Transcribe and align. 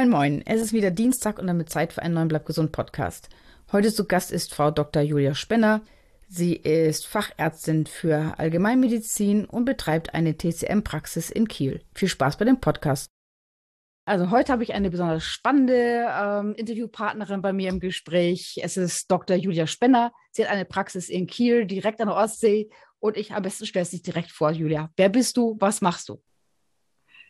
Moin, 0.00 0.08
moin. 0.08 0.42
Es 0.46 0.62
ist 0.62 0.72
wieder 0.72 0.90
Dienstag 0.90 1.38
und 1.38 1.46
damit 1.46 1.68
Zeit 1.68 1.92
für 1.92 2.00
einen 2.00 2.14
neuen 2.14 2.28
Bleib 2.28 2.46
gesund 2.46 2.72
Podcast. 2.72 3.28
Heute 3.70 3.92
zu 3.92 4.06
Gast 4.06 4.32
ist 4.32 4.54
Frau 4.54 4.70
Dr. 4.70 5.02
Julia 5.02 5.34
Spenner. 5.34 5.82
Sie 6.26 6.56
ist 6.56 7.06
Fachärztin 7.06 7.84
für 7.84 8.38
Allgemeinmedizin 8.38 9.44
und 9.44 9.66
betreibt 9.66 10.14
eine 10.14 10.38
TCM-Praxis 10.38 11.28
in 11.28 11.48
Kiel. 11.48 11.82
Viel 11.94 12.08
Spaß 12.08 12.38
bei 12.38 12.46
dem 12.46 12.60
Podcast. 12.60 13.10
Also 14.06 14.30
heute 14.30 14.50
habe 14.52 14.62
ich 14.62 14.72
eine 14.72 14.88
besonders 14.88 15.22
spannende 15.22 16.06
ähm, 16.08 16.54
Interviewpartnerin 16.54 17.42
bei 17.42 17.52
mir 17.52 17.68
im 17.68 17.78
Gespräch. 17.78 18.58
Es 18.62 18.78
ist 18.78 19.10
Dr. 19.10 19.36
Julia 19.36 19.66
Spenner. 19.66 20.14
Sie 20.30 20.42
hat 20.42 20.50
eine 20.50 20.64
Praxis 20.64 21.10
in 21.10 21.26
Kiel, 21.26 21.66
direkt 21.66 22.00
an 22.00 22.08
der 22.08 22.16
Ostsee. 22.16 22.70
Und 23.00 23.18
ich 23.18 23.34
am 23.34 23.42
besten 23.42 23.66
stellst 23.66 23.92
dich 23.92 24.00
direkt 24.00 24.30
vor, 24.30 24.50
Julia. 24.50 24.88
Wer 24.96 25.10
bist 25.10 25.36
du? 25.36 25.58
Was 25.60 25.82
machst 25.82 26.08
du? 26.08 26.22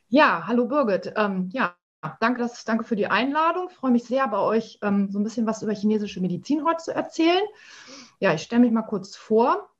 Ja, 0.07 0.45
hallo 0.46 0.68
Birgit. 0.68 1.12
Ähm, 1.16 1.48
ja, 1.52 1.77
danke, 2.20 2.40
dass, 2.40 2.64
danke 2.64 2.84
für 2.84 2.96
die 2.96 3.06
Einladung. 3.06 3.68
Ich 3.70 3.77
freue 3.77 3.90
mich 3.90 4.04
sehr, 4.04 4.27
bei 4.28 4.38
euch 4.38 4.78
ähm, 4.82 5.10
so 5.10 5.18
ein 5.18 5.24
bisschen 5.24 5.46
was 5.46 5.62
über 5.62 5.72
chinesische 5.72 6.20
Medizin 6.20 6.64
heute 6.64 6.82
zu 6.84 6.95
erzählen. 6.95 7.42
Ja, 8.18 8.34
ich 8.34 8.42
stelle 8.42 8.62
mich 8.62 8.73
mal 8.73 8.82
kurz 8.82 9.16
vor. 9.16 9.70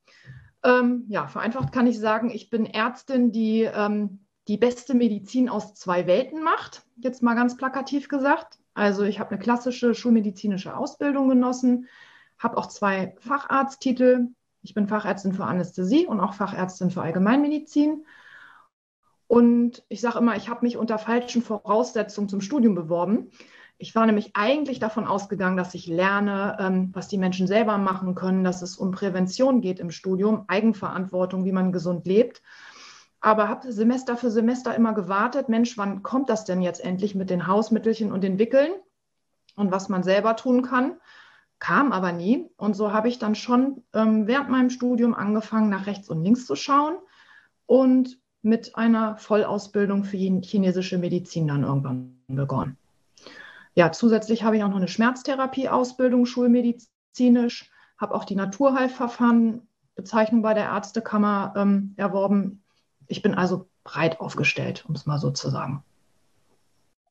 Ähm, 0.62 1.05
ja, 1.09 1.27
vereinfacht 1.27 1.73
kann 1.73 1.87
ich 1.87 1.98
sagen, 1.98 2.30
ich 2.30 2.51
bin 2.51 2.66
Ärztin, 2.66 3.33
die 3.33 3.62
ähm, 3.62 4.20
die 4.48 4.59
beste 4.59 4.95
Medizin 4.95 5.48
aus 5.48 5.74
zwei 5.74 6.06
Welten 6.06 6.43
macht. 6.43 6.83
Jetzt 6.96 7.23
mal 7.23 7.34
ganz 7.34 7.56
plakativ 7.56 8.09
gesagt. 8.09 8.59
Also 8.74 9.05
ich 9.05 9.21
habe 9.21 9.30
eine 9.30 9.38
klassische 9.38 9.95
schulmedizinische 9.95 10.77
Ausbildung 10.77 11.29
genossen, 11.29 11.87
habe 12.38 12.57
auch 12.57 12.66
zwei 12.66 13.15
Facharzttitel. 13.21 14.29
Ich 14.62 14.74
bin 14.74 14.88
Fachärztin 14.88 15.32
für 15.32 15.45
Anästhesie 15.45 16.07
und 16.07 16.21
auch 16.21 16.34
Fachärztin 16.34 16.90
für 16.90 17.02
Allgemeinmedizin 17.02 18.05
und 19.31 19.85
ich 19.89 20.01
sage 20.01 20.19
immer, 20.19 20.35
ich 20.35 20.49
habe 20.49 20.65
mich 20.65 20.77
unter 20.77 20.99
falschen 20.99 21.41
Voraussetzungen 21.41 22.29
zum 22.29 22.41
Studium 22.41 22.75
beworben. 22.75 23.31
Ich 23.79 23.95
war 23.95 24.05
nämlich 24.05 24.33
eigentlich 24.35 24.81
davon 24.81 25.07
ausgegangen, 25.07 25.57
dass 25.57 25.73
ich 25.75 25.87
lerne, 25.87 26.57
ähm, 26.59 26.91
was 26.95 27.07
die 27.07 27.17
Menschen 27.17 27.47
selber 27.47 27.79
machen 27.79 28.17
können, 28.17 28.43
dass 28.43 28.61
es 28.61 28.77
um 28.77 28.91
Prävention 28.91 29.61
geht 29.61 29.79
im 29.79 29.93
Studium, 29.93 30.47
Eigenverantwortung, 30.49 31.45
wie 31.45 31.53
man 31.53 31.71
gesund 31.71 32.09
lebt. 32.09 32.43
Aber 33.21 33.49
habe 33.49 33.71
Semester 33.71 34.17
für 34.17 34.33
Semester 34.33 34.75
immer 34.75 34.95
gewartet, 34.95 35.49
Mensch, 35.49 35.79
wann 35.79 36.03
kommt 36.03 36.29
das 36.29 36.45
denn 36.45 36.61
jetzt 36.61 36.85
endlich 36.85 37.15
mit 37.15 37.31
den 37.31 37.47
Hausmittelchen 37.47 38.11
und 38.11 38.25
den 38.25 38.41
Wickeln 38.41 38.73
und 39.55 39.71
was 39.71 39.89
man 39.89 40.03
selber 40.03 40.35
tun 40.35 40.63
kann? 40.63 40.97
Kam 41.61 41.93
aber 41.93 42.11
nie. 42.11 42.51
Und 42.57 42.75
so 42.75 42.93
habe 42.93 43.07
ich 43.07 43.21
dann 43.21 43.37
schon 43.37 43.85
ähm, 43.93 44.27
während 44.27 44.51
meinem 44.51 44.71
Studium 44.71 45.15
angefangen, 45.15 45.71
nach 45.71 45.87
rechts 45.87 46.09
und 46.11 46.21
links 46.21 46.47
zu 46.47 46.57
schauen 46.57 46.97
und 47.67 48.19
mit 48.43 48.77
einer 48.77 49.16
Vollausbildung 49.16 50.05
für 50.05 50.16
chinesische 50.16 50.99
Medizin 50.99 51.49
dann 51.49 51.63
irgendwann 51.63 52.19
begonnen. 52.29 52.77
Ja, 53.74 53.93
zusätzlich 53.93 54.43
habe 54.43 54.57
ich 54.57 54.65
auch 54.65 54.69
noch 54.69 54.77
eine 54.77 54.88
Schmerztherapie-Ausbildung 54.88 56.27
schulmedizinisch, 56.27 57.71
habe 57.99 58.15
auch 58.15 58.24
die 58.24 58.35
Naturheilverfahren-Bezeichnung 58.35 60.43
bei 60.43 60.55
der 60.55 60.65
Ärztekammer 60.65 61.55
ähm, 61.57 61.95
erworben. 61.96 62.63
Ich 63.07 63.23
bin 63.23 63.35
also 63.35 63.68
breit 63.85 64.21
aufgestellt, 64.21 64.84
um 64.88 64.94
es 64.94 65.06
mal 65.06 65.19
so 65.19 65.31
zu 65.31 65.50
sagen. 65.50 65.84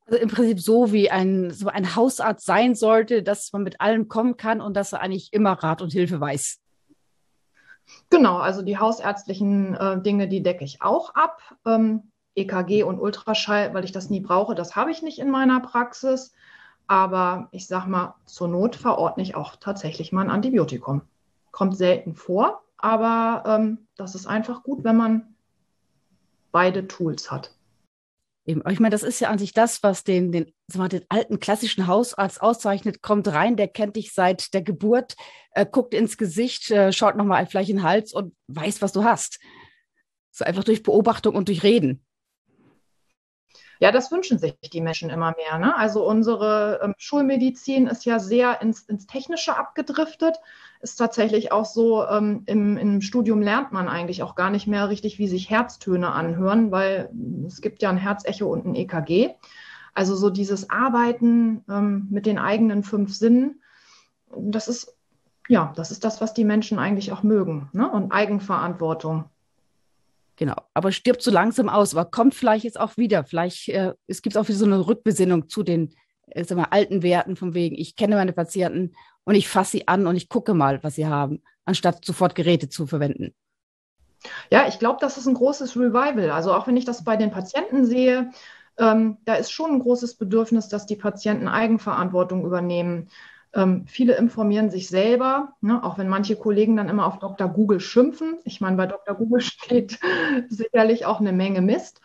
Also 0.05 0.19
im 0.19 0.30
Prinzip 0.30 0.59
so, 0.59 0.91
wie 0.91 1.11
ein, 1.11 1.52
so 1.52 1.67
ein 1.67 1.95
Hausarzt 1.95 2.45
sein 2.45 2.73
sollte, 2.73 3.22
dass 3.22 3.53
man 3.53 3.63
mit 3.63 3.80
allem 3.80 4.07
kommen 4.07 4.38
kann 4.38 4.59
und 4.59 4.75
dass 4.75 4.94
er 4.94 5.02
eigentlich 5.02 5.33
immer 5.33 5.52
Rat 5.52 5.83
und 5.83 5.91
Hilfe 5.91 6.19
weiß. 6.19 6.59
Genau, 8.09 8.38
also 8.38 8.61
die 8.61 8.77
hausärztlichen 8.77 9.75
äh, 9.75 10.01
Dinge, 10.01 10.27
die 10.27 10.44
decke 10.44 10.63
ich 10.63 10.81
auch 10.81 11.16
ab. 11.16 11.41
Ähm, 11.66 12.11
EKG 12.35 12.83
und 12.83 13.00
Ultraschall, 13.00 13.73
weil 13.73 13.83
ich 13.83 13.91
das 13.91 14.09
nie 14.09 14.19
brauche, 14.19 14.55
das 14.55 14.75
habe 14.75 14.91
ich 14.91 15.01
nicht 15.01 15.19
in 15.19 15.29
meiner 15.29 15.59
Praxis. 15.59 16.33
Aber 16.88 17.49
ich 17.51 17.67
sage 17.67 17.89
mal, 17.89 18.16
zur 18.25 18.47
Not 18.47 18.75
verordne 18.75 19.22
ich 19.22 19.35
auch 19.35 19.55
tatsächlich 19.57 20.11
mal 20.11 20.22
ein 20.22 20.31
Antibiotikum. 20.31 21.01
Kommt 21.51 21.78
selten 21.78 22.16
vor, 22.16 22.63
aber 22.78 23.44
ähm, 23.45 23.88
das 23.95 24.16
ist 24.16 24.25
einfach 24.25 24.63
gut, 24.63 24.83
wenn 24.83 24.97
man 24.97 25.35
beide 26.51 26.88
Tools 26.88 27.29
hat. 27.29 27.55
Eben. 28.49 28.63
Ich 28.67 28.79
meine, 28.79 28.93
das 28.93 29.03
ist 29.03 29.19
ja 29.19 29.29
an 29.29 29.37
sich 29.37 29.53
das, 29.53 29.83
was 29.83 30.03
den, 30.03 30.31
den, 30.31 30.51
mal, 30.75 30.89
den 30.89 31.05
alten 31.07 31.39
klassischen 31.39 31.85
Hausarzt 31.85 32.41
auszeichnet. 32.41 33.03
Kommt 33.03 33.27
rein, 33.27 33.57
der 33.57 33.67
kennt 33.67 33.95
dich 33.95 34.11
seit 34.11 34.55
der 34.55 34.63
Geburt, 34.63 35.15
äh, 35.51 35.67
guckt 35.71 35.93
ins 35.93 36.17
Gesicht, 36.17 36.71
äh, 36.71 36.91
schaut 36.91 37.15
nochmal 37.15 37.45
vielleicht 37.45 37.69
in 37.69 37.75
den 37.75 37.83
Hals 37.83 38.11
und 38.11 38.35
weiß, 38.47 38.81
was 38.81 38.91
du 38.91 39.03
hast. 39.03 39.39
So 40.31 40.45
einfach 40.45 40.63
durch 40.63 40.81
Beobachtung 40.81 41.35
und 41.35 41.47
durch 41.47 41.61
Reden. 41.61 42.03
Ja, 43.79 43.91
das 43.91 44.12
wünschen 44.12 44.40
sich 44.40 44.56
die 44.59 44.81
Menschen 44.81 45.09
immer 45.09 45.34
mehr. 45.35 45.57
Ne? 45.57 45.75
Also 45.75 46.06
unsere 46.06 46.79
ähm, 46.84 46.94
Schulmedizin 46.97 47.88
ist 47.88 48.06
ja 48.06 48.19
sehr 48.19 48.62
ins, 48.62 48.81
ins 48.81 49.07
Technische 49.07 49.57
abgedriftet 49.57 50.38
ist 50.81 50.95
tatsächlich 50.95 51.51
auch 51.51 51.66
so, 51.66 52.07
ähm, 52.07 52.44
im, 52.45 52.78
im 52.78 53.01
Studium 53.01 53.41
lernt 53.41 53.72
man 53.72 53.90
eigentlich 53.90 54.23
auch 54.23 54.35
gar 54.35 54.50
nicht 54.50 54.67
mehr 54.67 54.90
richtig, 54.90 55.19
wie 55.19 55.28
sich 55.28 55.50
Herztöne 55.50 56.12
anhören, 56.12 56.72
weil 56.72 57.09
es 57.45 57.62
gibt 57.62 57.81
ja 57.81 57.90
ein 57.90 57.97
Herzecho 57.97 58.47
und 58.47 58.66
ein 58.66 58.75
EKG. 58.75 59.31
Also 59.94 60.16
so 60.16 60.29
dieses 60.29 60.69
Arbeiten 60.69 61.66
ähm, 61.69 62.07
mit 62.09 62.25
den 62.25 62.38
eigenen 62.38 62.84
fünf 62.84 63.13
Sinnen, 63.13 63.61
das 64.38 64.67
ist 64.67 64.96
ja, 65.50 65.73
das 65.75 65.90
ist 65.90 66.06
das, 66.06 66.22
was 66.22 66.35
die 66.35 66.46
Menschen 66.46 66.78
eigentlich 66.78 67.11
auch 67.11 67.23
mögen. 67.23 67.69
Ne? 67.73 67.90
Und 67.90 68.11
Eigenverantwortung. 68.11 69.25
Genau, 70.39 70.55
aber 70.73 70.94
stirbt 70.94 71.22
so 71.22 71.31
langsam 71.31 71.67
aus, 71.67 71.94
aber 71.94 72.09
kommt 72.09 72.33
vielleicht 72.33 72.63
jetzt 72.63 72.79
auch 72.79 72.95
wieder. 72.95 73.25
Vielleicht 73.25 73.67
äh, 73.67 73.94
es 74.07 74.22
gibt 74.22 74.38
auch 74.38 74.47
wieder 74.47 74.57
so 74.57 74.63
eine 74.63 74.88
Rückbesinnung 74.88 75.50
zu 75.50 75.63
den 75.63 75.94
äh, 76.27 76.55
mal, 76.55 76.67
alten 76.72 77.03
Werten, 77.03 77.35
von 77.35 77.53
wegen, 77.53 77.75
ich 77.75 77.97
kenne 77.97 78.16
meine 78.16 78.31
Patienten 78.31 78.94
und 79.25 79.35
ich 79.35 79.49
fasse 79.49 79.72
sie 79.72 79.89
an 79.89 80.07
und 80.07 80.16
ich 80.16 80.29
gucke 80.29 80.53
mal, 80.53 80.81
was 80.81 80.95
sie 80.95 81.07
haben, 81.07 81.44
anstatt 81.66 82.05
sofort 82.05 82.35
Geräte 82.35 82.69
zu 82.69 82.88
verwenden. 82.88 83.35
Ja, 84.49 84.66
ich 84.66 84.79
glaube, 84.79 84.99
das 85.01 85.17
ist 85.17 85.28
ein 85.28 85.33
großes 85.33 85.75
Revival. 85.75 86.31
Also 86.31 86.53
auch 86.53 86.67
wenn 86.67 86.78
ich 86.78 86.85
das 86.85 87.03
bei 87.03 87.17
den 87.17 87.31
Patienten 87.31 87.85
sehe, 87.85 88.31
ähm, 88.78 89.17
da 89.25 89.33
ist 89.33 89.51
schon 89.51 89.72
ein 89.72 89.79
großes 89.79 90.16
Bedürfnis, 90.16 90.69
dass 90.69 90.85
die 90.85 90.95
Patienten 90.95 91.49
Eigenverantwortung 91.49 92.45
übernehmen. 92.45 93.09
Ähm, 93.53 93.85
viele 93.87 94.15
informieren 94.15 94.69
sich 94.69 94.89
selber, 94.89 95.53
ne, 95.61 95.83
auch 95.83 95.97
wenn 95.97 96.07
manche 96.07 96.35
Kollegen 96.35 96.75
dann 96.77 96.89
immer 96.89 97.07
auf 97.07 97.19
Dr. 97.19 97.47
Google 97.47 97.79
schimpfen. 97.79 98.37
Ich 98.43 98.61
meine, 98.61 98.77
bei 98.77 98.85
Dr. 98.85 99.15
Google 99.15 99.41
steht 99.41 99.99
sicherlich 100.49 101.05
auch 101.05 101.19
eine 101.19 101.33
Menge 101.33 101.61
Mist. 101.61 102.01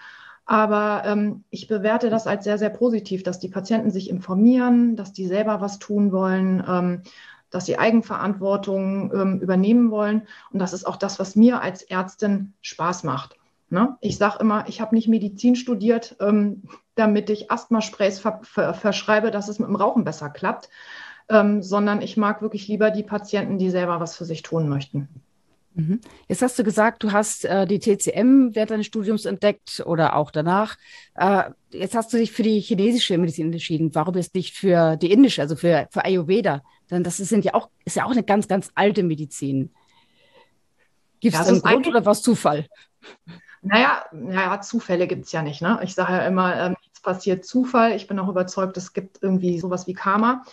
Aber 0.46 1.02
ähm, 1.06 1.44
ich 1.50 1.68
bewerte 1.68 2.10
das 2.10 2.26
als 2.26 2.44
sehr, 2.44 2.58
sehr 2.58 2.70
positiv, 2.70 3.22
dass 3.22 3.38
die 3.38 3.48
Patienten 3.48 3.90
sich 3.90 4.10
informieren, 4.10 4.94
dass 4.94 5.12
die 5.12 5.26
selber 5.26 5.60
was 5.60 5.78
tun 5.78 6.12
wollen, 6.12 6.62
ähm, 6.68 7.02
dass 7.50 7.66
sie 7.66 7.78
Eigenverantwortung 7.78 9.12
ähm, 9.14 9.40
übernehmen 9.40 9.90
wollen. 9.90 10.26
Und 10.50 10.58
das 10.58 10.72
ist 10.72 10.84
auch 10.84 10.96
das, 10.96 11.18
was 11.18 11.36
mir 11.36 11.62
als 11.62 11.82
Ärztin 11.82 12.52
Spaß 12.60 13.04
macht. 13.04 13.36
Ne? 13.70 13.96
Ich 14.00 14.18
sage 14.18 14.38
immer, 14.40 14.68
ich 14.68 14.80
habe 14.80 14.94
nicht 14.94 15.08
Medizin 15.08 15.56
studiert, 15.56 16.16
ähm, 16.20 16.64
damit 16.94 17.30
ich 17.30 17.50
Asthma-Sprays 17.50 18.18
ver 18.18 18.40
ver 18.42 18.74
verschreibe, 18.74 19.30
dass 19.30 19.48
es 19.48 19.58
mit 19.58 19.68
dem 19.68 19.76
Rauchen 19.76 20.04
besser 20.04 20.28
klappt, 20.28 20.68
ähm, 21.28 21.62
sondern 21.62 22.02
ich 22.02 22.16
mag 22.16 22.42
wirklich 22.42 22.68
lieber 22.68 22.90
die 22.90 23.02
Patienten, 23.02 23.58
die 23.58 23.70
selber 23.70 24.00
was 24.00 24.16
für 24.16 24.24
sich 24.24 24.42
tun 24.42 24.68
möchten. 24.68 25.08
Mhm. 25.74 26.00
Jetzt 26.28 26.40
hast 26.40 26.58
du 26.58 26.62
gesagt, 26.62 27.02
du 27.02 27.10
hast 27.10 27.44
äh, 27.44 27.66
die 27.66 27.80
TCM 27.80 28.54
während 28.54 28.70
deines 28.70 28.86
Studiums 28.86 29.24
entdeckt 29.24 29.82
oder 29.84 30.14
auch 30.14 30.30
danach. 30.30 30.76
Äh, 31.16 31.50
jetzt 31.70 31.96
hast 31.96 32.12
du 32.12 32.16
dich 32.16 32.30
für 32.30 32.44
die 32.44 32.60
chinesische 32.60 33.18
Medizin 33.18 33.52
entschieden. 33.52 33.94
Warum 33.94 34.14
jetzt 34.14 34.34
nicht 34.34 34.54
für 34.54 34.96
die 34.96 35.10
indische, 35.10 35.42
also 35.42 35.56
für, 35.56 35.88
für 35.90 36.04
Ayurveda? 36.04 36.62
Denn 36.90 37.02
das 37.02 37.16
sind 37.16 37.44
ja 37.44 37.54
auch, 37.54 37.70
ist 37.84 37.96
ja 37.96 38.04
auch 38.04 38.12
eine 38.12 38.22
ganz, 38.22 38.46
ganz 38.46 38.70
alte 38.76 39.02
Medizin. 39.02 39.70
Gibt 41.18 41.34
es 41.34 41.48
einen 41.48 41.60
Grund 41.60 41.86
oder 41.88 42.06
was 42.06 42.22
Zufall? 42.22 42.66
Naja, 43.62 44.04
naja 44.12 44.60
Zufälle 44.60 45.08
gibt 45.08 45.24
es 45.24 45.32
ja 45.32 45.42
nicht. 45.42 45.62
Ne? 45.62 45.80
Ich 45.82 45.94
sage 45.94 46.12
ja 46.12 46.26
immer, 46.26 46.54
ähm, 46.54 46.76
es 46.92 47.00
passiert 47.00 47.44
Zufall. 47.46 47.92
Ich 47.92 48.06
bin 48.06 48.18
auch 48.18 48.28
überzeugt, 48.28 48.76
es 48.76 48.92
gibt 48.92 49.22
irgendwie 49.22 49.58
sowas 49.58 49.86
wie 49.86 49.94
Karma. 49.94 50.44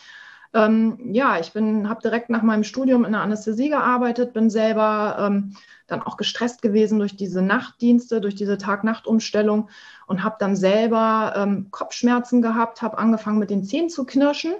Ähm, 0.54 1.14
ja, 1.14 1.40
ich 1.40 1.54
habe 1.56 2.02
direkt 2.04 2.30
nach 2.30 2.42
meinem 2.42 2.64
Studium 2.64 3.06
in 3.06 3.14
der 3.14 3.22
Anästhesie 3.22 3.70
gearbeitet, 3.70 4.34
bin 4.34 4.50
selber 4.50 5.18
ähm, 5.20 5.56
dann 5.88 6.02
auch 6.02 6.18
gestresst 6.18 6.62
gewesen 6.62 7.00
durch 7.00 7.16
diese 7.16 7.42
Nachtdienste, 7.42 8.22
durch 8.22 8.36
diese 8.36 8.58
Tag-Nacht-Umstellung 8.58 9.70
und 10.08 10.24
habe 10.24 10.36
dann 10.40 10.56
selber 10.56 11.34
ähm, 11.38 11.68
Kopfschmerzen 11.72 12.42
gehabt, 12.42 12.82
habe 12.82 12.98
angefangen 12.98 13.40
mit 13.40 13.50
den 13.50 13.64
Zähnen 13.64 13.90
zu 13.90 14.06
knirschen 14.06 14.54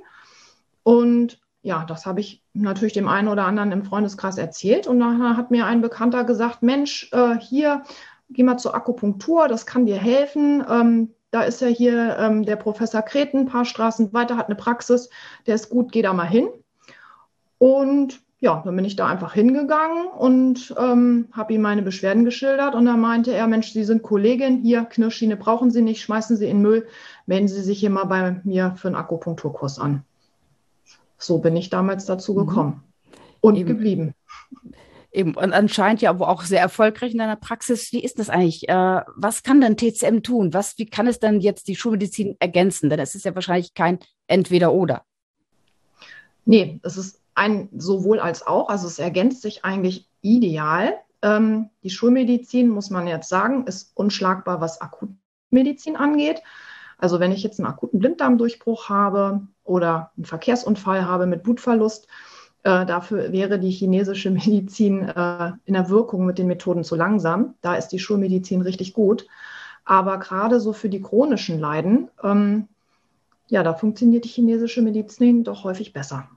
und 0.84 1.40
ja, 1.64 1.86
das 1.86 2.06
habe 2.06 2.22
ich 2.22 2.44
natürlich 2.54 2.94
dem 2.94 3.08
einen 3.08 3.28
oder 3.28 3.46
anderen 3.46 3.72
im 3.72 3.84
Freundeskreis 3.84 4.38
erzählt 4.38 4.88
und 4.88 5.00
dann 5.00 5.38
hat 5.38 5.52
mir 5.52 5.66
ein 5.66 5.82
Bekannter 5.82 6.24
gesagt, 6.24 6.64
Mensch, 6.64 7.10
äh, 7.12 7.38
hier, 7.38 7.84
geh 8.30 8.44
mal 8.44 8.58
zur 8.58 8.74
Akupunktur, 8.74 9.48
das 9.48 9.66
kann 9.66 9.86
dir 9.86 9.98
helfen. 9.98 10.64
Ähm, 10.68 11.14
da 11.32 11.44
ist 11.44 11.62
ja 11.62 11.68
hier 11.68 12.18
ähm, 12.20 12.46
der 12.46 12.58
Professor 12.58 13.02
Kreten, 13.02 13.40
ein 13.40 13.46
paar 13.46 13.66
Straßen 13.66 14.14
weiter, 14.14 14.38
hat 14.38 14.48
eine 14.48 14.56
Praxis, 14.56 15.10
der 15.48 15.56
ist 15.56 15.70
gut, 15.70 15.92
geh 15.92 16.02
da 16.02 16.14
mal 16.14 16.28
hin. 16.28 16.50
Und 17.58 18.22
ja, 18.42 18.62
dann 18.66 18.76
bin 18.76 18.86
ich 18.86 18.96
da 18.96 19.06
einfach 19.06 19.34
hingegangen 19.34 20.08
und 20.08 20.76
ähm, 20.78 21.28
habe 21.32 21.54
ihm 21.54 21.62
meine 21.62 21.84
Beschwerden 21.84 22.26
geschildert. 22.26 22.74
Und 22.74 22.86
da 22.86 22.98
meinte 22.98 23.32
er, 23.32 23.48
Mensch, 23.48 23.72
Sie 23.72 23.84
sind 23.84 24.02
Kollegin, 24.02 24.62
hier, 24.64 24.84
Knirschschiene 24.84 25.38
brauchen 25.38 25.70
Sie 25.70 25.84
nicht, 25.84 26.02
schmeißen 26.02 26.36
Sie 26.36 26.50
in 26.50 26.62
Müll, 26.62 26.88
melden 27.28 27.48
Sie 27.48 27.62
sich 27.62 27.80
hier 27.80 27.92
mal 27.92 28.06
bei 28.06 28.42
mir 28.44 28.74
für 28.78 28.88
einen 28.88 28.96
Akupunkturkurs 28.96 29.78
an. 29.80 30.04
So 31.20 31.38
bin 31.38 31.56
ich 31.56 31.70
damals 31.70 32.06
dazu 32.06 32.34
mhm. 32.34 32.48
gekommen 32.48 32.70
mhm. 32.72 33.16
und 33.42 33.56
Eben. 33.58 33.68
geblieben. 33.68 34.16
Eben, 35.14 35.36
und 35.36 35.52
anscheinend 35.52 36.02
ja 36.02 36.18
auch 36.18 36.44
sehr 36.44 36.62
erfolgreich 36.62 37.12
in 37.12 37.18
deiner 37.18 37.36
Praxis. 37.36 37.92
Wie 37.92 38.04
ist 38.04 38.18
das 38.18 38.30
eigentlich? 38.30 38.70
Äh, 38.70 39.02
was 39.16 39.44
kann 39.44 39.60
denn 39.60 39.76
TCM 39.76 40.22
tun? 40.22 40.54
Was, 40.54 40.78
wie 40.78 40.86
kann 40.86 41.06
es 41.08 41.20
denn 41.20 41.42
jetzt 41.42 41.68
die 41.68 41.76
Schulmedizin 41.76 42.38
ergänzen? 42.40 42.90
Denn 42.90 43.00
es 43.00 43.14
ist 43.14 43.26
ja 43.26 43.36
wahrscheinlich 43.36 43.74
kein 43.74 44.00
Entweder-Oder. 44.28 45.04
Nee, 46.46 46.80
es 46.84 46.96
ist 46.96 47.20
ein 47.36 47.68
sowohl 47.76 48.20
als 48.20 48.48
auch. 48.48 48.70
Also 48.70 48.88
es 48.88 49.00
ergänzt 49.00 49.42
sich 49.42 49.66
eigentlich 49.66 50.08
ideal. 50.22 50.94
Ähm, 51.22 51.70
die 51.84 51.90
Schulmedizin, 51.90 52.70
muss 52.70 52.90
man 52.90 53.08
jetzt 53.08 53.28
sagen, 53.28 53.68
ist 53.68 53.92
unschlagbar, 53.96 54.62
was 54.62 54.80
Akutmedizin 54.80 55.98
angeht. 55.98 56.42
Also 56.98 57.20
wenn 57.20 57.32
ich 57.32 57.44
jetzt 57.44 57.60
einen 57.60 57.68
akuten 57.68 58.00
Blinddarmdurchbruch 58.00 58.88
habe 58.88 59.42
oder 59.64 60.12
einen 60.16 60.26
Verkehrsunfall 60.26 61.06
habe 61.06 61.26
mit 61.26 61.44
Blutverlust, 61.44 62.08
äh, 62.64 62.86
dafür 62.86 63.32
wäre 63.32 63.60
die 63.60 63.72
chinesische 63.72 64.32
Medizin 64.32 65.08
äh, 65.08 65.54
in 65.66 65.74
der 65.74 65.90
Wirkung 65.90 66.26
mit 66.26 66.38
den 66.38 66.48
Methoden 66.48 66.84
zu 66.84 66.96
langsam. 66.96 67.56
Da 67.62 67.76
ist 67.76 67.90
die 67.90 68.00
Schulmedizin 68.00 68.62
richtig 68.62 68.94
gut. 68.94 69.28
Aber 69.84 70.20
gerade 70.20 70.60
so 70.60 70.74
für 70.74 70.90
die 70.90 71.02
chronischen 71.02 71.60
Leiden, 71.60 72.10
ähm, 72.24 72.68
ja, 73.48 73.64
da 73.64 73.74
funktioniert 73.74 74.26
die 74.26 74.30
chinesische 74.30 74.82
Medizin 74.82 75.44
doch 75.44 75.64
häufig 75.64 75.92
besser. 75.92 76.30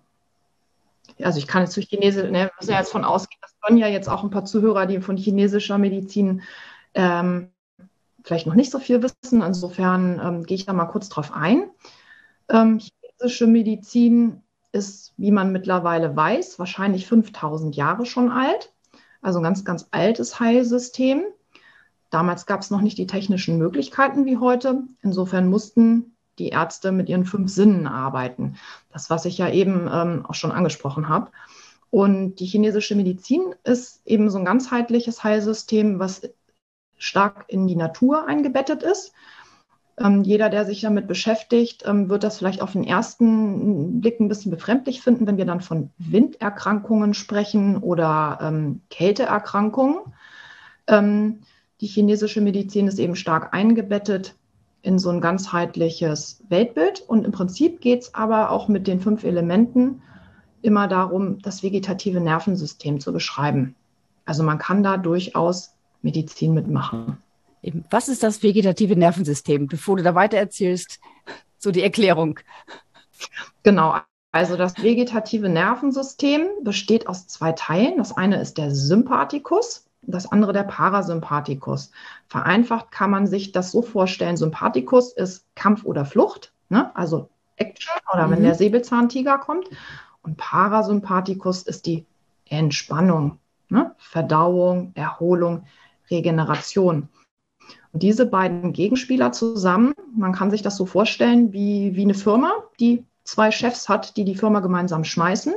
Also 1.22 1.38
ich 1.38 1.46
kann 1.46 1.62
jetzt 1.62 1.72
zu 1.72 1.80
Chinesisch, 1.80 2.30
ne, 2.30 2.50
müssen 2.58 2.72
ja 2.72 2.78
jetzt 2.78 2.90
von 2.90 3.04
ausgehen, 3.04 3.38
dass 3.42 3.54
Sonja 3.62 3.86
jetzt 3.86 4.08
auch 4.08 4.24
ein 4.24 4.30
paar 4.30 4.44
Zuhörer, 4.44 4.86
die 4.86 5.00
von 5.00 5.16
chinesischer 5.16 5.78
Medizin 5.78 6.42
ähm, 6.94 7.50
vielleicht 8.24 8.46
noch 8.46 8.54
nicht 8.54 8.72
so 8.72 8.78
viel 8.78 9.02
wissen. 9.02 9.42
Insofern 9.42 10.20
ähm, 10.24 10.42
gehe 10.44 10.56
ich 10.56 10.66
da 10.66 10.72
mal 10.72 10.86
kurz 10.86 11.08
drauf 11.08 11.32
ein. 11.32 11.70
Ähm, 12.48 12.80
chinesische 12.80 13.46
Medizin 13.46 14.42
ist, 14.74 15.14
wie 15.16 15.30
man 15.30 15.52
mittlerweile 15.52 16.14
weiß, 16.14 16.58
wahrscheinlich 16.58 17.06
5000 17.06 17.76
Jahre 17.76 18.04
schon 18.04 18.30
alt. 18.30 18.72
Also 19.22 19.38
ein 19.38 19.44
ganz, 19.44 19.64
ganz 19.64 19.88
altes 19.92 20.40
Heilsystem. 20.40 21.24
Damals 22.10 22.46
gab 22.46 22.60
es 22.60 22.70
noch 22.70 22.80
nicht 22.80 22.98
die 22.98 23.06
technischen 23.06 23.56
Möglichkeiten 23.56 24.26
wie 24.26 24.36
heute. 24.36 24.82
Insofern 25.02 25.48
mussten 25.48 26.16
die 26.38 26.48
Ärzte 26.48 26.92
mit 26.92 27.08
ihren 27.08 27.24
fünf 27.24 27.50
Sinnen 27.50 27.86
arbeiten. 27.86 28.56
Das, 28.92 29.08
was 29.08 29.24
ich 29.24 29.38
ja 29.38 29.48
eben 29.48 29.88
ähm, 29.90 30.26
auch 30.26 30.34
schon 30.34 30.52
angesprochen 30.52 31.08
habe. 31.08 31.30
Und 31.90 32.36
die 32.36 32.46
chinesische 32.46 32.96
Medizin 32.96 33.54
ist 33.62 34.02
eben 34.04 34.28
so 34.28 34.38
ein 34.38 34.44
ganzheitliches 34.44 35.22
Heilsystem, 35.22 36.00
was 36.00 36.28
stark 36.98 37.44
in 37.48 37.68
die 37.68 37.76
Natur 37.76 38.26
eingebettet 38.26 38.82
ist. 38.82 39.12
Ähm, 39.98 40.24
jeder, 40.24 40.48
der 40.48 40.64
sich 40.64 40.80
damit 40.80 41.06
beschäftigt, 41.06 41.84
ähm, 41.86 42.08
wird 42.08 42.24
das 42.24 42.38
vielleicht 42.38 42.62
auf 42.62 42.72
den 42.72 42.84
ersten 42.84 44.00
Blick 44.00 44.18
ein 44.18 44.28
bisschen 44.28 44.50
befremdlich 44.50 45.00
finden, 45.00 45.26
wenn 45.26 45.36
wir 45.36 45.44
dann 45.44 45.60
von 45.60 45.90
Winderkrankungen 45.98 47.14
sprechen 47.14 47.76
oder 47.78 48.38
ähm, 48.42 48.80
Kälteerkrankungen. 48.90 49.98
Ähm, 50.88 51.40
die 51.80 51.86
chinesische 51.86 52.40
Medizin 52.40 52.88
ist 52.88 52.98
eben 52.98 53.14
stark 53.14 53.54
eingebettet 53.54 54.34
in 54.82 54.98
so 54.98 55.10
ein 55.10 55.20
ganzheitliches 55.20 56.42
Weltbild. 56.48 57.00
Und 57.00 57.24
im 57.24 57.32
Prinzip 57.32 57.80
geht 57.80 58.02
es 58.02 58.14
aber 58.14 58.50
auch 58.50 58.68
mit 58.68 58.86
den 58.86 59.00
fünf 59.00 59.24
Elementen 59.24 60.02
immer 60.60 60.88
darum, 60.88 61.40
das 61.40 61.62
vegetative 61.62 62.20
Nervensystem 62.20 63.00
zu 63.00 63.12
beschreiben. 63.12 63.74
Also 64.24 64.42
man 64.42 64.58
kann 64.58 64.82
da 64.82 64.96
durchaus 64.96 65.74
Medizin 66.02 66.54
mitmachen. 66.54 67.18
Was 67.90 68.08
ist 68.08 68.22
das 68.22 68.42
vegetative 68.42 68.96
Nervensystem? 68.96 69.66
Bevor 69.68 69.96
du 69.96 70.02
da 70.02 70.14
weiter 70.14 70.36
erzählst, 70.36 71.00
so 71.58 71.70
die 71.70 71.82
Erklärung. 71.82 72.40
Genau. 73.62 73.96
Also 74.32 74.56
das 74.56 74.82
vegetative 74.82 75.48
Nervensystem 75.48 76.48
besteht 76.62 77.06
aus 77.06 77.28
zwei 77.28 77.52
Teilen. 77.52 77.98
Das 77.98 78.16
eine 78.16 78.40
ist 78.40 78.58
der 78.58 78.74
Sympathikus, 78.74 79.86
das 80.02 80.30
andere 80.30 80.52
der 80.52 80.64
Parasympathikus. 80.64 81.92
Vereinfacht 82.26 82.90
kann 82.90 83.10
man 83.10 83.28
sich 83.28 83.52
das 83.52 83.70
so 83.70 83.80
vorstellen, 83.80 84.36
Sympathikus 84.36 85.12
ist 85.12 85.46
Kampf 85.54 85.84
oder 85.84 86.04
Flucht, 86.04 86.52
ne? 86.68 86.90
also 86.96 87.30
Action 87.56 87.94
oder 88.12 88.26
mhm. 88.26 88.32
wenn 88.32 88.42
der 88.42 88.56
Säbelzahntiger 88.56 89.38
kommt. 89.38 89.68
Und 90.22 90.36
Parasympathikus 90.36 91.62
ist 91.62 91.86
die 91.86 92.04
Entspannung, 92.46 93.38
ne? 93.68 93.94
Verdauung, 93.98 94.92
Erholung, 94.94 95.66
Regeneration. 96.10 97.08
Und 97.94 98.02
diese 98.02 98.26
beiden 98.26 98.72
Gegenspieler 98.72 99.30
zusammen, 99.30 99.94
man 100.16 100.32
kann 100.32 100.50
sich 100.50 100.62
das 100.62 100.76
so 100.76 100.84
vorstellen 100.84 101.52
wie, 101.52 101.94
wie 101.94 102.02
eine 102.02 102.14
Firma, 102.14 102.52
die 102.80 103.04
zwei 103.22 103.52
Chefs 103.52 103.88
hat, 103.88 104.16
die 104.16 104.24
die 104.24 104.34
Firma 104.34 104.58
gemeinsam 104.58 105.04
schmeißen. 105.04 105.54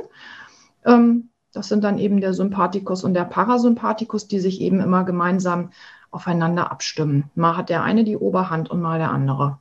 Ähm, 0.84 1.30
das 1.52 1.66
sind 1.66 1.82
dann 1.82 1.98
eben 1.98 2.20
der 2.20 2.34
Sympathikus 2.34 3.02
und 3.02 3.14
der 3.14 3.24
Parasympathikus, 3.24 4.28
die 4.28 4.38
sich 4.38 4.60
eben 4.60 4.80
immer 4.80 5.02
gemeinsam 5.02 5.70
aufeinander 6.12 6.70
abstimmen. 6.70 7.28
Mal 7.34 7.56
hat 7.56 7.70
der 7.70 7.82
eine 7.82 8.04
die 8.04 8.16
Oberhand 8.16 8.70
und 8.70 8.80
mal 8.80 9.00
der 9.00 9.10
andere. 9.10 9.58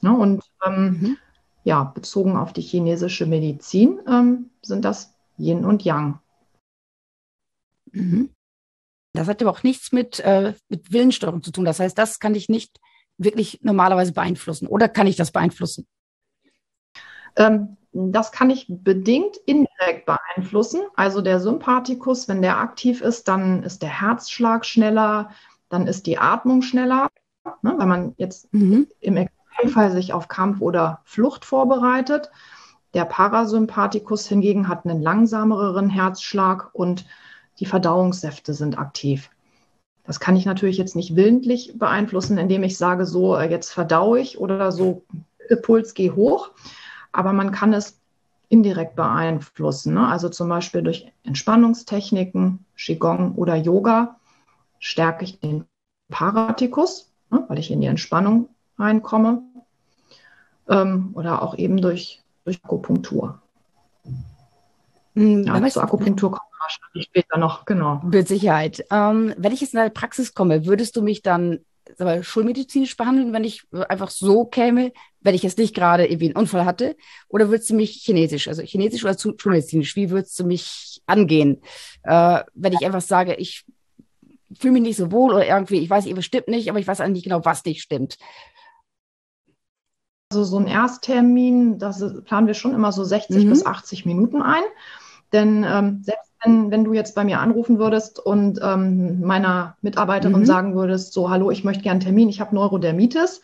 Ja, 0.00 0.12
und 0.12 0.44
ähm, 0.64 0.84
mhm. 0.84 1.16
ja, 1.64 1.82
bezogen 1.82 2.36
auf 2.36 2.52
die 2.52 2.62
chinesische 2.62 3.26
Medizin 3.26 3.98
ähm, 4.06 4.50
sind 4.62 4.84
das 4.84 5.12
Yin 5.38 5.64
und 5.64 5.84
Yang. 5.84 6.20
Mhm. 7.90 8.30
Das 9.12 9.28
hat 9.28 9.42
aber 9.42 9.50
auch 9.50 9.62
nichts 9.62 9.92
mit, 9.92 10.20
äh, 10.20 10.54
mit 10.68 10.92
Willenssteuerung 10.92 11.42
zu 11.42 11.52
tun. 11.52 11.64
Das 11.64 11.80
heißt, 11.80 11.96
das 11.96 12.18
kann 12.18 12.34
ich 12.34 12.48
nicht 12.48 12.80
wirklich 13.18 13.60
normalerweise 13.62 14.12
beeinflussen. 14.12 14.66
Oder 14.66 14.88
kann 14.88 15.06
ich 15.06 15.16
das 15.16 15.32
beeinflussen? 15.32 15.86
Ähm, 17.36 17.76
das 17.92 18.32
kann 18.32 18.48
ich 18.48 18.66
bedingt 18.68 19.36
indirekt 19.44 20.06
beeinflussen. 20.06 20.80
Also 20.96 21.20
der 21.20 21.40
Sympathikus, 21.40 22.26
wenn 22.28 22.40
der 22.40 22.58
aktiv 22.58 23.02
ist, 23.02 23.28
dann 23.28 23.62
ist 23.62 23.82
der 23.82 24.00
Herzschlag 24.00 24.64
schneller, 24.64 25.30
dann 25.68 25.86
ist 25.86 26.06
die 26.06 26.18
Atmung 26.18 26.62
schneller. 26.62 27.08
Ne, 27.62 27.74
wenn 27.76 27.88
man 27.88 28.14
jetzt 28.18 28.52
mhm. 28.54 28.86
im 29.00 29.16
Extremfall 29.16 29.90
sich 29.90 30.12
auf 30.12 30.28
Kampf 30.28 30.60
oder 30.60 31.00
Flucht 31.04 31.44
vorbereitet. 31.44 32.30
Der 32.94 33.04
Parasympathikus 33.04 34.26
hingegen 34.28 34.68
hat 34.68 34.84
einen 34.84 35.02
langsameren 35.02 35.88
Herzschlag 35.88 36.70
und 36.74 37.04
die 37.58 37.66
Verdauungssäfte 37.66 38.54
sind 38.54 38.78
aktiv. 38.78 39.30
Das 40.04 40.18
kann 40.20 40.36
ich 40.36 40.46
natürlich 40.46 40.78
jetzt 40.78 40.96
nicht 40.96 41.14
willentlich 41.14 41.78
beeinflussen, 41.78 42.38
indem 42.38 42.62
ich 42.64 42.76
sage, 42.76 43.06
so 43.06 43.36
äh, 43.36 43.50
jetzt 43.50 43.70
verdaue 43.70 44.20
ich 44.20 44.38
oder 44.38 44.72
so 44.72 45.04
Puls 45.62 45.94
geh 45.94 46.10
hoch, 46.10 46.50
aber 47.12 47.32
man 47.32 47.52
kann 47.52 47.72
es 47.72 48.00
indirekt 48.48 48.96
beeinflussen. 48.96 49.94
Ne? 49.94 50.06
Also 50.06 50.28
zum 50.28 50.48
Beispiel 50.48 50.82
durch 50.82 51.10
Entspannungstechniken, 51.24 52.64
Qigong 52.76 53.34
oder 53.34 53.54
Yoga 53.56 54.16
stärke 54.78 55.24
ich 55.24 55.40
den 55.40 55.64
Paratikus, 56.10 57.10
ne? 57.30 57.44
weil 57.48 57.58
ich 57.58 57.70
in 57.70 57.80
die 57.80 57.86
Entspannung 57.86 58.48
reinkomme. 58.78 59.42
Ähm, 60.68 61.10
oder 61.14 61.42
auch 61.42 61.56
eben 61.56 61.80
durch, 61.80 62.22
durch 62.44 62.62
Akupunktur. 62.62 63.40
Mhm, 65.14 65.44
ja, 65.44 65.68
zur 65.68 65.82
Akupunktur 65.82 66.32
kommt 66.32 66.51
wahrscheinlich 66.62 67.04
später 67.04 67.38
noch, 67.38 67.64
genau. 67.64 68.00
Mit 68.04 68.28
Sicherheit. 68.28 68.84
Ähm, 68.90 69.34
wenn 69.36 69.52
ich 69.52 69.60
jetzt 69.60 69.74
in 69.74 69.78
deine 69.78 69.90
Praxis 69.90 70.34
komme, 70.34 70.66
würdest 70.66 70.96
du 70.96 71.02
mich 71.02 71.22
dann 71.22 71.60
aber, 71.98 72.22
schulmedizinisch 72.22 72.96
behandeln, 72.96 73.32
wenn 73.32 73.44
ich 73.44 73.64
einfach 73.88 74.10
so 74.10 74.44
käme, 74.44 74.92
wenn 75.20 75.34
ich 75.34 75.42
jetzt 75.42 75.58
nicht 75.58 75.74
gerade 75.74 76.06
irgendwie 76.06 76.26
einen 76.26 76.36
Unfall 76.36 76.64
hatte? 76.64 76.96
Oder 77.28 77.50
würdest 77.50 77.70
du 77.70 77.74
mich 77.74 77.92
chinesisch, 77.92 78.48
also 78.48 78.62
chinesisch 78.62 79.04
oder 79.04 79.18
schulmedizinisch, 79.18 79.96
wie 79.96 80.10
würdest 80.10 80.38
du 80.38 80.44
mich 80.44 81.02
angehen? 81.06 81.60
Äh, 82.04 82.40
wenn 82.54 82.72
ich 82.72 82.84
einfach 82.84 83.00
sage, 83.00 83.34
ich 83.34 83.64
fühle 84.58 84.74
mich 84.74 84.82
nicht 84.82 84.96
so 84.96 85.10
wohl 85.12 85.32
oder 85.32 85.46
irgendwie, 85.46 85.78
ich 85.78 85.90
weiß, 85.90 86.06
irgendwas 86.06 86.24
stimmt 86.24 86.48
nicht, 86.48 86.68
aber 86.68 86.78
ich 86.78 86.86
weiß 86.86 87.00
eigentlich 87.00 87.14
nicht 87.14 87.24
genau, 87.24 87.44
was 87.44 87.64
nicht 87.64 87.82
stimmt. 87.82 88.16
Also 90.30 90.44
so 90.44 90.58
ein 90.58 90.66
Ersttermin, 90.66 91.78
das 91.78 92.02
planen 92.24 92.46
wir 92.46 92.54
schon 92.54 92.74
immer 92.74 92.92
so 92.92 93.04
60 93.04 93.44
mhm. 93.44 93.50
bis 93.50 93.66
80 93.66 94.06
Minuten 94.06 94.40
ein. 94.40 94.62
Denn 95.32 95.64
ähm, 95.66 96.02
selbst 96.02 96.31
wenn, 96.44 96.70
wenn 96.70 96.84
du 96.84 96.92
jetzt 96.92 97.14
bei 97.14 97.24
mir 97.24 97.40
anrufen 97.40 97.78
würdest 97.78 98.18
und 98.18 98.60
ähm, 98.62 99.20
meiner 99.20 99.76
Mitarbeiterin 99.82 100.40
mhm. 100.40 100.46
sagen 100.46 100.74
würdest, 100.74 101.12
so, 101.12 101.30
hallo, 101.30 101.50
ich 101.50 101.64
möchte 101.64 101.82
gerne 101.82 101.94
einen 101.94 102.04
Termin, 102.04 102.28
ich 102.28 102.40
habe 102.40 102.54
Neurodermitis 102.54 103.42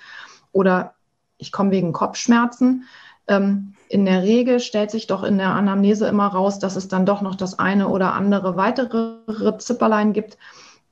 oder 0.52 0.94
ich 1.38 1.52
komme 1.52 1.70
wegen 1.70 1.92
Kopfschmerzen. 1.92 2.84
Ähm, 3.28 3.74
in 3.88 4.04
der 4.04 4.22
Regel 4.22 4.60
stellt 4.60 4.90
sich 4.90 5.06
doch 5.06 5.22
in 5.22 5.38
der 5.38 5.50
Anamnese 5.50 6.06
immer 6.06 6.26
raus, 6.26 6.58
dass 6.58 6.76
es 6.76 6.88
dann 6.88 7.06
doch 7.06 7.22
noch 7.22 7.36
das 7.36 7.58
eine 7.58 7.88
oder 7.88 8.12
andere 8.14 8.56
weitere 8.56 9.58
Zipperlein 9.58 10.12
gibt. 10.12 10.36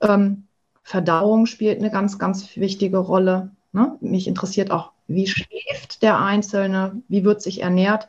Ähm, 0.01 0.45
Verdauung 0.83 1.47
spielt 1.47 1.81
eine 1.81 1.91
ganz, 1.91 2.19
ganz 2.19 2.57
wichtige 2.57 2.99
Rolle. 2.99 3.51
Ne? 3.73 3.97
Mich 4.01 4.29
interessiert 4.29 4.71
auch, 4.71 4.93
wie 5.09 5.27
schläft 5.27 6.03
der 6.03 6.21
Einzelne, 6.21 7.03
wie 7.09 7.25
wird 7.25 7.43
sich 7.43 7.63
ernährt. 7.63 8.09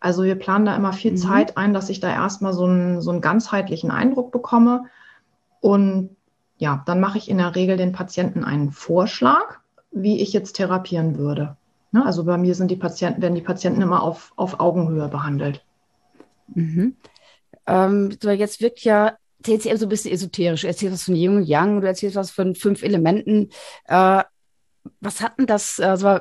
Also 0.00 0.24
wir 0.24 0.36
planen 0.36 0.64
da 0.64 0.76
immer 0.76 0.92
viel 0.92 1.12
mhm. 1.12 1.16
Zeit 1.16 1.56
ein, 1.56 1.74
dass 1.74 1.88
ich 1.88 2.00
da 2.00 2.10
erstmal 2.10 2.52
so 2.52 2.64
einen, 2.64 3.00
so 3.00 3.10
einen 3.10 3.20
ganzheitlichen 3.20 3.90
Eindruck 3.90 4.30
bekomme. 4.30 4.84
Und 5.60 6.16
ja, 6.56 6.82
dann 6.86 7.00
mache 7.00 7.18
ich 7.18 7.28
in 7.28 7.38
der 7.38 7.54
Regel 7.54 7.76
den 7.76 7.92
Patienten 7.92 8.44
einen 8.44 8.70
Vorschlag, 8.70 9.58
wie 9.90 10.20
ich 10.20 10.32
jetzt 10.32 10.54
therapieren 10.54 11.18
würde. 11.18 11.56
Ne? 11.92 12.04
Also 12.04 12.24
bei 12.24 12.36
mir 12.36 12.54
sind 12.54 12.70
die 12.70 12.76
Patienten, 12.76 13.22
werden 13.22 13.34
die 13.34 13.40
Patienten 13.40 13.82
immer 13.82 14.02
auf, 14.02 14.32
auf 14.36 14.60
Augenhöhe 14.60 15.08
behandelt. 15.08 15.64
Mhm. 16.54 16.96
Ähm, 17.66 18.16
so 18.20 18.30
jetzt 18.30 18.60
wirkt 18.60 18.80
ja 18.80 19.16
TCM 19.42 19.76
so 19.76 19.86
ein 19.86 19.88
bisschen 19.88 20.12
esoterisch. 20.12 20.62
Du 20.62 20.66
erzählst 20.66 20.94
was 20.94 21.02
von 21.04 21.14
Yin 21.14 21.36
und 21.36 21.44
Yang, 21.44 21.80
du 21.80 21.86
erzählst 21.86 22.16
was 22.16 22.30
von 22.30 22.54
fünf 22.54 22.82
Elementen. 22.82 23.50
Äh, 23.84 24.22
was 25.00 25.20
hat 25.20 25.38
denn 25.38 25.46
das, 25.46 25.80
also, 25.80 26.18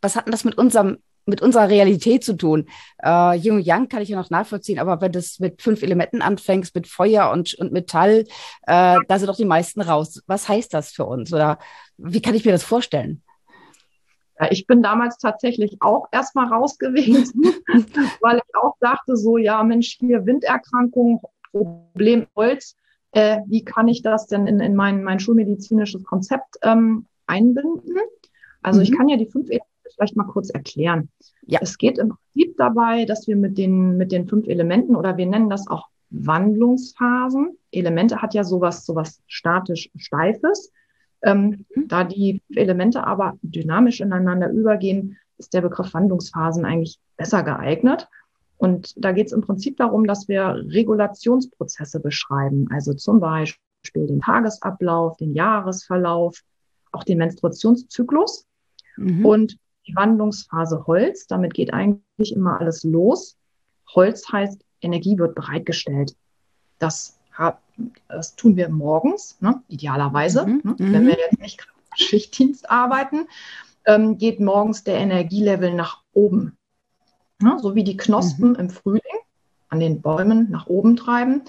was 0.00 0.16
hat 0.16 0.26
denn 0.26 0.32
das 0.32 0.44
mit 0.44 0.56
unserem 0.56 0.98
mit 1.26 1.40
unserer 1.42 1.68
Realität 1.68 2.24
zu 2.24 2.34
tun. 2.34 2.66
Äh, 3.02 3.38
Yin 3.38 3.56
und 3.56 3.66
Yang 3.66 3.88
kann 3.88 4.02
ich 4.02 4.08
ja 4.08 4.16
noch 4.16 4.30
nachvollziehen, 4.30 4.78
aber 4.78 5.00
wenn 5.00 5.12
du 5.12 5.20
mit 5.38 5.62
fünf 5.62 5.82
Elementen 5.82 6.22
anfängst, 6.22 6.74
mit 6.74 6.86
Feuer 6.86 7.30
und, 7.30 7.54
und 7.54 7.72
Metall, 7.72 8.24
äh, 8.66 8.98
da 9.08 9.18
sind 9.18 9.28
doch 9.28 9.36
die 9.36 9.44
meisten 9.44 9.80
raus. 9.80 10.22
Was 10.26 10.48
heißt 10.48 10.72
das 10.74 10.90
für 10.90 11.06
uns? 11.06 11.32
Oder 11.32 11.58
wie 11.96 12.22
kann 12.22 12.34
ich 12.34 12.44
mir 12.44 12.52
das 12.52 12.64
vorstellen? 12.64 13.22
Ja, 14.38 14.50
ich 14.50 14.66
bin 14.66 14.82
damals 14.82 15.18
tatsächlich 15.18 15.76
auch 15.80 16.08
erstmal 16.10 16.48
raus 16.52 16.78
gewesen, 16.78 17.42
weil 18.20 18.38
ich 18.38 18.56
auch 18.60 18.74
dachte, 18.80 19.16
so, 19.16 19.38
ja, 19.38 19.62
Mensch, 19.62 19.96
hier 20.00 20.26
Winderkrankung, 20.26 21.22
Problem 21.52 22.26
Holz, 22.34 22.76
äh, 23.12 23.38
wie 23.46 23.64
kann 23.64 23.86
ich 23.86 24.02
das 24.02 24.26
denn 24.26 24.48
in, 24.48 24.58
in 24.58 24.74
mein, 24.74 25.04
mein 25.04 25.20
schulmedizinisches 25.20 26.02
Konzept 26.02 26.56
ähm, 26.62 27.06
einbinden? 27.26 27.96
Also 28.60 28.80
mhm. 28.80 28.84
ich 28.84 28.92
kann 28.92 29.08
ja 29.08 29.16
die 29.16 29.30
fünf 29.30 29.48
Elemente 29.48 29.73
vielleicht 29.94 30.16
mal 30.16 30.24
kurz 30.24 30.50
erklären. 30.50 31.08
Ja. 31.46 31.60
Es 31.62 31.78
geht 31.78 31.98
im 31.98 32.10
Prinzip 32.10 32.56
dabei, 32.56 33.04
dass 33.04 33.26
wir 33.26 33.36
mit 33.36 33.58
den, 33.58 33.96
mit 33.96 34.12
den 34.12 34.26
fünf 34.26 34.46
Elementen 34.46 34.96
oder 34.96 35.16
wir 35.16 35.26
nennen 35.26 35.50
das 35.50 35.68
auch 35.68 35.88
Wandlungsphasen. 36.10 37.58
Elemente 37.72 38.22
hat 38.22 38.34
ja 38.34 38.44
sowas, 38.44 38.86
sowas 38.86 39.20
statisch 39.26 39.90
Steifes. 39.96 40.72
Ähm, 41.22 41.64
mhm. 41.74 41.88
Da 41.88 42.04
die 42.04 42.42
Elemente 42.54 43.06
aber 43.06 43.34
dynamisch 43.42 44.00
ineinander 44.00 44.50
übergehen, 44.50 45.16
ist 45.38 45.54
der 45.54 45.62
Begriff 45.62 45.92
Wandlungsphasen 45.94 46.64
eigentlich 46.64 46.98
besser 47.16 47.42
geeignet. 47.42 48.08
Und 48.56 48.94
da 48.96 49.12
geht 49.12 49.26
es 49.26 49.32
im 49.32 49.40
Prinzip 49.40 49.76
darum, 49.76 50.06
dass 50.06 50.28
wir 50.28 50.64
Regulationsprozesse 50.68 52.00
beschreiben, 52.00 52.68
also 52.70 52.94
zum 52.94 53.20
Beispiel 53.20 54.06
den 54.06 54.20
Tagesablauf, 54.20 55.16
den 55.16 55.34
Jahresverlauf, 55.34 56.40
auch 56.92 57.04
den 57.04 57.18
Menstruationszyklus. 57.18 58.46
Mhm. 58.96 59.26
Und 59.26 59.56
die 59.86 59.94
Wandlungsphase 59.94 60.86
Holz, 60.86 61.26
damit 61.26 61.54
geht 61.54 61.72
eigentlich 61.72 62.32
immer 62.34 62.60
alles 62.60 62.84
los. 62.84 63.36
Holz 63.94 64.30
heißt, 64.30 64.64
Energie 64.80 65.18
wird 65.18 65.34
bereitgestellt. 65.34 66.16
Das 66.78 67.18
das 68.08 68.36
tun 68.36 68.56
wir 68.56 68.68
morgens, 68.68 69.36
ne, 69.40 69.62
idealerweise. 69.68 70.46
Mhm. 70.46 70.62
Ne, 70.64 70.92
wenn 70.92 71.06
wir 71.06 71.18
jetzt 71.18 71.40
nicht 71.40 71.66
Schichtdienst 71.96 72.70
arbeiten, 72.70 73.26
ähm, 73.86 74.18
geht 74.18 74.40
morgens 74.40 74.84
der 74.84 74.96
Energielevel 74.96 75.74
nach 75.74 76.02
oben. 76.12 76.56
Ne, 77.40 77.58
so 77.60 77.74
wie 77.74 77.84
die 77.84 77.96
Knospen 77.96 78.50
mhm. 78.50 78.56
im 78.56 78.70
Frühling 78.70 79.02
an 79.68 79.80
den 79.80 80.00
Bäumen 80.00 80.50
nach 80.50 80.66
oben 80.66 80.96
treiben, 80.96 81.42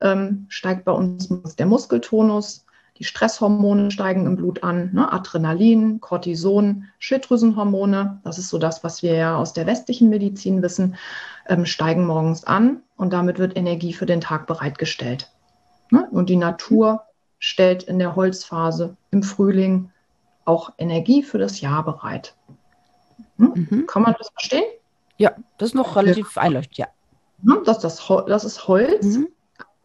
ähm, 0.00 0.46
steigt 0.48 0.84
bei 0.84 0.92
uns 0.92 1.28
der 1.56 1.66
Muskeltonus, 1.66 2.64
die 2.98 3.04
Stresshormone 3.04 3.90
steigen 3.90 4.26
im 4.26 4.36
Blut 4.36 4.62
an, 4.62 4.90
ne? 4.92 5.12
Adrenalin, 5.12 6.00
Cortison, 6.00 6.88
Schilddrüsenhormone, 6.98 8.20
das 8.24 8.38
ist 8.38 8.48
so 8.48 8.58
das, 8.58 8.82
was 8.84 9.02
wir 9.02 9.14
ja 9.14 9.36
aus 9.36 9.52
der 9.52 9.66
westlichen 9.66 10.08
Medizin 10.08 10.62
wissen, 10.62 10.96
ähm, 11.46 11.66
steigen 11.66 12.06
morgens 12.06 12.44
an 12.44 12.82
und 12.96 13.12
damit 13.12 13.38
wird 13.38 13.56
Energie 13.56 13.92
für 13.92 14.06
den 14.06 14.20
Tag 14.20 14.46
bereitgestellt. 14.46 15.30
Ne? 15.90 16.08
Und 16.10 16.30
die 16.30 16.36
Natur 16.36 17.02
stellt 17.38 17.82
in 17.82 17.98
der 17.98 18.16
Holzphase 18.16 18.96
im 19.10 19.22
Frühling 19.22 19.90
auch 20.44 20.72
Energie 20.78 21.22
für 21.22 21.38
das 21.38 21.60
Jahr 21.60 21.84
bereit. 21.84 22.34
Hm? 23.38 23.68
Mhm. 23.70 23.86
Kann 23.86 24.02
man 24.02 24.14
das 24.18 24.30
verstehen? 24.30 24.64
Ja, 25.18 25.32
das 25.58 25.70
ist 25.70 25.74
noch 25.74 25.96
relativ 25.96 26.36
einleuchtend, 26.38 26.78
ja. 26.78 26.86
Ne? 27.42 27.60
Das, 27.64 27.78
das, 27.78 28.06
das 28.26 28.44
ist 28.44 28.68
Holz. 28.68 29.04
Mhm. 29.04 29.28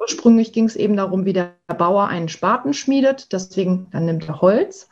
Ursprünglich 0.02 0.52
ging 0.52 0.66
es 0.66 0.76
eben 0.76 0.98
darum, 0.98 1.26
wie 1.26 1.34
der 1.34 1.54
Bauer 1.68 2.08
einen 2.08 2.28
Spaten 2.28 2.74
schmiedet. 2.74 3.32
Deswegen, 3.32 3.88
dann 3.92 4.06
nimmt 4.06 4.28
er 4.28 4.42
Holz. 4.42 4.90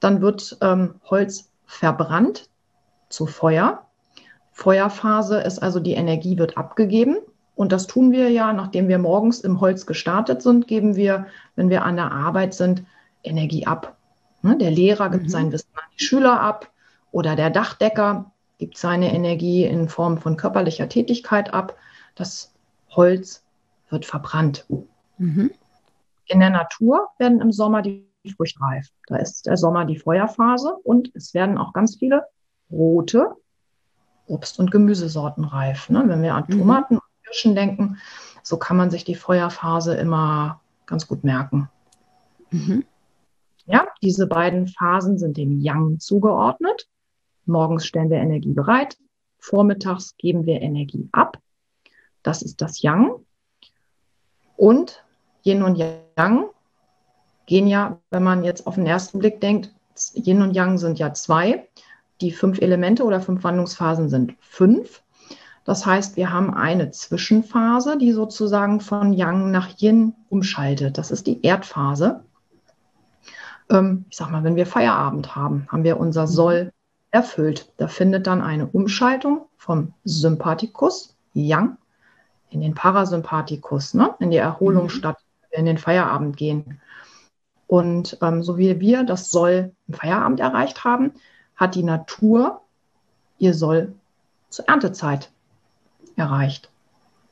Dann 0.00 0.20
wird 0.20 0.58
ähm, 0.60 0.96
Holz 1.08 1.50
verbrannt 1.64 2.50
zu 3.08 3.24
Feuer. 3.24 3.86
Feuerphase 4.52 5.40
ist 5.40 5.60
also 5.60 5.80
die 5.80 5.94
Energie 5.94 6.36
wird 6.36 6.58
abgegeben. 6.58 7.16
Und 7.54 7.72
das 7.72 7.86
tun 7.86 8.12
wir 8.12 8.28
ja, 8.28 8.52
nachdem 8.52 8.88
wir 8.88 8.98
morgens 8.98 9.40
im 9.40 9.62
Holz 9.62 9.86
gestartet 9.86 10.42
sind, 10.42 10.68
geben 10.68 10.94
wir, 10.94 11.26
wenn 11.56 11.70
wir 11.70 11.82
an 11.82 11.96
der 11.96 12.12
Arbeit 12.12 12.52
sind, 12.52 12.84
Energie 13.22 13.66
ab. 13.66 13.96
Ne, 14.42 14.58
der 14.58 14.70
Lehrer 14.70 15.08
gibt 15.08 15.24
mhm. 15.24 15.30
sein 15.30 15.52
Wissen 15.52 15.70
an 15.74 15.88
die 15.98 16.04
Schüler 16.04 16.38
ab 16.38 16.70
oder 17.12 17.34
der 17.34 17.48
Dachdecker 17.48 18.30
gibt 18.58 18.76
seine 18.76 19.14
Energie 19.14 19.64
in 19.64 19.88
Form 19.88 20.18
von 20.18 20.36
körperlicher 20.36 20.90
Tätigkeit 20.90 21.54
ab. 21.54 21.76
Das 22.14 22.52
Holz 22.90 23.43
wird 23.94 24.04
verbrannt. 24.04 24.66
Mhm. 25.16 25.50
In 26.26 26.40
der 26.40 26.50
Natur 26.50 27.08
werden 27.18 27.40
im 27.40 27.52
Sommer 27.52 27.80
die 27.80 28.06
Früchte 28.36 28.60
reif. 28.60 28.88
Da 29.06 29.16
ist 29.16 29.46
der 29.46 29.56
Sommer 29.56 29.86
die 29.86 29.98
Feuerphase 29.98 30.74
und 30.82 31.10
es 31.14 31.32
werden 31.32 31.56
auch 31.56 31.72
ganz 31.72 31.96
viele 31.96 32.26
rote 32.70 33.34
Obst- 34.26 34.58
und 34.58 34.70
Gemüsesorten 34.70 35.44
reif. 35.44 35.88
Ne? 35.88 36.04
Wenn 36.06 36.22
wir 36.22 36.34
an 36.34 36.44
mhm. 36.48 36.58
Tomaten 36.58 36.94
und 36.96 37.02
Kirschen 37.24 37.54
denken, 37.54 37.98
so 38.42 38.58
kann 38.58 38.76
man 38.76 38.90
sich 38.90 39.04
die 39.04 39.14
Feuerphase 39.14 39.94
immer 39.94 40.60
ganz 40.86 41.06
gut 41.06 41.24
merken. 41.24 41.70
Mhm. 42.50 42.84
Ja, 43.66 43.86
diese 44.02 44.26
beiden 44.26 44.66
Phasen 44.66 45.18
sind 45.18 45.36
dem 45.36 45.60
Yang 45.60 46.00
zugeordnet. 46.00 46.86
Morgens 47.46 47.86
stellen 47.86 48.10
wir 48.10 48.18
Energie 48.18 48.52
bereit, 48.52 48.96
vormittags 49.38 50.16
geben 50.16 50.46
wir 50.46 50.60
Energie 50.62 51.08
ab. 51.12 51.38
Das 52.22 52.42
ist 52.42 52.60
das 52.62 52.82
Yang. 52.82 53.24
Und 54.56 55.02
Yin 55.44 55.62
und 55.62 55.76
Yang 55.76 56.46
gehen 57.46 57.66
ja, 57.66 57.98
wenn 58.10 58.22
man 58.22 58.44
jetzt 58.44 58.66
auf 58.66 58.76
den 58.76 58.86
ersten 58.86 59.18
Blick 59.18 59.40
denkt, 59.40 59.70
Yin 60.14 60.42
und 60.42 60.54
Yang 60.54 60.78
sind 60.78 60.98
ja 60.98 61.12
zwei. 61.12 61.68
Die 62.20 62.30
fünf 62.30 62.60
Elemente 62.60 63.04
oder 63.04 63.20
fünf 63.20 63.44
Wandlungsphasen 63.44 64.08
sind 64.08 64.34
fünf. 64.40 65.02
Das 65.64 65.86
heißt, 65.86 66.16
wir 66.16 66.32
haben 66.32 66.52
eine 66.52 66.90
Zwischenphase, 66.90 67.96
die 67.98 68.12
sozusagen 68.12 68.80
von 68.80 69.12
Yang 69.12 69.50
nach 69.50 69.80
Yin 69.80 70.14
umschaltet. 70.28 70.98
Das 70.98 71.10
ist 71.10 71.26
die 71.26 71.42
Erdphase. 71.44 72.22
Ähm, 73.70 74.04
ich 74.10 74.16
sag 74.16 74.30
mal, 74.30 74.44
wenn 74.44 74.56
wir 74.56 74.66
Feierabend 74.66 75.34
haben, 75.34 75.66
haben 75.70 75.84
wir 75.84 75.98
unser 75.98 76.26
Soll 76.26 76.72
erfüllt. 77.10 77.72
Da 77.78 77.88
findet 77.88 78.26
dann 78.26 78.42
eine 78.42 78.66
Umschaltung 78.66 79.46
vom 79.56 79.94
Sympathikus, 80.04 81.16
Yang, 81.32 81.76
in 82.50 82.60
den 82.60 82.74
Parasympathikus, 82.74 83.94
ne? 83.94 84.14
in 84.20 84.30
die 84.30 84.36
Erholung 84.36 84.84
mhm. 84.84 84.90
statt, 84.90 85.18
in 85.50 85.66
den 85.66 85.78
Feierabend 85.78 86.36
gehen. 86.36 86.80
Und 87.66 88.18
ähm, 88.22 88.42
so 88.42 88.58
wie 88.58 88.78
wir 88.80 89.04
das 89.04 89.30
Soll 89.30 89.72
im 89.88 89.94
Feierabend 89.94 90.40
erreicht 90.40 90.84
haben, 90.84 91.12
hat 91.56 91.74
die 91.74 91.82
Natur 91.82 92.60
ihr 93.38 93.54
Soll 93.54 93.92
zur 94.50 94.68
Erntezeit 94.68 95.30
erreicht. 96.16 96.70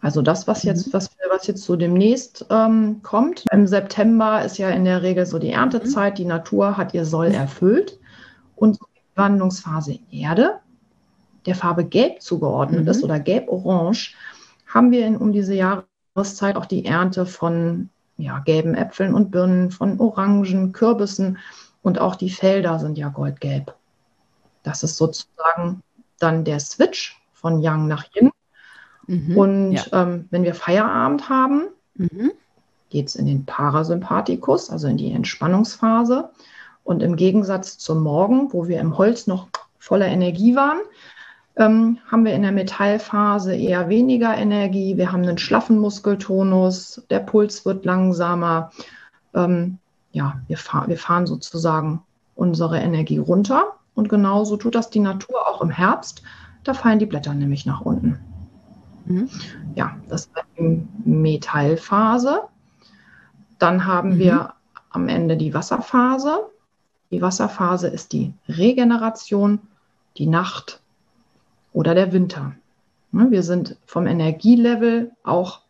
Also 0.01 0.21
das, 0.21 0.49
was 0.49 0.65
jetzt, 0.65 0.89
mhm. 0.89 0.93
was, 0.95 1.11
was 1.31 1.47
jetzt 1.47 1.63
so 1.63 1.77
demnächst 1.77 2.45
ähm, 2.51 3.01
kommt. 3.03 3.45
Im 3.53 3.69
September 3.69 4.45
ist 4.45 4.59
ja 4.59 4.71
in 4.71 4.85
der 4.85 5.03
Regel 5.03 5.25
so 5.27 5.39
die 5.39 5.53
Erntezeit. 5.53 6.19
Die 6.19 6.25
Natur 6.25 6.77
hat 6.77 6.93
ihr 6.93 7.05
Soll 7.05 7.29
erfüllt. 7.29 7.99
Und 8.57 8.79
die 8.81 9.01
Wandlungsphase 9.15 9.99
Erde, 10.11 10.59
der 11.47 11.55
Farbe 11.55 11.85
Gelb 11.85 12.21
zugeordnet 12.21 12.83
mhm. 12.83 12.89
ist 12.89 13.05
oder 13.05 13.21
Gelb-Orange, 13.21 14.15
haben 14.73 14.91
wir 14.91 15.07
in, 15.07 15.17
um 15.17 15.33
diese 15.33 15.55
Jahreszeit 15.55 16.57
auch 16.57 16.67
die 16.67 16.85
Ernte 16.85 17.27
von 17.27 17.91
ja, 18.17 18.39
gelben 18.41 18.75
Äpfeln 18.75 19.15
und 19.15 19.31
Birnen, 19.31 19.71
von 19.71 19.99
Orangen, 20.01 20.73
Kürbissen 20.73 21.39
und 21.83 21.99
auch 21.99 22.15
die 22.15 22.31
Felder 22.31 22.79
sind 22.79 22.97
ja 22.97 23.09
goldgelb. 23.09 23.75
Das 24.63 24.83
ist 24.83 24.97
sozusagen 24.97 25.83
dann 26.19 26.45
der 26.45 26.61
Switch 26.61 27.21
von 27.33 27.61
Yang 27.61 27.89
nach 27.89 28.05
Yin. 28.15 28.31
Mhm, 29.07 29.37
und 29.37 29.73
ja. 29.73 29.85
ähm, 29.93 30.29
wenn 30.31 30.45
wir 30.45 30.55
Feierabend 30.55 31.29
haben, 31.29 31.65
mhm. 31.95 32.33
geht 32.91 33.09
es 33.09 33.17
in 33.17 33.27
den 33.27 33.45
Parasympathikus, 33.45 34.71
also 34.71 34.87
in 34.87 34.97
die 34.97 35.13
Entspannungsphase. 35.13 36.31
Und 36.85 37.03
im 37.03 37.17
Gegensatz 37.17 37.79
zum 37.79 38.03
Morgen, 38.03 38.53
wo 38.53 38.69
wir 38.69 38.81
im 38.81 38.97
Holz 38.99 39.27
noch 39.27 39.49
voller 39.79 40.07
Energie 40.07 40.55
waren, 40.55 40.81
ähm, 41.57 41.99
haben 42.11 42.25
wir 42.25 42.35
in 42.35 42.43
der 42.43 42.53
Metallphase 42.53 43.55
eher 43.55 43.89
weniger 43.89 44.37
Energie. 44.37 44.97
Wir 44.97 45.13
haben 45.13 45.23
einen 45.23 45.39
schlaffen 45.39 45.79
Muskeltonus, 45.79 47.03
der 47.11 47.21
Puls 47.21 47.65
wird 47.65 47.85
langsamer. 47.85 48.71
Ähm, 49.35 49.79
ja, 50.13 50.41
wir, 50.49 50.57
fahr 50.57 50.89
wir 50.89 50.99
fahren 50.99 51.27
sozusagen 51.27 52.03
unsere 52.35 52.79
Energie 52.79 53.19
runter. 53.19 53.75
Und 53.95 54.09
genauso 54.09 54.57
tut 54.57 54.75
das 54.75 54.89
die 54.89 55.01
Natur 55.01 55.47
auch 55.47 55.61
im 55.61 55.71
Herbst. 55.71 56.23
Da 56.65 56.75
fallen 56.75 56.99
die 56.99 57.07
Blätter 57.07 57.35
nämlich 57.35 57.67
nach 57.67 57.83
unten. 57.83 58.19
Mhm. 59.05 59.29
Ja, 59.75 59.97
das 60.09 60.23
ist 60.27 60.33
die 60.59 60.87
Metallphase. 61.05 62.43
Dann 63.59 63.85
haben 63.87 64.15
mhm. 64.15 64.19
wir 64.19 64.55
am 64.91 65.09
Ende 65.09 65.37
die 65.37 65.53
Wasserphase. 65.53 66.47
Die 67.11 67.21
Wasserphase 67.21 67.89
ist 67.89 68.13
die 68.13 68.33
Regeneration, 68.49 69.61
die 70.17 70.27
Nacht 70.27 70.82
oder 71.73 71.95
der 71.95 72.13
Winter. 72.13 72.55
Ne, 73.13 73.31
wir 73.31 73.43
sind 73.43 73.77
vom 73.85 74.07
Energielevel 74.07 75.13
auch 75.23 75.61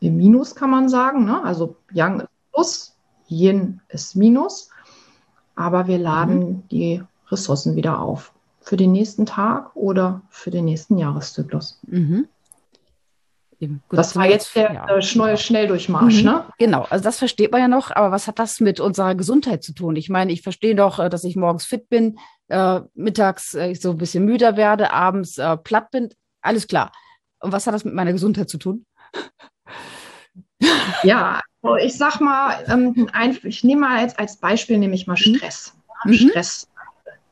im 0.00 0.16
Minus, 0.16 0.54
kann 0.54 0.70
man 0.70 0.88
sagen. 0.88 1.24
Ne? 1.24 1.42
Also 1.42 1.76
Yang 1.92 2.20
ist 2.20 2.28
Plus, 2.52 2.96
Yin 3.28 3.80
ist 3.88 4.14
Minus. 4.14 4.70
Aber 5.56 5.86
wir 5.86 5.98
laden 5.98 6.38
mhm. 6.38 6.68
die 6.70 7.02
Ressourcen 7.28 7.76
wieder 7.76 8.00
auf. 8.00 8.32
Für 8.60 8.76
den 8.76 8.92
nächsten 8.92 9.26
Tag 9.26 9.74
oder 9.74 10.22
für 10.30 10.50
den 10.50 10.64
nächsten 10.64 10.98
Jahreszyklus. 10.98 11.80
Mhm. 11.86 12.28
Das 13.90 14.16
war 14.16 14.26
jetzt 14.26 14.54
der 14.56 14.72
ja. 14.72 15.02
Schnell 15.02 15.36
Schnelldurchmarsch, 15.36 16.18
mhm. 16.18 16.24
ne? 16.24 16.44
Genau, 16.58 16.86
also 16.90 17.02
das 17.02 17.18
versteht 17.18 17.52
man 17.52 17.60
ja 17.60 17.68
noch, 17.68 17.90
aber 17.90 18.10
was 18.10 18.26
hat 18.26 18.38
das 18.38 18.60
mit 18.60 18.80
unserer 18.80 19.14
Gesundheit 19.14 19.62
zu 19.62 19.72
tun? 19.72 19.96
Ich 19.96 20.10
meine, 20.10 20.32
ich 20.32 20.42
verstehe 20.42 20.74
doch, 20.74 20.98
äh, 20.98 21.08
dass 21.08 21.24
ich 21.24 21.36
morgens 21.36 21.64
fit 21.64 21.88
bin, 21.88 22.18
äh, 22.48 22.80
mittags 22.94 23.54
äh, 23.54 23.74
so 23.74 23.90
ein 23.90 23.98
bisschen 23.98 24.24
müder 24.24 24.56
werde, 24.56 24.92
abends 24.92 25.38
äh, 25.38 25.56
platt 25.56 25.90
bin, 25.90 26.10
alles 26.42 26.66
klar. 26.66 26.92
Und 27.40 27.52
was 27.52 27.66
hat 27.66 27.74
das 27.74 27.84
mit 27.84 27.94
meiner 27.94 28.12
Gesundheit 28.12 28.48
zu 28.48 28.58
tun? 28.58 28.86
Ja, 31.02 31.42
also 31.62 31.76
ich 31.76 31.96
sag 31.96 32.20
mal, 32.20 32.54
ähm, 32.68 33.08
ein, 33.12 33.38
ich 33.42 33.64
nehme 33.64 33.82
mal 33.82 33.98
als, 33.98 34.18
als 34.18 34.36
Beispiel 34.38 34.78
nehme 34.78 34.94
ich 34.94 35.06
mal 35.06 35.14
mhm. 35.14 35.36
Stress. 35.36 35.74
Mhm. 36.04 36.14
Stress 36.14 36.68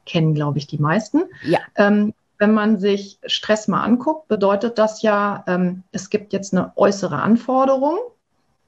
kennen, 0.07 0.35
glaube 0.35 0.59
ich, 0.59 0.66
die 0.66 0.78
meisten. 0.78 1.23
Ja. 1.42 1.61
Ähm, 1.76 2.12
wenn 2.38 2.54
man 2.54 2.78
sich 2.78 3.19
Stress 3.26 3.69
mal 3.69 3.83
anguckt, 3.83 4.28
bedeutet 4.28 4.78
das 4.78 5.02
ja, 5.02 5.45
ähm, 5.47 5.85
es 5.92 6.11
gibt 6.11 6.33
jetzt 6.33 6.52
eine 6.52 6.73
äußere 6.76 7.23
Anforderung, 7.23 7.99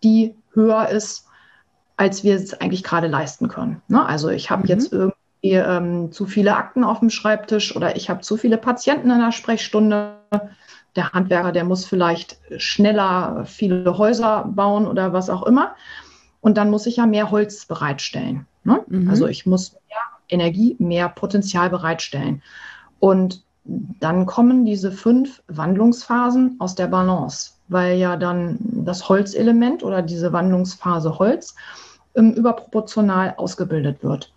die 0.02 0.34
höher 0.52 0.88
ist, 0.88 1.26
als 1.96 2.22
wir 2.22 2.36
es 2.36 2.54
eigentlich 2.54 2.84
gerade 2.84 3.08
leisten 3.08 3.48
können. 3.48 3.82
Ne? 3.88 4.04
Also 4.04 4.28
ich 4.28 4.50
habe 4.50 4.62
mhm. 4.62 4.68
jetzt 4.68 4.92
irgendwie 4.92 5.13
ähm, 5.52 6.10
zu 6.12 6.26
viele 6.26 6.56
Akten 6.56 6.84
auf 6.84 7.00
dem 7.00 7.10
Schreibtisch 7.10 7.76
oder 7.76 7.96
ich 7.96 8.08
habe 8.08 8.20
zu 8.20 8.36
viele 8.36 8.58
Patienten 8.58 9.10
in 9.10 9.18
der 9.18 9.32
Sprechstunde. 9.32 10.16
Der 10.96 11.12
Handwerker, 11.12 11.50
der 11.52 11.64
muss 11.64 11.84
vielleicht 11.84 12.38
schneller 12.56 13.44
viele 13.46 13.98
Häuser 13.98 14.44
bauen 14.48 14.86
oder 14.86 15.12
was 15.12 15.28
auch 15.28 15.42
immer. 15.42 15.74
Und 16.40 16.56
dann 16.56 16.70
muss 16.70 16.86
ich 16.86 16.96
ja 16.96 17.06
mehr 17.06 17.30
Holz 17.30 17.66
bereitstellen. 17.66 18.46
Ne? 18.62 18.80
Mhm. 18.86 19.10
Also 19.10 19.26
ich 19.26 19.44
muss 19.44 19.72
mehr 19.72 19.98
Energie, 20.28 20.76
mehr 20.78 21.08
Potenzial 21.08 21.68
bereitstellen. 21.68 22.42
Und 23.00 23.42
dann 23.64 24.26
kommen 24.26 24.64
diese 24.64 24.92
fünf 24.92 25.42
Wandlungsphasen 25.48 26.56
aus 26.58 26.74
der 26.74 26.86
Balance, 26.86 27.52
weil 27.68 27.98
ja 27.98 28.16
dann 28.16 28.58
das 28.60 29.08
Holzelement 29.08 29.82
oder 29.82 30.02
diese 30.02 30.32
Wandlungsphase 30.32 31.18
Holz 31.18 31.54
ähm, 32.14 32.34
überproportional 32.34 33.34
ausgebildet 33.36 34.02
wird. 34.02 34.33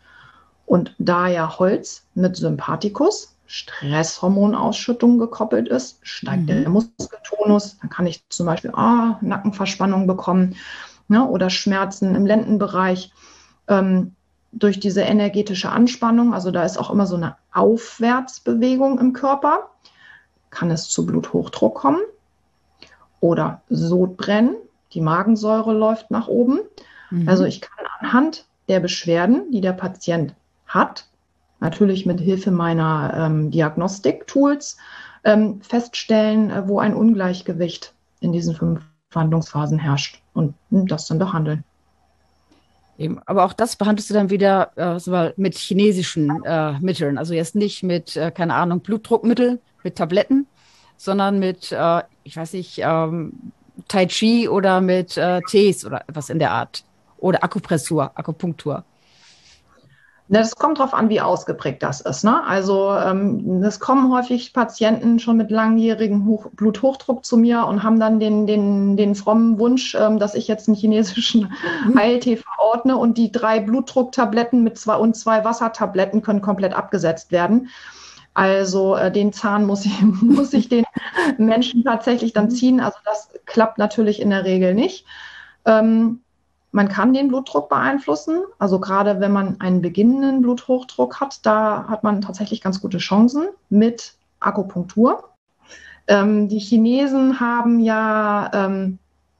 Und 0.68 0.94
da 1.00 1.28
ja 1.28 1.58
Holz 1.58 2.04
mit 2.14 2.36
Sympathikus, 2.36 3.34
Stresshormonausschüttung 3.46 5.18
gekoppelt 5.18 5.70
ist, 5.70 6.00
steigt 6.04 6.44
mhm. 6.44 6.48
der 6.48 6.70
Muskeltonus. 6.70 7.78
Dann 7.80 7.90
kann 7.90 8.06
ich 8.06 8.28
zum 8.28 8.46
Beispiel 8.46 8.72
ah, 8.76 9.18
Nackenverspannung 9.22 10.08
bekommen 10.08 10.58
ne, 11.08 11.26
oder 11.26 11.50
Schmerzen 11.50 12.16
im 12.16 12.26
Lendenbereich. 12.26 13.14
Ähm, 13.70 14.14
durch 14.52 14.80
diese 14.80 15.02
energetische 15.02 15.70
Anspannung, 15.70 16.34
also 16.34 16.52
da 16.52 16.64
ist 16.64 16.78
auch 16.78 16.92
immer 16.92 17.08
so 17.08 17.16
eine 17.16 17.38
Aufwärtsbewegung 17.54 19.00
im 19.00 19.14
Körper, 19.14 19.70
kann 20.50 20.70
es 20.70 20.90
zu 20.90 21.06
Bluthochdruck 21.06 21.76
kommen 21.76 22.02
oder 23.22 23.62
Sodbrennen. 23.70 24.58
Die 24.92 25.02
Magensäure 25.02 25.74
läuft 25.74 26.12
nach 26.12 26.28
oben. 26.28 26.60
Mhm. 27.10 27.30
Also 27.30 27.46
ich 27.46 27.62
kann 27.62 27.86
anhand 28.00 28.46
der 28.68 28.82
Beschwerden, 28.82 29.50
die 29.52 29.62
der 29.62 29.74
Patient 29.74 30.36
hat, 30.68 31.08
natürlich 31.60 32.06
mit 32.06 32.20
Hilfe 32.20 32.52
meiner 32.52 33.14
ähm, 33.16 33.52
Diagnostik-Tools, 33.52 34.78
ähm, 35.24 35.62
feststellen, 35.62 36.50
äh, 36.50 36.68
wo 36.68 36.80
ein 36.80 36.94
Ungleichgewicht 36.94 37.94
in 38.20 38.32
diesen 38.32 38.56
fünf 38.56 38.82
Verhandlungsphasen 39.10 39.80
herrscht 39.80 40.22
und 40.34 40.54
hm, 40.70 40.88
das 40.88 41.08
dann 41.08 41.20
behandeln. 41.20 41.64
Eben. 42.98 43.20
Aber 43.26 43.46
auch 43.46 43.54
das 43.54 43.76
behandelst 43.76 44.10
du 44.10 44.14
dann 44.14 44.30
wieder 44.30 44.72
äh, 44.76 45.32
mit 45.38 45.56
chinesischen 45.56 46.44
äh, 46.44 46.74
Mitteln. 46.80 47.18
Also 47.18 47.34
jetzt 47.34 47.56
nicht 47.56 47.84
mit, 47.84 48.16
äh, 48.16 48.32
keine 48.32 48.56
Ahnung, 48.56 48.80
Blutdruckmittel, 48.80 49.60
mit 49.84 49.96
Tabletten, 49.96 50.48
sondern 50.98 51.38
mit, 51.38 51.72
äh, 51.72 52.02
ich 52.24 52.36
weiß 52.36 52.54
nicht, 52.54 52.80
ähm, 52.80 53.52
Tai 53.88 54.08
Chi 54.08 54.50
oder 54.50 54.82
mit 54.82 55.16
äh, 55.18 55.42
Tees 55.48 55.86
oder 55.86 56.02
etwas 56.08 56.30
in 56.30 56.40
der 56.40 56.52
Art. 56.52 56.84
Oder 57.18 57.44
Akupressur, 57.44 58.12
Akupunktur. 58.16 58.84
Das 60.30 60.56
kommt 60.56 60.80
darauf 60.80 60.94
an, 60.94 61.10
wie 61.10 61.22
ausgeprägt 61.22 61.82
das 61.82 62.02
ist. 62.02 62.24
Ne? 62.26 62.44
Also 62.46 62.92
ähm, 62.92 63.64
es 63.64 63.80
kommen 63.80 64.12
häufig 64.12 64.52
Patienten 64.52 65.20
schon 65.20 65.38
mit 65.38 65.52
langjährigem 65.52 66.26
Hoch 66.26 66.48
Bluthochdruck 66.52 67.24
zu 67.24 67.38
mir 67.38 67.66
und 67.66 67.84
haben 67.84 68.00
dann 68.00 68.20
den, 68.20 68.46
den, 68.46 68.98
den 68.98 69.16
frommen 69.16 69.58
Wunsch, 69.58 69.96
ähm, 69.96 70.20
dass 70.20 70.36
ich 70.36 70.50
jetzt 70.50 70.68
einen 70.68 70.76
chinesischen 70.76 71.54
mhm. 71.86 71.98
Heiltee 71.98 72.38
verordne 72.38 72.98
und 72.98 73.18
die 73.18 73.32
drei 73.32 73.62
Blutdrucktabletten 73.62 74.64
mit 74.64 74.78
zwei 74.78 74.98
und 74.98 75.16
zwei 75.16 75.46
Wassertabletten 75.46 76.22
können 76.22 76.42
komplett 76.42 76.74
abgesetzt 76.74 77.32
werden. 77.32 77.70
Also 78.34 78.96
äh, 78.96 79.12
den 79.12 79.32
Zahn 79.32 79.66
muss 79.66 79.86
ich, 79.86 80.02
muss 80.02 80.52
ich 80.52 80.68
den 80.68 80.86
Menschen 81.38 81.86
tatsächlich 81.86 82.34
dann 82.34 82.46
mhm. 82.46 82.52
ziehen. 82.52 82.80
Also 82.82 82.98
das 83.06 83.30
klappt 83.46 83.78
natürlich 83.78 84.22
in 84.22 84.30
der 84.30 84.44
Regel 84.44 84.74
nicht. 84.74 85.06
Ähm, 85.66 86.20
man 86.78 86.90
kann 86.90 87.12
den 87.12 87.28
Blutdruck 87.28 87.70
beeinflussen. 87.70 88.44
Also 88.60 88.80
gerade 88.80 89.20
wenn 89.20 89.32
man 89.32 89.60
einen 89.60 89.82
beginnenden 89.82 90.44
Bluthochdruck 90.44 91.20
hat, 91.20 91.44
da 91.44 91.88
hat 91.88 92.04
man 92.04 92.22
tatsächlich 92.22 92.62
ganz 92.62 92.80
gute 92.80 93.00
Chancen 93.00 93.48
mit 93.70 94.14
Akupunktur. 94.40 95.24
Ähm, 96.08 96.48
die 96.50 96.60
Chinesen 96.60 97.40
haben 97.40 97.80
ja 97.80 98.52
ähm, 98.54 99.00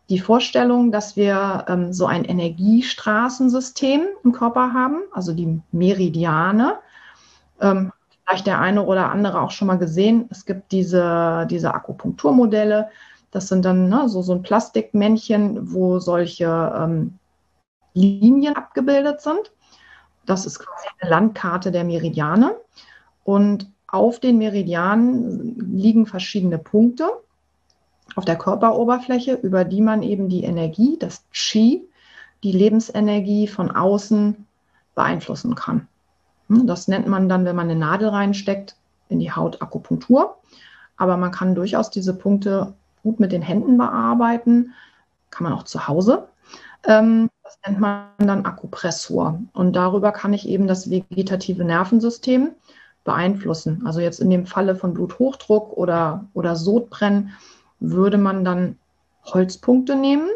die 0.10 0.18
Vorstellung, 0.18 0.92
dass 0.92 1.16
wir 1.16 1.66
ähm, 1.68 1.94
so 1.94 2.08
ein 2.08 2.26
Energiestraßensystem 2.26 4.02
im 4.24 4.32
Körper 4.32 4.74
haben, 4.74 5.04
also 5.12 5.32
die 5.32 5.62
Meridiane. 5.72 6.80
Ähm, 7.62 7.92
vielleicht 8.26 8.48
der 8.48 8.60
eine 8.60 8.84
oder 8.84 9.12
andere 9.12 9.42
auch 9.42 9.52
schon 9.52 9.68
mal 9.68 9.78
gesehen. 9.78 10.26
Es 10.32 10.44
gibt 10.48 10.72
diese, 10.72 11.46
diese 11.52 11.72
Akupunkturmodelle. 11.72 12.90
Das 13.30 13.48
sind 13.48 13.64
dann 13.64 13.90
ne, 13.90 14.10
so, 14.10 14.24
so 14.24 14.34
ein 14.34 14.42
Plastikmännchen, 14.42 15.72
wo 15.72 16.00
solche 16.00 16.74
ähm, 16.76 17.20
Linien 17.98 18.56
abgebildet 18.56 19.22
sind. 19.22 19.52
Das 20.26 20.46
ist 20.46 20.60
quasi 20.60 20.88
eine 21.00 21.10
Landkarte 21.10 21.72
der 21.72 21.84
Meridiane. 21.84 22.56
Und 23.24 23.70
auf 23.88 24.20
den 24.20 24.38
Meridianen 24.38 25.76
liegen 25.76 26.06
verschiedene 26.06 26.58
Punkte 26.58 27.10
auf 28.16 28.26
der 28.26 28.38
Körperoberfläche, 28.38 29.34
über 29.34 29.64
die 29.64 29.82
man 29.82 30.02
eben 30.02 30.30
die 30.30 30.44
Energie, 30.44 30.98
das 31.00 31.24
Qi, 31.32 31.88
die 32.44 32.52
Lebensenergie 32.52 33.48
von 33.48 33.72
außen 33.72 34.46
beeinflussen 34.96 35.56
kann. 35.56 35.88
Hm, 36.50 36.68
das 36.68 36.88
nennt 36.88 37.08
man 37.08 37.30
dann, 37.30 37.46
wenn 37.46 37.56
man 37.56 37.70
eine 37.70 37.80
Nadel 37.80 38.10
reinsteckt, 38.10 38.76
in 39.10 39.20
die 39.20 39.32
Haut 39.32 39.62
Akupunktur. 39.62 40.38
Aber 40.98 41.18
man 41.18 41.32
kann 41.32 41.56
durchaus 41.56 41.90
diese 41.90 42.16
Punkte 42.16 42.74
gut 43.04 43.20
mit 43.20 43.32
den 43.32 43.42
Händen 43.42 43.78
bearbeiten, 43.78 44.74
kann 45.30 45.44
man 45.44 45.54
auch 45.54 45.64
zu 45.64 45.88
Hause. 45.88 46.28
Ähm, 46.86 47.30
das 47.48 47.58
nennt 47.66 47.80
man 47.80 48.10
dann 48.18 48.46
Akupressor. 48.46 49.40
Und 49.54 49.76
darüber 49.76 50.12
kann 50.12 50.34
ich 50.34 50.48
eben 50.50 50.68
das 50.68 50.90
vegetative 50.90 51.64
Nervensystem 51.64 52.52
beeinflussen. 53.06 53.84
Also 53.86 54.02
jetzt 54.02 54.20
in 54.20 54.30
dem 54.30 54.46
Falle 54.46 54.76
von 54.76 54.94
Bluthochdruck 54.94 55.78
oder, 55.78 56.26
oder 56.34 56.58
Sodbrennen 56.58 57.32
würde 57.80 58.18
man 58.18 58.44
dann 58.44 58.78
Holzpunkte 59.24 59.96
nehmen 59.96 60.28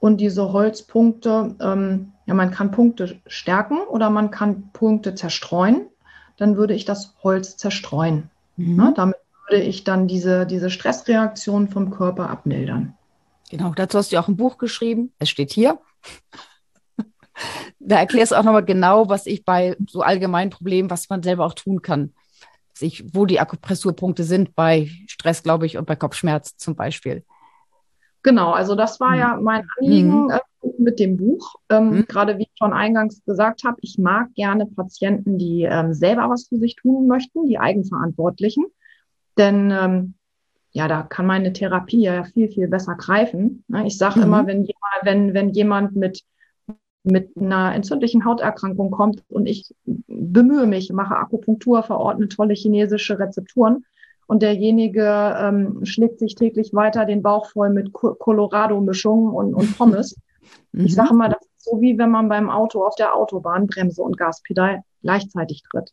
und 0.00 0.16
diese 0.16 0.52
Holzpunkte, 0.52 1.54
ähm, 1.60 2.12
ja, 2.26 2.34
man 2.34 2.50
kann 2.50 2.72
Punkte 2.72 3.20
stärken 3.28 3.78
oder 3.78 4.10
man 4.10 4.32
kann 4.32 4.70
Punkte 4.72 5.14
zerstreuen. 5.14 5.86
Dann 6.38 6.56
würde 6.56 6.74
ich 6.74 6.84
das 6.84 7.14
Holz 7.22 7.56
zerstreuen. 7.56 8.30
Mhm. 8.56 8.80
Ja, 8.80 8.90
damit 8.90 9.18
würde 9.48 9.62
ich 9.62 9.84
dann 9.84 10.08
diese, 10.08 10.44
diese 10.44 10.70
Stressreaktion 10.70 11.68
vom 11.68 11.92
Körper 11.92 12.30
abmildern. 12.30 12.94
Genau, 13.48 13.74
dazu 13.76 13.98
hast 13.98 14.10
du 14.10 14.18
auch 14.18 14.26
ein 14.26 14.36
Buch 14.36 14.58
geschrieben. 14.58 15.12
Es 15.20 15.28
steht 15.30 15.52
hier. 15.52 15.78
da 17.80 17.96
erklärst 17.96 18.32
du 18.32 18.36
auch 18.36 18.44
nochmal 18.44 18.64
genau, 18.64 19.08
was 19.08 19.26
ich 19.26 19.44
bei 19.44 19.76
so 19.86 20.02
allgemeinen 20.02 20.50
Problemen, 20.50 20.90
was 20.90 21.08
man 21.08 21.22
selber 21.22 21.44
auch 21.46 21.54
tun 21.54 21.82
kann. 21.82 22.12
Ich, 22.80 23.14
wo 23.14 23.26
die 23.26 23.38
Akupressurpunkte 23.38 24.24
sind 24.24 24.54
bei 24.54 24.90
Stress, 25.06 25.42
glaube 25.42 25.66
ich, 25.66 25.78
und 25.78 25.86
bei 25.86 25.94
Kopfschmerz 25.94 26.56
zum 26.56 26.74
Beispiel. 26.74 27.24
Genau, 28.22 28.52
also 28.52 28.74
das 28.74 29.00
war 29.00 29.16
ja 29.16 29.36
mhm. 29.36 29.44
mein 29.44 29.68
Anliegen 29.78 30.24
mhm. 30.24 30.30
äh, 30.30 30.68
mit 30.78 30.98
dem 31.00 31.16
Buch. 31.16 31.54
Ähm, 31.68 31.90
mhm. 31.90 32.04
Gerade 32.06 32.38
wie 32.38 32.44
ich 32.44 32.52
schon 32.56 32.72
eingangs 32.72 33.22
gesagt 33.24 33.64
habe, 33.64 33.76
ich 33.82 33.98
mag 33.98 34.32
gerne 34.34 34.66
Patienten, 34.66 35.38
die 35.38 35.62
ähm, 35.62 35.92
selber 35.92 36.28
was 36.30 36.46
für 36.48 36.58
sich 36.58 36.76
tun 36.76 37.06
möchten, 37.06 37.46
die 37.48 37.58
Eigenverantwortlichen. 37.58 38.66
Denn 39.36 39.70
ähm, 39.70 40.14
ja, 40.72 40.88
da 40.88 41.02
kann 41.02 41.26
meine 41.26 41.52
Therapie 41.52 42.02
ja 42.02 42.24
viel, 42.24 42.48
viel 42.48 42.66
besser 42.66 42.94
greifen. 42.94 43.64
Ne? 43.68 43.86
Ich 43.86 43.98
sage 43.98 44.18
mhm. 44.18 44.24
immer, 44.24 44.46
wenn 44.46 44.64
jemand, 44.64 45.02
wenn, 45.02 45.34
wenn 45.34 45.50
jemand 45.50 45.96
mit, 45.96 46.22
mit 47.04 47.36
einer 47.36 47.74
entzündlichen 47.74 48.24
Hauterkrankung 48.24 48.90
kommt 48.90 49.22
und 49.28 49.46
ich 49.46 49.74
bemühe 49.84 50.66
mich, 50.66 50.90
mache 50.92 51.16
Akupunktur, 51.16 51.82
verordne 51.82 52.28
tolle 52.28 52.54
chinesische 52.54 53.18
Rezepturen 53.18 53.84
und 54.26 54.42
derjenige 54.42 55.36
ähm, 55.38 55.84
schlägt 55.84 56.18
sich 56.18 56.36
täglich 56.36 56.72
weiter 56.72 57.04
den 57.04 57.22
Bauch 57.22 57.50
voll 57.50 57.70
mit 57.70 57.92
Colorado-Mischungen 57.92 59.34
und, 59.34 59.54
und 59.54 59.76
Pommes. 59.78 60.16
Mhm. 60.72 60.86
Ich 60.86 60.94
sage 60.94 61.12
mal, 61.12 61.28
das 61.28 61.42
ist 61.42 61.64
so 61.64 61.82
wie 61.82 61.98
wenn 61.98 62.10
man 62.10 62.30
beim 62.30 62.48
Auto 62.48 62.82
auf 62.86 62.94
der 62.94 63.14
Autobahn 63.14 63.66
Bremse 63.66 64.02
und 64.02 64.16
Gaspedal 64.16 64.82
gleichzeitig 65.02 65.64
tritt. 65.70 65.92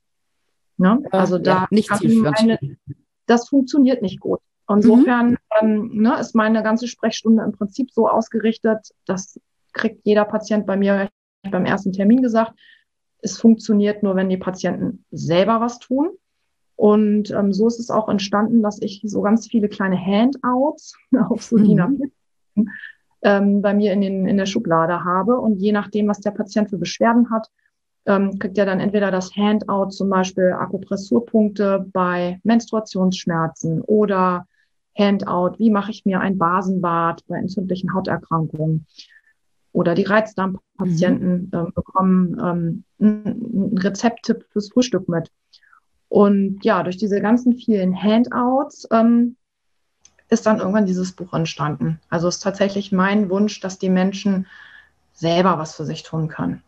Ne? 0.77 1.03
Also 1.11 1.37
da 1.37 1.51
ja, 1.51 1.67
nicht 1.69 1.91
meine, 1.91 2.57
das 3.25 3.49
funktioniert 3.49 4.01
nicht 4.01 4.21
gut. 4.21 4.39
Insofern 4.69 5.31
mhm. 5.31 5.37
ähm, 5.61 6.01
ne, 6.01 6.19
ist 6.19 6.35
meine 6.35 6.61
ganze 6.61 6.87
Sprechstunde 6.87 7.43
im 7.43 7.53
Prinzip 7.53 7.91
so 7.91 8.07
ausgerichtet, 8.07 8.93
das 9.05 9.39
kriegt 9.73 10.05
jeder 10.05 10.25
Patient 10.25 10.65
bei 10.65 10.77
mir 10.77 11.09
beim 11.49 11.65
ersten 11.65 11.91
Termin 11.91 12.21
gesagt. 12.21 12.53
Es 13.21 13.39
funktioniert 13.39 14.03
nur, 14.03 14.15
wenn 14.15 14.29
die 14.29 14.37
Patienten 14.37 15.05
selber 15.11 15.59
was 15.59 15.79
tun. 15.79 16.09
Und 16.75 17.31
ähm, 17.31 17.51
so 17.51 17.67
ist 17.67 17.79
es 17.79 17.89
auch 17.89 18.07
entstanden, 18.07 18.61
dass 18.61 18.81
ich 18.81 19.01
so 19.03 19.21
ganz 19.21 19.47
viele 19.47 19.67
kleine 19.67 19.97
Handouts 19.97 20.95
auf 21.29 21.43
so 21.43 21.57
mhm. 21.57 22.01
ähm, 23.21 23.61
bei 23.61 23.73
mir 23.73 23.91
in, 23.91 24.01
den, 24.01 24.27
in 24.27 24.37
der 24.37 24.45
Schublade 24.45 25.03
habe. 25.03 25.39
Und 25.39 25.57
je 25.57 25.71
nachdem, 25.71 26.07
was 26.07 26.21
der 26.21 26.31
Patient 26.31 26.69
für 26.69 26.77
Beschwerden 26.77 27.31
hat, 27.31 27.49
ähm, 28.05 28.39
kriegt 28.39 28.57
er 28.57 28.65
dann 28.65 28.79
entweder 28.79 29.11
das 29.11 29.35
Handout, 29.35 29.89
zum 29.89 30.09
Beispiel 30.09 30.53
Akupressurpunkte 30.53 31.85
bei 31.91 32.39
Menstruationsschmerzen 32.43 33.81
oder 33.81 34.47
Handout, 34.97 35.57
wie 35.59 35.69
mache 35.69 35.91
ich 35.91 36.05
mir 36.05 36.19
ein 36.19 36.37
Basenbad 36.37 37.25
bei 37.27 37.37
entzündlichen 37.37 37.93
Hauterkrankungen. 37.93 38.85
Oder 39.71 39.93
die 39.93 40.03
Reizdarmpatienten 40.03 41.49
mhm. 41.51 41.67
äh, 41.67 41.71
bekommen 41.71 42.37
ähm, 42.43 42.83
einen 42.99 43.77
Rezepttipp 43.77 44.45
fürs 44.51 44.71
Frühstück 44.71 45.07
mit. 45.07 45.31
Und 46.07 46.65
ja, 46.65 46.81
durch 46.81 46.97
diese 46.97 47.21
ganzen 47.21 47.55
vielen 47.55 47.95
Handouts 47.95 48.87
ähm, 48.91 49.35
ist 50.27 50.47
dann 50.47 50.59
irgendwann 50.59 50.87
dieses 50.87 51.11
Buch 51.11 51.33
entstanden. 51.33 51.99
Also 52.09 52.27
es 52.27 52.37
ist 52.37 52.43
tatsächlich 52.43 52.91
mein 52.91 53.29
Wunsch, 53.29 53.59
dass 53.59 53.77
die 53.77 53.89
Menschen 53.89 54.47
selber 55.13 55.59
was 55.59 55.75
für 55.75 55.85
sich 55.85 56.01
tun 56.01 56.29
können 56.29 56.63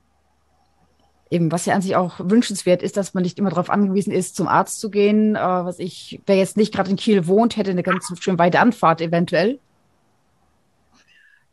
eben, 1.32 1.52
was 1.52 1.65
ja 1.65 1.74
an 1.74 1.82
sich 1.82 1.96
auch 1.96 2.20
wünschenswert 2.20 2.84
ist, 2.84 2.98
dass 2.98 3.13
man 3.13 3.24
nicht 3.24 3.39
immer 3.39 3.50
darauf 3.50 3.70
angewiesen 3.70 4.12
ist, 4.12 4.36
zum 4.36 4.48
Arzt 4.48 4.80
zu 4.80 4.91
gehen. 4.91 5.36
Äh, 5.36 5.39
was 5.39 5.80
ich, 5.80 6.22
wer 6.28 6.36
jetzt 6.36 6.58
nicht 6.58 6.74
gerade 6.74 6.91
in 6.91 6.98
Kiel 6.98 7.26
wohnt, 7.26 7.58
hätte 7.58 7.72
eine 7.72 7.84
ganz 7.84 8.13
schön 8.20 8.38
weite 8.38 8.60
Anfahrt 8.60 9.02
eventuell. 9.02 9.60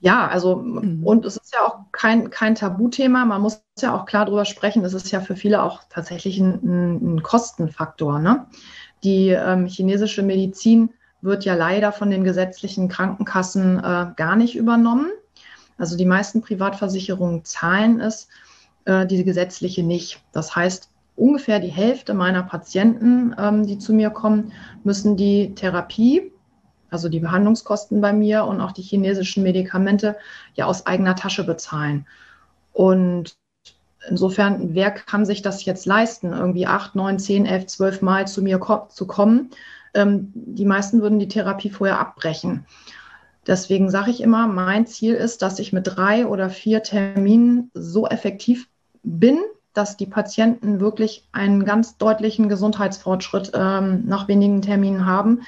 Ja, 0.01 0.29
also 0.29 0.57
mhm. 0.57 1.05
und 1.05 1.25
es 1.25 1.37
ist 1.37 1.55
ja 1.55 1.67
auch 1.67 1.79
kein, 1.93 2.31
kein 2.31 2.57
Tabuthema. 2.57 3.25
Man 3.25 3.41
muss 3.41 3.63
ja 3.81 3.97
auch 3.97 4.05
klar 4.05 4.27
drüber 4.27 4.45
sprechen. 4.45 4.85
Es 4.85 4.95
ist 4.95 5.11
ja 5.11 5.21
für 5.21 5.37
viele 5.37 5.63
auch 5.63 5.83
tatsächlich 5.89 6.39
ein, 6.39 7.15
ein 7.17 7.23
Kostenfaktor. 7.23 8.19
Ne? 8.19 8.47
Die 9.05 9.29
ähm, 9.29 9.67
chinesische 9.67 10.23
Medizin 10.23 10.91
wird 11.21 11.45
ja 11.45 11.55
leider 11.55 11.93
von 11.93 12.11
den 12.11 12.25
gesetzlichen 12.25 12.89
Krankenkassen 12.89 13.79
äh, 13.79 14.07
gar 14.17 14.37
nicht 14.37 14.57
übernommen. 14.57 15.11
Also 15.79 15.97
die 15.97 16.05
meisten 16.05 16.43
Privatversicherungen 16.43 17.45
zahlen 17.45 18.01
es 18.01 18.29
äh, 18.89 19.07
diese 19.07 19.25
gesetzliche 19.25 19.83
nicht. 19.83 20.23
Das 20.33 20.57
heißt, 20.57 20.91
ungefähr 21.15 21.61
die 21.61 21.69
Hälfte 21.69 22.15
meiner 22.15 22.43
Patienten, 22.43 23.35
ähm, 23.39 23.67
die 23.67 23.79
zu 23.79 23.93
mir 23.93 24.11
kommen, 24.11 24.53
müssen 24.83 25.17
die 25.17 25.55
Therapie, 25.55 26.33
also 26.91 27.11
die 27.11 27.21
Behandlungskosten 27.21 28.01
bei 28.01 28.15
mir 28.15 28.45
und 28.45 28.63
auch 28.63 28.73
die 28.73 28.83
chinesischen 28.83 29.43
Medikamente 29.43 30.17
ja 30.55 30.65
aus 30.65 30.87
eigener 30.87 31.17
Tasche 31.17 31.45
bezahlen. 31.45 32.07
Und 32.73 33.37
insofern, 34.09 34.75
wer 34.75 34.91
kann 34.91 35.27
sich 35.27 35.43
das 35.43 35.67
jetzt 35.67 35.85
leisten, 35.85 36.33
irgendwie 36.33 36.67
acht, 36.67 36.95
neun, 36.95 37.19
zehn, 37.19 37.45
elf, 37.45 37.67
zwölf 37.67 38.01
Mal 38.01 38.27
zu 38.27 38.41
mir 38.41 38.59
ko 38.59 38.87
zu 38.89 39.07
kommen? 39.07 39.51
Ähm, 39.93 40.33
die 40.35 40.65
meisten 40.65 41.03
würden 41.03 41.19
die 41.19 41.29
Therapie 41.29 41.71
vorher 41.71 41.99
abbrechen. 41.99 42.65
Deswegen 43.47 43.91
sage 43.91 44.11
ich 44.11 44.23
immer, 44.23 44.47
mein 44.47 44.87
Ziel 44.87 45.15
ist, 45.15 45.43
dass 45.43 45.59
ich 45.59 45.73
mit 45.73 45.87
drei 45.87 46.27
oder 46.27 46.49
vier 46.51 46.83
Terminen 46.83 47.71
so 47.73 48.07
effektiv 48.07 48.69
bin, 49.09 49.39
dass 49.73 49.97
die 49.97 50.07
Patienten 50.07 50.81
wirklich 50.81 51.29
einen 51.33 51.65
ganz 51.65 51.97
deutlichen 51.99 52.49
Gesundheitsfortschritt 52.49 53.53
ähm, 53.55 54.05
nach 54.07 54.29
wenigen 54.29 54.61
Terminen 54.61 55.07
haben 55.07 55.43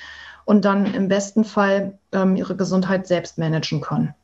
und 0.44 0.64
dann 0.64 0.94
im 0.94 1.09
besten 1.09 1.44
Fall 1.44 1.99
ähm, 2.12 2.37
ihre 2.37 2.57
Gesundheit 2.57 3.07
selbst 3.07 3.38
managen 3.38 3.81
können. 3.81 4.14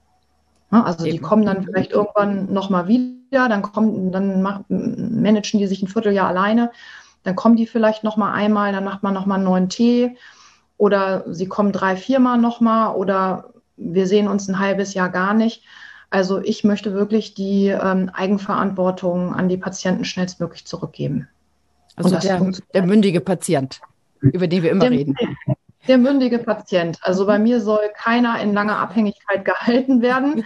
Ja, 0.73 0.83
also 0.83 1.05
Eben. 1.05 1.17
die 1.17 1.23
kommen 1.23 1.45
dann 1.45 1.65
vielleicht 1.65 1.93
irgendwann 1.93 2.53
nochmal 2.53 2.89
wieder, 2.89 3.49
dann 3.49 3.63
kommen, 3.63 4.11
dann 4.11 4.43
managen 4.69 5.61
die 5.61 5.67
sich 5.67 5.83
ein 5.83 5.89
Vierteljahr 5.89 6.29
alleine, 6.29 6.71
dann 7.23 7.37
kommen 7.37 7.57
die 7.57 7.67
vielleicht 7.67 8.05
nochmal 8.05 8.33
einmal, 8.33 8.73
dann 8.73 8.85
macht 8.85 9.03
man 9.03 9.15
nochmal 9.15 9.37
einen 9.37 9.45
neuen 9.45 9.69
Tee 9.69 10.17
oder 10.77 11.25
sie 11.33 11.47
kommen 11.47 11.73
drei, 11.73 11.97
viermal 11.97 12.39
nochmal 12.39 12.95
oder 12.97 13.53
wir 13.77 14.07
sehen 14.07 14.29
uns 14.29 14.49
ein 14.49 14.59
halbes 14.59 14.95
Jahr 14.95 15.11
gar 15.11 15.35
nicht. 15.35 15.63
Also 16.11 16.41
ich 16.41 16.65
möchte 16.65 16.95
wirklich 16.95 17.35
die 17.35 17.69
ähm, 17.69 18.11
Eigenverantwortung 18.13 19.35
an 19.35 19.49
die 19.49 19.57
Patienten 19.57 20.05
schnellstmöglich 20.05 20.67
zurückgeben. 20.67 21.29
Also 21.97 22.17
der, 22.17 22.53
der, 22.75 22.83
mündige 22.83 23.21
Patient, 23.21 23.81
über 24.21 24.47
den 24.47 24.63
wir 24.63 24.71
immer 24.71 24.81
der, 24.81 24.91
reden. 24.91 25.17
Der 25.89 25.99
mündige 25.99 26.39
Patient. 26.39 26.99
Also 27.03 27.27
bei 27.27 27.39
mir 27.39 27.61
soll 27.61 27.91
keiner 27.97 28.41
in 28.41 28.53
langer 28.53 28.79
Abhängigkeit 28.79 29.45
gehalten 29.45 30.03
werden. 30.03 30.45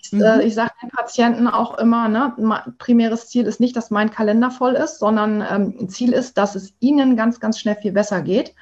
Ich, 0.00 0.12
äh, 0.12 0.36
mhm. 0.36 0.40
ich 0.40 0.54
sage 0.54 0.72
den 0.82 0.90
Patienten 0.90 1.48
auch 1.48 1.78
immer, 1.78 2.08
ne, 2.08 2.62
primäres 2.78 3.28
Ziel 3.28 3.46
ist 3.46 3.60
nicht, 3.60 3.76
dass 3.76 3.90
mein 3.90 4.10
Kalender 4.10 4.50
voll 4.50 4.74
ist, 4.74 4.98
sondern 4.98 5.44
ähm, 5.48 5.88
Ziel 5.88 6.12
ist, 6.12 6.38
dass 6.38 6.54
es 6.54 6.72
ihnen 6.80 7.16
ganz, 7.16 7.40
ganz 7.40 7.58
schnell 7.58 7.76
viel 7.76 7.92
besser 7.92 8.22
geht. 8.22 8.54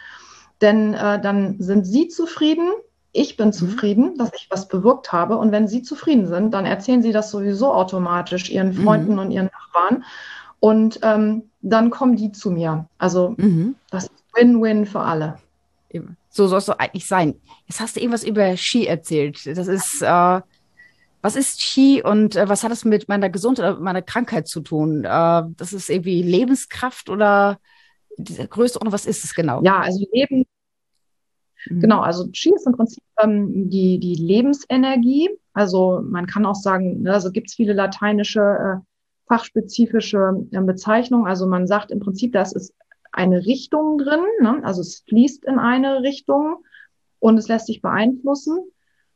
Denn 0.61 0.95
äh, 0.95 1.21
dann 1.21 1.57
sind 1.61 1.85
sie 1.85 2.09
zufrieden, 2.09 2.71
ich 3.15 3.37
bin 3.37 3.47
mhm. 3.47 3.53
zufrieden, 3.53 4.19
dass 4.19 4.33
ich 4.35 4.49
was 4.51 4.69
bewirkt 4.69 5.13
habe. 5.13 5.39
Und 5.39 5.53
wenn 5.53 5.69
Sie 5.69 5.83
zufrieden 5.83 6.27
sind, 6.27 6.53
dann 6.53 6.67
erzählen 6.67 7.01
Sie 7.01 7.13
das 7.13 7.31
sowieso 7.31 7.73
automatisch 7.73 8.51
Ihren 8.51 8.69
mhm. 8.69 8.85
Freunden 8.85 9.13
mhm. 9.15 9.19
und 9.21 9.31
Ihren 9.31 9.47
Nachbarn. 9.47 10.05
Und 10.61 10.99
ähm, 11.03 11.45
dann 11.63 11.91
kommen 11.91 12.17
die 12.17 12.33
zu 12.33 12.51
mir. 12.51 12.87
Also 12.99 13.35
mhm. 13.39 13.77
das 13.91 14.05
ist 14.05 14.25
Win-Win 14.35 14.85
für 14.85 15.01
alle. 15.01 15.37
So 16.29 16.49
soll 16.49 16.59
es 16.59 16.67
doch 16.67 16.79
eigentlich 16.79 17.07
sein. 17.07 17.41
Jetzt 17.67 17.81
hast 17.81 17.95
du 17.95 18.01
irgendwas 18.01 18.25
über 18.25 18.57
Ski 18.57 18.87
erzählt. 18.87 19.47
Das 19.47 19.69
ist, 19.69 20.03
äh, 20.03 20.41
was 21.23 21.37
ist 21.37 21.63
Ski 21.63 22.03
und 22.03 22.35
äh, 22.35 22.49
was 22.49 22.65
hat 22.65 22.73
es 22.73 22.85
mit 22.85 23.09
meiner 23.09 23.31
Gesundheit 23.31 23.75
oder 23.75 23.81
meiner 23.81 24.03
Krankheit 24.03 24.49
zu 24.49 24.61
tun? 24.61 25.05
Äh, 25.05 25.43
das 25.57 25.73
ist 25.73 25.89
irgendwie 25.89 26.23
Lebenskraft 26.23 27.09
oder 27.11 27.59
Größe 28.19 28.81
oder 28.81 28.91
was 28.91 29.07
ist 29.07 29.25
es 29.25 29.35
genau? 29.35 29.63
Ja, 29.63 29.81
also 29.81 30.05
Leben, 30.13 30.45
Mhm. 31.69 31.81
Genau, 31.81 32.01
also 32.01 32.29
Qi 32.29 32.53
ist 32.55 32.67
im 32.67 32.75
Prinzip 32.75 33.03
ähm, 33.21 33.71
die, 33.71 33.99
die 33.99 34.15
Lebensenergie. 34.15 35.31
Also 35.53 36.03
man 36.03 36.27
kann 36.27 36.47
auch 36.47 36.55
sagen, 36.55 37.03
ne, 37.03 37.13
also 37.13 37.31
gibt 37.31 37.49
es 37.49 37.55
viele 37.55 37.73
lateinische, 37.73 38.41
äh, 38.41 38.85
fachspezifische 39.27 40.47
äh, 40.51 40.61
Bezeichnungen. 40.61 41.27
Also 41.27 41.47
man 41.47 41.67
sagt 41.67 41.91
im 41.91 42.01
Prinzip, 42.01 42.33
das 42.33 42.53
ist 42.53 42.75
eine 43.13 43.47
Richtung 43.47 43.99
drin, 43.99 44.25
ne? 44.41 44.61
also 44.65 44.81
es 44.81 45.05
fließt 45.09 45.45
in 45.45 45.59
eine 45.59 46.03
Richtung 46.03 46.65
und 47.21 47.39
es 47.39 47.49
lässt 47.49 47.67
sich 47.67 47.81
beeinflussen. 47.81 48.59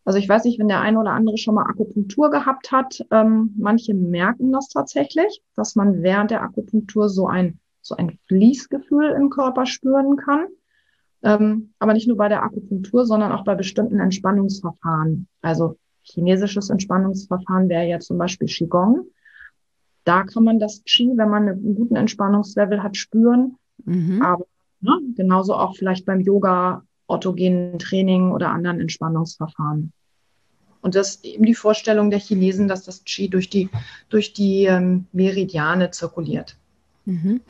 Also 0.04 0.18
ich 0.18 0.28
weiß 0.28 0.44
nicht, 0.44 0.58
wenn 0.58 0.68
der 0.68 0.80
eine 0.80 0.98
oder 0.98 1.10
andere 1.10 1.36
schon 1.36 1.56
mal 1.56 1.66
Akupunktur 1.66 2.30
gehabt 2.30 2.72
hat, 2.72 3.04
ähm, 3.10 3.54
manche 3.58 3.92
merken 3.94 4.52
das 4.52 4.68
tatsächlich, 4.68 5.42
dass 5.54 5.74
man 5.74 6.02
während 6.02 6.30
der 6.30 6.42
Akupunktur 6.42 7.08
so 7.08 7.26
ein, 7.26 7.58
so 7.82 7.96
ein 7.96 8.18
Fließgefühl 8.28 9.10
im 9.10 9.30
Körper 9.30 9.66
spüren 9.66 10.16
kann. 10.16 10.46
Ähm, 11.22 11.70
aber 11.78 11.94
nicht 11.94 12.06
nur 12.06 12.16
bei 12.16 12.28
der 12.28 12.42
Akupunktur, 12.42 13.04
sondern 13.04 13.32
auch 13.32 13.44
bei 13.44 13.54
bestimmten 13.54 14.00
Entspannungsverfahren. 14.00 15.26
Also 15.42 15.76
chinesisches 16.02 16.70
Entspannungsverfahren 16.70 17.68
wäre 17.68 17.86
ja 17.86 17.98
zum 17.98 18.18
Beispiel 18.18 18.48
Qigong. 18.48 19.06
Da 20.04 20.22
kann 20.22 20.44
man 20.44 20.58
das 20.58 20.82
Qi, 20.84 21.12
wenn 21.16 21.28
man 21.28 21.48
einen 21.48 21.74
guten 21.74 21.96
Entspannungslevel 21.96 22.82
hat, 22.82 22.96
spüren. 22.96 23.56
Mhm. 23.84 24.22
Aber 24.22 24.46
ne, 24.80 24.98
genauso 25.16 25.54
auch 25.54 25.76
vielleicht 25.76 26.06
beim 26.06 26.20
Yoga, 26.20 26.82
autogenen 27.06 27.78
Training 27.78 28.32
oder 28.32 28.50
anderen 28.50 28.80
Entspannungsverfahren. 28.80 29.92
Und 30.80 30.94
das 30.94 31.16
ist 31.16 31.24
eben 31.24 31.44
die 31.44 31.54
Vorstellung 31.54 32.10
der 32.10 32.20
Chinesen, 32.20 32.68
dass 32.68 32.84
das 32.84 33.04
Qi 33.04 33.28
durch 33.28 33.50
die, 33.50 33.68
durch 34.08 34.32
die 34.32 34.64
ähm, 34.66 35.06
Meridiane 35.12 35.90
zirkuliert. 35.90 36.56
Mhm. 37.04 37.40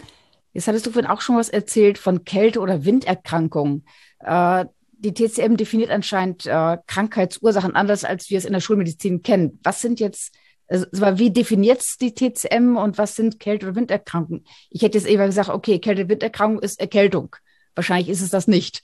Jetzt 0.59 0.67
hattest 0.67 0.87
du 0.87 0.91
vorhin 0.91 1.09
auch 1.09 1.21
schon 1.21 1.37
was 1.37 1.51
erzählt 1.51 1.99
von 1.99 2.25
Kälte- 2.25 2.59
oder 2.59 2.85
Winderkrankungen. 2.85 3.85
Äh, 4.19 4.65
die 4.91 5.15
TCM 5.15 5.57
definiert 5.57 5.93
anscheinend 5.93 6.47
äh, 6.47 6.79
Krankheitsursachen 6.89 7.77
anders, 7.77 8.03
als 8.03 8.29
wir 8.29 8.39
es 8.39 8.45
in 8.45 8.55
der 8.55 8.61
Schulmedizin 8.61 9.23
kennen. 9.23 9.61
Was 9.63 9.81
sind 9.81 10.01
jetzt, 10.01 10.35
also, 10.67 10.87
wie 10.91 11.31
definiert 11.31 11.79
es 11.79 11.97
die 11.97 12.13
TCM 12.13 12.77
und 12.77 12.99
was 12.99 13.15
sind 13.15 13.39
Kälte- 13.39 13.67
oder 13.67 13.77
Winderkrankungen? 13.77 14.45
Ich 14.69 14.83
hätte 14.83 14.99
jetzt 14.99 15.07
eben 15.07 15.25
gesagt, 15.27 15.49
okay, 15.49 15.79
Kälte-Winderkrankung 15.79 16.61
ist 16.61 16.81
Erkältung. 16.81 17.37
Wahrscheinlich 17.77 18.09
ist 18.09 18.23
es 18.23 18.31
das 18.31 18.49
nicht. 18.49 18.83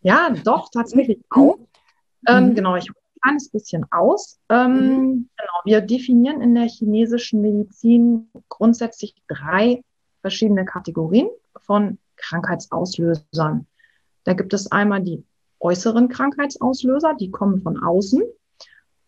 Ja, 0.00 0.34
doch, 0.42 0.70
tatsächlich 0.72 1.18
mhm. 1.18 1.40
auch. 1.40 1.58
Ähm, 2.26 2.48
mhm. 2.48 2.54
Genau, 2.56 2.74
ich 2.74 2.88
hole 2.88 2.98
ein 2.98 3.22
kleines 3.22 3.48
bisschen 3.48 3.86
aus. 3.92 4.40
Ähm, 4.48 4.72
mhm. 4.72 5.28
Genau, 5.36 5.60
wir 5.66 5.82
definieren 5.82 6.40
in 6.40 6.56
der 6.56 6.66
chinesischen 6.66 7.42
Medizin 7.42 8.28
grundsätzlich 8.48 9.14
drei 9.28 9.80
verschiedene 10.24 10.64
Kategorien 10.64 11.28
von 11.58 11.98
Krankheitsauslösern. 12.16 13.66
Da 14.24 14.32
gibt 14.32 14.54
es 14.54 14.72
einmal 14.72 15.02
die 15.02 15.22
äußeren 15.60 16.08
Krankheitsauslöser, 16.08 17.12
die 17.12 17.30
kommen 17.30 17.60
von 17.60 17.82
außen. 17.82 18.22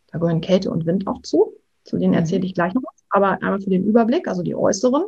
Da 0.09 0.19
gehören 0.19 0.43
Kälte 0.43 0.71
und 0.71 0.85
Wind 0.85 1.07
auch 1.07 1.23
zu. 1.23 1.55
Zu 1.85 1.97
denen 1.97 2.11
mhm. 2.11 2.19
erzähle 2.19 2.45
ich 2.45 2.53
gleich 2.53 2.75
noch 2.75 2.83
was. 2.83 3.03
Aber 3.09 3.31
einmal 3.31 3.63
für 3.63 3.71
den 3.71 3.85
Überblick, 3.85 4.29
also 4.29 4.43
die 4.43 4.55
äußeren. 4.55 5.05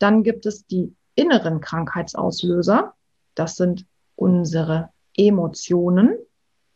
Dann 0.00 0.24
gibt 0.24 0.44
es 0.44 0.66
die 0.66 0.92
inneren 1.14 1.60
Krankheitsauslöser. 1.60 2.94
Das 3.36 3.54
sind 3.54 3.86
unsere 4.16 4.90
Emotionen. 5.16 6.16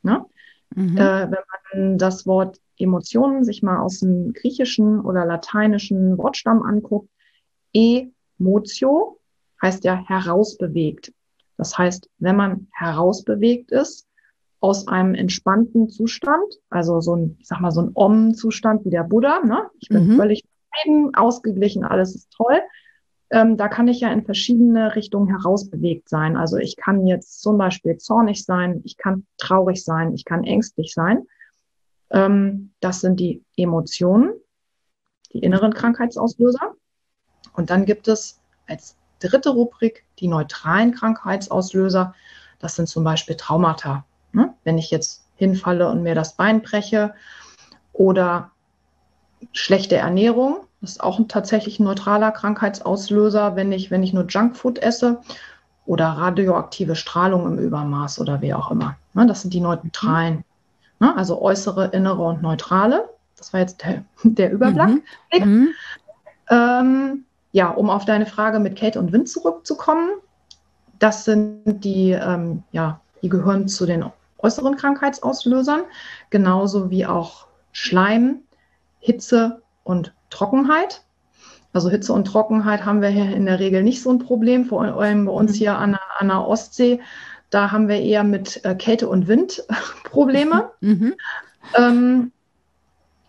Ne? 0.02 0.24
Mhm. 0.72 0.96
Äh, 0.96 1.32
wenn 1.32 1.44
man 1.72 1.98
das 1.98 2.28
Wort 2.28 2.60
Emotionen 2.78 3.42
sich 3.42 3.64
mal 3.64 3.80
aus 3.80 3.98
dem 3.98 4.32
griechischen 4.34 5.00
oder 5.00 5.26
lateinischen 5.26 6.16
Wortstamm 6.16 6.62
anguckt, 6.62 7.10
emotio 8.38 9.18
heißt 9.62 9.84
ja 9.84 9.96
herausbewegt. 10.06 11.12
Das 11.56 11.76
heißt, 11.76 12.08
wenn 12.18 12.36
man 12.36 12.68
herausbewegt 12.72 13.72
ist 13.72 14.06
aus 14.60 14.88
einem 14.88 15.14
entspannten 15.14 15.88
Zustand, 15.88 16.54
also 16.70 17.00
so 17.00 17.16
ein, 17.16 17.36
ich 17.40 17.48
sag 17.48 17.60
mal, 17.60 17.70
so 17.70 17.82
ein 17.82 17.90
Om-Zustand 17.94 18.84
wie 18.84 18.90
der 18.90 19.04
Buddha, 19.04 19.40
ne? 19.44 19.70
Ich 19.78 19.88
bin 19.88 20.06
mhm. 20.06 20.16
völlig 20.16 20.44
ausgeglichen, 21.14 21.84
alles 21.84 22.14
ist 22.14 22.30
toll 22.30 22.60
ähm, 23.30 23.56
da 23.56 23.68
kann 23.68 23.88
ich 23.88 24.00
ja 24.00 24.10
in 24.10 24.24
verschiedene 24.24 24.96
Richtungen 24.96 25.28
herausbewegt 25.28 26.08
sein. 26.08 26.36
Also 26.36 26.56
ich 26.56 26.76
kann 26.76 27.06
jetzt 27.06 27.42
zum 27.42 27.58
Beispiel 27.58 27.98
zornig 27.98 28.44
sein, 28.44 28.80
ich 28.84 28.96
kann 28.96 29.26
traurig 29.36 29.84
sein, 29.84 30.14
ich 30.14 30.24
kann 30.24 30.44
ängstlich 30.44 30.94
sein. 30.94 31.26
Ähm, 32.10 32.72
das 32.80 33.00
sind 33.00 33.20
die 33.20 33.44
Emotionen, 33.56 34.32
die 35.32 35.40
inneren 35.40 35.74
Krankheitsauslöser. 35.74 36.74
Und 37.58 37.70
dann 37.70 37.86
gibt 37.86 38.06
es 38.06 38.38
als 38.68 38.94
dritte 39.18 39.50
Rubrik 39.50 40.04
die 40.20 40.28
neutralen 40.28 40.94
Krankheitsauslöser. 40.94 42.14
Das 42.60 42.76
sind 42.76 42.88
zum 42.88 43.02
Beispiel 43.02 43.34
Traumata. 43.34 44.04
Ne? 44.32 44.54
Wenn 44.62 44.78
ich 44.78 44.92
jetzt 44.92 45.24
hinfalle 45.34 45.88
und 45.88 46.04
mir 46.04 46.14
das 46.14 46.36
Bein 46.36 46.62
breche 46.62 47.14
oder 47.92 48.52
schlechte 49.52 49.96
Ernährung, 49.96 50.58
das 50.80 50.92
ist 50.92 51.02
auch 51.02 51.18
ein 51.18 51.26
tatsächlich 51.26 51.80
ein 51.80 51.84
neutraler 51.84 52.30
Krankheitsauslöser, 52.30 53.56
wenn 53.56 53.72
ich, 53.72 53.90
wenn 53.90 54.04
ich 54.04 54.12
nur 54.12 54.26
Junkfood 54.26 54.78
esse 54.78 55.20
oder 55.84 56.06
radioaktive 56.06 56.94
Strahlung 56.94 57.44
im 57.44 57.58
Übermaß 57.58 58.20
oder 58.20 58.40
wie 58.40 58.54
auch 58.54 58.70
immer. 58.70 58.96
Ne, 59.14 59.26
das 59.26 59.42
sind 59.42 59.52
die 59.52 59.60
neutralen. 59.60 60.44
Ne, 61.00 61.16
also 61.16 61.42
äußere, 61.42 61.86
innere 61.86 62.22
und 62.22 62.40
neutrale. 62.40 63.08
Das 63.36 63.52
war 63.52 63.58
jetzt 63.58 63.82
der, 63.82 64.04
der 64.22 64.52
Überblick. 64.52 65.02
Mhm. 65.34 65.40
Mhm. 65.40 65.68
Ähm, 66.50 67.24
ja, 67.52 67.68
um 67.70 67.90
auf 67.90 68.04
deine 68.04 68.26
Frage 68.26 68.58
mit 68.58 68.76
Kälte 68.76 68.98
und 68.98 69.12
Wind 69.12 69.28
zurückzukommen. 69.28 70.10
Das 70.98 71.24
sind 71.24 71.84
die, 71.84 72.10
ähm, 72.10 72.62
ja, 72.72 73.00
die 73.22 73.28
gehören 73.28 73.68
zu 73.68 73.86
den 73.86 74.04
äußeren 74.38 74.76
Krankheitsauslösern, 74.76 75.82
genauso 76.30 76.90
wie 76.90 77.06
auch 77.06 77.46
Schleim, 77.72 78.40
Hitze 79.00 79.62
und 79.84 80.12
Trockenheit. 80.30 81.02
Also 81.72 81.90
Hitze 81.90 82.12
und 82.12 82.26
Trockenheit 82.26 82.84
haben 82.84 83.02
wir 83.02 83.08
hier 83.08 83.34
in 83.34 83.46
der 83.46 83.60
Regel 83.60 83.82
nicht 83.82 84.02
so 84.02 84.10
ein 84.10 84.18
Problem, 84.18 84.64
vor 84.64 84.82
allem 84.82 85.26
bei 85.26 85.32
uns 85.32 85.52
mhm. 85.52 85.56
hier 85.56 85.78
an 85.78 85.92
der, 85.92 86.00
an 86.18 86.28
der 86.28 86.46
Ostsee. 86.46 87.00
Da 87.50 87.70
haben 87.70 87.88
wir 87.88 88.00
eher 88.00 88.24
mit 88.24 88.64
äh, 88.64 88.74
Kälte 88.74 89.08
und 89.08 89.28
Wind 89.28 89.64
Probleme. 90.04 90.70
Mhm. 90.80 91.14
Ähm, 91.76 92.32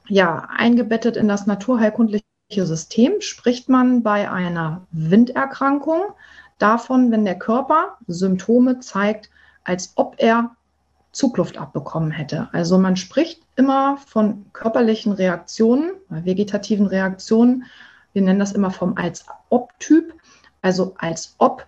ja, 0.08 0.48
eingebettet 0.56 1.18
in 1.18 1.28
das 1.28 1.46
naturheilkundliche 1.46 2.24
System 2.52 3.22
spricht 3.22 3.70
man 3.70 4.02
bei 4.02 4.30
einer 4.30 4.88
Winderkrankung 4.92 6.02
davon, 6.58 7.12
wenn 7.12 7.26
der 7.26 7.38
Körper 7.38 7.98
Symptome 8.08 8.80
zeigt, 8.80 9.30
als 9.64 9.94
ob 9.96 10.16
er 10.18 10.56
Zugluft 11.12 11.58
abbekommen 11.58 12.12
hätte. 12.12 12.50
Also 12.52 12.78
man 12.78 12.96
spricht 12.96 13.42
immer 13.56 13.98
von 13.98 14.46
körperlichen 14.54 15.12
Reaktionen, 15.12 15.92
vegetativen 16.10 16.88
Reaktionen. 16.88 17.66
Wir 18.14 18.22
nennen 18.22 18.40
das 18.40 18.52
immer 18.52 18.72
vom 18.72 18.96
als-ob-Typ, 18.98 20.14
also 20.62 20.96
als 20.98 21.36
ob 21.38 21.68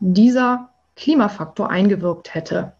dieser 0.00 0.70
Klimafaktor 0.96 1.70
eingewirkt 1.70 2.34
hätte. 2.34 2.72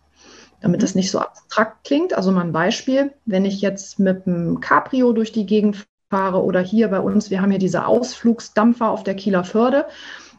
Damit 0.61 0.83
das 0.83 0.95
nicht 0.95 1.11
so 1.11 1.19
abstrakt 1.19 1.85
klingt, 1.85 2.15
also 2.15 2.33
mal 2.33 2.41
ein 2.43 2.53
Beispiel, 2.53 3.13
wenn 3.25 3.45
ich 3.45 3.61
jetzt 3.61 3.99
mit 3.99 4.27
einem 4.27 4.61
Cabrio 4.61 5.13
durch 5.13 5.33
die 5.33 5.47
Gegend 5.47 5.87
fahre 6.11 6.43
oder 6.43 6.61
hier 6.61 6.89
bei 6.89 7.01
uns, 7.01 7.31
wir 7.31 7.41
haben 7.41 7.51
hier 7.51 7.59
diese 7.59 7.87
Ausflugsdampfer 7.87 8.89
auf 8.89 9.05
der 9.05 9.15
Kieler 9.15 9.45
Förde 9.45 9.87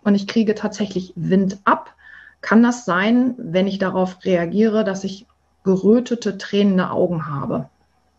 und 0.03 0.15
ich 0.15 0.27
kriege 0.27 0.55
tatsächlich 0.55 1.13
Wind 1.15 1.59
ab, 1.65 1.93
kann 2.41 2.63
das 2.63 2.85
sein, 2.85 3.35
wenn 3.37 3.67
ich 3.67 3.79
darauf 3.79 4.23
reagiere, 4.23 4.83
dass 4.83 5.03
ich 5.03 5.25
gerötete, 5.63 6.37
tränende 6.37 6.91
Augen 6.91 7.27
habe. 7.27 7.69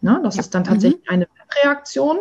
Ne? 0.00 0.20
Das 0.22 0.37
ja. 0.37 0.40
ist 0.40 0.54
dann 0.54 0.64
tatsächlich 0.64 1.02
mhm. 1.02 1.14
eine 1.14 1.28
Reaktion. 1.64 2.18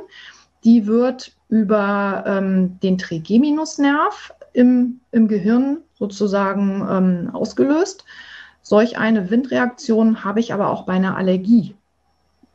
Die 0.64 0.88
wird 0.88 1.34
über 1.50 2.24
ähm, 2.26 2.80
den 2.82 2.98
Trigeminusnerv 2.98 4.34
im, 4.54 5.02
im 5.12 5.28
Gehirn 5.28 5.80
sozusagen 5.94 6.88
ähm, 6.90 7.30
ausgelöst. 7.34 8.06
Solch 8.62 8.98
eine 8.98 9.30
Windreaktion 9.30 10.24
habe 10.24 10.40
ich 10.40 10.54
aber 10.54 10.70
auch 10.70 10.86
bei 10.86 10.94
einer 10.94 11.16
Allergie. 11.16 11.76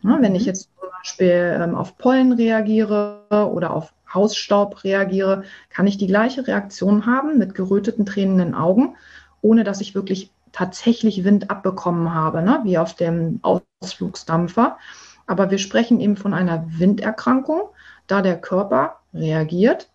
Ne? 0.03 0.19
Wenn 0.21 0.35
ich 0.35 0.43
mhm. 0.43 0.49
jetzt 0.49 0.71
zum 0.79 0.89
Beispiel 0.91 1.59
ähm, 1.61 1.75
auf 1.75 1.99
Pollen 1.99 2.33
reagiere 2.33 3.23
oder 3.31 3.73
auf 3.73 3.93
Hausstaub 4.13 4.85
reagiere, 4.85 5.45
kann 5.71 5.87
ich 5.87 5.97
die 5.97 6.07
gleiche 6.07 6.47
Reaktion 6.47 7.07
haben 7.07 7.39
mit 7.39 7.55
geröteten, 7.55 8.05
tränenden 8.05 8.55
Augen, 8.55 8.97
ohne 9.41 9.65
dass 9.65 9.81
ich 9.81 9.95
wirklich 9.95 10.31
tatsächlich 10.53 11.25
Wind 11.25 11.51
abbekommen 11.51 12.15
habe, 12.15 12.43
ne? 12.43 12.61
wie 12.65 12.79
auf 12.79 12.95
dem 12.95 13.41
Ausflugsdampfer. 13.43 14.79
Aber 15.27 15.51
wir 15.51 15.59
sprechen 15.59 16.01
eben 16.01 16.17
von 16.17 16.35
einer 16.35 16.65
Winderkrankung, 16.79 17.63
da 18.07 18.21
der 18.23 18.39
Körper 18.41 18.99
reagiert, 19.15 19.89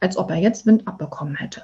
als 0.00 0.16
ob 0.16 0.30
er 0.30 0.36
jetzt 0.36 0.66
Wind 0.66 0.86
abbekommen 0.86 1.34
hätte. 1.34 1.62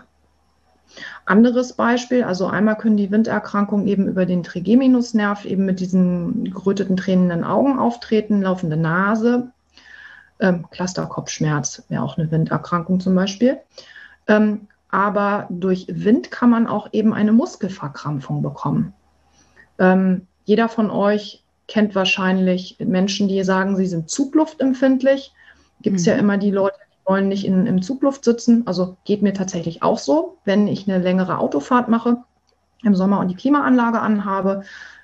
Anderes 1.25 1.75
Beispiel, 1.75 2.25
also 2.25 2.47
einmal 2.47 2.77
können 2.77 2.97
die 2.97 3.11
Winderkrankungen 3.11 3.87
eben 3.87 4.09
über 4.09 4.27
den 4.27 4.43
Trigeminusnerv 4.43 5.45
eben 5.45 5.65
mit 5.65 5.81
diesen 5.81 6.53
geröteten, 6.53 6.97
tränenden 6.97 7.45
Augen 7.45 7.79
auftreten, 7.79 8.43
laufende 8.43 8.77
Nase, 8.77 9.53
ähm, 10.41 10.67
Clusterkopfschmerz 10.71 11.85
wäre 11.89 12.03
auch 12.03 12.19
eine 12.19 12.31
Winderkrankung 12.31 13.01
zum 13.01 13.15
Beispiel. 13.15 13.59
Ähm, 14.27 14.69
aber 14.91 15.47
durch 15.51 15.87
Wind 15.89 16.31
kann 16.31 16.51
man 16.51 16.67
auch 16.67 16.89
eben 16.93 17.13
eine 17.15 17.33
Muskelverkrampfung 17.33 18.43
bekommen. 18.43 18.93
Ähm, 19.79 20.27
jeder 20.45 20.69
von 20.69 20.91
euch 20.91 21.45
kennt 21.69 21.95
wahrscheinlich 21.95 22.77
Menschen, 22.81 23.29
die 23.29 23.45
sagen, 23.45 23.77
sie 23.77 23.87
sind 23.87 24.11
zugluftempfindlich. 24.11 25.33
Gibt 25.83 25.99
es 25.99 26.07
mhm. 26.07 26.13
ja 26.13 26.19
immer 26.19 26.39
die 26.39 26.51
Leute, 26.51 26.77
die 26.90 26.90
wollen 27.05 27.29
nicht 27.29 27.45
in, 27.45 27.67
im 27.67 27.83
Zugluft 27.83 28.25
sitzen. 28.25 28.67
Also 28.67 28.97
geht 29.05 29.23
mir 29.23 29.35
tatsächlich 29.35 29.83
auch 29.83 29.99
so, 29.99 30.39
wenn 30.45 30.69
ich 30.69 30.89
eine 30.89 31.03
längere 31.03 31.39
Autofahrt 31.39 31.89
mache 31.89 32.19
im 32.83 32.95
Sommer 32.95 33.21
und 33.21 33.29
die 33.29 33.37
Klimaanlage 33.37 34.01
anhabe, 34.01 34.63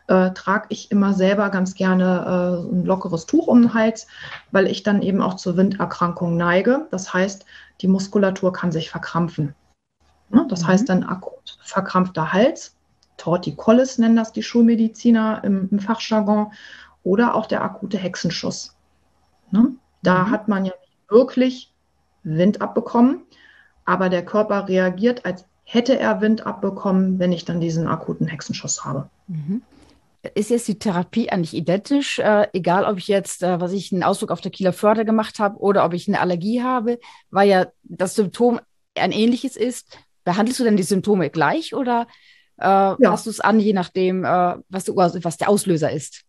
äh, 0.08 0.30
trage 0.30 0.66
ich 0.68 0.90
immer 0.90 1.14
selber 1.14 1.50
ganz 1.50 1.74
gerne 1.74 2.64
äh, 2.64 2.74
ein 2.74 2.84
lockeres 2.84 3.26
Tuch 3.26 3.48
um 3.48 3.62
den 3.62 3.74
Hals, 3.74 4.06
weil 4.52 4.66
ich 4.66 4.82
dann 4.82 5.02
eben 5.02 5.20
auch 5.20 5.34
zur 5.34 5.56
Winderkrankung 5.56 6.36
neige. 6.36 6.86
Das 6.90 7.12
heißt, 7.12 7.44
die 7.80 7.88
Muskulatur 7.88 8.52
kann 8.52 8.72
sich 8.72 8.90
verkrampfen. 8.90 9.54
Ne? 10.28 10.46
Das 10.48 10.62
mhm. 10.62 10.66
heißt 10.68 10.88
dann 10.88 11.02
akut 11.02 11.58
verkrampfter 11.62 12.32
Hals, 12.32 12.76
Torticollis 13.16 13.98
nennen 13.98 14.16
das 14.16 14.32
die 14.32 14.42
Schulmediziner 14.42 15.42
im, 15.42 15.68
im 15.70 15.78
Fachjargon, 15.80 16.52
oder 17.02 17.36
auch 17.36 17.46
der 17.46 17.62
akute 17.62 17.98
Hexenschuss. 17.98 18.74
Ne? 19.52 19.76
Da 20.02 20.24
mhm. 20.24 20.30
hat 20.30 20.48
man 20.48 20.64
ja 20.64 20.72
wirklich 21.08 21.72
Wind 22.26 22.60
abbekommen, 22.60 23.22
aber 23.84 24.08
der 24.08 24.24
Körper 24.24 24.68
reagiert, 24.68 25.24
als 25.24 25.46
hätte 25.64 25.98
er 25.98 26.20
Wind 26.20 26.46
abbekommen, 26.46 27.18
wenn 27.18 27.32
ich 27.32 27.44
dann 27.44 27.60
diesen 27.60 27.86
akuten 27.86 28.26
Hexenschuss 28.26 28.84
habe. 28.84 29.08
Mhm. 29.28 29.62
Ist 30.34 30.50
jetzt 30.50 30.66
die 30.66 30.78
Therapie 30.78 31.30
eigentlich 31.30 31.54
identisch, 31.54 32.18
äh, 32.18 32.48
egal 32.52 32.84
ob 32.84 32.98
ich 32.98 33.06
jetzt, 33.06 33.42
äh, 33.42 33.60
was 33.60 33.72
ich 33.72 33.92
einen 33.92 34.02
Ausdruck 34.02 34.32
auf 34.32 34.40
der 34.40 34.50
Kieler 34.50 34.72
Förder 34.72 35.04
gemacht 35.04 35.38
habe 35.38 35.58
oder 35.58 35.84
ob 35.84 35.92
ich 35.92 36.08
eine 36.08 36.20
Allergie 36.20 36.62
habe, 36.62 36.98
weil 37.30 37.48
ja 37.48 37.66
das 37.84 38.16
Symptom 38.16 38.60
ein 38.96 39.12
ähnliches 39.12 39.56
ist. 39.56 39.98
Behandelst 40.24 40.58
du 40.58 40.64
denn 40.64 40.76
die 40.76 40.82
Symptome 40.82 41.30
gleich 41.30 41.74
oder 41.74 42.08
äh, 42.58 42.64
ja. 42.64 42.96
passt 42.96 43.26
du 43.26 43.30
es 43.30 43.40
an, 43.40 43.60
je 43.60 43.72
nachdem, 43.72 44.24
äh, 44.24 44.56
was, 44.68 44.84
du, 44.84 44.96
was, 44.96 45.36
der 45.36 45.48
Auslöser 45.48 45.92
ist? 45.92 46.22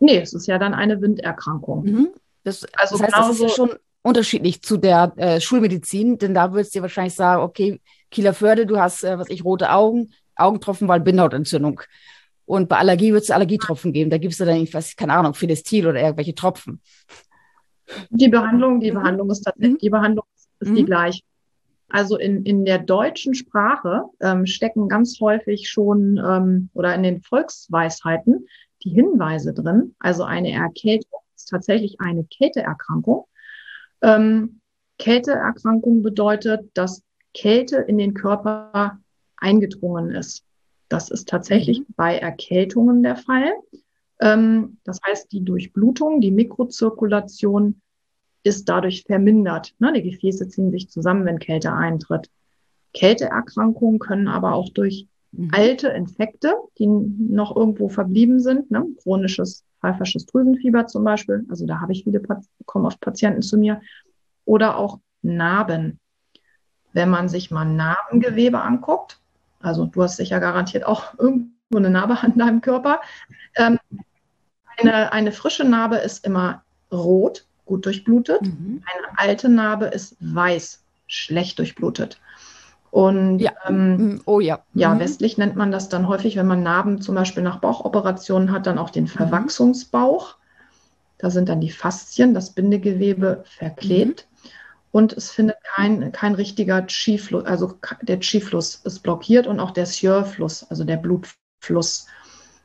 Nee, 0.00 0.18
es 0.20 0.32
ist 0.32 0.46
ja 0.46 0.58
dann 0.58 0.72
eine 0.72 1.02
Winderkrankung. 1.02 1.84
Mhm. 1.84 2.08
Das, 2.44 2.64
also 2.76 2.96
das 2.96 3.12
heißt, 3.12 3.16
das 3.16 3.30
ist 3.30 3.42
ja 3.42 3.48
schon 3.48 3.70
unterschiedlich 4.02 4.62
zu 4.62 4.76
der 4.76 5.12
äh, 5.16 5.40
Schulmedizin, 5.40 6.18
denn 6.18 6.34
da 6.34 6.52
würdest 6.52 6.74
du 6.74 6.78
dir 6.78 6.82
wahrscheinlich 6.82 7.14
sagen, 7.14 7.42
okay, 7.42 7.80
Kieler 8.10 8.34
Förde, 8.34 8.66
du 8.66 8.78
hast, 8.78 9.04
äh, 9.04 9.18
was 9.18 9.28
ich, 9.28 9.44
rote 9.44 9.70
Augen, 9.70 10.12
Augentropfen, 10.36 10.88
weil 10.88 11.00
Bindehautentzündung. 11.00 11.80
Und 12.46 12.68
bei 12.68 12.78
Allergie 12.78 13.12
wird 13.12 13.24
es 13.24 13.30
Allergietropfen 13.30 13.92
geben. 13.92 14.08
Da 14.08 14.16
gibst 14.16 14.40
du 14.40 14.44
dann 14.46 14.56
irgendwas, 14.56 14.96
keine 14.96 15.12
Ahnung, 15.12 15.34
Philistil 15.34 15.86
oder 15.86 16.00
irgendwelche 16.00 16.34
Tropfen. 16.34 16.80
Die 18.10 18.28
Behandlung, 18.28 18.80
die 18.80 18.90
mhm. 18.90 18.96
Behandlung 18.96 19.30
ist 19.30 19.42
tatsächlich, 19.42 19.74
mhm. 19.74 19.78
die 19.78 19.90
Behandlung 19.90 20.24
ist 20.60 20.70
mhm. 20.70 20.74
die 20.74 20.84
gleiche. 20.84 21.22
Also 21.90 22.18
in, 22.18 22.44
in 22.44 22.64
der 22.64 22.78
deutschen 22.78 23.34
Sprache 23.34 24.04
ähm, 24.20 24.46
stecken 24.46 24.88
ganz 24.88 25.18
häufig 25.20 25.68
schon 25.68 26.18
ähm, 26.18 26.70
oder 26.74 26.94
in 26.94 27.02
den 27.02 27.22
Volksweisheiten 27.22 28.46
die 28.84 28.90
Hinweise 28.90 29.54
drin. 29.54 29.94
Also 29.98 30.24
eine 30.24 30.52
Erkältung 30.52 31.20
ist 31.34 31.48
tatsächlich 31.48 32.00
eine 32.00 32.24
Kälteerkrankung. 32.24 33.26
Ähm, 34.02 34.60
Kälteerkrankung 34.98 36.02
bedeutet, 36.02 36.70
dass 36.74 37.02
Kälte 37.34 37.76
in 37.76 37.98
den 37.98 38.14
Körper 38.14 38.98
eingedrungen 39.36 40.10
ist. 40.10 40.44
Das 40.88 41.10
ist 41.10 41.28
tatsächlich 41.28 41.80
mhm. 41.80 41.86
bei 41.96 42.18
Erkältungen 42.18 43.02
der 43.02 43.16
Fall. 43.16 43.52
Ähm, 44.20 44.78
das 44.84 44.98
heißt, 45.06 45.30
die 45.32 45.44
Durchblutung, 45.44 46.20
die 46.20 46.30
Mikrozirkulation 46.30 47.80
ist 48.42 48.68
dadurch 48.68 49.04
vermindert. 49.04 49.74
Ne? 49.78 49.92
Die 49.92 50.02
Gefäße 50.02 50.48
ziehen 50.48 50.70
sich 50.70 50.88
zusammen, 50.88 51.24
wenn 51.26 51.38
Kälte 51.38 51.72
eintritt. 51.72 52.30
Kälteerkrankungen 52.94 53.98
können 53.98 54.28
aber 54.28 54.54
auch 54.54 54.70
durch 54.70 55.06
mhm. 55.32 55.50
alte 55.52 55.88
Infekte, 55.88 56.54
die 56.78 56.86
noch 56.86 57.54
irgendwo 57.56 57.88
verblieben 57.88 58.40
sind, 58.40 58.70
ne? 58.70 58.84
chronisches 59.02 59.64
pfeifersches 59.80 60.26
Drüsenfieber 60.26 60.86
zum 60.86 61.04
Beispiel, 61.04 61.46
also 61.48 61.66
da 61.66 61.80
habe 61.80 61.92
ich 61.92 62.04
viele, 62.04 62.20
kommen 62.66 62.86
oft 62.86 63.00
Patienten 63.00 63.42
zu 63.42 63.56
mir, 63.56 63.80
oder 64.44 64.76
auch 64.76 64.98
Narben. 65.22 66.00
Wenn 66.92 67.10
man 67.10 67.28
sich 67.28 67.50
mal 67.50 67.64
Narbengewebe 67.64 68.60
anguckt, 68.60 69.20
also 69.60 69.86
du 69.86 70.02
hast 70.02 70.16
sicher 70.16 70.40
garantiert 70.40 70.84
auch 70.84 71.14
irgendwo 71.18 71.76
eine 71.76 71.90
Narbe 71.90 72.18
an 72.20 72.36
deinem 72.36 72.60
Körper, 72.60 73.00
ähm, 73.56 73.78
eine, 74.76 75.12
eine 75.12 75.32
frische 75.32 75.64
Narbe 75.64 75.96
ist 75.96 76.24
immer 76.24 76.62
rot, 76.92 77.44
gut 77.66 77.84
durchblutet. 77.84 78.42
Mhm. 78.42 78.82
Eine 78.86 79.18
alte 79.18 79.48
Narbe 79.48 79.86
ist 79.86 80.16
weiß, 80.20 80.82
schlecht 81.06 81.58
durchblutet. 81.58 82.20
Und 82.98 83.38
ja. 83.38 83.52
Ähm, 83.64 83.96
mhm. 83.96 84.20
oh 84.24 84.40
ja. 84.40 84.58
Ja, 84.74 84.92
mhm. 84.92 84.98
westlich 84.98 85.38
nennt 85.38 85.54
man 85.54 85.70
das 85.70 85.88
dann 85.88 86.08
häufig, 86.08 86.34
wenn 86.34 86.48
man 86.48 86.64
Narben 86.64 87.00
zum 87.00 87.14
Beispiel 87.14 87.44
nach 87.44 87.60
Bauchoperationen 87.60 88.50
hat, 88.50 88.66
dann 88.66 88.76
auch 88.76 88.90
den 88.90 89.04
mhm. 89.04 89.08
Verwachsungsbauch. 89.08 90.34
Da 91.18 91.30
sind 91.30 91.48
dann 91.48 91.60
die 91.60 91.70
Faszien, 91.70 92.34
das 92.34 92.50
Bindegewebe 92.50 93.44
verklebt. 93.46 94.26
Mhm. 94.28 94.48
Und 94.90 95.12
es 95.12 95.30
findet 95.30 95.58
kein, 95.62 96.10
kein 96.10 96.34
richtiger 96.34 96.82
Chi-Fluss, 96.88 97.44
also 97.44 97.74
der 98.02 98.18
Chi-Fluss 98.18 98.80
ist 98.82 99.04
blockiert 99.04 99.46
und 99.46 99.60
auch 99.60 99.70
der 99.70 99.86
Sieur-Fluss, 99.86 100.68
also 100.68 100.82
der 100.82 100.96
Blutfluss. 100.96 102.08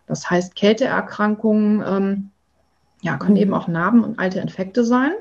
Das 0.08 0.32
heißt, 0.32 0.56
Kälteerkrankungen 0.56 1.84
ähm, 1.86 2.30
ja, 3.02 3.18
können 3.18 3.36
eben 3.36 3.54
auch 3.54 3.68
Narben 3.68 4.04
und 4.04 4.18
alte 4.18 4.40
Infekte 4.40 4.84
sein. 4.84 5.12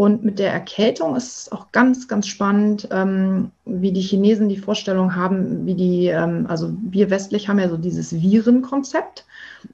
Und 0.00 0.24
mit 0.24 0.38
der 0.38 0.50
Erkältung 0.50 1.14
ist 1.14 1.36
es 1.36 1.52
auch 1.52 1.72
ganz, 1.72 2.08
ganz 2.08 2.26
spannend, 2.26 2.88
ähm, 2.90 3.50
wie 3.66 3.92
die 3.92 4.00
Chinesen 4.00 4.48
die 4.48 4.56
Vorstellung 4.56 5.14
haben, 5.14 5.66
wie 5.66 5.74
die, 5.74 6.06
ähm, 6.06 6.46
also 6.48 6.74
wir 6.80 7.10
westlich 7.10 7.50
haben 7.50 7.58
ja 7.58 7.68
so 7.68 7.76
dieses 7.76 8.14
Virenkonzept. 8.14 9.26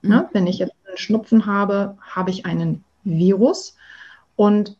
Mhm. 0.02 0.10
Ne? 0.10 0.28
Wenn 0.32 0.48
ich 0.48 0.58
jetzt 0.58 0.74
einen 0.84 0.98
Schnupfen 0.98 1.46
habe, 1.46 1.96
habe 2.00 2.30
ich 2.30 2.44
einen 2.44 2.82
Virus. 3.04 3.76
Und 4.34 4.76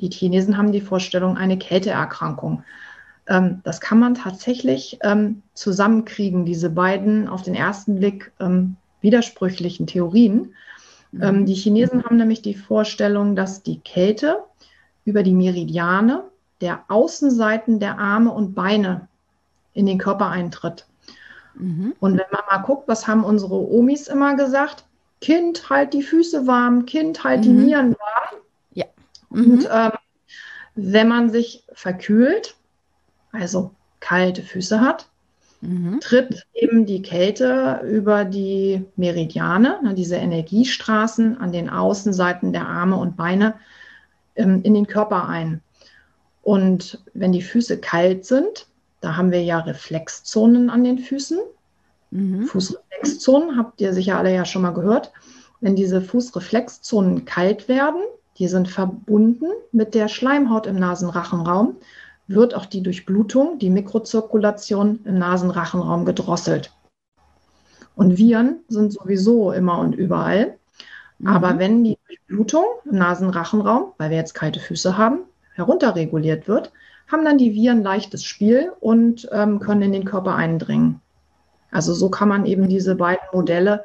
die 0.00 0.10
Chinesen 0.10 0.56
haben 0.56 0.72
die 0.72 0.80
Vorstellung, 0.80 1.36
eine 1.36 1.56
Kälteerkrankung. 1.56 2.64
Ähm, 3.28 3.60
das 3.62 3.80
kann 3.80 4.00
man 4.00 4.16
tatsächlich 4.16 4.98
ähm, 5.04 5.42
zusammenkriegen, 5.54 6.44
diese 6.44 6.68
beiden 6.68 7.28
auf 7.28 7.42
den 7.42 7.54
ersten 7.54 8.00
Blick 8.00 8.32
ähm, 8.40 8.74
widersprüchlichen 9.02 9.86
Theorien. 9.86 10.52
Ähm, 11.20 11.42
mhm. 11.42 11.46
die 11.46 11.54
Chinesen 11.54 12.02
haben 12.02 12.16
nämlich 12.16 12.42
die 12.42 12.54
Vorstellung, 12.54 13.36
dass 13.36 13.62
die 13.62 13.78
Kälte 13.78 14.42
über 15.10 15.24
die 15.24 15.34
Meridiane 15.34 16.22
der 16.60 16.84
Außenseiten 16.88 17.80
der 17.80 17.98
Arme 17.98 18.30
und 18.30 18.54
Beine 18.54 19.08
in 19.74 19.86
den 19.86 19.98
Körper 19.98 20.28
eintritt. 20.28 20.86
Mhm. 21.54 21.94
Und 21.98 22.12
wenn 22.12 22.26
man 22.30 22.42
mal 22.48 22.64
guckt, 22.64 22.86
was 22.86 23.08
haben 23.08 23.24
unsere 23.24 23.56
Omis 23.56 24.06
immer 24.06 24.36
gesagt? 24.36 24.84
Kind, 25.20 25.68
halt 25.68 25.92
die 25.94 26.02
Füße 26.02 26.46
warm, 26.46 26.86
Kind, 26.86 27.24
halt 27.24 27.40
mhm. 27.40 27.44
die 27.44 27.50
Nieren 27.50 27.96
warm. 27.98 28.40
Ja. 28.72 28.86
Mhm. 29.30 29.44
Und 29.44 29.68
ähm, 29.70 29.92
wenn 30.76 31.08
man 31.08 31.30
sich 31.30 31.64
verkühlt, 31.72 32.54
also 33.32 33.72
kalte 33.98 34.42
Füße 34.42 34.80
hat, 34.80 35.08
mhm. 35.60 35.98
tritt 36.00 36.46
eben 36.54 36.86
die 36.86 37.02
Kälte 37.02 37.82
über 37.84 38.24
die 38.24 38.84
Meridiane, 38.94 39.80
ne, 39.82 39.94
diese 39.94 40.16
Energiestraßen 40.16 41.38
an 41.38 41.50
den 41.50 41.68
Außenseiten 41.68 42.52
der 42.52 42.68
Arme 42.68 42.96
und 42.96 43.16
Beine 43.16 43.54
in 44.40 44.74
den 44.74 44.86
Körper 44.86 45.28
ein. 45.28 45.62
Und 46.42 47.02
wenn 47.14 47.32
die 47.32 47.42
Füße 47.42 47.78
kalt 47.78 48.24
sind, 48.24 48.66
da 49.00 49.16
haben 49.16 49.30
wir 49.30 49.42
ja 49.42 49.58
Reflexzonen 49.58 50.70
an 50.70 50.84
den 50.84 50.98
Füßen. 50.98 51.38
Mhm. 52.10 52.44
Fußreflexzonen 52.44 53.56
habt 53.56 53.80
ihr 53.80 53.92
sicher 53.92 54.18
alle 54.18 54.34
ja 54.34 54.44
schon 54.44 54.62
mal 54.62 54.72
gehört. 54.72 55.12
Wenn 55.60 55.76
diese 55.76 56.00
Fußreflexzonen 56.00 57.24
kalt 57.24 57.68
werden, 57.68 58.02
die 58.38 58.48
sind 58.48 58.68
verbunden 58.68 59.46
mit 59.72 59.94
der 59.94 60.08
Schleimhaut 60.08 60.66
im 60.66 60.76
Nasenrachenraum, 60.76 61.76
wird 62.26 62.54
auch 62.54 62.66
die 62.66 62.82
Durchblutung, 62.82 63.58
die 63.58 63.70
Mikrozirkulation 63.70 65.00
im 65.04 65.18
Nasenrachenraum 65.18 66.04
gedrosselt. 66.04 66.72
Und 67.96 68.16
Viren 68.16 68.60
sind 68.68 68.92
sowieso 68.92 69.52
immer 69.52 69.78
und 69.78 69.94
überall. 69.94 70.56
Mhm. 71.18 71.26
Aber 71.26 71.58
wenn 71.58 71.84
die 71.84 71.98
Durchblutung 72.10 72.64
im 72.84 72.98
Nasenrachenraum, 72.98 73.92
weil 73.98 74.10
wir 74.10 74.16
jetzt 74.16 74.34
kalte 74.34 74.60
Füße 74.60 74.96
haben, 74.98 75.20
herunterreguliert 75.54 76.48
wird, 76.48 76.72
haben 77.10 77.24
dann 77.24 77.38
die 77.38 77.54
Viren 77.54 77.82
leichtes 77.82 78.24
Spiel 78.24 78.72
und 78.80 79.28
ähm, 79.32 79.60
können 79.60 79.82
in 79.82 79.92
den 79.92 80.04
Körper 80.04 80.34
eindringen. 80.34 81.00
Also 81.70 81.94
so 81.94 82.08
kann 82.08 82.28
man 82.28 82.46
eben 82.46 82.68
diese 82.68 82.94
beiden 82.96 83.26
Modelle 83.32 83.84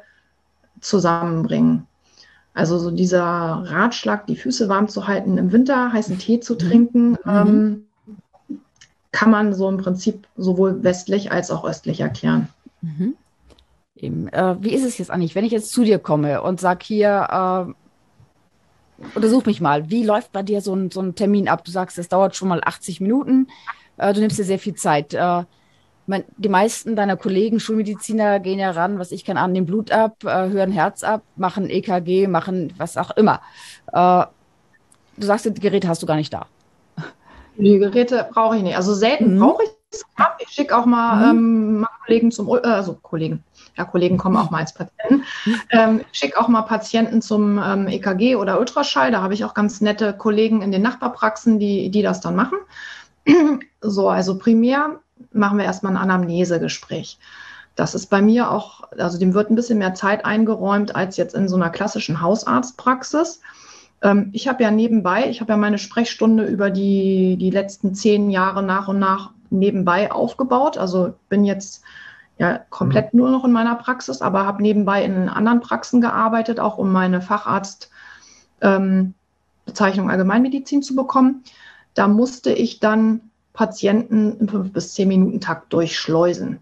zusammenbringen. 0.80 1.86
Also 2.54 2.78
so 2.78 2.90
dieser 2.90 3.22
Ratschlag, 3.22 4.26
die 4.26 4.36
Füße 4.36 4.68
warm 4.68 4.88
zu 4.88 5.06
halten 5.06 5.38
im 5.38 5.52
Winter, 5.52 5.92
heißen 5.92 6.18
Tee 6.18 6.40
zu 6.40 6.54
mhm. 6.54 6.58
trinken, 6.58 7.10
mhm. 7.10 7.18
ähm, 7.26 7.84
kann 9.12 9.30
man 9.30 9.54
so 9.54 9.68
im 9.68 9.78
Prinzip 9.78 10.26
sowohl 10.36 10.82
westlich 10.82 11.32
als 11.32 11.50
auch 11.50 11.64
östlich 11.64 12.00
erklären. 12.00 12.48
Mhm. 12.82 13.14
Eben, 13.96 14.28
äh, 14.28 14.56
wie 14.60 14.74
ist 14.74 14.84
es 14.84 14.98
jetzt 14.98 15.10
eigentlich, 15.10 15.34
wenn 15.34 15.44
ich 15.44 15.52
jetzt 15.52 15.70
zu 15.70 15.84
dir 15.84 15.98
komme 15.98 16.42
und 16.42 16.60
sage 16.60 16.84
hier, 16.84 17.66
äh, 17.68 17.85
untersuch 19.14 19.44
mich 19.46 19.60
mal, 19.60 19.90
wie 19.90 20.04
läuft 20.04 20.32
bei 20.32 20.42
dir 20.42 20.60
so 20.60 20.74
ein, 20.74 20.90
so 20.90 21.00
ein 21.00 21.14
Termin 21.14 21.48
ab? 21.48 21.64
Du 21.64 21.70
sagst, 21.70 21.98
es 21.98 22.08
dauert 22.08 22.36
schon 22.36 22.48
mal 22.48 22.60
80 22.64 23.00
Minuten, 23.00 23.48
äh, 23.96 24.12
du 24.12 24.20
nimmst 24.20 24.38
dir 24.38 24.44
sehr 24.44 24.58
viel 24.58 24.74
Zeit. 24.74 25.14
Äh, 25.14 25.44
mein, 26.06 26.24
die 26.36 26.48
meisten 26.48 26.94
deiner 26.94 27.16
Kollegen, 27.16 27.58
Schulmediziner, 27.58 28.38
gehen 28.40 28.58
ja 28.58 28.70
ran, 28.70 28.98
was 28.98 29.10
ich 29.10 29.24
kann, 29.24 29.36
an 29.36 29.54
dem 29.54 29.66
Blut 29.66 29.90
ab, 29.90 30.22
äh, 30.24 30.48
hören 30.48 30.70
Herz 30.70 31.02
ab, 31.02 31.22
machen 31.36 31.68
EKG, 31.68 32.28
machen 32.28 32.72
was 32.76 32.96
auch 32.96 33.10
immer. 33.12 33.40
Äh, 33.92 34.24
du 35.16 35.26
sagst, 35.26 35.46
die 35.46 35.60
Geräte 35.60 35.88
hast 35.88 36.02
du 36.02 36.06
gar 36.06 36.16
nicht 36.16 36.32
da. 36.32 36.46
Die 37.58 37.78
Geräte 37.78 38.28
brauche 38.32 38.56
ich 38.56 38.62
nicht. 38.62 38.76
Also 38.76 38.94
selten 38.94 39.34
mhm. 39.34 39.40
brauche 39.40 39.64
ich 39.64 39.70
es. 39.90 40.04
Ich 40.40 40.48
schicke 40.50 40.76
auch 40.76 40.86
mal, 40.86 41.32
mhm. 41.32 41.78
ähm, 41.78 41.86
Kollegen 42.04 42.30
zum, 42.30 42.48
äh, 42.48 42.60
also 42.60 42.94
Kollegen, 42.94 43.42
ja, 43.76 43.84
Kollegen 43.84 44.16
kommen 44.16 44.36
auch 44.36 44.50
mal 44.50 44.60
als 44.60 44.74
Patienten. 44.74 45.24
Ähm, 45.70 46.00
ich 46.12 46.18
schicke 46.18 46.40
auch 46.40 46.48
mal 46.48 46.62
Patienten 46.62 47.22
zum 47.22 47.58
ähm, 47.62 47.88
EKG 47.88 48.36
oder 48.36 48.58
Ultraschall. 48.58 49.10
Da 49.10 49.22
habe 49.22 49.34
ich 49.34 49.44
auch 49.44 49.54
ganz 49.54 49.80
nette 49.80 50.12
Kollegen 50.12 50.62
in 50.62 50.72
den 50.72 50.82
Nachbarpraxen, 50.82 51.58
die, 51.58 51.90
die 51.90 52.02
das 52.02 52.20
dann 52.20 52.36
machen. 52.36 52.58
so, 53.80 54.08
also 54.08 54.38
primär 54.38 55.00
machen 55.32 55.58
wir 55.58 55.64
erstmal 55.64 55.92
ein 55.92 55.98
Anamnesegespräch. 55.98 57.18
Das 57.74 57.94
ist 57.94 58.06
bei 58.06 58.22
mir 58.22 58.50
auch, 58.50 58.84
also 58.96 59.18
dem 59.18 59.34
wird 59.34 59.50
ein 59.50 59.54
bisschen 59.54 59.78
mehr 59.78 59.94
Zeit 59.94 60.24
eingeräumt 60.24 60.96
als 60.96 61.18
jetzt 61.18 61.34
in 61.34 61.48
so 61.48 61.56
einer 61.56 61.70
klassischen 61.70 62.22
Hausarztpraxis. 62.22 63.42
Ähm, 64.02 64.30
ich 64.32 64.48
habe 64.48 64.62
ja 64.62 64.70
nebenbei, 64.70 65.28
ich 65.28 65.40
habe 65.40 65.52
ja 65.52 65.56
meine 65.58 65.78
Sprechstunde 65.78 66.44
über 66.44 66.70
die, 66.70 67.36
die 67.38 67.50
letzten 67.50 67.94
zehn 67.94 68.30
Jahre 68.30 68.62
nach 68.62 68.88
und 68.88 68.98
nach 68.98 69.30
nebenbei 69.50 70.10
aufgebaut. 70.10 70.78
Also 70.78 71.14
bin 71.28 71.44
jetzt 71.44 71.82
ja 72.38 72.60
komplett 72.70 73.14
mhm. 73.14 73.20
nur 73.20 73.30
noch 73.30 73.44
in 73.44 73.52
meiner 73.52 73.74
Praxis, 73.76 74.20
aber 74.22 74.46
habe 74.46 74.62
nebenbei 74.62 75.04
in 75.04 75.28
anderen 75.28 75.60
Praxen 75.60 76.00
gearbeitet, 76.00 76.60
auch 76.60 76.78
um 76.78 76.92
meine 76.92 77.20
Facharztbezeichnung 77.20 79.14
ähm, 80.06 80.10
Allgemeinmedizin 80.10 80.82
zu 80.82 80.94
bekommen. 80.94 81.44
Da 81.94 82.08
musste 82.08 82.52
ich 82.52 82.80
dann 82.80 83.20
Patienten 83.52 84.36
im 84.38 84.48
5- 84.48 84.72
bis 84.72 84.94
10-Minuten-Takt 84.94 85.72
durchschleusen. 85.72 86.58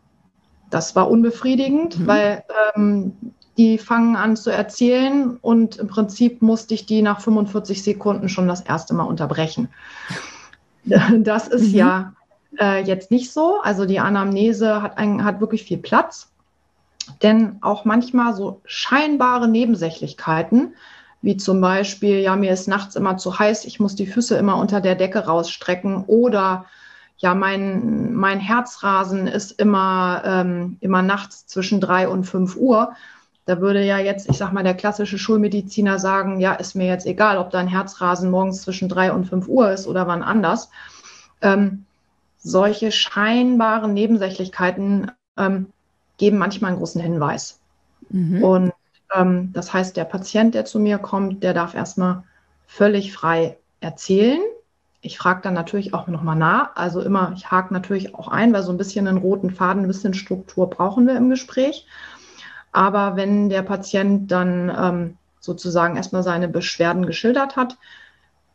Das 0.70 0.94
war 0.94 1.10
unbefriedigend, 1.10 1.98
mhm. 1.98 2.06
weil 2.06 2.44
ähm, 2.76 3.12
die 3.56 3.78
fangen 3.78 4.16
an 4.16 4.36
zu 4.36 4.50
erzählen 4.50 5.36
und 5.40 5.76
im 5.76 5.88
Prinzip 5.88 6.42
musste 6.42 6.74
ich 6.74 6.86
die 6.86 7.02
nach 7.02 7.20
45 7.20 7.82
Sekunden 7.82 8.28
schon 8.28 8.48
das 8.48 8.60
erste 8.60 8.94
Mal 8.94 9.04
unterbrechen. 9.04 9.68
Das 10.86 11.48
ist 11.48 11.70
mhm. 11.70 11.74
ja 11.78 12.12
äh, 12.58 12.82
jetzt 12.82 13.10
nicht 13.10 13.32
so. 13.32 13.60
Also 13.60 13.86
die 13.86 14.00
Anamnese 14.00 14.82
hat, 14.82 14.98
ein, 14.98 15.24
hat 15.24 15.40
wirklich 15.40 15.64
viel 15.64 15.78
Platz. 15.78 16.30
Denn 17.22 17.58
auch 17.60 17.84
manchmal 17.84 18.34
so 18.34 18.60
scheinbare 18.64 19.48
Nebensächlichkeiten, 19.48 20.74
wie 21.22 21.36
zum 21.36 21.60
Beispiel, 21.60 22.18
ja, 22.20 22.36
mir 22.36 22.52
ist 22.52 22.68
nachts 22.68 22.96
immer 22.96 23.16
zu 23.16 23.38
heiß, 23.38 23.64
ich 23.64 23.80
muss 23.80 23.94
die 23.94 24.06
Füße 24.06 24.36
immer 24.36 24.56
unter 24.56 24.80
der 24.80 24.94
Decke 24.94 25.20
rausstrecken 25.20 26.04
oder 26.06 26.66
ja, 27.16 27.34
mein, 27.34 28.12
mein 28.12 28.40
Herzrasen 28.40 29.26
ist 29.26 29.52
immer, 29.52 30.22
ähm, 30.24 30.76
immer 30.80 31.02
nachts 31.02 31.46
zwischen 31.46 31.80
drei 31.80 32.08
und 32.08 32.24
fünf 32.24 32.56
Uhr. 32.56 32.92
Da 33.46 33.60
würde 33.60 33.84
ja 33.84 33.98
jetzt, 33.98 34.28
ich 34.28 34.36
sag 34.36 34.52
mal, 34.52 34.64
der 34.64 34.74
klassische 34.74 35.18
Schulmediziner 35.18 35.98
sagen, 35.98 36.40
ja, 36.40 36.54
ist 36.54 36.74
mir 36.74 36.86
jetzt 36.86 37.06
egal, 37.06 37.38
ob 37.38 37.50
dein 37.50 37.68
Herzrasen 37.68 38.30
morgens 38.30 38.62
zwischen 38.62 38.88
drei 38.88 39.12
und 39.12 39.26
fünf 39.26 39.48
Uhr 39.48 39.70
ist 39.70 39.86
oder 39.86 40.06
wann 40.06 40.22
anders. 40.22 40.70
Ähm, 41.40 41.84
solche 42.44 42.92
scheinbaren 42.92 43.94
Nebensächlichkeiten 43.94 45.10
ähm, 45.36 45.72
geben 46.18 46.38
manchmal 46.38 46.70
einen 46.70 46.78
großen 46.78 47.00
Hinweis. 47.00 47.58
Mhm. 48.10 48.44
Und 48.44 48.72
ähm, 49.12 49.50
das 49.52 49.72
heißt, 49.72 49.96
der 49.96 50.04
Patient, 50.04 50.54
der 50.54 50.66
zu 50.66 50.78
mir 50.78 50.98
kommt, 50.98 51.42
der 51.42 51.54
darf 51.54 51.74
erstmal 51.74 52.22
völlig 52.66 53.12
frei 53.12 53.56
erzählen. 53.80 54.40
Ich 55.00 55.18
frage 55.18 55.40
dann 55.42 55.54
natürlich 55.54 55.94
auch 55.94 56.06
nochmal 56.06 56.36
nach. 56.36 56.76
Also 56.76 57.00
immer, 57.00 57.32
ich 57.34 57.50
hake 57.50 57.72
natürlich 57.72 58.14
auch 58.14 58.28
ein, 58.28 58.52
weil 58.52 58.62
so 58.62 58.72
ein 58.72 58.78
bisschen 58.78 59.08
einen 59.08 59.18
roten 59.18 59.50
Faden, 59.50 59.82
ein 59.82 59.88
bisschen 59.88 60.14
Struktur 60.14 60.68
brauchen 60.68 61.06
wir 61.06 61.16
im 61.16 61.30
Gespräch. 61.30 61.86
Aber 62.72 63.16
wenn 63.16 63.48
der 63.48 63.62
Patient 63.62 64.30
dann 64.30 64.70
ähm, 64.76 65.16
sozusagen 65.40 65.96
erstmal 65.96 66.22
seine 66.22 66.48
Beschwerden 66.48 67.06
geschildert 67.06 67.56
hat, 67.56 67.78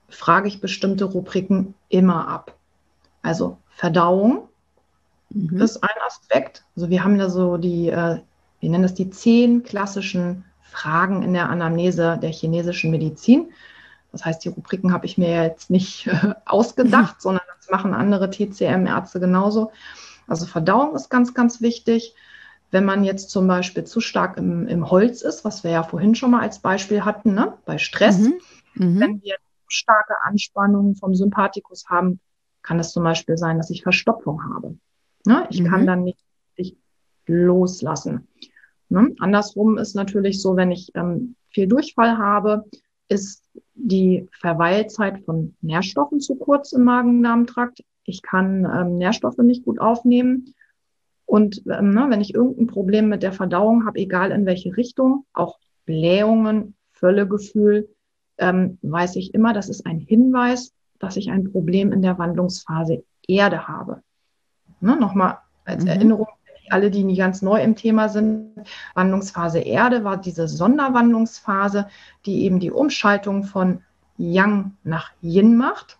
frage 0.10 0.48
ich 0.48 0.62
bestimmte 0.62 1.06
Rubriken 1.06 1.74
immer 1.88 2.28
ab. 2.28 2.56
Also 3.22 3.58
Verdauung 3.80 4.50
mhm. 5.30 5.62
ist 5.62 5.82
ein 5.82 6.02
Aspekt. 6.06 6.66
Also 6.76 6.90
wir 6.90 7.02
haben 7.02 7.18
da 7.18 7.30
so 7.30 7.56
die, 7.56 7.88
äh, 7.88 8.20
wir 8.60 8.70
nennen 8.70 8.84
das 8.84 8.94
die 8.94 9.10
zehn 9.10 9.64
klassischen 9.64 10.44
Fragen 10.62 11.24
in 11.24 11.32
der 11.32 11.50
Anamnese 11.50 12.20
der 12.22 12.30
chinesischen 12.30 12.92
Medizin. 12.92 13.54
Das 14.12 14.26
heißt, 14.26 14.44
die 14.44 14.50
Rubriken 14.50 14.92
habe 14.92 15.06
ich 15.06 15.18
mir 15.18 15.44
jetzt 15.44 15.70
nicht 15.70 16.08
äh, 16.08 16.34
ausgedacht, 16.46 17.16
mhm. 17.16 17.20
sondern 17.20 17.44
das 17.56 17.70
machen 17.70 17.94
andere 17.94 18.30
TCM-Ärzte 18.30 19.22
genauso. 19.22 19.72
Also 20.28 20.46
Verdauung 20.46 20.94
ist 20.94 21.10
ganz, 21.10 21.34
ganz 21.34 21.62
wichtig. 21.62 22.16
Wenn 22.72 22.84
man 22.84 23.06
jetzt 23.06 23.30
zum 23.30 23.48
Beispiel 23.48 23.86
zu 23.86 24.02
stark 24.02 24.36
im, 24.36 24.68
im 24.68 24.92
Holz 24.92 25.22
ist, 25.22 25.46
was 25.46 25.64
wir 25.64 25.72
ja 25.72 25.84
vorhin 25.84 26.16
schon 26.16 26.32
mal 26.32 26.42
als 26.42 26.60
Beispiel 26.60 27.06
hatten, 27.06 27.34
ne? 27.34 27.54
bei 27.66 27.78
Stress, 27.78 28.18
mhm. 28.18 28.42
Mhm. 28.74 29.00
wenn 29.00 29.22
wir 29.24 29.38
starke 29.70 30.16
Anspannungen 30.24 30.98
vom 30.98 31.16
Sympathikus 31.16 31.86
haben, 31.88 32.20
kann 32.62 32.80
es 32.80 32.92
zum 32.92 33.04
Beispiel 33.04 33.38
sein, 33.38 33.58
dass 33.58 33.70
ich 33.70 33.84
Verstopfung 33.84 34.44
habe. 34.54 34.78
Ne? 35.26 35.48
Ich 35.50 35.64
kann 35.64 35.82
mhm. 35.82 35.88
dann 35.88 36.04
nicht 36.04 36.20
loslassen. 37.30 38.28
Ne? 38.90 39.16
Andersrum 39.20 39.78
ist 39.78 39.96
natürlich 39.96 40.42
so, 40.42 40.56
wenn 40.56 40.72
ich 40.72 40.92
ähm, 40.96 41.36
viel 41.50 41.68
Durchfall 41.68 42.18
habe, 42.18 42.66
ist 43.08 43.44
die 43.74 44.28
Verweilzeit 44.40 45.24
von 45.24 45.56
Nährstoffen 45.62 46.20
zu 46.20 46.36
kurz 46.36 46.74
im 46.74 46.84
Magen-Darm-Trakt. 46.84 47.84
Ich 48.04 48.22
kann 48.22 48.66
ähm, 48.66 48.98
Nährstoffe 48.98 49.38
nicht 49.38 49.66
gut 49.66 49.80
aufnehmen. 49.80 50.54
Und 51.26 51.64
ähm, 51.68 51.92
ne, 51.92 52.08
wenn 52.10 52.22
ich 52.22 52.34
irgendein 52.34 52.68
Problem 52.68 53.08
mit 53.10 53.24
der 53.24 53.34
Verdauung 53.34 53.86
habe, 53.86 54.00
egal 54.00 54.32
in 54.32 54.46
welche 54.46 54.76
Richtung, 54.76 55.26
auch 55.34 55.60
Blähungen, 55.86 56.76
Völlegefühl, 56.92 57.90
ähm, 58.38 58.80
weiß 58.82 59.16
ich 59.16 59.34
immer, 59.34 59.54
das 59.54 59.70
ist 59.70 59.86
ein 59.86 60.00
Hinweis, 60.00 60.74
dass 61.00 61.18
ich 61.18 61.32
ein 61.32 61.52
Problem 61.52 61.92
in 61.92 62.02
der 62.02 62.18
Wandlungsphase 62.18 63.04
Erde 63.28 63.68
habe. 63.68 64.02
Ne, 64.82 64.96
Nochmal 64.96 65.40
als 65.66 65.84
mhm. 65.84 65.90
Erinnerung, 65.90 66.28
alle, 66.70 66.92
die 66.92 67.04
nie 67.04 67.18
ganz 67.18 67.42
neu 67.42 67.62
im 67.62 67.76
Thema 67.76 68.10
sind, 68.10 68.52
Wandlungsphase 68.94 69.60
Erde 69.60 70.04
war 70.04 70.18
diese 70.18 70.48
Sonderwandlungsphase, 70.48 71.88
die 72.26 72.44
eben 72.44 72.60
die 72.60 72.72
Umschaltung 72.72 73.44
von 73.44 73.82
Yang 74.18 74.72
nach 74.84 75.12
Yin 75.22 75.58
macht. 75.58 75.98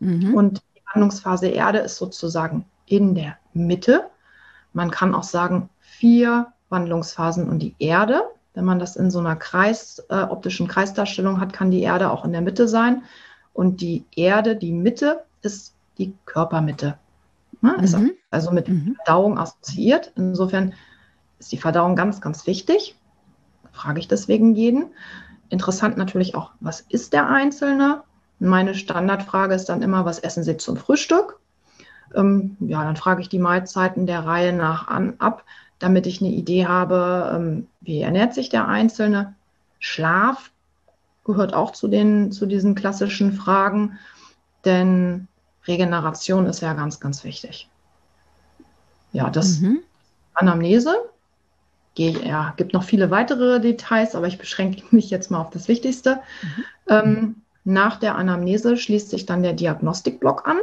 Mhm. 0.00 0.34
Und 0.34 0.62
die 0.74 0.82
Wandlungsphase 0.92 1.48
Erde 1.48 1.78
ist 1.78 1.96
sozusagen 1.96 2.64
in 2.86 3.14
der 3.14 3.36
Mitte. 3.52 4.04
Man 4.72 4.90
kann 4.90 5.14
auch 5.14 5.24
sagen, 5.24 5.68
vier 5.80 6.52
Wandlungsphasen 6.68 7.48
und 7.48 7.58
die 7.60 7.74
Erde. 7.78 8.22
Wenn 8.54 8.64
man 8.64 8.78
das 8.78 8.96
in 8.96 9.10
so 9.10 9.18
einer 9.18 9.36
Kreis, 9.36 10.04
äh, 10.08 10.22
optischen 10.22 10.66
Kreisdarstellung 10.66 11.40
hat, 11.40 11.52
kann 11.52 11.70
die 11.70 11.82
Erde 11.82 12.10
auch 12.10 12.24
in 12.24 12.32
der 12.32 12.40
Mitte 12.40 12.68
sein. 12.68 13.02
Und 13.56 13.80
die 13.80 14.04
Erde, 14.14 14.54
die 14.54 14.72
Mitte, 14.72 15.24
ist 15.40 15.74
die 15.96 16.12
Körpermitte. 16.26 16.98
Ne? 17.62 17.74
Ist 17.82 17.96
mhm. 17.96 18.12
also 18.30 18.50
mit 18.50 18.68
mhm. 18.68 18.96
Verdauung 18.96 19.38
assoziiert. 19.38 20.12
Insofern 20.14 20.74
ist 21.38 21.52
die 21.52 21.56
Verdauung 21.56 21.96
ganz, 21.96 22.20
ganz 22.20 22.46
wichtig. 22.46 22.96
Frage 23.72 23.98
ich 23.98 24.08
deswegen 24.08 24.54
jeden. 24.54 24.90
Interessant 25.48 25.96
natürlich 25.96 26.34
auch, 26.34 26.50
was 26.60 26.82
ist 26.82 27.14
der 27.14 27.30
Einzelne? 27.30 28.02
Meine 28.38 28.74
Standardfrage 28.74 29.54
ist 29.54 29.70
dann 29.70 29.80
immer, 29.80 30.04
was 30.04 30.18
essen 30.18 30.44
Sie 30.44 30.58
zum 30.58 30.76
Frühstück? 30.76 31.40
Ähm, 32.14 32.58
ja, 32.60 32.84
dann 32.84 32.96
frage 32.96 33.22
ich 33.22 33.30
die 33.30 33.38
Mahlzeiten 33.38 34.06
der 34.06 34.26
Reihe 34.26 34.52
nach 34.52 34.88
an, 34.88 35.14
ab, 35.18 35.44
damit 35.78 36.06
ich 36.06 36.20
eine 36.20 36.30
Idee 36.30 36.66
habe, 36.66 37.32
ähm, 37.34 37.68
wie 37.80 38.02
ernährt 38.02 38.34
sich 38.34 38.50
der 38.50 38.68
Einzelne. 38.68 39.34
Schlaf 39.78 40.50
gehört 41.26 41.52
auch 41.52 41.72
zu, 41.72 41.88
den, 41.88 42.32
zu 42.32 42.46
diesen 42.46 42.74
klassischen 42.74 43.32
Fragen, 43.32 43.98
denn 44.64 45.28
Regeneration 45.66 46.46
ist 46.46 46.62
ja 46.62 46.72
ganz, 46.72 47.00
ganz 47.00 47.24
wichtig. 47.24 47.68
Ja, 49.12 49.28
das 49.30 49.60
mhm. 49.60 49.80
Anamnese. 50.34 50.94
Ja, 51.98 52.52
gibt 52.58 52.74
noch 52.74 52.82
viele 52.82 53.10
weitere 53.10 53.58
Details, 53.58 54.14
aber 54.14 54.26
ich 54.26 54.38
beschränke 54.38 54.82
mich 54.94 55.10
jetzt 55.10 55.30
mal 55.30 55.40
auf 55.40 55.50
das 55.50 55.68
Wichtigste. 55.68 56.20
Mhm. 56.42 56.64
Ähm, 56.88 57.34
nach 57.64 57.98
der 57.98 58.16
Anamnese 58.16 58.76
schließt 58.76 59.10
sich 59.10 59.26
dann 59.26 59.42
der 59.42 59.52
Diagnostikblock 59.52 60.46
an. 60.46 60.58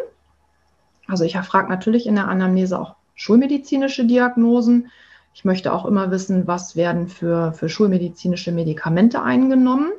Also 1.08 1.26
ich 1.26 1.38
frage 1.38 1.70
natürlich 1.70 2.08
in 2.08 2.16
der 2.16 2.30
Anamnese 2.30 2.80
auch 2.80 2.96
schulmedizinische 3.16 4.06
Diagnosen. 4.06 4.90
Ich 5.34 5.44
möchte 5.44 5.74
auch 5.74 5.86
immer 5.86 6.12
wissen, 6.12 6.48
was 6.48 6.76
werden 6.76 7.08
für, 7.08 7.54
für 7.54 7.68
schulmedizinische 7.68 8.52
Medikamente 8.52 9.22
eingenommen. 9.22 9.92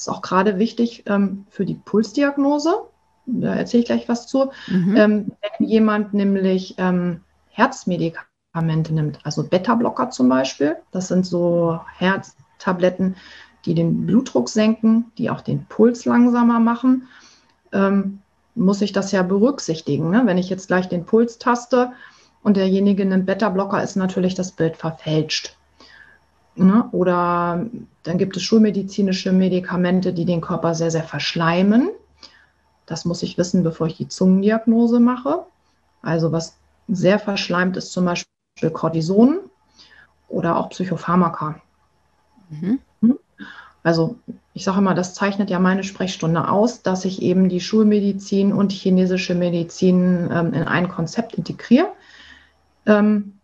Das 0.00 0.06
ist 0.06 0.08
auch 0.08 0.22
gerade 0.22 0.58
wichtig 0.58 1.04
ähm, 1.06 1.46
für 1.50 1.66
die 1.66 1.74
Pulsdiagnose 1.74 2.88
da 3.26 3.54
erzähle 3.54 3.82
ich 3.82 3.86
gleich 3.86 4.08
was 4.08 4.26
zu. 4.26 4.50
Mhm. 4.68 4.96
Ähm, 4.96 5.32
wenn 5.40 5.68
jemand 5.68 6.14
nämlich 6.14 6.74
ähm, 6.78 7.20
Herzmedikamente 7.50 8.94
nimmt, 8.94 9.18
also 9.24 9.44
Beta-Blocker 9.44 10.10
zum 10.10 10.28
Beispiel, 10.28 10.76
das 10.90 11.08
sind 11.08 11.26
so 11.26 11.80
Herztabletten, 11.96 13.16
die 13.64 13.74
den 13.74 14.06
Blutdruck 14.06 14.48
senken, 14.48 15.12
die 15.18 15.30
auch 15.30 15.42
den 15.42 15.66
Puls 15.66 16.04
langsamer 16.04 16.60
machen, 16.60 17.08
ähm, 17.72 18.20
muss 18.54 18.80
ich 18.80 18.92
das 18.92 19.12
ja 19.12 19.22
berücksichtigen. 19.22 20.10
Ne? 20.10 20.22
Wenn 20.24 20.38
ich 20.38 20.50
jetzt 20.50 20.68
gleich 20.68 20.88
den 20.88 21.04
Puls 21.04 21.38
taste 21.38 21.92
und 22.42 22.56
derjenige 22.56 23.04
nimmt 23.04 23.26
Beta-Blocker, 23.26 23.82
ist 23.82 23.96
natürlich 23.96 24.34
das 24.34 24.52
Bild 24.52 24.76
verfälscht. 24.76 25.56
Ne? 26.66 26.88
Oder 26.92 27.66
dann 28.02 28.18
gibt 28.18 28.36
es 28.36 28.42
schulmedizinische 28.42 29.32
Medikamente, 29.32 30.12
die 30.12 30.24
den 30.24 30.40
Körper 30.40 30.74
sehr, 30.74 30.90
sehr 30.90 31.04
verschleimen. 31.04 31.90
Das 32.86 33.04
muss 33.04 33.22
ich 33.22 33.38
wissen, 33.38 33.62
bevor 33.62 33.86
ich 33.86 33.96
die 33.96 34.08
Zungendiagnose 34.08 35.00
mache. 35.00 35.44
Also 36.02 36.32
was 36.32 36.56
sehr 36.88 37.18
verschleimt 37.18 37.76
ist, 37.76 37.92
zum 37.92 38.04
Beispiel 38.04 38.70
Cortison 38.72 39.38
oder 40.28 40.56
auch 40.56 40.70
Psychopharmaka. 40.70 41.60
Mhm. 42.50 42.80
Also 43.82 44.16
ich 44.52 44.64
sage 44.64 44.78
immer, 44.78 44.94
das 44.94 45.14
zeichnet 45.14 45.48
ja 45.48 45.58
meine 45.58 45.84
Sprechstunde 45.84 46.48
aus, 46.48 46.82
dass 46.82 47.06
ich 47.06 47.22
eben 47.22 47.48
die 47.48 47.60
Schulmedizin 47.60 48.52
und 48.52 48.72
die 48.72 48.76
chinesische 48.76 49.34
Medizin 49.34 50.28
ähm, 50.30 50.52
in 50.52 50.64
ein 50.64 50.88
Konzept 50.88 51.34
integriere. 51.34 51.88
Ähm, 52.84 53.39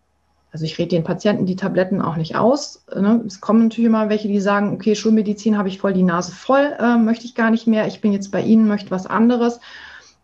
also 0.57 0.65
ich 0.65 0.79
rede 0.79 0.89
den 0.89 1.05
Patienten 1.05 1.45
die 1.45 1.55
Tabletten 1.55 2.01
auch 2.01 2.17
nicht 2.17 2.35
aus. 2.35 2.83
Ne? 2.95 3.23
Es 3.27 3.43
kommen 3.43 3.65
natürlich 3.65 3.85
immer 3.85 4.09
welche, 4.09 4.27
die 4.27 4.41
sagen, 4.41 4.73
okay, 4.73 4.95
Schulmedizin 4.95 5.59
habe 5.59 5.69
ich 5.69 5.81
voll 5.81 5.93
die 5.93 6.03
Nase 6.03 6.33
voll, 6.33 6.75
äh, 6.81 6.97
möchte 6.97 7.27
ich 7.27 7.35
gar 7.35 7.51
nicht 7.51 7.67
mehr. 7.67 7.87
Ich 7.87 8.01
bin 8.01 8.15
jetzt 8.15 8.31
bei 8.31 8.41
Ihnen, 8.41 8.67
möchte 8.67 8.91
was 8.91 9.07
anderes. 9.07 9.61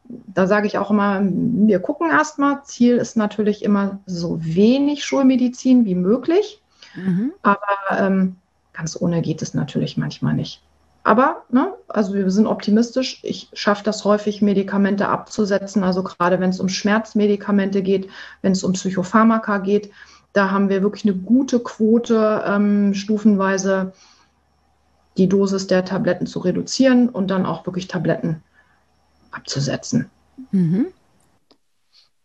Da 0.08 0.46
sage 0.46 0.66
ich 0.66 0.78
auch 0.78 0.90
immer, 0.90 1.20
wir 1.22 1.80
gucken 1.80 2.08
erstmal. 2.08 2.64
Ziel 2.64 2.96
ist 2.96 3.14
natürlich 3.14 3.62
immer 3.62 4.00
so 4.06 4.38
wenig 4.42 5.04
Schulmedizin 5.04 5.84
wie 5.84 5.96
möglich. 5.96 6.62
Mhm. 6.94 7.34
Aber 7.42 7.58
ähm, 7.90 8.36
ganz 8.72 8.96
ohne 8.98 9.20
geht 9.20 9.42
es 9.42 9.52
natürlich 9.52 9.98
manchmal 9.98 10.32
nicht. 10.32 10.62
Aber, 11.04 11.42
ne, 11.50 11.74
also 11.88 12.14
wir 12.14 12.30
sind 12.30 12.46
optimistisch. 12.46 13.20
Ich 13.22 13.50
schaffe 13.52 13.84
das 13.84 14.06
häufig, 14.06 14.40
Medikamente 14.40 15.10
abzusetzen. 15.10 15.84
Also 15.84 16.02
gerade 16.02 16.40
wenn 16.40 16.48
es 16.48 16.60
um 16.60 16.70
Schmerzmedikamente 16.70 17.82
geht, 17.82 18.08
wenn 18.40 18.52
es 18.52 18.64
um 18.64 18.72
Psychopharmaka 18.72 19.58
geht, 19.58 19.90
da 20.32 20.50
haben 20.50 20.68
wir 20.68 20.82
wirklich 20.82 21.04
eine 21.04 21.14
gute 21.14 21.60
Quote, 21.60 22.42
ähm, 22.46 22.94
stufenweise 22.94 23.92
die 25.18 25.28
Dosis 25.28 25.66
der 25.66 25.84
Tabletten 25.84 26.26
zu 26.26 26.38
reduzieren 26.40 27.08
und 27.08 27.30
dann 27.30 27.44
auch 27.44 27.66
wirklich 27.66 27.88
Tabletten 27.88 28.42
abzusetzen. 29.30 30.10
Mhm. 30.52 30.86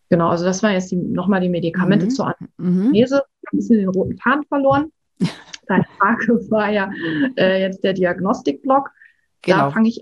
Genau, 0.10 0.30
also 0.30 0.46
das 0.46 0.64
waren 0.64 0.74
jetzt 0.74 0.94
nochmal 0.94 1.42
die 1.42 1.50
Medikamente 1.50 2.06
mhm. 2.06 2.10
zur 2.12 2.34
Anamnese. 2.58 3.24
ein 3.52 3.58
bisschen 3.58 3.78
den 3.78 3.90
roten 3.90 4.18
Faden 4.18 4.46
verloren. 4.46 4.92
Deine 5.68 5.86
Frage 5.98 6.50
war 6.50 6.70
ja 6.70 6.90
äh, 7.36 7.62
jetzt 7.62 7.84
der 7.84 7.94
Diagnostikblock. 7.94 8.90
Genau. 9.42 9.58
Da 9.58 9.72
fange 9.72 9.90
ich, 9.90 10.02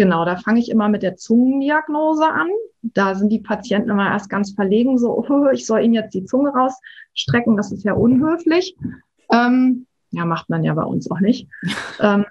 genau, 0.00 0.24
da 0.24 0.38
fange 0.38 0.60
ich 0.60 0.70
immer 0.70 0.88
mit 0.88 1.02
der 1.02 1.16
Zungendiagnose 1.16 2.26
an. 2.26 2.48
Da 2.80 3.14
sind 3.14 3.28
die 3.28 3.40
Patienten 3.40 3.90
immer 3.90 4.06
erst 4.06 4.30
ganz 4.30 4.52
verlegen, 4.52 4.96
so, 4.96 5.18
oh, 5.18 5.50
ich 5.52 5.66
soll 5.66 5.84
ihnen 5.84 5.92
jetzt 5.92 6.14
die 6.14 6.24
Zunge 6.24 6.54
rausstrecken, 6.54 7.54
das 7.54 7.70
ist 7.70 7.84
ja 7.84 7.92
unhöflich. 7.92 8.74
Ähm, 9.30 9.86
ja, 10.10 10.24
macht 10.24 10.48
man 10.48 10.64
ja 10.64 10.72
bei 10.72 10.84
uns 10.84 11.10
auch 11.10 11.20
nicht. 11.20 11.48
ähm, 12.00 12.24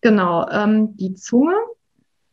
genau, 0.00 0.48
ähm, 0.50 0.96
die 0.96 1.14
Zunge 1.14 1.54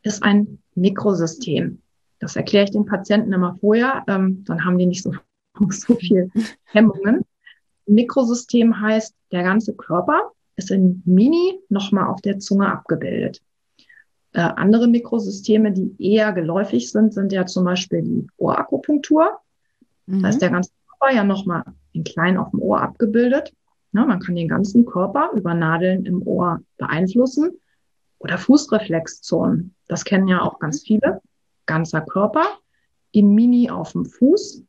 ist 0.02 0.24
ein 0.24 0.58
Mikrosystem. 0.74 1.80
Das 2.18 2.36
erkläre 2.36 2.64
ich 2.64 2.72
den 2.72 2.88
Patienten 2.88 3.34
immer 3.34 3.56
vorher, 3.62 4.04
ähm, 4.08 4.44
dann 4.48 4.66
haben 4.66 4.80
die 4.80 4.88
nicht 4.88 5.04
so, 5.04 5.14
so 5.70 5.94
viel 5.94 6.32
Hemmungen. 6.64 7.24
Mikrosystem 7.86 8.82
heißt, 8.82 9.14
der 9.32 9.44
ganze 9.44 9.76
Körper 9.76 10.32
ist 10.56 10.72
in 10.72 11.04
Mini 11.06 11.60
nochmal 11.70 12.08
auf 12.08 12.22
der 12.22 12.40
Zunge 12.40 12.72
abgebildet. 12.72 13.44
Äh, 14.34 14.42
andere 14.42 14.88
Mikrosysteme, 14.88 15.72
die 15.72 15.96
eher 16.00 16.34
geläufig 16.34 16.92
sind, 16.92 17.14
sind 17.14 17.32
ja 17.32 17.46
zum 17.46 17.66
Beispiel 17.66 18.02
die 18.02 18.28
Ohrakupunktur. 18.38 19.40
Mhm. 20.08 20.24
Da 20.24 20.30
ist 20.30 20.42
der 20.42 20.50
ganze 20.50 20.72
Körper 20.88 21.16
ja 21.16 21.24
nochmal 21.24 21.64
in 21.92 22.04
klein 22.04 22.38
auf 22.38 22.50
dem 22.50 22.62
Ohr 22.62 22.82
abgebildet. 22.82 23.54
Ja, 23.92 24.06
man 24.06 24.20
kann 24.20 24.36
den 24.36 24.48
ganzen 24.48 24.86
Körper 24.86 25.30
über 25.36 25.54
Nadeln 25.54 26.06
im 26.06 26.26
Ohr 26.28 26.62
beeinflussen. 26.78 27.52
Oder 28.18 28.40
Fußreflexzonen. 28.40 29.76
Das 29.88 30.04
kennen 30.04 30.28
ja 30.28 30.42
auch 30.42 30.58
ganz 30.58 30.82
viele. 30.82 31.22
Ganzer 31.68 32.02
Körper 32.02 32.46
in 33.12 33.36
Mini 33.36 33.70
auf 33.70 33.92
dem 33.92 34.06
Fuß. 34.06 34.64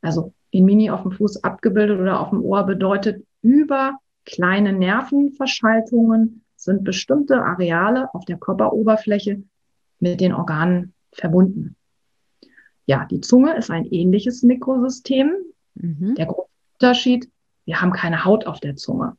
Also 0.00 0.32
in 0.50 0.64
Mini 0.64 0.90
auf 0.90 1.02
dem 1.02 1.10
Fuß 1.10 1.42
abgebildet 1.42 1.98
oder 1.98 2.20
auf 2.20 2.30
dem 2.30 2.42
Ohr 2.44 2.64
bedeutet 2.64 3.26
über 3.42 3.98
kleine 4.24 4.72
Nervenverschaltungen 4.72 6.44
sind 6.58 6.84
bestimmte 6.84 7.42
Areale 7.42 8.12
auf 8.14 8.24
der 8.24 8.36
Körperoberfläche 8.36 9.42
mit 10.00 10.20
den 10.20 10.32
Organen 10.32 10.92
verbunden. 11.12 11.76
Ja, 12.86 13.04
die 13.04 13.20
Zunge 13.20 13.56
ist 13.56 13.70
ein 13.70 13.84
ähnliches 13.86 14.42
Mikrosystem. 14.42 15.32
Mhm. 15.74 16.14
Der 16.16 16.26
große 16.26 16.48
Unterschied, 16.74 17.30
wir 17.64 17.80
haben 17.80 17.92
keine 17.92 18.24
Haut 18.24 18.46
auf 18.46 18.60
der 18.60 18.76
Zunge. 18.76 19.16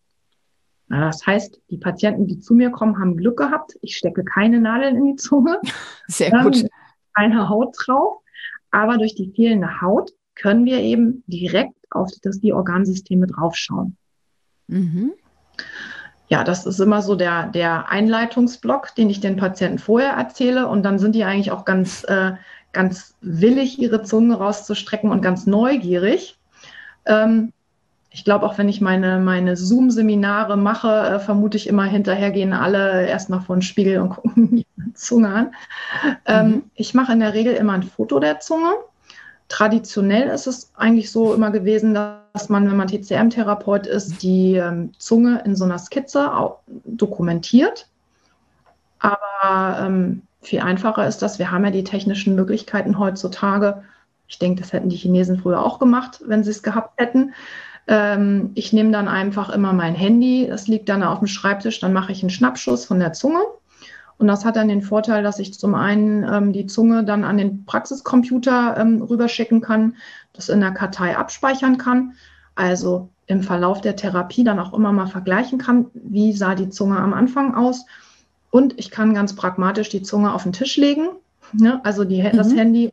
Das 0.90 1.26
heißt, 1.26 1.62
die 1.70 1.78
Patienten, 1.78 2.26
die 2.26 2.40
zu 2.40 2.56
mir 2.56 2.72
kommen, 2.72 3.00
haben 3.00 3.16
Glück 3.16 3.38
gehabt. 3.38 3.78
Ich 3.82 3.96
stecke 3.96 4.24
keine 4.24 4.60
Nadeln 4.60 4.96
in 4.98 5.06
die 5.06 5.16
Zunge. 5.18 5.62
Sehr 6.08 6.32
gut. 6.32 6.66
Keine 7.14 7.48
Haut 7.48 7.76
drauf. 7.78 8.22
Aber 8.72 8.98
durch 8.98 9.14
die 9.16 9.32
fehlende 9.36 9.82
Haut 9.82 10.12
können 10.36 10.66
wir 10.66 10.80
eben 10.80 11.24
direkt 11.28 11.76
auf 11.92 12.10
das, 12.24 12.40
die 12.40 12.54
Organsysteme 12.54 13.28
draufschauen. 13.28 13.98
Mhm. 14.68 15.14
Ja, 16.30 16.44
das 16.44 16.66
ist 16.68 16.80
immer 16.80 17.02
so 17.02 17.16
der, 17.16 17.48
der 17.48 17.90
Einleitungsblock, 17.90 18.94
den 18.96 19.10
ich 19.10 19.20
den 19.20 19.36
Patienten 19.36 19.80
vorher 19.80 20.14
erzähle. 20.14 20.68
Und 20.68 20.84
dann 20.84 21.00
sind 21.00 21.16
die 21.16 21.24
eigentlich 21.24 21.52
auch 21.52 21.66
ganz, 21.66 22.04
äh, 22.04 22.34
ganz 22.72 23.16
willig, 23.22 23.80
ihre 23.80 24.04
Zunge 24.04 24.36
rauszustrecken 24.36 25.12
und 25.12 25.22
ganz 25.22 25.48
neugierig. 25.48 26.38
Ähm, 27.06 27.52
ich 28.12 28.26
glaube, 28.26 28.46
auch 28.46 28.58
wenn 28.60 28.70
ich 28.70 28.80
meine, 28.80 29.20
meine 29.20 29.58
Zoom-Seminare 29.58 30.56
mache, 30.56 30.90
äh, 30.90 31.20
vermute 31.20 31.58
ich 31.58 31.68
immer, 31.68 31.86
hinterher 31.86 32.32
gehen 32.32 32.54
alle 32.54 33.08
erstmal 33.08 33.42
vor 33.42 33.56
den 33.56 33.64
Spiegel 33.64 34.00
und 34.00 34.10
gucken 34.16 34.56
die 34.56 34.66
Zunge 34.94 35.30
an. 35.30 35.56
Ähm, 36.26 36.48
mhm. 36.48 36.64
Ich 36.76 36.94
mache 36.94 37.14
in 37.14 37.20
der 37.20 37.34
Regel 37.34 37.54
immer 37.54 37.74
ein 37.74 37.84
Foto 37.84 38.20
der 38.20 38.40
Zunge 38.40 38.74
Traditionell 39.50 40.30
ist 40.30 40.48
es 40.48 40.72
eigentlich 40.78 41.12
so 41.12 41.34
immer 41.34 41.50
gewesen, 41.50 41.94
dass 41.94 42.50
man, 42.50 42.70
wenn 42.70 42.78
man 42.78 42.88
TCM-Therapeut 42.88 43.88
ist, 43.88 44.22
die 44.22 44.56
ähm, 44.56 44.92
Zunge 44.98 45.42
in 45.44 45.56
so 45.56 45.66
einer 45.66 45.80
Skizze 45.80 46.32
dokumentiert. 46.86 47.88
Aber 49.00 49.80
ähm, 49.82 50.22
viel 50.42 50.60
einfacher 50.60 51.08
ist 51.08 51.22
das, 51.22 51.40
wir 51.40 51.52
haben 51.52 51.66
ja 51.66 51.72
die 51.72 51.84
technischen 51.84 52.36
Möglichkeiten 52.36 53.00
heutzutage. 53.00 53.84
Ich 54.28 54.38
denke, 54.38 54.62
das 54.62 54.72
hätten 54.72 54.90
die 54.90 54.98
Chinesen 54.98 55.40
früher 55.40 55.66
auch 55.66 55.80
gemacht, 55.80 56.22
wenn 56.26 56.44
sie 56.44 56.52
es 56.52 56.62
gehabt 56.64 57.00
hätten. 57.00 57.34
Ähm, 57.88 58.52
ich 58.54 58.72
nehme 58.72 58.92
dann 58.92 59.08
einfach 59.08 59.50
immer 59.50 59.74
mein 59.74 59.96
Handy, 59.96 60.46
das 60.48 60.68
liegt 60.68 60.90
dann 60.90 61.02
auf 61.02 61.20
dem 61.20 61.28
Schreibtisch, 61.28 61.80
dann 61.80 61.92
mache 61.92 62.12
ich 62.12 62.22
einen 62.22 62.30
Schnappschuss 62.30 62.86
von 62.86 63.00
der 63.00 63.14
Zunge 63.14 63.42
und 64.20 64.28
das 64.28 64.44
hat 64.44 64.58
dann 64.58 64.68
den 64.68 64.82
Vorteil, 64.82 65.24
dass 65.24 65.40
ich 65.40 65.58
zum 65.58 65.76
einen 65.76 66.24
ähm, 66.24 66.52
die 66.52 66.66
Zunge 66.66 67.06
dann 67.06 67.24
an 67.24 67.38
den 67.38 67.66
Praxiscomputer 67.66 68.76
ähm, 68.78 69.02
rüberschicken 69.02 69.62
kann, 69.62 69.96
das 70.34 70.50
in 70.50 70.60
der 70.60 70.72
Kartei 70.72 71.18
abspeichern 71.18 71.78
kann. 71.78 72.14
Also 72.54 73.10
im 73.28 73.44
Verlauf 73.44 73.80
der 73.80 73.96
Therapie 73.96 74.44
dann 74.44 74.60
auch 74.60 74.74
immer 74.74 74.92
mal 74.92 75.08
vergleichen 75.08 75.58
kann, 75.58 75.86
wie 75.94 76.34
sah 76.34 76.54
die 76.54 76.70
Zunge 76.70 76.98
am 76.98 77.14
Anfang 77.14 77.56
aus. 77.56 77.86
Und 78.52 78.78
ich 78.78 78.92
kann 78.92 79.14
ganz 79.14 79.36
pragmatisch 79.36 79.88
die 79.88 80.02
Zunge 80.02 80.34
auf 80.34 80.44
den 80.44 80.52
Tisch 80.52 80.76
legen, 80.76 81.08
ne? 81.54 81.80
also 81.86 82.04
die, 82.04 82.22
mhm. 82.22 82.36
das 82.36 82.54
Handy 82.54 82.92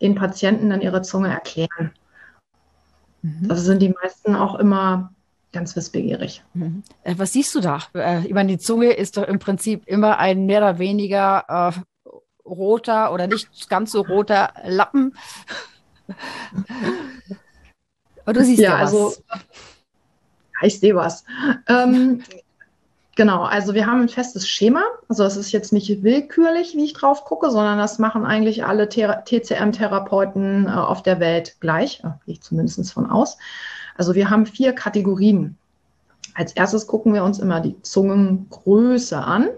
den 0.00 0.16
Patienten 0.16 0.70
dann 0.70 0.80
ihre 0.80 1.02
Zunge 1.02 1.28
erklären. 1.28 1.92
Mhm. 3.22 3.46
Das 3.46 3.64
sind 3.64 3.80
die 3.80 3.94
meisten 4.02 4.34
auch 4.34 4.56
immer 4.56 5.12
ganz 5.58 5.74
wissbegierig. 5.74 6.44
Mhm. 6.54 6.84
Äh, 7.02 7.14
was 7.16 7.32
siehst 7.32 7.52
du 7.52 7.60
da? 7.60 7.80
Äh, 7.92 8.24
ich 8.24 8.32
meine, 8.32 8.52
die 8.52 8.58
Zunge 8.58 8.92
ist 8.92 9.16
doch 9.16 9.24
im 9.24 9.40
Prinzip 9.40 9.82
immer 9.86 10.18
ein 10.18 10.46
mehr 10.46 10.60
oder 10.60 10.78
weniger 10.78 11.72
äh, 11.74 12.08
roter 12.48 13.12
oder 13.12 13.26
nicht 13.26 13.68
ganz 13.68 13.90
so 13.90 14.02
roter 14.02 14.52
Lappen. 14.64 15.16
Aber 18.24 18.34
du 18.34 18.44
siehst 18.44 18.60
ja, 18.60 18.70
ja 18.70 18.76
also 18.76 19.14
ich 20.62 20.78
sehe 20.78 20.94
was. 20.94 21.24
Ähm, 21.66 22.22
genau, 23.16 23.42
also 23.42 23.74
wir 23.74 23.86
haben 23.86 24.02
ein 24.02 24.08
festes 24.08 24.48
Schema. 24.48 24.84
Also 25.08 25.24
es 25.24 25.36
ist 25.36 25.50
jetzt 25.50 25.72
nicht 25.72 26.04
willkürlich, 26.04 26.76
wie 26.76 26.84
ich 26.84 26.92
drauf 26.92 27.24
gucke, 27.24 27.50
sondern 27.50 27.78
das 27.78 27.98
machen 27.98 28.24
eigentlich 28.24 28.64
alle 28.64 28.88
TCM-Therapeuten 28.88 30.68
äh, 30.68 30.70
auf 30.70 31.02
der 31.02 31.18
Welt 31.18 31.56
gleich. 31.58 31.98
Äh, 32.04 32.10
gehe 32.26 32.34
ich 32.34 32.42
zumindest 32.42 32.92
von 32.92 33.10
aus. 33.10 33.38
Also 33.98 34.14
wir 34.14 34.30
haben 34.30 34.46
vier 34.46 34.72
Kategorien. 34.72 35.56
Als 36.34 36.52
erstes 36.52 36.86
gucken 36.86 37.12
wir 37.12 37.24
uns 37.24 37.38
immer 37.40 37.60
die 37.60 37.80
Zungengröße 37.82 39.18
an. 39.18 39.48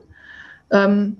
Ähm, 0.72 1.18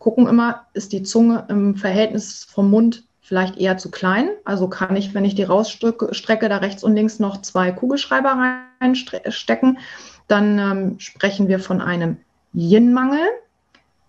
gucken 0.00 0.26
immer, 0.26 0.66
ist 0.74 0.92
die 0.92 1.02
Zunge 1.02 1.46
im 1.48 1.76
Verhältnis 1.76 2.44
vom 2.44 2.70
Mund 2.70 3.04
vielleicht 3.20 3.56
eher 3.58 3.78
zu 3.78 3.90
klein. 3.90 4.28
Also 4.44 4.68
kann 4.68 4.96
ich, 4.96 5.14
wenn 5.14 5.24
ich 5.24 5.34
die 5.34 5.44
rausstrecke, 5.44 6.48
da 6.48 6.58
rechts 6.58 6.84
und 6.84 6.94
links 6.94 7.18
noch 7.18 7.42
zwei 7.42 7.72
Kugelschreiber 7.72 8.58
reinstecken. 8.80 9.78
Dann 10.28 10.58
ähm, 10.58 10.98
sprechen 10.98 11.48
wir 11.48 11.60
von 11.60 11.80
einem 11.80 12.18
Yin-Mangel. 12.52 13.26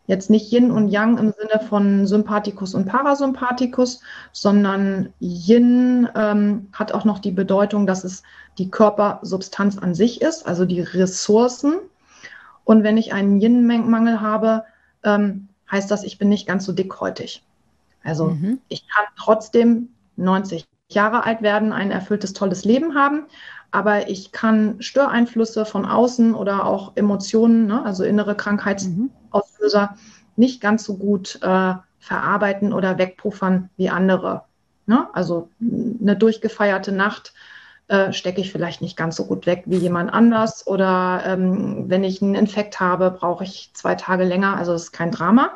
Jetzt 0.08 0.30
nicht 0.30 0.52
Yin 0.54 0.72
und 0.72 0.88
Yang 0.88 1.18
im 1.18 1.34
Sinne 1.38 1.60
von 1.68 2.08
Sympathikus 2.08 2.74
und 2.74 2.86
Parasympathikus, 2.86 4.02
sondern 4.32 5.14
Yin 5.20 6.08
ähm, 6.16 6.70
hat 6.72 6.94
auch 6.94 7.04
noch 7.04 7.20
die 7.20 7.32
Bedeutung, 7.32 7.86
dass 7.86 8.06
es 8.06 8.24
die 8.58 8.72
Körpersubstanz 8.72 9.78
an 9.78 9.94
sich 9.94 10.22
ist, 10.22 10.48
also 10.48 10.66
die 10.66 10.82
Ressourcen. 10.82 11.76
Und 12.64 12.84
wenn 12.84 12.98
ich 12.98 13.14
einen 13.14 13.42
Yin-Mangel 13.42 14.22
habe, 14.22 14.64
ähm, 15.04 15.50
heißt 15.70 15.92
das, 15.92 16.04
ich 16.04 16.18
bin 16.18 16.30
nicht 16.30 16.48
ganz 16.48 16.66
so 16.66 16.72
dickhäutig. 16.72 17.44
Also 18.04 18.28
mhm. 18.30 18.60
ich 18.70 18.88
kann 18.88 19.06
trotzdem 19.18 19.90
90 20.16 20.66
Jahre 20.90 21.26
alt 21.26 21.42
werden, 21.42 21.74
ein 21.74 21.92
erfülltes, 21.92 22.32
tolles 22.32 22.64
Leben 22.64 22.96
haben, 22.96 23.26
aber 23.72 24.10
ich 24.10 24.32
kann 24.32 24.82
Störeinflüsse 24.82 25.66
von 25.66 25.86
außen 25.86 26.34
oder 26.34 26.66
auch 26.66 26.94
Emotionen, 26.96 27.68
ne, 27.68 27.84
also 27.86 28.04
innere 28.04 28.36
Krankheitsauslöser, 28.36 29.92
mhm. 29.92 29.98
nicht 30.36 30.62
ganz 30.62 30.84
so 30.84 30.98
gut 30.98 31.40
äh, 31.42 31.74
verarbeiten 32.00 32.74
oder 32.74 32.98
wegpuffern 32.98 33.70
wie 33.78 33.90
andere. 33.90 34.44
Ne? 34.86 35.08
Also 35.14 35.50
eine 35.60 36.16
durchgefeierte 36.16 36.92
Nacht 36.92 37.34
äh, 37.90 38.14
stecke 38.14 38.42
ich 38.42 38.52
vielleicht 38.52 38.82
nicht 38.82 38.98
ganz 38.98 39.16
so 39.16 39.26
gut 39.26 39.46
weg 39.46 39.64
wie 39.66 39.78
jemand 39.78 40.14
anders. 40.14 40.66
Oder 40.66 41.24
ähm, 41.26 41.86
wenn 41.88 42.04
ich 42.04 42.22
einen 42.22 42.36
Infekt 42.36 42.80
habe, 42.80 43.12
brauche 43.12 43.44
ich 43.44 43.72
zwei 43.74 43.96
Tage 43.96 44.24
länger. 44.24 44.58
Also 44.58 44.72
das 44.72 44.84
ist 44.84 44.92
kein 44.92 45.12
Drama. 45.12 45.52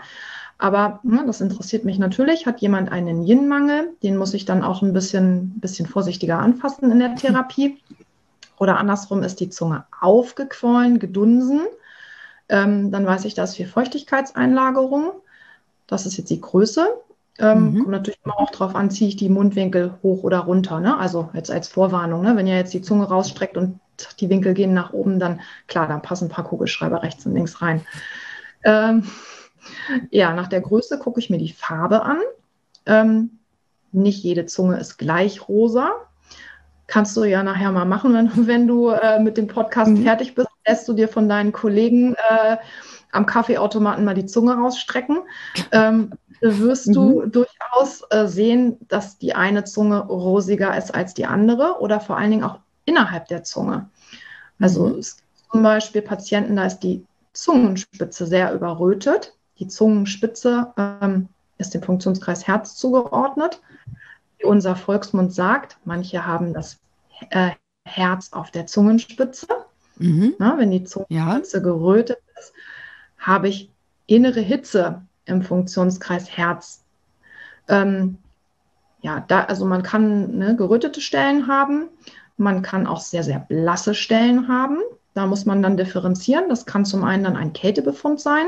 Aber 0.61 0.99
ne, 1.01 1.23
das 1.25 1.41
interessiert 1.41 1.85
mich 1.85 1.97
natürlich. 1.97 2.45
Hat 2.45 2.61
jemand 2.61 2.91
einen 2.91 3.25
Yin-Mangel? 3.25 3.95
Den 4.03 4.15
muss 4.15 4.35
ich 4.35 4.45
dann 4.45 4.63
auch 4.63 4.83
ein 4.83 4.93
bisschen, 4.93 5.59
bisschen 5.59 5.87
vorsichtiger 5.87 6.37
anfassen 6.37 6.91
in 6.91 6.99
der 6.99 7.15
Therapie. 7.15 7.79
Oder 8.59 8.77
andersrum 8.77 9.23
ist 9.23 9.39
die 9.39 9.49
Zunge 9.49 9.85
aufgequollen, 9.99 10.99
gedunsen. 10.99 11.61
Ähm, 12.47 12.91
dann 12.91 13.07
weiß 13.07 13.25
ich, 13.25 13.33
da 13.33 13.45
ist 13.45 13.55
viel 13.55 13.65
Feuchtigkeitseinlagerung. 13.65 15.13
Das 15.87 16.05
ist 16.05 16.17
jetzt 16.17 16.29
die 16.29 16.41
Größe. 16.41 16.89
Ähm, 17.39 17.71
mhm. 17.71 17.77
Kommt 17.79 17.89
natürlich 17.89 18.19
immer 18.23 18.39
auch 18.39 18.51
darauf 18.51 18.75
an, 18.75 18.91
ziehe 18.91 19.07
ich 19.07 19.15
die 19.15 19.29
Mundwinkel 19.29 19.95
hoch 20.03 20.21
oder 20.21 20.41
runter. 20.41 20.79
Ne? 20.79 20.95
Also 20.95 21.31
jetzt 21.33 21.49
als 21.49 21.69
Vorwarnung, 21.69 22.21
ne? 22.21 22.35
wenn 22.35 22.45
ihr 22.45 22.57
jetzt 22.57 22.75
die 22.75 22.83
Zunge 22.83 23.05
rausstreckt 23.05 23.57
und 23.57 23.79
die 24.19 24.29
Winkel 24.29 24.53
gehen 24.53 24.75
nach 24.75 24.93
oben, 24.93 25.17
dann 25.17 25.39
klar, 25.65 25.87
dann 25.87 26.03
passen 26.03 26.25
ein 26.25 26.31
paar 26.31 26.45
Kugelschreiber 26.45 27.01
rechts 27.01 27.25
und 27.25 27.33
links 27.33 27.63
rein. 27.63 27.81
Ähm, 28.63 29.07
ja, 30.09 30.33
nach 30.33 30.47
der 30.47 30.61
Größe 30.61 30.99
gucke 30.99 31.19
ich 31.19 31.29
mir 31.29 31.37
die 31.37 31.53
Farbe 31.53 32.03
an. 32.03 32.19
Ähm, 32.85 33.39
nicht 33.91 34.23
jede 34.23 34.45
Zunge 34.45 34.79
ist 34.79 34.97
gleich 34.97 35.47
rosa 35.47 35.91
kannst 36.91 37.15
du 37.15 37.23
ja 37.23 37.41
nachher 37.41 37.71
mal 37.71 37.85
machen, 37.85 38.13
wenn, 38.13 38.47
wenn 38.47 38.67
du 38.67 38.89
äh, 38.89 39.19
mit 39.19 39.37
dem 39.37 39.47
Podcast 39.47 39.91
mhm. 39.91 40.03
fertig 40.03 40.35
bist, 40.35 40.49
lässt 40.67 40.87
du 40.87 40.93
dir 40.93 41.07
von 41.07 41.27
deinen 41.27 41.51
Kollegen 41.51 42.13
äh, 42.13 42.57
am 43.11 43.25
Kaffeeautomaten 43.25 44.05
mal 44.05 44.13
die 44.13 44.25
Zunge 44.25 44.53
rausstrecken. 44.53 45.19
Ähm, 45.71 46.11
wirst 46.41 46.87
mhm. 46.87 46.93
du 46.93 47.25
durchaus 47.25 48.03
äh, 48.09 48.27
sehen, 48.27 48.77
dass 48.87 49.17
die 49.17 49.33
eine 49.33 49.63
Zunge 49.63 49.99
rosiger 49.99 50.77
ist 50.77 50.93
als 50.93 51.13
die 51.13 51.25
andere 51.25 51.79
oder 51.79 51.99
vor 51.99 52.17
allen 52.17 52.31
Dingen 52.31 52.43
auch 52.43 52.59
innerhalb 52.85 53.27
der 53.27 53.43
Zunge. 53.43 53.89
Also 54.59 54.87
mhm. 54.87 54.99
es 54.99 55.17
gibt 55.17 55.51
zum 55.51 55.63
Beispiel 55.63 56.01
Patienten, 56.01 56.55
da 56.55 56.65
ist 56.65 56.79
die 56.79 57.05
Zungenspitze 57.33 58.25
sehr 58.25 58.53
überrötet. 58.53 59.33
Die 59.61 59.67
Zungenspitze 59.67 60.73
ähm, 60.75 61.29
ist 61.59 61.75
dem 61.75 61.83
Funktionskreis 61.83 62.47
Herz 62.47 62.75
zugeordnet. 62.75 63.61
Wie 64.39 64.45
unser 64.45 64.75
Volksmund 64.75 65.31
sagt, 65.33 65.77
manche 65.85 66.25
haben 66.25 66.51
das 66.51 66.79
äh, 67.29 67.51
Herz 67.85 68.33
auf 68.33 68.49
der 68.49 68.65
Zungenspitze. 68.65 69.47
Mhm. 69.97 70.33
Na, 70.39 70.57
wenn 70.57 70.71
die 70.71 70.83
Zungenspitze 70.83 71.57
ja. 71.57 71.63
gerötet 71.63 72.17
ist, 72.39 72.53
habe 73.19 73.49
ich 73.49 73.69
innere 74.07 74.39
Hitze 74.39 75.03
im 75.25 75.43
Funktionskreis 75.43 76.35
Herz. 76.35 76.83
Ähm, 77.67 78.17
ja, 79.01 79.23
da, 79.27 79.43
also 79.43 79.65
man 79.65 79.83
kann 79.83 80.39
ne, 80.39 80.55
gerötete 80.55 81.01
Stellen 81.01 81.47
haben, 81.47 81.89
man 82.37 82.63
kann 82.63 82.87
auch 82.87 82.99
sehr, 82.99 83.23
sehr 83.23 83.39
blasse 83.39 83.93
Stellen 83.93 84.47
haben. 84.47 84.79
Da 85.13 85.27
muss 85.27 85.45
man 85.45 85.61
dann 85.61 85.77
differenzieren. 85.77 86.49
Das 86.49 86.65
kann 86.65 86.83
zum 86.83 87.03
einen 87.03 87.25
dann 87.25 87.35
ein 87.35 87.53
Kältebefund 87.53 88.19
sein. 88.19 88.47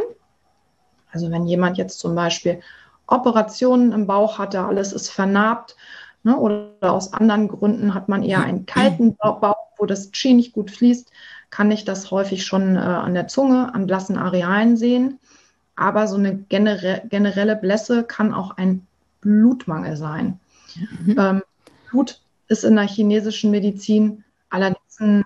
Also 1.14 1.32
wenn 1.32 1.46
jemand 1.46 1.78
jetzt 1.78 2.00
zum 2.00 2.16
Beispiel 2.16 2.60
Operationen 3.08 3.92
im 3.92 4.08
Bauch 4.08 4.40
hatte, 4.40 4.62
alles 4.62 4.92
ist 4.92 5.10
vernarbt 5.10 5.76
ne, 6.24 6.38
oder 6.38 6.72
aus 6.82 7.14
anderen 7.14 7.48
Gründen 7.48 7.94
hat 7.94 8.10
man 8.10 8.24
eher 8.24 8.44
einen 8.44 8.66
kalten 8.66 9.16
Bauch, 9.16 9.56
wo 9.78 9.86
das 9.86 10.12
Qi 10.12 10.34
nicht 10.34 10.54
gut 10.54 10.72
fließt, 10.72 11.12
kann 11.50 11.72
ich 11.72 11.86
das 11.86 12.10
häufig 12.10 12.46
schon 12.46 12.76
äh, 12.76 12.80
an 12.80 13.14
der 13.14 13.28
Zunge, 13.28 13.74
an 13.74 13.86
blassen 13.86 14.18
Arealen 14.18 14.76
sehen. 14.76 15.20
Aber 15.76 16.08
so 16.08 16.18
eine 16.18 16.36
genere 16.36 17.04
generelle 17.10 17.56
Blässe 17.56 18.04
kann 18.04 18.34
auch 18.34 18.58
ein 18.58 18.86
Blutmangel 19.22 19.98
sein. 19.98 20.40
Mhm. 21.06 21.16
Ähm, 21.18 21.44
Blut 21.90 22.22
ist 22.48 22.64
in 22.64 22.76
der 22.76 22.88
chinesischen 22.88 23.52
Medizin 23.52 24.24
allerdings 24.50 25.00
ein, 25.00 25.24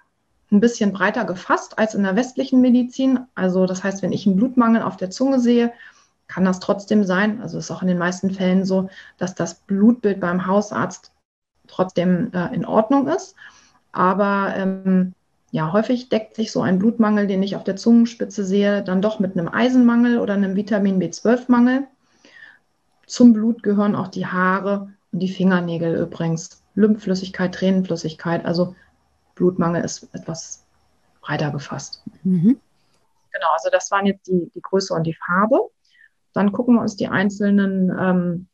ein 0.51 0.59
bisschen 0.59 0.93
breiter 0.93 1.25
gefasst 1.25 1.77
als 1.77 1.93
in 1.93 2.03
der 2.03 2.15
westlichen 2.15 2.61
Medizin. 2.61 3.19
Also 3.35 3.65
das 3.65 3.83
heißt, 3.83 4.01
wenn 4.01 4.13
ich 4.13 4.25
einen 4.25 4.37
Blutmangel 4.37 4.81
auf 4.81 4.97
der 4.97 5.09
Zunge 5.09 5.39
sehe, 5.39 5.73
kann 6.27 6.45
das 6.45 6.59
trotzdem 6.59 7.03
sein, 7.03 7.41
also 7.41 7.57
ist 7.57 7.71
auch 7.71 7.81
in 7.81 7.87
den 7.87 7.97
meisten 7.97 8.31
Fällen 8.31 8.65
so, 8.65 8.89
dass 9.17 9.33
das 9.33 9.55
Blutbild 9.55 10.19
beim 10.19 10.45
Hausarzt 10.45 11.11
trotzdem 11.67 12.31
äh, 12.33 12.53
in 12.53 12.65
Ordnung 12.65 13.07
ist. 13.07 13.35
Aber 13.91 14.53
ähm, 14.55 15.13
ja, 15.51 15.71
häufig 15.71 16.09
deckt 16.09 16.35
sich 16.35 16.51
so 16.51 16.61
ein 16.61 16.79
Blutmangel, 16.79 17.27
den 17.27 17.43
ich 17.43 17.55
auf 17.55 17.63
der 17.63 17.77
Zungenspitze 17.77 18.43
sehe, 18.43 18.83
dann 18.83 19.01
doch 19.01 19.19
mit 19.19 19.37
einem 19.37 19.47
Eisenmangel 19.47 20.19
oder 20.19 20.33
einem 20.33 20.55
Vitamin 20.55 21.01
B12-Mangel. 21.01 21.87
Zum 23.05 23.31
Blut 23.33 23.63
gehören 23.63 23.95
auch 23.95 24.09
die 24.09 24.27
Haare 24.27 24.89
und 25.11 25.19
die 25.19 25.29
Fingernägel 25.29 25.95
übrigens. 25.95 26.63
Lymphflüssigkeit, 26.75 27.55
Tränenflüssigkeit, 27.55 28.45
also 28.45 28.75
Blutmangel 29.37 29.83
ist 29.83 30.09
etwas 30.13 30.65
breiter 31.21 31.51
gefasst. 31.51 32.03
Mhm. 32.23 32.59
Genau, 33.31 33.47
also 33.53 33.69
das 33.71 33.91
waren 33.91 34.05
jetzt 34.05 34.27
die, 34.27 34.51
die 34.53 34.61
Größe 34.61 34.93
und 34.93 35.03
die 35.03 35.13
Farbe. 35.13 35.59
Dann 36.33 36.51
gucken 36.51 36.75
wir 36.75 36.81
uns 36.81 36.95
die 36.95 37.07
einzelnen 37.07 37.89
ähm, 37.99 38.47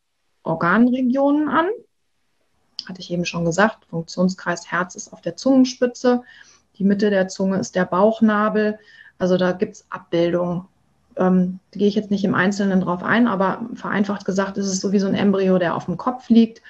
Organregionen 0.44 1.50
an. 1.50 1.68
Hatte 2.88 3.00
ich 3.00 3.12
eben 3.12 3.26
schon 3.26 3.46
gesagt, 3.46 3.86
Funktionskreis 3.86 4.70
Herz 4.70 4.96
ist 4.96 5.14
auf 5.14 5.22
der 5.22 5.36
Zungenspitze. 5.36 6.24
Die 6.78 6.84
Mitte 6.84 7.10
der 7.10 7.28
Zunge 7.28 7.58
ist 7.58 7.76
der 7.76 7.86
Bauchnabel. 7.86 8.80
Also 9.20 9.38
da 9.38 9.52
gibt 9.52 9.76
es 9.76 9.86
Abbildungen. 9.90 10.68
Ähm, 11.16 11.60
da 11.72 11.80
gehe 11.80 11.88
ich 11.88 11.96
jetzt 11.96 12.12
nicht 12.12 12.26
im 12.26 12.36
Einzelnen 12.36 12.82
drauf 12.82 13.04
ein, 13.04 13.28
aber 13.28 13.68
vereinfacht 13.76 14.26
gesagt 14.26 14.58
ist 14.58 14.68
es 14.68 14.82
so 14.82 14.92
wie 14.92 15.00
so 15.00 15.08
ein 15.08 15.14
Embryo, 15.14 15.60
der 15.60 15.76
auf 15.76 15.86
dem 15.86 15.98
Kopf 15.98 16.30
liegt, 16.30 16.62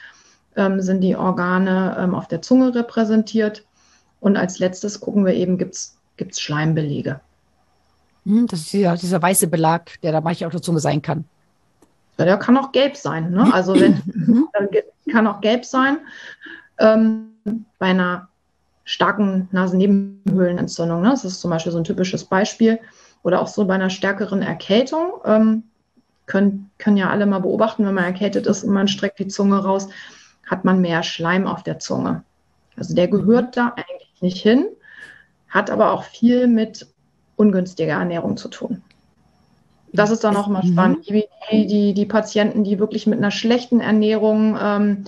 ähm, 0.56 0.82
sind 0.82 1.02
die 1.02 1.16
Organe 1.16 1.96
ähm, 1.98 2.14
auf 2.14 2.28
der 2.28 2.42
Zunge 2.42 2.76
repräsentiert. 2.76 3.66
Und 4.24 4.38
als 4.38 4.60
letztes 4.60 5.02
gucken 5.02 5.26
wir 5.26 5.34
eben, 5.34 5.58
gibt 5.58 5.76
es 5.76 6.40
Schleimbelege. 6.40 7.20
Hm, 8.26 8.48
das 8.48 8.62
ist 8.62 8.72
dieser, 8.72 8.96
dieser 8.96 9.22
weiße 9.22 9.48
Belag, 9.48 10.00
der 10.02 10.14
da 10.14 10.22
manchmal 10.22 10.50
der 10.50 10.62
Zunge 10.62 10.80
sein 10.80 11.02
kann. 11.02 11.26
Ja, 12.18 12.24
der 12.24 12.38
kann 12.38 12.56
auch 12.56 12.72
gelb 12.72 12.96
sein. 12.96 13.32
Ne? 13.32 13.54
Also 13.54 13.76
wenn, 13.80 14.02
mhm. 14.06 14.48
kann 15.12 15.28
auch 15.28 15.42
gelb 15.42 15.66
sein. 15.66 15.98
Ähm, 16.78 17.32
bei 17.80 17.88
einer 17.88 18.30
starken 18.86 19.50
Nasennebenhöhlenentzündung. 19.52 21.02
Ne? 21.02 21.10
Das 21.10 21.26
ist 21.26 21.42
zum 21.42 21.52
Beispiel 21.52 21.74
so 21.74 21.80
ein 21.80 21.84
typisches 21.84 22.24
Beispiel. 22.24 22.80
Oder 23.24 23.42
auch 23.42 23.48
so 23.48 23.66
bei 23.66 23.76
einer 23.76 23.90
stärkeren 23.90 24.42
Erkältung. 24.42 25.16
Ähm, 25.26 25.64
können, 26.28 26.72
können 26.78 26.96
ja 26.96 27.10
alle 27.10 27.26
mal 27.26 27.40
beobachten, 27.40 27.86
wenn 27.86 27.94
man 27.94 28.06
erkältet 28.06 28.48
ist 28.48 28.64
und 28.64 28.72
man 28.74 28.88
streckt 28.88 29.20
die 29.20 29.28
Zunge 29.28 29.62
raus, 29.62 29.90
hat 30.46 30.64
man 30.64 30.80
mehr 30.80 31.04
Schleim 31.04 31.46
auf 31.46 31.64
der 31.64 31.80
Zunge. 31.80 32.24
Also 32.78 32.96
der 32.96 33.10
gehört 33.10 33.58
da 33.58 33.74
eigentlich 33.76 34.03
nicht 34.24 34.42
hin, 34.42 34.66
hat 35.48 35.70
aber 35.70 35.92
auch 35.92 36.04
viel 36.04 36.48
mit 36.48 36.88
ungünstiger 37.36 37.94
Ernährung 37.94 38.38
zu 38.38 38.48
tun. 38.48 38.82
Das 39.94 40.10
ist 40.10 40.24
dann 40.24 40.36
auch 40.36 40.48
mal 40.48 40.64
mhm. 40.64 40.74
spannend. 40.74 41.08
Die, 41.08 41.68
die, 41.68 41.94
die 41.94 42.06
Patienten, 42.06 42.64
die 42.64 42.80
wirklich 42.80 43.06
mit 43.06 43.20
einer 43.20 43.30
schlechten 43.30 43.80
Ernährung 43.80 44.58
ähm, 44.60 45.06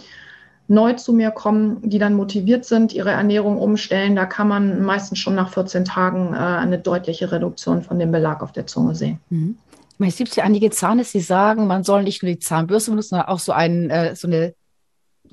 neu 0.67 0.93
zu 0.93 1.13
mir 1.13 1.31
kommen, 1.31 1.89
die 1.89 1.97
dann 1.97 2.13
motiviert 2.13 2.65
sind, 2.65 2.93
ihre 2.93 3.11
Ernährung 3.11 3.57
umstellen, 3.57 4.15
da 4.15 4.25
kann 4.25 4.47
man 4.47 4.83
meistens 4.83 5.19
schon 5.19 5.35
nach 5.35 5.51
14 5.51 5.85
Tagen 5.85 6.33
äh, 6.33 6.37
eine 6.37 6.77
deutliche 6.77 7.31
Reduktion 7.31 7.81
von 7.81 7.97
dem 7.97 8.11
Belag 8.11 8.41
auf 8.41 8.51
der 8.51 8.67
Zunge 8.67 8.95
sehen. 8.95 9.19
Mhm. 9.29 9.57
Es 9.99 10.17
gibt 10.17 10.35
ja 10.35 10.43
einige 10.43 10.69
Zahnärzte, 10.71 11.19
die 11.19 11.23
sagen, 11.23 11.67
man 11.67 11.83
soll 11.83 12.03
nicht 12.03 12.21
nur 12.21 12.31
die 12.31 12.39
Zahnbürste 12.39 12.91
benutzen, 12.91 13.09
sondern 13.09 13.29
auch 13.29 13.39
so, 13.39 13.53
ein, 13.53 13.89
äh, 13.89 14.15
so 14.15 14.27
eine 14.27 14.53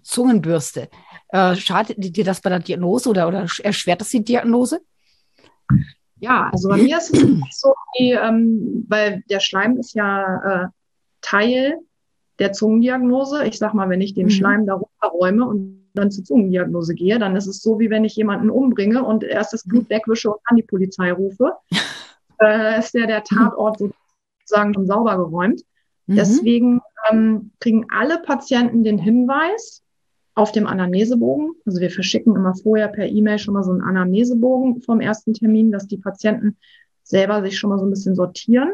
Zungenbürste. 0.02 0.88
Äh, 1.32 1.56
schadet 1.56 1.96
dir 1.98 2.24
das 2.24 2.42
bei 2.42 2.50
der 2.50 2.58
Diagnose 2.58 3.08
oder, 3.08 3.26
oder 3.26 3.46
erschwert 3.62 4.02
das 4.02 4.10
die 4.10 4.22
Diagnose? 4.22 4.82
Ja, 6.20 6.50
also 6.52 6.68
bei 6.68 6.76
mir 6.76 6.98
ist 6.98 7.14
es 7.14 7.20
so, 7.50 7.74
wie, 7.98 8.12
ähm, 8.12 8.84
weil 8.88 9.24
der 9.30 9.40
Schleim 9.40 9.78
ist 9.78 9.94
ja 9.94 10.64
äh, 10.64 10.68
Teil 11.22 11.78
der 12.38 12.52
Zungendiagnose. 12.52 13.46
Ich 13.46 13.58
sag 13.58 13.72
mal, 13.72 13.88
wenn 13.88 14.02
ich 14.02 14.12
den 14.12 14.26
mhm. 14.26 14.30
Schleim 14.30 14.66
da 14.66 14.74
runterräume 14.74 15.46
und 15.46 15.88
dann 15.94 16.10
zur 16.10 16.22
Zungendiagnose 16.22 16.94
gehe, 16.94 17.18
dann 17.18 17.34
ist 17.34 17.46
es 17.46 17.62
so, 17.62 17.78
wie 17.80 17.88
wenn 17.88 18.04
ich 18.04 18.14
jemanden 18.14 18.50
umbringe 18.50 19.02
und 19.02 19.24
erst 19.24 19.54
das 19.54 19.64
Blut 19.64 19.88
wegwische 19.88 20.30
und 20.30 20.40
dann 20.48 20.56
die 20.56 20.62
Polizei 20.62 21.12
rufe. 21.12 21.54
äh, 22.40 22.78
ist 22.78 22.92
ja 22.92 23.06
der 23.06 23.24
Tatort 23.24 23.78
sozusagen 23.78 24.74
schon 24.74 24.86
sauber 24.86 25.16
geräumt. 25.16 25.62
Mhm. 26.06 26.16
Deswegen 26.16 26.80
ähm, 27.10 27.52
kriegen 27.58 27.86
alle 27.90 28.18
Patienten 28.18 28.84
den 28.84 28.98
Hinweis 28.98 29.82
auf 30.34 30.52
dem 30.52 30.66
Anamnesebogen. 30.66 31.54
Also 31.66 31.80
wir 31.80 31.90
verschicken 31.90 32.36
immer 32.36 32.54
vorher 32.54 32.88
per 32.88 33.06
E-Mail 33.06 33.38
schon 33.38 33.54
mal 33.54 33.62
so 33.62 33.70
einen 33.70 33.82
Anamnesebogen 33.82 34.82
vom 34.82 35.00
ersten 35.00 35.34
Termin, 35.34 35.72
dass 35.72 35.86
die 35.86 35.98
Patienten 35.98 36.56
selber 37.02 37.42
sich 37.42 37.58
schon 37.58 37.70
mal 37.70 37.78
so 37.78 37.84
ein 37.84 37.90
bisschen 37.90 38.14
sortieren. 38.14 38.72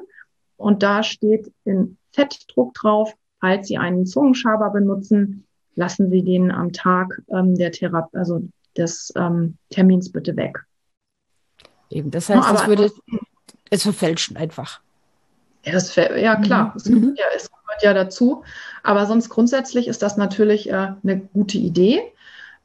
Und 0.56 0.82
da 0.82 1.02
steht 1.02 1.52
in 1.64 1.96
Fettdruck 2.12 2.74
drauf, 2.74 3.14
Falls 3.40 3.68
Sie 3.68 3.78
einen 3.78 4.06
Zungenschaber 4.06 4.70
benutzen, 4.70 5.46
lassen 5.76 6.10
Sie 6.10 6.22
den 6.22 6.50
am 6.50 6.72
Tag 6.72 7.22
ähm, 7.28 7.54
der 7.54 7.70
Therapie, 7.70 8.16
also 8.16 8.42
des 8.76 9.12
ähm, 9.16 9.56
Termins 9.70 10.10
bitte 10.10 10.36
weg. 10.36 10.64
Eben, 11.90 12.10
das 12.10 12.28
heißt, 12.28 12.60
ja, 12.60 12.66
würde 12.66 12.90
es 13.70 13.82
verfälschen 13.82 14.36
einfach. 14.36 14.80
Ja, 15.64 15.72
das, 15.72 15.94
ja 15.94 16.36
klar, 16.36 16.66
mhm. 16.66 16.72
es, 16.76 16.84
gehört 16.84 17.18
ja, 17.18 17.24
es, 17.34 17.50
gehört 17.80 17.96
ja, 17.96 18.04
dazu. 18.04 18.44
Aber 18.82 19.06
sonst 19.06 19.28
grundsätzlich 19.28 19.88
ist 19.88 20.02
das 20.02 20.16
natürlich 20.16 20.70
äh, 20.70 20.92
eine 21.02 21.20
gute 21.32 21.58
Idee. 21.58 22.00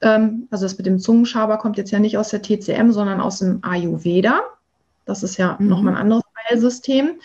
Ähm, 0.01 0.47
also 0.51 0.66
das 0.66 0.78
mit 0.78 0.86
dem 0.86 0.99
Zungenschaber 0.99 1.57
kommt 1.57 1.78
jetzt 1.78 1.91
ja 1.91 1.99
nicht 1.99 2.18
aus 2.18 2.30
der 2.30 2.41
TCM, 2.41 2.91
sondern 2.91 3.22
aus 3.22 3.39
dem 3.39 3.59
Ayurveda. 3.64 4.41
Das 5.05 5.24
ist 5.24 5.38
ja 5.38 5.57
mhm. 5.59 5.68
nochmal 5.68 5.95
ein 5.95 6.01
anderes 6.01 6.24
Heilsystem 6.49 7.20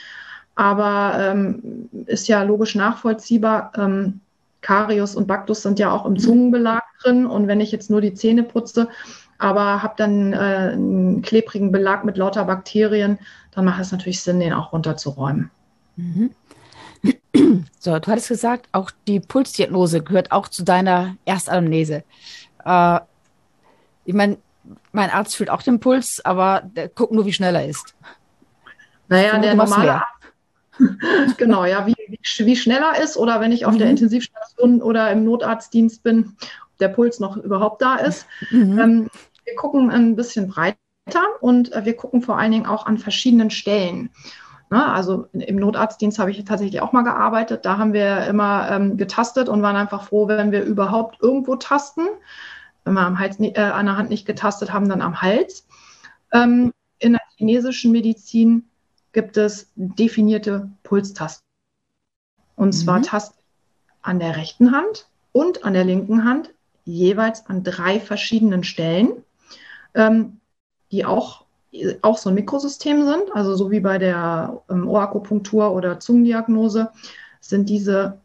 aber 0.59 1.14
ähm, 1.20 1.89
ist 2.07 2.26
ja 2.26 2.43
logisch 2.43 2.74
nachvollziehbar. 2.74 3.70
Ähm, 3.76 4.20
Karius 4.61 5.14
und 5.14 5.28
Baktus 5.28 5.62
sind 5.62 5.78
ja 5.78 5.93
auch 5.93 6.05
im 6.05 6.18
Zungenbelag 6.18 6.82
drin 7.01 7.26
und 7.26 7.47
wenn 7.47 7.61
ich 7.61 7.70
jetzt 7.70 7.91
nur 7.91 8.01
die 8.01 8.12
Zähne 8.12 8.43
putze, 8.43 8.89
aber 9.39 9.84
habe 9.84 9.95
dann 9.97 10.32
äh, 10.32 10.36
einen 10.36 11.22
klebrigen 11.22 11.70
Belag 11.70 12.05
mit 12.05 12.16
lauter 12.16 12.45
Bakterien, 12.45 13.20
dann 13.53 13.66
macht 13.66 13.80
es 13.80 13.93
natürlich 13.93 14.20
Sinn, 14.20 14.41
den 14.41 14.53
auch 14.53 14.72
runterzuräumen. 14.72 15.53
Mhm. 15.95 16.30
So, 17.80 17.99
du 17.99 18.11
hattest 18.11 18.28
gesagt, 18.28 18.68
auch 18.72 18.91
die 19.07 19.20
Pulsdiagnose 19.20 20.03
gehört 20.03 20.32
auch 20.32 20.49
zu 20.49 20.64
deiner 20.64 21.16
Erstanamnese. 21.24 22.03
Äh, 22.64 23.01
ich 24.05 24.14
meine, 24.14 24.39
mein 24.93 25.11
Arzt 25.11 25.36
fühlt 25.36 25.49
auch 25.49 25.62
den 25.62 25.80
Puls, 25.80 26.24
aber 26.24 26.62
der 26.64 26.89
guckt 26.89 27.12
nur, 27.12 27.24
wie 27.24 27.32
schnell 27.32 27.55
er 27.55 27.66
ist. 27.66 27.95
Naja, 29.09 29.39
der 29.39 29.55
normale 29.55 29.95
Arzt 29.95 30.18
genau, 31.39 31.64
ja, 31.64 31.86
wie, 31.86 31.95
wie, 32.09 32.47
wie 32.47 32.57
schnell 32.57 32.82
er 32.82 33.03
ist 33.03 33.16
oder 33.16 33.41
wenn 33.41 33.53
ich 33.53 33.66
auf 33.66 33.74
mhm. 33.74 33.78
der 33.78 33.91
Intensivstation 33.91 34.82
oder 34.82 35.11
im 35.11 35.24
Notarztdienst 35.24 36.03
bin 36.03 36.36
der 36.80 36.89
Puls 36.89 37.20
noch 37.20 37.36
überhaupt 37.36 37.82
da 37.82 37.97
ist. 37.97 38.26
Mhm. 38.51 38.78
Ähm, 38.78 39.11
wir 39.45 39.57
gucken 39.57 39.91
ein 39.91 40.16
bisschen 40.16 40.49
breiter 40.49 40.76
und 41.41 41.72
äh, 41.72 41.84
wir 41.84 41.97
gucken 41.97 42.22
vor 42.22 42.39
allen 42.39 42.53
Dingen 42.53 42.66
auch 42.66 42.86
an 42.86 42.99
verschiedenen 42.99 43.51
Stellen. 43.51 44.11
Ne, 44.71 44.87
also 44.87 45.27
im 45.33 45.57
Notarztdienst 45.57 46.19
habe 46.19 46.31
ich 46.31 46.45
tatsächlich 46.45 46.83
auch 46.83 46.93
mal 46.93 47.03
gearbeitet. 47.03 47.64
Da 47.64 47.79
haben 47.79 47.95
wir 47.95 48.27
immer 48.27 48.71
ähm, 48.71 48.97
getastet 48.99 49.49
und 49.49 49.62
waren 49.62 49.77
einfach 49.77 50.09
froh, 50.09 50.29
wenn 50.29 50.53
wir 50.53 50.62
überhaupt 50.62 51.23
irgendwo 51.23 51.57
tasten. 51.57 52.03
Wenn 52.85 52.93
wir 52.95 53.01
am 53.01 53.19
Hals, 53.19 53.41
äh, 53.41 53.59
an 53.59 53.87
der 53.87 53.97
Hand 53.97 54.11
nicht 54.11 54.27
getastet 54.27 54.73
haben, 54.73 54.89
dann 54.89 55.01
am 55.01 55.23
Hals. 55.23 55.66
Ähm, 56.33 56.73
in 56.99 57.12
der 57.12 57.23
chinesischen 57.37 57.93
Medizin 57.93 58.69
gibt 59.12 59.37
es 59.37 59.73
definierte 59.75 60.69
Pulstasten. 60.83 61.47
Und 62.57 62.73
zwar 62.73 62.99
mhm. 62.99 63.05
Tasten 63.05 63.39
an 64.03 64.19
der 64.19 64.37
rechten 64.37 64.73
Hand 64.73 65.09
und 65.33 65.64
an 65.64 65.73
der 65.73 65.85
linken 65.85 66.25
Hand 66.25 66.51
jeweils 66.85 67.47
an 67.47 67.62
drei 67.62 68.01
verschiedenen 68.01 68.64
Stellen, 68.64 69.25
ähm, 69.95 70.41
die 70.91 71.05
auch, 71.05 71.45
auch 72.03 72.18
so 72.18 72.31
ein 72.31 72.35
Mikrosystem 72.35 73.05
sind. 73.05 73.35
Also 73.35 73.57
so 73.57 73.70
wie 73.70 73.81
bei 73.81 73.99
der 73.99 74.62
ähm, 74.70 74.89
Ohrakupunktur 74.89 75.72
oder 75.72 76.01
Zungendiagnose 76.01 76.91
sind 77.41 77.68
diese, 77.68 78.18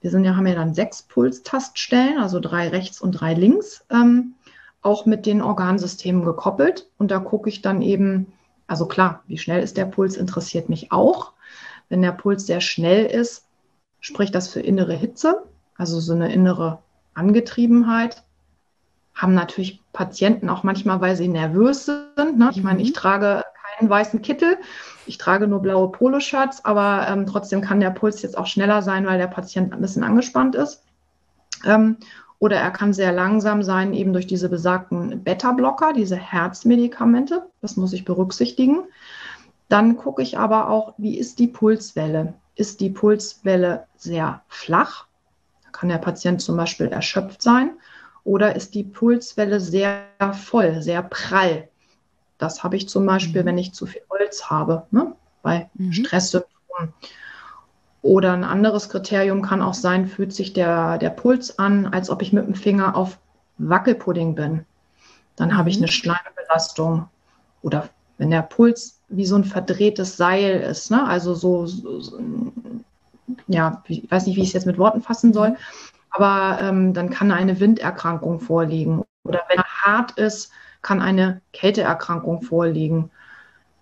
wir 0.00 0.10
sind 0.10 0.24
ja, 0.24 0.36
haben 0.36 0.46
ja 0.46 0.54
dann 0.54 0.74
sechs 0.74 1.02
Pulstaststellen, 1.02 2.18
also 2.18 2.40
drei 2.40 2.68
rechts 2.68 3.00
und 3.00 3.12
drei 3.12 3.34
links, 3.34 3.84
ähm, 3.90 4.34
auch 4.82 5.06
mit 5.06 5.26
den 5.26 5.42
Organsystemen 5.42 6.24
gekoppelt. 6.24 6.88
Und 6.98 7.10
da 7.10 7.18
gucke 7.18 7.48
ich 7.48 7.62
dann 7.62 7.82
eben, 7.82 8.32
also 8.66 8.86
klar, 8.86 9.22
wie 9.26 9.38
schnell 9.38 9.62
ist 9.62 9.76
der 9.76 9.86
Puls, 9.86 10.16
interessiert 10.16 10.68
mich 10.68 10.92
auch. 10.92 11.32
Wenn 11.88 12.02
der 12.02 12.12
Puls 12.12 12.46
sehr 12.46 12.60
schnell 12.60 13.06
ist, 13.06 13.46
spricht 14.00 14.34
das 14.34 14.48
für 14.48 14.60
innere 14.60 14.94
Hitze, 14.94 15.42
also 15.76 16.00
so 16.00 16.12
eine 16.12 16.32
innere 16.32 16.78
Angetriebenheit. 17.14 18.22
Haben 19.18 19.34
natürlich 19.34 19.82
Patienten 19.92 20.48
auch 20.48 20.62
manchmal, 20.62 21.00
weil 21.02 21.16
sie 21.16 21.28
nervös 21.28 21.84
sind. 21.84 22.38
Ne? 22.38 22.50
Ich 22.52 22.62
meine, 22.62 22.80
ich 22.80 22.90
mhm. 22.90 22.94
trage 22.94 23.44
keinen 23.76 23.90
weißen 23.90 24.22
Kittel, 24.22 24.56
ich 25.06 25.18
trage 25.18 25.46
nur 25.46 25.60
blaue 25.60 25.92
Poloshirts, 25.92 26.64
aber 26.64 27.06
ähm, 27.08 27.26
trotzdem 27.26 27.60
kann 27.60 27.80
der 27.80 27.90
Puls 27.90 28.22
jetzt 28.22 28.38
auch 28.38 28.46
schneller 28.46 28.80
sein, 28.82 29.06
weil 29.06 29.18
der 29.18 29.26
Patient 29.26 29.72
ein 29.72 29.80
bisschen 29.80 30.04
angespannt 30.04 30.54
ist. 30.54 30.82
Ähm, 31.66 31.98
oder 32.38 32.56
er 32.56 32.70
kann 32.70 32.92
sehr 32.92 33.12
langsam 33.12 33.62
sein, 33.62 33.92
eben 33.92 34.12
durch 34.12 34.26
diese 34.26 34.48
besagten 34.48 35.22
Beta-Blocker, 35.24 35.92
diese 35.92 36.16
Herzmedikamente. 36.16 37.46
Das 37.60 37.76
muss 37.76 37.92
ich 37.92 38.04
berücksichtigen. 38.04 38.84
Dann 39.68 39.96
gucke 39.96 40.22
ich 40.22 40.38
aber 40.38 40.70
auch, 40.70 40.94
wie 40.96 41.18
ist 41.18 41.40
die 41.40 41.48
Pulswelle? 41.48 42.34
ist 42.58 42.80
die 42.80 42.90
Pulswelle 42.90 43.86
sehr 43.96 44.42
flach. 44.48 45.06
Da 45.64 45.70
kann 45.70 45.88
der 45.88 45.98
Patient 45.98 46.42
zum 46.42 46.56
Beispiel 46.56 46.88
erschöpft 46.88 47.40
sein. 47.40 47.70
Oder 48.28 48.54
ist 48.56 48.74
die 48.74 48.84
Pulswelle 48.84 49.58
sehr 49.58 50.02
voll, 50.34 50.82
sehr 50.82 51.02
prall? 51.02 51.66
Das 52.36 52.62
habe 52.62 52.76
ich 52.76 52.86
zum 52.86 53.06
Beispiel, 53.06 53.40
mhm. 53.40 53.46
wenn 53.46 53.58
ich 53.58 53.72
zu 53.72 53.86
viel 53.86 54.02
Holz 54.10 54.50
habe, 54.50 54.86
ne? 54.90 55.14
bei 55.42 55.70
mhm. 55.72 55.94
Stresssymptomen. 55.94 56.92
Oder 58.02 58.34
ein 58.34 58.44
anderes 58.44 58.90
Kriterium 58.90 59.40
kann 59.40 59.62
auch 59.62 59.72
sein, 59.72 60.06
fühlt 60.06 60.34
sich 60.34 60.52
der, 60.52 60.98
der 60.98 61.08
Puls 61.08 61.58
an, 61.58 61.86
als 61.86 62.10
ob 62.10 62.20
ich 62.20 62.34
mit 62.34 62.46
dem 62.46 62.54
Finger 62.54 62.96
auf 62.96 63.18
Wackelpudding 63.56 64.34
bin. 64.34 64.66
Dann 65.36 65.48
mhm. 65.48 65.56
habe 65.56 65.70
ich 65.70 65.78
mhm. 65.78 65.84
eine 65.84 65.92
Schleimbelastung. 65.92 67.08
Oder 67.62 67.88
wenn 68.18 68.30
der 68.30 68.42
Puls 68.42 69.00
wie 69.08 69.24
so 69.24 69.36
ein 69.36 69.44
verdrehtes 69.44 70.18
Seil 70.18 70.60
ist. 70.60 70.90
Ne? 70.90 71.02
Also 71.02 71.32
so, 71.32 71.64
so, 71.64 71.98
so 72.00 72.20
ja, 73.46 73.82
ich 73.88 74.10
weiß 74.10 74.26
nicht, 74.26 74.36
wie 74.36 74.42
ich 74.42 74.48
es 74.48 74.54
jetzt 74.54 74.66
mit 74.66 74.76
Worten 74.76 75.00
fassen 75.00 75.32
soll, 75.32 75.56
aber 76.10 76.58
ähm, 76.62 76.94
dann 76.94 77.10
kann 77.10 77.30
eine 77.32 77.60
Winderkrankung 77.60 78.40
vorliegen. 78.40 79.04
Oder 79.24 79.42
wenn 79.48 79.58
er 79.58 79.84
hart 79.84 80.12
ist, 80.12 80.50
kann 80.82 81.02
eine 81.02 81.40
Kälteerkrankung 81.52 82.42
vorliegen. 82.42 83.10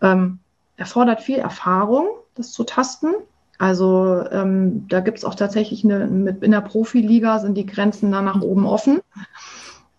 Ähm, 0.03 0.39
erfordert 0.77 1.23
viel 1.23 1.39
Erfahrung, 1.39 2.09
das 2.35 2.53
zu 2.53 2.65
tasten. 2.65 3.15
Also 3.59 4.25
ähm, 4.31 4.87
da 4.89 5.01
gibt 5.01 5.19
es 5.19 5.25
auch 5.25 5.35
tatsächlich 5.35 5.85
eine, 5.85 6.07
mit, 6.07 6.43
in 6.43 6.51
der 6.51 6.61
Profiliga 6.61 7.39
sind 7.39 7.55
die 7.55 7.67
Grenzen 7.67 8.13
da 8.13 8.21
nach 8.21 8.41
oben 8.41 8.67
offen. 8.67 9.01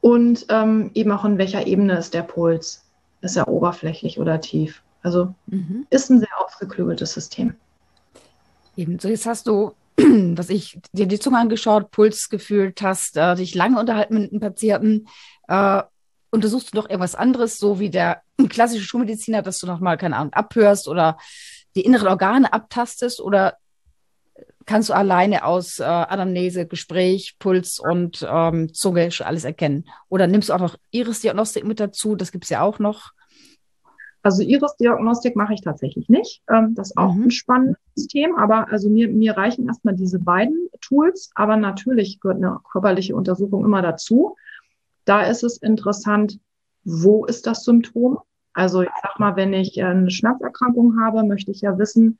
Und 0.02 0.46
ähm, 0.50 0.92
eben 0.94 1.12
auch 1.12 1.26
in 1.26 1.38
welcher 1.38 1.66
Ebene 1.66 1.98
ist 1.98 2.14
der 2.14 2.22
Puls? 2.22 2.84
Ist 3.22 3.36
er 3.36 3.48
oberflächlich 3.48 4.20
oder 4.20 4.40
tief? 4.40 4.84
Also 5.02 5.34
mhm. 5.48 5.88
ist 5.90 6.10
ein 6.10 6.20
sehr 6.20 6.30
ausgeklügeltes 6.46 7.14
System. 7.14 7.56
Ebenso, 8.76 9.08
jetzt 9.08 9.26
hast 9.26 9.48
du, 9.48 9.74
dass 10.36 10.50
ich 10.50 10.80
dir 10.92 11.08
die 11.08 11.20
Zunge 11.20 11.40
angeschaut, 11.40 11.92
Puls 11.92 12.30
gefühlt 12.30 12.82
hast, 12.82 13.18
äh, 13.18 13.36
dich 13.36 13.56
lange 13.56 13.80
unterhalten 13.80 14.20
mit 14.20 14.32
einem 14.32 14.42
Patienten. 14.42 15.08
Äh, 15.48 15.82
untersuchst 16.30 16.74
du 16.74 16.78
noch 16.78 16.90
irgendwas 16.90 17.16
anderes, 17.16 17.58
so 17.58 17.80
wie 17.80 17.90
der 17.90 18.22
klassische 18.50 18.86
Schulmediziner, 18.86 19.42
dass 19.42 19.60
du 19.60 19.68
nochmal, 19.68 19.98
keine 19.98 20.18
Ahnung, 20.18 20.34
abhörst 20.34 20.88
oder 20.88 21.18
die 21.76 21.82
inneren 21.82 22.08
Organe 22.08 22.52
abtastest 22.52 23.20
oder 23.22 23.58
kannst 24.66 24.90
du 24.90 24.94
alleine 24.94 25.46
aus 25.46 25.80
äh, 25.80 25.84
Anamnese, 25.84 26.68
Gespräch, 26.68 27.38
Puls 27.40 27.80
und 27.80 28.28
ähm, 28.30 28.74
Zunge 28.74 29.10
schon 29.12 29.26
alles 29.26 29.46
erkennen? 29.46 29.86
Oder 30.10 30.28
nimmst 30.28 30.50
du 30.50 30.54
auch 30.54 30.60
noch 30.60 30.76
Iris-Diagnostik 30.92 31.64
mit 31.64 31.80
dazu? 31.80 32.16
Das 32.16 32.32
gibt 32.32 32.44
es 32.44 32.50
ja 32.52 32.62
auch 32.62 32.78
noch. 32.78 33.12
Also 34.28 34.44
Iris-Diagnostik 34.44 35.38
mache 35.38 35.54
ich 35.54 35.62
tatsächlich 35.62 36.10
nicht. 36.10 36.42
Ähm, 36.50 36.76
das 36.76 36.90
ist 36.90 36.98
auch 36.98 37.14
mhm. 37.14 37.24
ein 37.24 37.32
spannendes 37.32 37.78
System, 37.96 38.36
aber 38.36 38.70
also 38.70 38.90
mir, 38.90 39.08
mir 39.08 39.38
reichen 39.38 39.68
erstmal 39.68 39.96
diese 39.96 40.20
beiden 40.20 40.68
Tools, 40.82 41.32
aber 41.36 41.56
natürlich 41.56 42.20
gehört 42.20 42.44
eine 42.44 42.60
körperliche 42.70 43.16
Untersuchung 43.16 43.64
immer 43.64 43.82
dazu. 43.82 44.36
Da 45.06 45.22
ist 45.22 45.44
es 45.46 45.56
interessant, 45.60 46.42
wo 46.84 47.24
ist 47.24 47.48
das 47.48 47.64
Symptom? 47.64 48.20
Also 48.52 48.82
ich 48.82 48.90
sag 49.02 49.18
mal, 49.18 49.38
wenn 49.38 49.54
ich 49.54 49.82
eine 49.82 50.12
Schmerzerkrankung 50.12 51.00
habe, 51.00 51.24
möchte 51.24 51.52
ich 51.52 51.62
ja 51.62 51.78
wissen, 51.78 52.20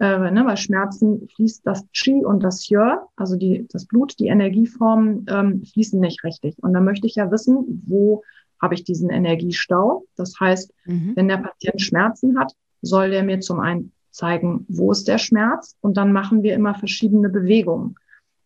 äh, 0.00 0.32
ne, 0.32 0.42
bei 0.42 0.56
Schmerzen 0.56 1.28
fließt 1.36 1.64
das 1.64 1.86
Qi 1.92 2.24
und 2.24 2.42
das 2.42 2.68
Hyur, 2.68 3.06
also 3.14 3.36
die, 3.36 3.68
das 3.70 3.86
Blut, 3.86 4.18
die 4.18 4.26
Energieformen 4.26 5.24
ähm, 5.28 5.62
fließen 5.64 6.00
nicht 6.00 6.24
richtig. 6.24 6.56
Und 6.64 6.72
da 6.72 6.80
möchte 6.80 7.06
ich 7.06 7.14
ja 7.14 7.30
wissen, 7.30 7.84
wo 7.86 8.24
habe 8.64 8.74
ich 8.74 8.84
diesen 8.84 9.10
Energiestau. 9.10 10.06
Das 10.16 10.40
heißt, 10.40 10.72
mhm. 10.86 11.12
wenn 11.14 11.28
der 11.28 11.36
Patient 11.36 11.80
Schmerzen 11.80 12.38
hat, 12.38 12.52
soll 12.80 13.10
der 13.10 13.22
mir 13.22 13.40
zum 13.40 13.60
einen 13.60 13.92
zeigen, 14.10 14.64
wo 14.68 14.90
ist 14.90 15.06
der 15.06 15.18
Schmerz 15.18 15.76
und 15.80 15.96
dann 15.96 16.12
machen 16.12 16.42
wir 16.42 16.54
immer 16.54 16.74
verschiedene 16.74 17.28
Bewegungen. 17.28 17.96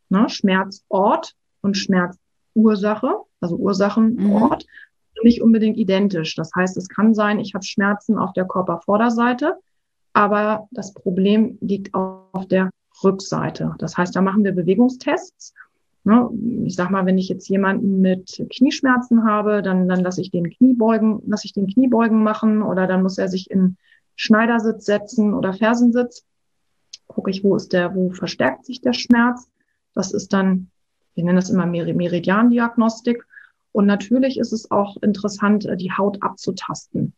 Ne? 0.09 0.29
Schmerzort 0.29 1.35
und 1.61 1.77
Schmerzursache, 1.77 3.15
also 3.41 3.57
Ursachenort, 3.57 4.65
mhm. 4.65 5.21
nicht 5.23 5.41
unbedingt 5.41 5.77
identisch. 5.77 6.35
Das 6.35 6.51
heißt, 6.57 6.77
es 6.77 6.89
kann 6.89 7.15
sein, 7.15 7.39
ich 7.39 7.55
habe 7.55 7.65
Schmerzen 7.65 8.19
auf 8.19 8.33
der 8.33 8.47
Körpervorderseite, 8.47 9.57
aber 10.15 10.67
das 10.73 10.95
Problem 10.95 11.59
liegt 11.61 11.95
auf 11.95 12.49
der 12.49 12.71
Rückseite. 13.05 13.77
Das 13.79 13.97
heißt, 13.97 14.17
da 14.17 14.21
machen 14.21 14.43
wir 14.43 14.53
Bewegungstests 14.53 15.55
Ne? 16.09 16.31
Ich 16.65 16.75
sag 16.75 16.89
mal, 16.89 17.05
wenn 17.05 17.19
ich 17.19 17.29
jetzt 17.29 17.51
jemanden 17.51 18.01
mit 18.01 18.43
Knieschmerzen 18.49 19.25
habe, 19.25 19.61
dann, 19.61 19.89
dann 19.89 20.01
lasse 20.01 20.23
ich 20.23 20.31
den 20.31 20.49
Kniebeugen, 20.49 21.21
lasse 21.27 21.45
ich 21.45 21.53
den 21.53 21.67
Kniebeugen 21.67 22.23
machen 22.23 22.63
oder 22.63 22.87
dann 22.87 23.03
muss 23.03 23.19
er 23.19 23.29
sich 23.29 23.51
in 23.51 23.77
Schneidersitz 24.17 24.87
setzen 24.87 25.35
oder 25.35 25.53
Fersensitz. 25.53 26.25
Gucke 27.09 27.31
ich, 27.31 27.45
wo 27.45 27.57
ist 27.57 27.75
der, 27.75 27.95
wo 27.95 28.09
verstärkt 28.09 28.65
sich 28.65 28.81
der 28.81 28.95
Schmerz? 28.95 29.51
Das 29.93 30.15
ist 30.15 30.33
dann, 30.33 30.71
wir 31.15 31.25
nennen 31.25 31.37
das 31.37 31.51
immer 31.51 31.67
Meridiandiagnostik. 31.67 33.27
Und 33.73 33.85
natürlich 33.85 34.39
ist 34.39 34.55
es 34.55 34.71
auch 34.71 34.97
interessant, 35.03 35.67
äh, 35.67 35.77
die 35.77 35.93
Haut 35.93 36.23
abzutasten. 36.23 37.13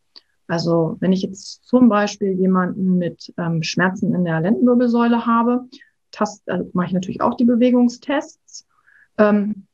Also 0.49 0.97
wenn 0.99 1.13
ich 1.13 1.23
jetzt 1.23 1.65
zum 1.65 1.89
Beispiel 1.89 2.33
jemanden 2.33 2.99
mit 2.99 3.33
ähm, 3.39 3.63
Schmerzen 3.63 4.17
in 4.17 4.25
der 4.25 4.41
Lendenwirbelsäule 4.41 5.27
habe, 5.27 5.69
tast, 6.11 6.43
also 6.51 6.69
mache 6.73 6.89
ich 6.89 6.93
natürlich 6.93 7.21
auch 7.21 7.37
die 7.37 7.45
Bewegungstests 7.45 8.67
ähm, 9.21 9.67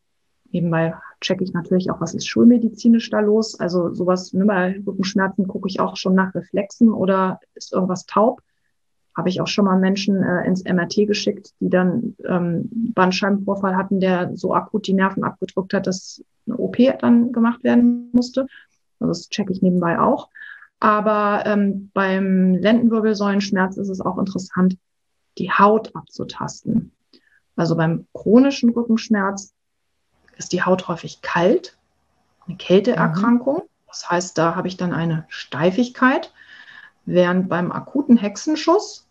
nebenbei 0.51 0.95
checke 1.21 1.45
ich 1.45 1.53
natürlich 1.53 1.91
auch, 1.91 2.01
was 2.01 2.15
ist 2.15 2.27
schulmedizinisch 2.27 3.11
da 3.11 3.21
los. 3.21 3.59
Also 3.59 3.95
sowas, 3.95 4.33
ne, 4.33 4.45
bei 4.45 4.81
Rückenschmerzen 4.87 5.47
gucke 5.47 5.69
ich 5.69 5.81
auch 5.81 5.97
schon 5.97 6.15
nach 6.15 6.35
Reflexen 6.35 6.93
oder 6.93 7.41
ist 7.55 7.73
irgendwas 7.73 8.07
taub. 8.07 8.43
Habe 9.15 9.31
ich 9.31 9.41
auch 9.41 9.47
schon 9.47 9.65
mal 9.65 9.79
Menschen 9.79 10.23
äh, 10.23 10.47
ins 10.47 10.65
MRT 10.65 11.07
geschickt, 11.07 11.55
die 11.61 11.71
dann 11.71 12.17
ähm, 12.29 12.69
Bandscheibenvorfall 12.95 13.77
hatten, 13.77 14.01
der 14.01 14.37
so 14.37 14.55
akut 14.55 14.87
die 14.87 14.93
Nerven 14.93 15.25
abgedrückt 15.25 15.73
hat, 15.73 15.87
dass 15.87 16.23
eine 16.47 16.57
OP 16.59 16.77
dann 17.01 17.33
gemacht 17.33 17.65
werden 17.65 18.11
musste. 18.13 18.47
Also 19.01 19.11
das 19.11 19.29
checke 19.31 19.53
ich 19.53 19.63
nebenbei 19.63 19.99
auch. 19.99 20.29
Aber 20.81 21.45
ähm, 21.47 21.91
beim 21.95 22.55
Lendenwirbelsäulenschmerz 22.55 23.79
ist 23.79 23.89
es 23.89 24.03
auch 24.03 24.19
interessant, 24.19 24.77
die 25.39 25.51
Haut 25.51 25.95
abzutasten. 25.95 26.93
Also 27.57 27.75
beim 27.75 28.07
chronischen 28.13 28.71
Rückenschmerz 28.71 29.55
ist 30.37 30.53
die 30.53 30.63
Haut 30.63 30.89
häufig 30.89 31.23
kalt, 31.23 31.77
eine 32.47 32.57
Kälteerkrankung. 32.57 33.57
Mhm. 33.57 33.69
Das 33.89 34.11
heißt, 34.11 34.39
da 34.39 34.55
habe 34.55 34.69
ich 34.69 34.77
dann 34.77 34.93
eine 34.93 35.25
Steifigkeit, 35.29 36.33
während 37.07 37.49
beim 37.49 37.73
akuten 37.73 38.17
Hexenschuss, 38.17 39.07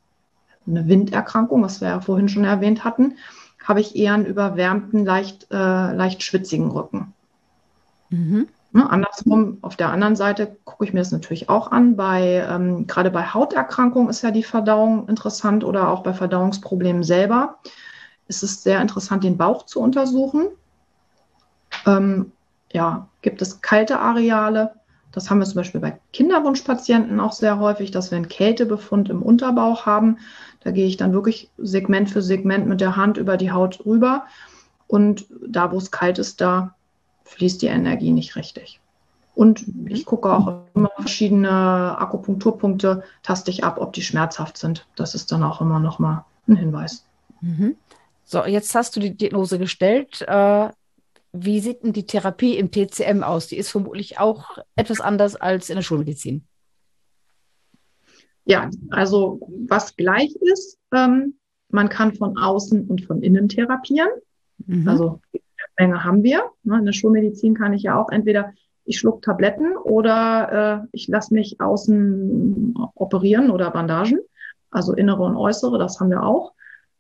eine 0.68 0.88
Winderkrankung, 0.88 1.64
was 1.64 1.82
wir 1.82 1.90
ja 1.90 2.02
vorhin 2.02 2.30
schon 2.30 2.44
erwähnt 2.44 2.84
hatten, 2.84 3.18
habe 3.64 3.82
ich 3.82 3.96
eher 3.96 4.14
einen 4.14 4.26
überwärmten, 4.26 5.06
leicht, 5.06 5.48
äh, 5.52 5.56
leicht 5.94 6.24
schwitzigen 6.24 6.70
Rücken. 6.70 7.14
Mhm. 8.10 8.48
Ne, 8.72 8.90
andersrum, 8.90 9.60
auf 9.62 9.78
der 9.78 9.90
anderen 9.90 10.18
Seite 10.18 10.58
gucke 10.66 10.84
ich 10.84 10.92
mir 10.92 11.00
das 11.00 11.12
natürlich 11.12 11.50
auch 11.50 11.72
an. 11.72 11.96
Bei, 11.96 12.46
ähm, 12.50 12.88
gerade 12.88 13.10
bei 13.10 13.26
Hauterkrankungen 13.26 14.10
ist 14.10 14.22
ja 14.22 14.32
die 14.32 14.44
Verdauung 14.44 15.08
interessant 15.08 15.64
oder 15.64 15.90
auch 15.90 16.04
bei 16.04 16.14
Verdauungsproblemen 16.14 17.02
selber 17.04 17.60
ist 18.28 18.44
es 18.44 18.64
sehr 18.64 18.82
interessant, 18.82 19.24
den 19.24 19.38
Bauch 19.38 19.66
zu 19.66 19.80
untersuchen. 19.80 20.48
Ähm, 21.86 22.32
ja, 22.72 23.08
gibt 23.22 23.42
es 23.42 23.62
kalte 23.62 24.00
Areale? 24.00 24.74
Das 25.12 25.30
haben 25.30 25.40
wir 25.40 25.46
zum 25.46 25.56
Beispiel 25.56 25.80
bei 25.80 25.98
Kinderwunschpatienten 26.12 27.20
auch 27.20 27.32
sehr 27.32 27.60
häufig, 27.60 27.92
dass 27.92 28.12
wir 28.12 28.18
einen 28.18 28.28
Kältebefund 28.28 29.10
im 29.10 29.22
Unterbauch 29.22 29.86
haben. 29.86 30.18
Da 30.62 30.72
gehe 30.72 30.88
ich 30.88 30.98
dann 30.98 31.14
wirklich 31.14 31.50
Segment 31.58 32.10
für 32.10 32.22
Segment 32.22 32.68
mit 32.68 32.82
der 32.82 32.98
Hand 32.98 33.18
über 33.18 33.38
die 33.38 33.52
Haut 33.52 33.86
rüber. 33.86 34.26
Und 34.88 35.26
da, 35.48 35.72
wo 35.72 35.78
es 35.78 35.92
kalt 35.92 36.20
ist, 36.20 36.42
da 36.42 36.76
fließt 37.24 37.62
die 37.62 37.68
Energie 37.68 38.12
nicht 38.12 38.36
richtig. 38.36 38.80
Und 39.36 39.66
ich 39.88 40.06
gucke 40.06 40.32
auch 40.34 40.62
immer 40.74 40.92
verschiedene 40.98 41.98
Akupunkturpunkte, 41.98 43.04
taste 43.22 43.52
ich 43.52 43.64
ab, 43.64 43.78
ob 43.80 43.94
die 43.94 44.02
schmerzhaft 44.02 44.58
sind. 44.58 44.86
Das 44.96 45.14
ist 45.14 45.32
dann 45.32 45.44
auch 45.44 45.62
immer 45.62 45.80
noch 45.80 46.00
mal 46.00 46.26
ein 46.48 46.56
Hinweis. 46.56 47.06
Mhm. 47.42 47.76
So, 48.26 48.44
jetzt 48.44 48.74
hast 48.74 48.96
du 48.96 49.00
die 49.00 49.16
Diagnose 49.16 49.60
gestellt. 49.60 50.24
Äh, 50.28 50.70
wie 51.32 51.60
sieht 51.60 51.84
denn 51.84 51.94
die 51.94 52.06
Therapie 52.06 52.58
im 52.58 52.72
TCM 52.72 53.24
aus? 53.24 53.48
Die 53.48 53.58
ist 53.58 53.70
vermutlich 53.70 54.20
auch 54.20 54.58
etwas 54.76 55.00
anders 55.00 55.36
als 55.36 55.70
in 55.70 55.76
der 55.76 55.84
Schulmedizin. 55.84 56.48
Ja, 58.46 58.70
also 58.90 59.40
was 59.68 59.96
gleich 59.96 60.36
ist, 60.42 60.80
ähm, 60.94 61.36
man 61.70 61.90
kann 61.90 62.16
von 62.16 62.38
außen 62.38 62.88
und 62.88 63.06
von 63.06 63.22
innen 63.22 63.48
therapieren. 63.48 64.10
Mhm. 64.66 64.88
Also 64.88 65.22
Menge 65.78 66.04
haben 66.04 66.24
wir. 66.24 66.52
Ne? 66.64 66.80
In 66.80 66.86
der 66.86 66.94
Schulmedizin 66.94 67.54
kann 67.54 67.74
ich 67.74 67.84
ja 67.84 68.00
auch 68.00 68.10
entweder 68.10 68.54
ich 68.86 69.00
schluck 69.00 69.22
Tabletten 69.24 69.76
oder 69.78 70.84
äh, 70.84 70.88
ich 70.92 71.08
lasse 71.08 71.34
mich 71.34 71.60
außen 71.60 72.76
operieren 72.96 73.50
oder 73.50 73.72
Bandagen, 73.72 74.20
also 74.70 74.94
innere 74.94 75.24
und 75.24 75.36
äußere, 75.36 75.80
das 75.80 76.00
haben 76.00 76.12
wir 76.12 76.24
auch. 76.24 76.54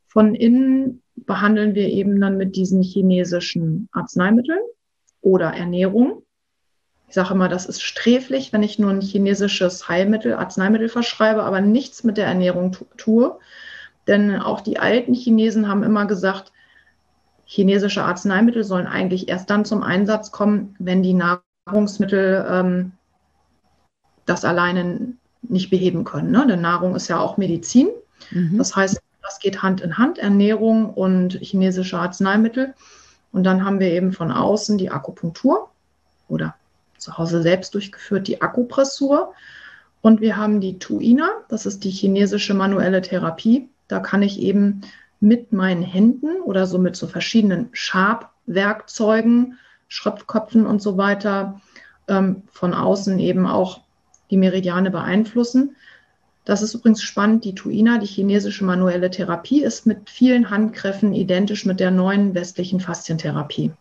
Von 0.08 0.34
innen 0.34 1.04
behandeln 1.16 1.76
wir 1.76 1.88
eben 1.88 2.20
dann 2.20 2.38
mit 2.38 2.55
diesen 2.55 2.82
chinesischen 2.82 3.89
Arzneimitteln 3.91 4.59
oder 5.22 5.53
Ernährung. 5.53 6.24
Ich 7.07 7.16
sage 7.16 7.34
immer, 7.34 7.49
das 7.49 7.66
ist 7.66 7.82
sträflich, 7.82 8.51
wenn 8.51 8.63
ich 8.63 8.80
nur 8.80 8.89
ein 8.89 9.01
chinesisches 9.01 9.88
Heilmittel, 9.88 10.34
Arzneimittel 10.34 10.89
verschreibe, 10.89 11.43
aber 11.43 11.61
nichts 11.61 12.03
mit 12.03 12.18
der 12.18 12.26
Ernährung 12.26 12.76
tue. 12.97 13.38
Denn 14.07 14.39
auch 14.39 14.61
die 14.61 14.80
alten 14.80 15.13
Chinesen 15.13 15.68
haben 15.68 15.84
immer 15.84 16.05
gesagt, 16.05 16.51
chinesische 17.45 18.03
Arzneimittel 18.03 18.63
sollen 18.63 18.88
eigentlich 18.88 19.30
erst 19.30 19.49
dann 19.49 19.66
zum 19.66 19.84
Einsatz 19.84 20.32
kommen, 20.32 20.76
wenn 20.80 21.03
die 21.03 21.13
Nahrungsmittel 21.13 22.45
ähm, 22.49 22.91
das 24.26 24.45
alleine 24.45 25.13
nicht 25.43 25.70
beheben 25.70 26.03
können. 26.03 26.32
Ne? 26.32 26.45
Denn 26.47 26.61
Nahrung 26.61 26.95
ist 26.95 27.07
ja 27.07 27.20
auch 27.20 27.38
Medizin. 27.38 27.89
Mhm. 28.32 28.57
Das 28.57 28.76
heißt, 28.76 28.99
das 29.26 29.40
geht 29.40 29.64
Hand 29.64 29.82
in 29.82 29.98
Hand, 29.98 30.20
Ernährung 30.20 30.94
und 30.94 31.34
chinesische 31.42 31.98
Arzneimittel. 31.98 32.74
Und 33.32 33.44
dann 33.44 33.66
haben 33.66 33.80
wir 33.80 33.92
eben 33.92 34.14
von 34.14 34.32
außen 34.32 34.78
die 34.78 34.92
Akupunktur 34.92 35.70
oder 36.28 36.56
zu 36.98 37.18
Hause 37.18 37.42
selbst 37.42 37.74
durchgeführt 37.74 38.28
die 38.28 38.42
Akupressur. 38.42 39.34
Und 40.02 40.22
wir 40.22 40.38
haben 40.38 40.62
die 40.62 40.80
Tuina, 40.80 41.30
das 41.50 41.66
ist 41.66 41.84
die 41.84 41.90
chinesische 41.90 42.54
manuelle 42.54 43.02
Therapie. 43.02 43.68
Da 43.88 44.00
kann 44.00 44.22
ich 44.22 44.40
eben 44.40 44.82
mit 45.20 45.52
meinen 45.52 45.82
Händen 45.82 46.42
oder 46.44 46.68
so 46.68 46.78
mit 46.78 46.96
so 46.96 47.08
verschiedenen 47.08 47.70
Schabwerkzeugen, 47.72 49.58
Schröpfköpfen 49.88 50.66
und 50.66 50.82
so 50.82 50.98
weiter 50.98 51.62
ähm, 52.08 52.44
von 52.52 52.74
außen 52.74 53.20
eben 53.20 53.48
auch 53.48 53.82
die 54.30 54.38
Meridiane 54.38 54.92
beeinflussen. 54.92 55.76
Das 56.46 56.62
ist 56.62 56.76
übrigens 56.76 57.02
spannend. 57.02 57.43
Die 57.43 57.56
Tuina, 57.56 57.98
die 57.98 58.06
chinesische 58.06 58.64
manuelle 58.64 59.10
Therapie, 59.10 59.64
ist 59.64 59.88
mit 59.88 60.10
vielen 60.10 60.52
Handgriffen 60.52 61.14
identisch 61.14 61.66
mit 61.66 61.80
der 61.80 61.91
neuen 61.91 62.36
westlichen 62.36 62.80
Faszientherapie. 62.80 63.72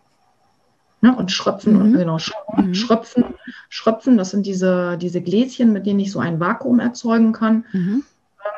Ne? 1.03 1.15
Und 1.15 1.31
Schröpfen, 1.31 1.91
mhm. 1.91 1.99
genau, 1.99 2.19
Schröpfen, 2.19 2.69
mhm. 2.69 2.75
Schröpfen, 2.75 3.25
Schröpfen, 3.69 4.17
das 4.17 4.31
sind 4.31 4.47
diese, 4.47 4.97
diese 4.97 5.21
Gläschen, 5.21 5.75
mit 5.75 5.85
denen 5.85 6.01
ich 6.01 6.11
so 6.11 6.19
ein 6.19 6.41
Vakuum 6.41 6.81
erzeugen 6.81 7.33
kann. 7.33 7.67
Mhm. 7.73 8.03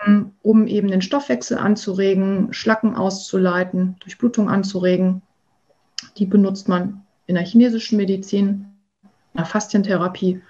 Ähm, 0.06 0.32
um 0.42 0.68
eben 0.68 0.86
den 0.86 1.02
Stoffwechsel 1.02 1.58
anzuregen, 1.58 2.52
Schlacken 2.52 2.94
auszuleiten, 2.94 3.96
Durchblutung 3.98 4.48
anzuregen. 4.48 5.22
Die 6.16 6.26
benutzt 6.26 6.68
man 6.68 7.02
in 7.26 7.34
der 7.34 7.44
chinesischen 7.44 7.96
Medizin, 7.96 8.66
in 9.32 9.38
der 9.38 9.46
Faszientherapie. 9.46 10.40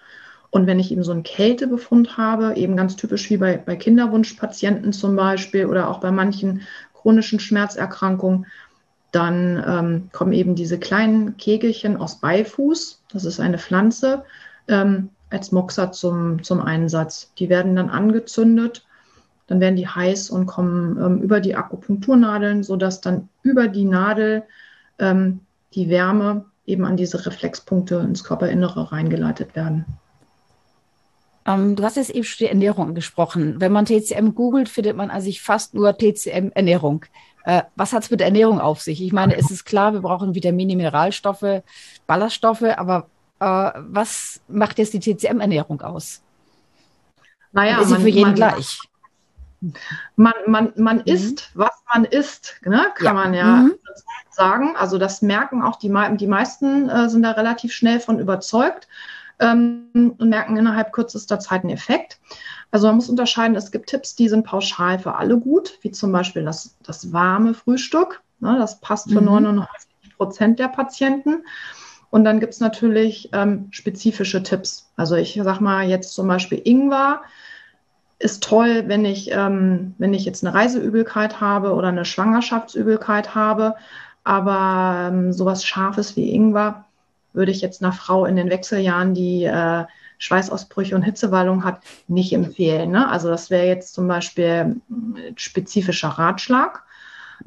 Und 0.56 0.66
wenn 0.66 0.78
ich 0.78 0.90
eben 0.90 1.04
so 1.04 1.12
einen 1.12 1.22
Kältebefund 1.22 2.16
habe, 2.16 2.54
eben 2.56 2.78
ganz 2.78 2.96
typisch 2.96 3.28
wie 3.28 3.36
bei, 3.36 3.58
bei 3.58 3.76
Kinderwunschpatienten 3.76 4.94
zum 4.94 5.14
Beispiel 5.14 5.66
oder 5.66 5.90
auch 5.90 6.00
bei 6.00 6.10
manchen 6.10 6.62
chronischen 6.94 7.40
Schmerzerkrankungen, 7.40 8.46
dann 9.12 9.62
ähm, 9.66 10.08
kommen 10.12 10.32
eben 10.32 10.54
diese 10.54 10.78
kleinen 10.78 11.36
Kegelchen 11.36 11.98
aus 11.98 12.20
Beifuß, 12.20 13.02
das 13.12 13.26
ist 13.26 13.38
eine 13.38 13.58
Pflanze, 13.58 14.24
ähm, 14.66 15.10
als 15.28 15.52
Moxa 15.52 15.92
zum, 15.92 16.42
zum 16.42 16.62
Einsatz. 16.62 17.30
Die 17.38 17.50
werden 17.50 17.76
dann 17.76 17.90
angezündet 17.90 18.82
dann 19.46 19.60
werden 19.60 19.76
die 19.76 19.86
heiß 19.86 20.30
und 20.30 20.46
kommen 20.46 20.96
ähm, 20.96 21.22
über 21.22 21.40
die 21.40 21.54
Akupunkturnadeln, 21.54 22.62
sodass 22.62 23.02
dann 23.02 23.28
über 23.42 23.68
die 23.68 23.84
Nadel 23.84 24.44
ähm, 24.98 25.40
die 25.74 25.90
Wärme 25.90 26.46
eben 26.64 26.86
an 26.86 26.96
diese 26.96 27.26
Reflexpunkte 27.26 27.96
ins 27.96 28.24
Körperinnere 28.24 28.90
reingeleitet 28.90 29.54
werden. 29.54 29.84
Ähm, 31.46 31.76
du 31.76 31.84
hast 31.84 31.96
jetzt 31.96 32.10
eben 32.10 32.24
schon 32.24 32.46
die 32.46 32.50
Ernährung 32.50 32.88
angesprochen. 32.88 33.60
Wenn 33.60 33.72
man 33.72 33.86
TCM 33.86 34.34
googelt, 34.34 34.68
findet 34.68 34.96
man 34.96 35.10
also 35.10 35.30
fast 35.40 35.74
nur 35.74 35.96
TCM-Ernährung. 35.96 37.04
Äh, 37.44 37.62
was 37.76 37.92
hat 37.92 38.02
es 38.02 38.10
mit 38.10 38.18
der 38.20 38.26
Ernährung 38.26 38.60
auf 38.60 38.80
sich? 38.80 39.00
Ich 39.00 39.12
meine, 39.12 39.36
es 39.36 39.50
ist 39.50 39.64
klar, 39.64 39.92
wir 39.92 40.00
brauchen 40.00 40.34
Vitamine, 40.34 40.74
Mineralstoffe, 40.74 41.62
Ballaststoffe, 42.08 42.64
aber 42.76 43.08
äh, 43.38 43.70
was 43.76 44.40
macht 44.48 44.78
jetzt 44.78 44.92
die 44.94 45.00
TCM-Ernährung 45.00 45.80
aus? 45.82 46.22
Naja, 47.52 47.80
ist 47.80 47.88
sie 47.88 47.96
für 47.96 48.08
jeden 48.08 48.30
man, 48.30 48.34
gleich? 48.34 48.80
Man, 50.16 50.34
man, 50.46 50.72
man 50.76 50.96
mhm. 50.98 51.02
isst, 51.06 51.50
was 51.54 51.70
man 51.94 52.04
isst, 52.04 52.60
ne? 52.64 52.92
kann 52.96 53.06
ja. 53.06 53.12
man 53.14 53.34
ja 53.34 53.44
mhm. 53.44 53.74
sagen. 54.30 54.74
Also 54.76 54.98
das 54.98 55.22
merken 55.22 55.62
auch 55.62 55.76
die, 55.76 55.94
die 56.16 56.26
meisten, 56.26 56.88
äh, 56.88 57.08
sind 57.08 57.22
da 57.22 57.30
relativ 57.30 57.72
schnell 57.72 58.00
von 58.00 58.18
überzeugt 58.18 58.88
ähm, 59.40 59.88
und 59.92 60.28
merken 60.28 60.56
innerhalb 60.56 60.92
kürzester 60.92 61.38
Zeit 61.38 61.62
einen 61.62 61.72
Effekt. 61.72 62.18
Also 62.70 62.86
man 62.88 62.96
muss 62.96 63.08
unterscheiden, 63.08 63.56
es 63.56 63.70
gibt 63.70 63.88
Tipps, 63.88 64.14
die 64.14 64.28
sind 64.28 64.44
pauschal 64.44 64.98
für 64.98 65.14
alle 65.14 65.38
gut, 65.38 65.78
wie 65.82 65.90
zum 65.90 66.12
Beispiel 66.12 66.44
das, 66.44 66.76
das 66.82 67.12
warme 67.12 67.54
Frühstück. 67.54 68.22
Ne? 68.40 68.56
Das 68.58 68.80
passt 68.80 69.10
für 69.10 69.20
mhm. 69.20 69.26
99 69.26 69.90
Prozent 70.16 70.58
der 70.58 70.68
Patienten. 70.68 71.44
Und 72.10 72.24
dann 72.24 72.40
gibt 72.40 72.54
es 72.54 72.60
natürlich 72.60 73.30
ähm, 73.32 73.68
spezifische 73.70 74.42
Tipps. 74.42 74.90
Also 74.96 75.16
ich 75.16 75.38
sage 75.42 75.62
mal 75.62 75.88
jetzt 75.88 76.14
zum 76.14 76.28
Beispiel 76.28 76.60
Ingwer 76.64 77.22
ist 78.18 78.42
toll, 78.42 78.84
wenn 78.86 79.04
ich, 79.04 79.30
ähm, 79.32 79.94
wenn 79.98 80.14
ich 80.14 80.24
jetzt 80.24 80.44
eine 80.44 80.54
Reiseübelkeit 80.54 81.40
habe 81.40 81.74
oder 81.74 81.88
eine 81.88 82.06
Schwangerschaftsübelkeit 82.06 83.34
habe. 83.34 83.74
Aber 84.24 85.10
ähm, 85.12 85.32
sowas 85.32 85.64
Scharfes 85.64 86.16
wie 86.16 86.32
Ingwer 86.34 86.85
würde 87.36 87.52
ich 87.52 87.60
jetzt 87.60 87.82
einer 87.82 87.92
Frau 87.92 88.24
in 88.24 88.34
den 88.34 88.50
Wechseljahren, 88.50 89.14
die 89.14 89.44
äh, 89.44 89.84
Schweißausbrüche 90.18 90.94
und 90.94 91.02
Hitzewallung 91.02 91.64
hat, 91.64 91.80
nicht 92.08 92.32
empfehlen. 92.32 92.90
Ne? 92.90 93.08
Also 93.08 93.28
das 93.28 93.50
wäre 93.50 93.66
jetzt 93.66 93.94
zum 93.94 94.08
Beispiel 94.08 94.80
spezifischer 95.36 96.08
Ratschlag. 96.08 96.82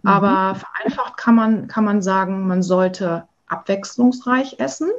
Mhm. 0.04 0.10
Aber 0.10 0.56
vereinfacht 0.56 1.18
kann 1.18 1.36
man, 1.36 1.68
kann 1.68 1.84
man 1.84 2.02
sagen, 2.02 2.48
man 2.48 2.62
sollte 2.62 3.24
abwechslungsreich 3.48 4.60
essen, 4.60 4.90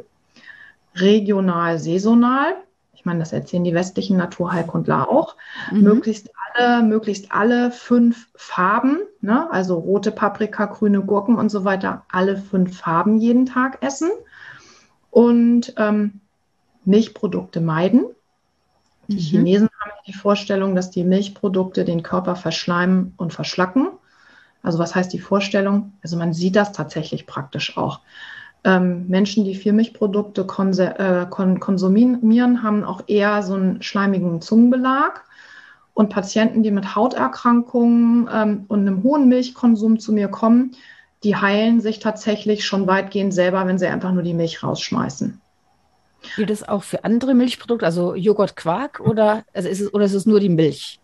regional, 0.96 1.78
saisonal 1.78 2.56
ich 3.00 3.06
meine, 3.06 3.20
das 3.20 3.32
erzählen 3.32 3.64
die 3.64 3.72
westlichen 3.72 4.18
Naturheilkundler 4.18 5.08
auch, 5.08 5.34
mhm. 5.72 5.84
möglichst 5.84 6.28
alle, 6.52 6.82
möglichst 6.82 7.32
alle 7.32 7.70
fünf 7.70 8.28
Farben, 8.36 8.98
ne? 9.22 9.50
also 9.50 9.78
rote 9.78 10.12
Paprika, 10.12 10.66
grüne 10.66 11.00
Gurken 11.00 11.36
und 11.36 11.48
so 11.48 11.64
weiter, 11.64 12.04
alle 12.12 12.36
fünf 12.36 12.76
Farben 12.76 13.16
jeden 13.16 13.46
Tag 13.46 13.78
essen 13.82 14.10
und 15.10 15.74
ähm, 15.76 16.20
Milchprodukte 16.84 17.60
meiden. 17.60 18.06
Die 19.08 19.14
mhm. 19.14 19.18
Chinesen 19.18 19.68
haben 19.80 19.90
die 20.06 20.12
Vorstellung, 20.12 20.74
dass 20.74 20.90
die 20.90 21.04
Milchprodukte 21.04 21.84
den 21.84 22.02
Körper 22.02 22.36
verschleimen 22.36 23.14
und 23.16 23.32
verschlacken. 23.32 23.88
Also 24.62 24.78
was 24.78 24.94
heißt 24.94 25.12
die 25.12 25.18
Vorstellung? 25.18 25.92
Also 26.02 26.16
man 26.16 26.32
sieht 26.32 26.56
das 26.56 26.72
tatsächlich 26.72 27.26
praktisch 27.26 27.76
auch. 27.76 28.00
Ähm, 28.62 29.08
Menschen, 29.08 29.44
die 29.44 29.54
viel 29.54 29.72
Milchprodukte 29.72 30.42
äh, 30.42 31.26
kon 31.30 31.60
konsumieren, 31.60 32.62
haben 32.62 32.84
auch 32.84 33.02
eher 33.06 33.42
so 33.42 33.54
einen 33.54 33.82
schleimigen 33.82 34.42
Zungenbelag. 34.42 35.24
Und 35.94 36.10
Patienten, 36.10 36.62
die 36.62 36.70
mit 36.70 36.94
Hauterkrankungen 36.94 38.28
ähm, 38.32 38.64
und 38.68 38.80
einem 38.80 39.02
hohen 39.02 39.28
Milchkonsum 39.28 39.98
zu 39.98 40.12
mir 40.12 40.28
kommen, 40.28 40.72
die 41.22 41.36
heilen 41.36 41.80
sich 41.80 41.98
tatsächlich 41.98 42.64
schon 42.64 42.86
weitgehend 42.86 43.34
selber, 43.34 43.66
wenn 43.66 43.78
sie 43.78 43.86
einfach 43.86 44.12
nur 44.12 44.22
die 44.22 44.34
Milch 44.34 44.62
rausschmeißen. 44.62 45.40
Gilt 46.36 46.50
das 46.50 46.68
auch 46.68 46.82
für 46.82 47.04
andere 47.04 47.34
Milchprodukte, 47.34 47.86
also 47.86 48.14
Joghurt, 48.14 48.56
Quark 48.56 49.00
oder, 49.00 49.44
also 49.54 49.68
ist 49.68 49.80
es, 49.80 49.92
oder 49.92 50.04
ist 50.04 50.14
es 50.14 50.26
nur 50.26 50.40
die 50.40 50.48
Milch? 50.48 51.00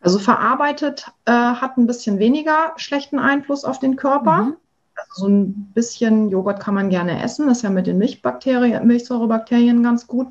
Also 0.00 0.18
verarbeitet 0.18 1.06
äh, 1.24 1.32
hat 1.32 1.76
ein 1.76 1.86
bisschen 1.86 2.18
weniger 2.18 2.72
schlechten 2.76 3.18
Einfluss 3.18 3.64
auf 3.64 3.78
den 3.78 3.96
Körper. 3.96 4.42
Mhm. 4.42 4.56
Also 4.94 5.26
so 5.26 5.28
ein 5.28 5.72
bisschen 5.74 6.28
Joghurt 6.28 6.60
kann 6.60 6.74
man 6.74 6.90
gerne 6.90 7.22
essen, 7.22 7.46
das 7.46 7.58
ist 7.58 7.62
ja 7.62 7.70
mit 7.70 7.86
den 7.86 7.98
Milchbakterien, 7.98 8.86
Milchsäurebakterien 8.86 9.82
ganz 9.82 10.06
gut. 10.06 10.28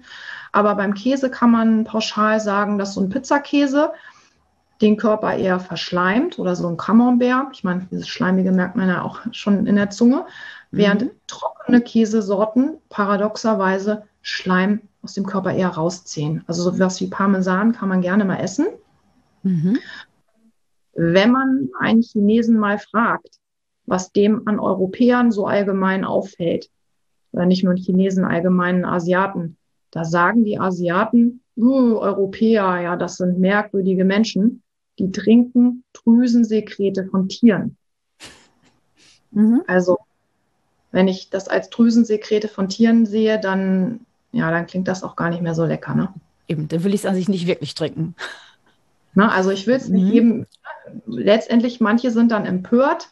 Aber 0.52 0.76
beim 0.76 0.94
Käse 0.94 1.30
kann 1.30 1.52
man 1.52 1.84
pauschal 1.84 2.40
sagen, 2.40 2.78
dass 2.78 2.94
so 2.94 3.02
ein 3.02 3.10
Pizzakäse 3.10 3.92
den 4.82 4.98
Körper 4.98 5.36
eher 5.36 5.60
verschleimt 5.60 6.40
oder 6.40 6.56
so 6.56 6.68
ein 6.68 6.78
Camembert. 6.78 7.48
Ich 7.54 7.64
meine, 7.64 7.88
dieses 7.92 8.08
Schleimige 8.08 8.52
merkt 8.52 8.76
man 8.76 8.90
ja 8.90 9.02
auch 9.02 9.22
schon 9.32 9.66
in 9.66 9.76
der 9.76 9.90
Zunge. 9.90 10.26
Während 10.72 11.04
mhm. 11.04 11.12
trockene 11.28 11.82
Käsesorten 11.82 12.78
paradoxerweise 12.90 14.04
Schleim 14.22 14.82
aus 15.02 15.14
dem 15.14 15.26
Körper 15.26 15.54
eher 15.54 15.70
rausziehen. 15.70 16.44
Also 16.48 16.64
so 16.64 16.80
was 16.80 17.00
wie 17.02 17.08
Parmesan 17.08 17.72
kann 17.72 17.90
man 17.90 18.02
gerne 18.02 18.26
mal 18.26 18.40
essen. 18.40 18.68
Mhm. 19.44 19.80
Wenn 20.94 21.32
man 21.32 21.70
einen 21.80 22.02
Chinesen 22.02 22.58
mal 22.58 22.78
fragt, 22.80 23.40
was 23.86 24.12
dem 24.12 24.48
an 24.48 24.60
Europäern 24.60 25.32
so 25.32 25.48
allgemein 25.48 26.04
auffällt, 26.04 26.70
oder 27.32 27.46
nicht 27.46 27.64
nur 27.64 27.76
Chinesen, 27.76 28.26
allgemeinen 28.26 28.84
Asiaten, 28.84 29.58
da 29.92 30.04
sagen 30.04 30.44
die 30.44 30.60
Asiaten, 30.60 31.42
uh, 31.56 31.98
Europäer, 31.98 32.82
ja, 32.82 32.96
das 32.96 33.18
sind 33.18 33.40
merkwürdige 33.40 34.06
Menschen, 34.06 34.64
die 35.00 35.12
trinken 35.12 35.84
Drüsensekrete 35.94 37.06
von 37.06 37.30
Tieren. 37.30 37.78
Mhm. 39.32 39.64
Also, 39.68 39.98
wenn 40.92 41.08
ich 41.08 41.30
das 41.30 41.48
als 41.48 41.70
Drüsensekrete 41.70 42.48
von 42.48 42.70
Tieren 42.70 43.06
sehe, 43.06 43.40
dann, 43.40 44.02
ja, 44.32 44.50
dann 44.52 44.68
klingt 44.68 44.88
das 44.88 45.04
auch 45.04 45.16
gar 45.16 45.30
nicht 45.30 45.42
mehr 45.42 45.56
so 45.56 45.66
lecker, 45.66 45.94
ne? 45.96 46.14
Eben, 46.48 46.68
dann 46.68 46.84
will 46.84 46.94
ich 46.94 47.02
es 47.02 47.06
an 47.06 47.16
sich 47.16 47.28
nicht 47.28 47.46
wirklich 47.46 47.76
trinken. 47.76 48.16
Ne? 49.18 49.32
Also 49.32 49.50
ich 49.50 49.68
will 49.68 49.76
es 49.76 49.90
nicht 49.90 50.06
mhm. 50.06 50.12
jedem, 50.12 50.46
letztendlich 51.08 51.82
manche 51.82 52.12
sind 52.12 52.32
dann 52.32 52.46
empört. 52.46 53.10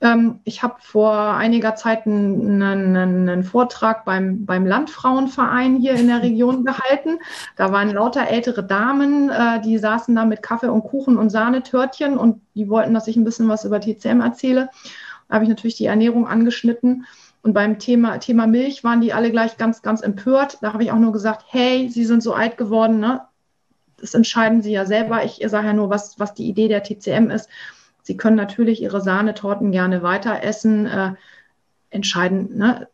Ähm, 0.00 0.40
ich 0.44 0.62
habe 0.62 0.76
vor 0.80 1.34
einiger 1.34 1.74
Zeit 1.74 2.06
einen, 2.06 2.62
einen, 2.62 3.28
einen, 3.28 3.44
Vortrag 3.44 4.04
beim, 4.04 4.44
beim 4.44 4.66
Landfrauenverein 4.66 5.76
hier 5.76 5.94
in 5.94 6.08
der 6.08 6.22
Region 6.22 6.64
gehalten. 6.64 7.18
Da 7.56 7.72
waren 7.72 7.90
lauter 7.90 8.28
ältere 8.28 8.64
Damen, 8.64 9.30
äh, 9.30 9.60
die 9.62 9.78
saßen 9.78 10.14
da 10.14 10.24
mit 10.24 10.42
Kaffee 10.42 10.70
und 10.70 10.82
Kuchen 10.84 11.16
und 11.16 11.30
Sahnetörtchen 11.30 12.18
und 12.18 12.42
die 12.54 12.68
wollten, 12.68 12.94
dass 12.94 13.08
ich 13.08 13.16
ein 13.16 13.24
bisschen 13.24 13.48
was 13.48 13.64
über 13.64 13.80
TCM 13.80 14.20
erzähle. 14.20 14.68
Da 15.28 15.34
habe 15.34 15.44
ich 15.44 15.48
natürlich 15.48 15.76
die 15.76 15.86
Ernährung 15.86 16.26
angeschnitten. 16.26 17.06
Und 17.42 17.52
beim 17.52 17.78
Thema, 17.78 18.18
Thema 18.18 18.46
Milch 18.46 18.82
waren 18.82 19.00
die 19.00 19.12
alle 19.12 19.30
gleich 19.30 19.56
ganz, 19.56 19.80
ganz 19.80 20.00
empört. 20.00 20.58
Da 20.62 20.72
habe 20.72 20.82
ich 20.82 20.90
auch 20.90 20.98
nur 20.98 21.12
gesagt, 21.12 21.44
hey, 21.48 21.88
Sie 21.88 22.04
sind 22.04 22.22
so 22.22 22.34
alt 22.34 22.56
geworden, 22.58 22.98
ne? 22.98 23.22
das 23.98 24.14
entscheiden 24.14 24.62
Sie 24.62 24.72
ja 24.72 24.84
selber. 24.84 25.24
Ich 25.24 25.40
sage 25.46 25.68
ja 25.68 25.72
nur, 25.72 25.90
was, 25.90 26.18
was 26.18 26.34
die 26.34 26.48
Idee 26.48 26.68
der 26.68 26.82
TCM 26.82 27.30
ist. 27.30 27.48
Sie 28.06 28.16
können 28.16 28.36
natürlich 28.36 28.80
Ihre 28.80 29.00
Sahnetorten 29.00 29.72
gerne 29.72 30.00
weiter 30.00 30.44
essen. 30.44 30.86
Äh, 30.86 31.14
entscheiden, 31.90 32.56
ne? 32.56 32.86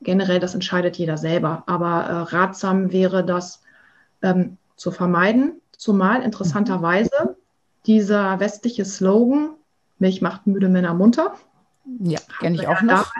generell, 0.00 0.40
das 0.40 0.54
entscheidet 0.54 0.96
jeder 0.96 1.16
selber. 1.16 1.62
Aber 1.66 2.02
äh, 2.02 2.34
ratsam 2.34 2.90
wäre 2.90 3.24
das 3.24 3.62
ähm, 4.20 4.56
zu 4.74 4.90
vermeiden. 4.90 5.60
Zumal 5.76 6.22
interessanterweise 6.22 7.36
dieser 7.86 8.40
westliche 8.40 8.84
Slogan, 8.84 9.50
Milch 10.00 10.22
macht 10.22 10.48
müde 10.48 10.68
Männer 10.68 10.92
munter. 10.92 11.36
Ja, 12.00 12.18
kenne 12.40 12.56
ich 12.56 12.66
auch 12.66 12.82
noch. 12.82 13.12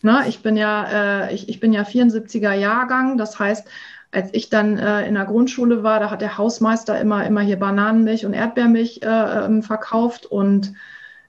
Ne, 0.00 0.24
ich 0.28 0.42
bin 0.42 0.56
ja, 0.56 1.26
äh, 1.26 1.34
ich, 1.34 1.50
ich 1.50 1.60
bin 1.60 1.74
ja 1.74 1.82
74er 1.82 2.54
Jahrgang, 2.54 3.18
das 3.18 3.38
heißt, 3.38 3.68
als 4.12 4.30
ich 4.32 4.48
dann 4.48 4.76
äh, 4.78 5.06
in 5.06 5.14
der 5.14 5.24
Grundschule 5.24 5.82
war, 5.82 6.00
da 6.00 6.10
hat 6.10 6.20
der 6.20 6.36
Hausmeister 6.36 7.00
immer, 7.00 7.24
immer 7.26 7.42
hier 7.42 7.58
Bananenmilch 7.58 8.26
und 8.26 8.32
Erdbeermilch 8.32 9.00
äh, 9.02 9.44
ähm, 9.44 9.62
verkauft 9.62 10.26
und 10.26 10.74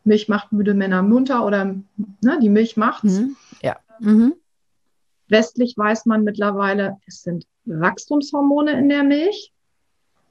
Milch 0.04 0.28
macht 0.28 0.52
müde 0.52 0.74
Männer 0.74 1.04
munter 1.04 1.46
oder 1.46 1.76
ne, 2.22 2.40
die 2.42 2.50
Milch 2.50 2.76
macht's. 2.78 3.20
Mhm. 3.20 3.36
Ja. 3.62 3.78
Mhm. 4.00 4.34
Westlich 5.28 5.78
weiß 5.78 6.08
man 6.08 6.24
mittlerweile, 6.24 6.98
es 7.06 7.22
sind 7.22 7.46
Wachstumshormone 7.66 8.72
in 8.72 8.90
der 8.90 9.04
Milch. 9.04 9.54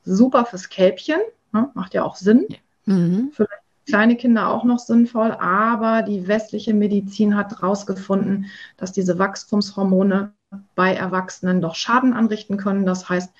Super 0.05 0.45
fürs 0.45 0.69
Kälbchen, 0.69 1.21
ne? 1.53 1.71
macht 1.75 1.95
ja 1.95 2.03
auch 2.03 2.17
Sinn. 2.17 2.49
Mhm. 2.87 3.31
Für 3.33 3.47
kleine 3.87 4.17
Kinder 4.17 4.49
auch 4.49 4.65
noch 4.65 4.79
sinnvoll, 4.79 5.33
aber 5.33 6.03
die 6.03 6.27
westliche 6.27 6.75
Medizin 6.75 7.37
hat 7.37 7.61
herausgefunden, 7.61 8.47
dass 8.77 8.93
diese 8.93 9.19
Wachstumshormone 9.19 10.33
bei 10.75 10.95
Erwachsenen 10.95 11.61
doch 11.61 11.75
Schaden 11.75 12.13
anrichten 12.13 12.57
können. 12.57 12.87
Das 12.87 13.09
heißt, 13.09 13.33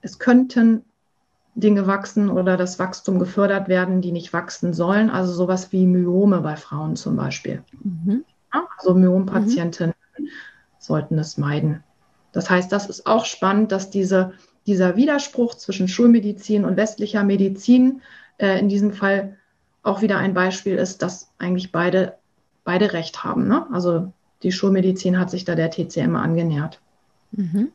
es 0.00 0.18
könnten 0.18 0.84
Dinge 1.54 1.86
wachsen 1.86 2.30
oder 2.30 2.56
das 2.56 2.78
Wachstum 2.78 3.18
gefördert 3.18 3.68
werden, 3.68 4.00
die 4.00 4.12
nicht 4.12 4.32
wachsen 4.32 4.74
sollen. 4.74 5.10
Also 5.10 5.32
sowas 5.32 5.72
wie 5.72 5.86
Myome 5.86 6.40
bei 6.40 6.56
Frauen 6.56 6.96
zum 6.96 7.16
Beispiel. 7.16 7.62
Mhm. 7.82 8.24
Also 8.50 8.94
Myompatientinnen 8.94 9.94
mhm. 10.18 10.28
sollten 10.78 11.18
es 11.18 11.38
meiden. 11.38 11.82
Das 12.32 12.50
heißt, 12.50 12.70
das 12.72 12.88
ist 12.88 13.06
auch 13.06 13.24
spannend, 13.24 13.70
dass 13.70 13.90
diese, 13.90 14.32
dieser 14.66 14.96
Widerspruch 14.96 15.54
zwischen 15.54 15.86
Schulmedizin 15.86 16.64
und 16.64 16.76
westlicher 16.76 17.22
Medizin 17.22 18.02
äh, 18.38 18.58
in 18.58 18.68
diesem 18.68 18.92
Fall 18.92 19.36
auch 19.82 20.02
wieder 20.02 20.18
ein 20.18 20.34
Beispiel 20.34 20.76
ist, 20.76 21.02
dass 21.02 21.30
eigentlich 21.38 21.70
beide, 21.70 22.16
beide 22.64 22.92
Recht 22.92 23.22
haben. 23.22 23.46
Ne? 23.46 23.66
Also 23.72 24.12
die 24.42 24.52
Schulmedizin 24.52 25.18
hat 25.18 25.30
sich 25.30 25.44
da 25.44 25.54
der 25.54 25.70
TCM 25.70 26.16
angenähert. 26.16 26.80
Mhm. 27.32 27.72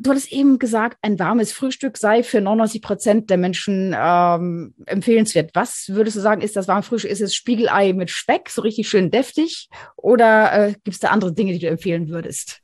Du 0.00 0.10
hattest 0.10 0.32
eben 0.32 0.58
gesagt, 0.58 0.98
ein 1.02 1.18
warmes 1.18 1.52
Frühstück 1.52 1.96
sei 1.96 2.24
für 2.24 2.40
99 2.40 2.82
Prozent 2.82 3.30
der 3.30 3.38
Menschen 3.38 3.94
ähm, 3.96 4.74
empfehlenswert. 4.86 5.52
Was 5.54 5.86
würdest 5.88 6.16
du 6.16 6.20
sagen, 6.20 6.42
ist 6.42 6.56
das 6.56 6.66
warme 6.66 6.82
Frühstück? 6.82 7.10
Ist 7.10 7.20
es 7.20 7.34
Spiegelei 7.34 7.92
mit 7.92 8.10
Speck, 8.10 8.50
so 8.50 8.62
richtig 8.62 8.88
schön 8.88 9.10
deftig? 9.10 9.68
Oder 9.96 10.52
äh, 10.52 10.72
gibt 10.72 10.94
es 10.94 10.98
da 10.98 11.08
andere 11.08 11.32
Dinge, 11.32 11.52
die 11.52 11.60
du 11.60 11.68
empfehlen 11.68 12.08
würdest? 12.08 12.60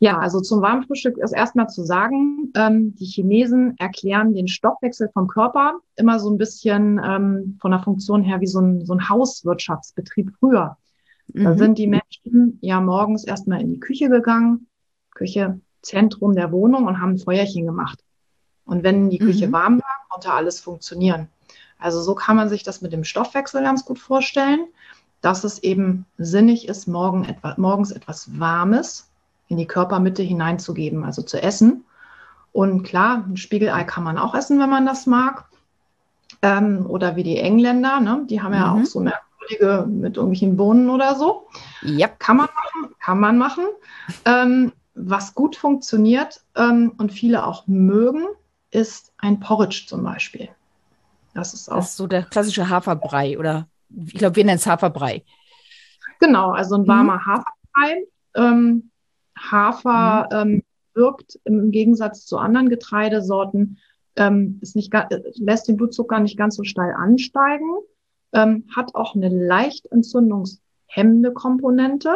Ja, 0.00 0.18
also 0.18 0.40
zum 0.40 0.62
warmen 0.62 0.84
Frühstück 0.84 1.18
ist 1.18 1.34
erstmal 1.34 1.68
zu 1.68 1.82
sagen, 1.82 2.52
ähm, 2.54 2.94
die 2.94 3.04
Chinesen 3.04 3.74
erklären 3.78 4.32
den 4.32 4.46
Stoffwechsel 4.46 5.10
vom 5.12 5.26
Körper 5.26 5.80
immer 5.96 6.20
so 6.20 6.30
ein 6.30 6.38
bisschen 6.38 7.00
ähm, 7.04 7.58
von 7.60 7.72
der 7.72 7.80
Funktion 7.80 8.22
her 8.22 8.40
wie 8.40 8.46
so 8.46 8.60
ein, 8.60 8.86
so 8.86 8.94
ein 8.94 9.08
Hauswirtschaftsbetrieb 9.08 10.30
früher. 10.38 10.76
Da 11.28 11.50
mhm. 11.50 11.58
sind 11.58 11.78
die 11.78 11.86
Menschen 11.86 12.58
ja 12.60 12.80
morgens 12.80 13.24
erstmal 13.24 13.60
in 13.60 13.70
die 13.70 13.80
Küche 13.80 14.08
gegangen, 14.08 14.66
Küche, 15.14 15.60
Zentrum 15.82 16.34
der 16.34 16.52
Wohnung 16.52 16.86
und 16.86 17.00
haben 17.00 17.12
ein 17.12 17.18
Feuerchen 17.18 17.66
gemacht. 17.66 18.02
Und 18.64 18.82
wenn 18.82 19.10
die 19.10 19.18
Küche 19.18 19.48
mhm. 19.48 19.52
warm 19.52 19.80
war, 19.80 20.06
konnte 20.08 20.32
alles 20.32 20.60
funktionieren. 20.60 21.28
Also 21.78 22.02
so 22.02 22.14
kann 22.14 22.36
man 22.36 22.48
sich 22.48 22.62
das 22.62 22.82
mit 22.82 22.92
dem 22.92 23.04
Stoffwechsel 23.04 23.62
ganz 23.62 23.84
gut 23.84 23.98
vorstellen, 23.98 24.66
dass 25.20 25.44
es 25.44 25.62
eben 25.62 26.06
sinnig 26.16 26.68
ist, 26.68 26.86
morgen 26.86 27.24
etwa, 27.24 27.54
morgens 27.56 27.90
etwas 27.90 28.38
Warmes 28.38 29.10
in 29.48 29.56
die 29.56 29.66
Körpermitte 29.66 30.22
hineinzugeben, 30.22 31.04
also 31.04 31.22
zu 31.22 31.42
essen. 31.42 31.84
Und 32.52 32.82
klar, 32.82 33.24
ein 33.26 33.36
Spiegelei 33.36 33.84
kann 33.84 34.04
man 34.04 34.18
auch 34.18 34.34
essen, 34.34 34.58
wenn 34.58 34.70
man 34.70 34.86
das 34.86 35.06
mag. 35.06 35.46
Ähm, 36.42 36.86
oder 36.88 37.16
wie 37.16 37.22
die 37.22 37.38
Engländer, 37.38 38.00
ne? 38.00 38.26
die 38.28 38.42
haben 38.42 38.54
ja 38.54 38.74
mhm. 38.74 38.82
auch 38.82 38.86
so 38.86 39.00
mehr 39.00 39.20
Kollege 39.48 39.86
mit 39.88 40.16
irgendwelchen 40.16 40.56
Bohnen 40.56 40.90
oder 40.90 41.14
so. 41.14 41.48
Ja. 41.82 42.08
Kann 42.08 42.36
man 42.36 42.48
machen, 42.54 42.94
kann 43.00 43.20
man 43.20 43.38
machen. 43.38 43.64
Ähm, 44.24 44.72
was 44.94 45.34
gut 45.34 45.56
funktioniert 45.56 46.42
ähm, 46.56 46.92
und 46.98 47.12
viele 47.12 47.46
auch 47.46 47.66
mögen, 47.66 48.26
ist 48.70 49.12
ein 49.18 49.40
Porridge 49.40 49.84
zum 49.86 50.02
Beispiel. 50.02 50.48
Das 51.34 51.54
ist 51.54 51.70
auch. 51.70 51.76
Das 51.76 51.90
ist 51.90 51.96
so 51.96 52.06
der 52.06 52.24
klassische 52.24 52.68
Haferbrei 52.68 53.38
oder 53.38 53.68
ich 53.94 54.14
glaube, 54.14 54.36
wir 54.36 54.44
nennen 54.44 54.58
es 54.58 54.66
Haferbrei. 54.66 55.24
Genau, 56.20 56.50
also 56.50 56.74
ein 56.76 56.86
warmer 56.86 57.16
mhm. 57.16 57.26
Haferbrei. 57.26 58.04
Ähm, 58.34 58.90
Hafer 59.38 60.28
mhm. 60.44 60.50
ähm, 60.50 60.62
wirkt 60.94 61.38
im 61.44 61.70
Gegensatz 61.70 62.26
zu 62.26 62.38
anderen 62.38 62.68
Getreidesorten, 62.68 63.78
ähm, 64.16 64.58
ist 64.60 64.74
nicht, 64.74 64.92
lässt 65.36 65.68
den 65.68 65.76
Blutzucker 65.76 66.18
nicht 66.18 66.36
ganz 66.36 66.56
so 66.56 66.64
steil 66.64 66.92
ansteigen 66.92 67.78
ähm, 68.32 68.64
hat 68.74 68.94
auch 68.94 69.14
eine 69.14 69.28
leicht 69.28 69.86
entzündungshemmende 69.86 71.32
Komponente. 71.32 72.14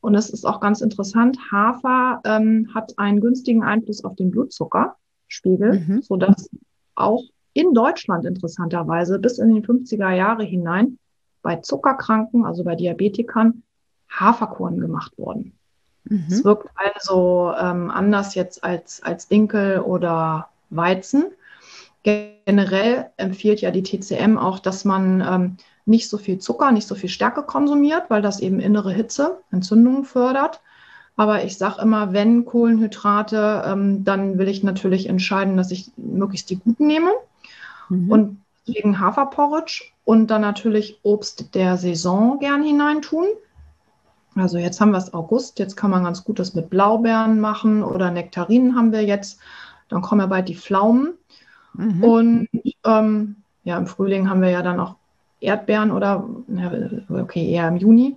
Und 0.00 0.14
es 0.14 0.30
ist 0.30 0.44
auch 0.44 0.60
ganz 0.60 0.80
interessant, 0.80 1.38
Hafer 1.50 2.20
ähm, 2.24 2.70
hat 2.74 2.98
einen 2.98 3.20
günstigen 3.20 3.64
Einfluss 3.64 4.04
auf 4.04 4.14
den 4.14 4.30
Blutzuckerspiegel, 4.30 5.80
mhm. 5.80 6.02
sodass 6.02 6.48
auch 6.94 7.24
in 7.52 7.74
Deutschland 7.74 8.24
interessanterweise 8.24 9.18
bis 9.18 9.38
in 9.38 9.52
den 9.52 9.64
50er 9.64 10.12
Jahre 10.12 10.44
hinein 10.44 10.98
bei 11.42 11.56
Zuckerkranken, 11.56 12.44
also 12.44 12.62
bei 12.62 12.76
Diabetikern, 12.76 13.62
Haferkuren 14.08 14.80
gemacht 14.80 15.12
wurden. 15.18 15.58
Mhm. 16.04 16.26
Es 16.28 16.44
wirkt 16.44 16.68
also 16.74 17.52
ähm, 17.58 17.90
anders 17.90 18.34
jetzt 18.34 18.62
als, 18.64 19.02
als 19.02 19.28
Dinkel 19.28 19.80
oder 19.80 20.48
Weizen. 20.70 21.26
Generell 22.02 23.10
empfiehlt 23.16 23.60
ja 23.60 23.70
die 23.70 23.82
TCM 23.82 24.38
auch, 24.38 24.58
dass 24.58 24.84
man 24.84 25.20
ähm, 25.20 25.56
nicht 25.84 26.08
so 26.08 26.18
viel 26.18 26.38
Zucker, 26.38 26.70
nicht 26.70 26.86
so 26.86 26.94
viel 26.94 27.08
Stärke 27.08 27.42
konsumiert, 27.42 28.04
weil 28.08 28.22
das 28.22 28.40
eben 28.40 28.60
innere 28.60 28.92
Hitze, 28.92 29.40
Entzündungen 29.50 30.04
fördert. 30.04 30.60
Aber 31.16 31.42
ich 31.44 31.58
sage 31.58 31.82
immer, 31.82 32.12
wenn 32.12 32.44
Kohlenhydrate, 32.44 33.64
ähm, 33.66 34.04
dann 34.04 34.38
will 34.38 34.46
ich 34.46 34.62
natürlich 34.62 35.08
entscheiden, 35.08 35.56
dass 35.56 35.72
ich 35.72 35.90
möglichst 35.96 36.48
die 36.50 36.58
guten 36.58 36.86
nehme. 36.86 37.10
Mhm. 37.88 38.10
Und 38.10 38.42
deswegen 38.66 39.00
Haferporridge 39.00 39.84
und 40.04 40.28
dann 40.28 40.42
natürlich 40.42 41.00
Obst 41.02 41.54
der 41.54 41.76
Saison 41.76 42.38
gern 42.38 42.62
hineintun. 42.62 43.26
Also 44.36 44.58
jetzt 44.58 44.80
haben 44.80 44.92
wir 44.92 44.98
es 44.98 45.12
August, 45.12 45.58
jetzt 45.58 45.76
kann 45.76 45.90
man 45.90 46.04
ganz 46.04 46.22
gut 46.22 46.38
das 46.38 46.54
mit 46.54 46.70
Blaubeeren 46.70 47.40
machen 47.40 47.82
oder 47.82 48.10
Nektarinen 48.10 48.76
haben 48.76 48.92
wir 48.92 49.02
jetzt. 49.02 49.40
Dann 49.88 50.02
kommen 50.02 50.20
ja 50.20 50.26
bald 50.26 50.48
die 50.48 50.54
Pflaumen. 50.54 51.14
Mhm. 51.74 52.04
Und 52.04 52.48
ähm, 52.84 53.36
ja, 53.64 53.78
im 53.78 53.86
Frühling 53.86 54.28
haben 54.28 54.42
wir 54.42 54.50
ja 54.50 54.62
dann 54.62 54.80
auch 54.80 54.96
Erdbeeren 55.40 55.90
oder, 55.90 56.28
okay, 57.08 57.48
eher 57.50 57.68
im 57.68 57.76
Juni. 57.76 58.16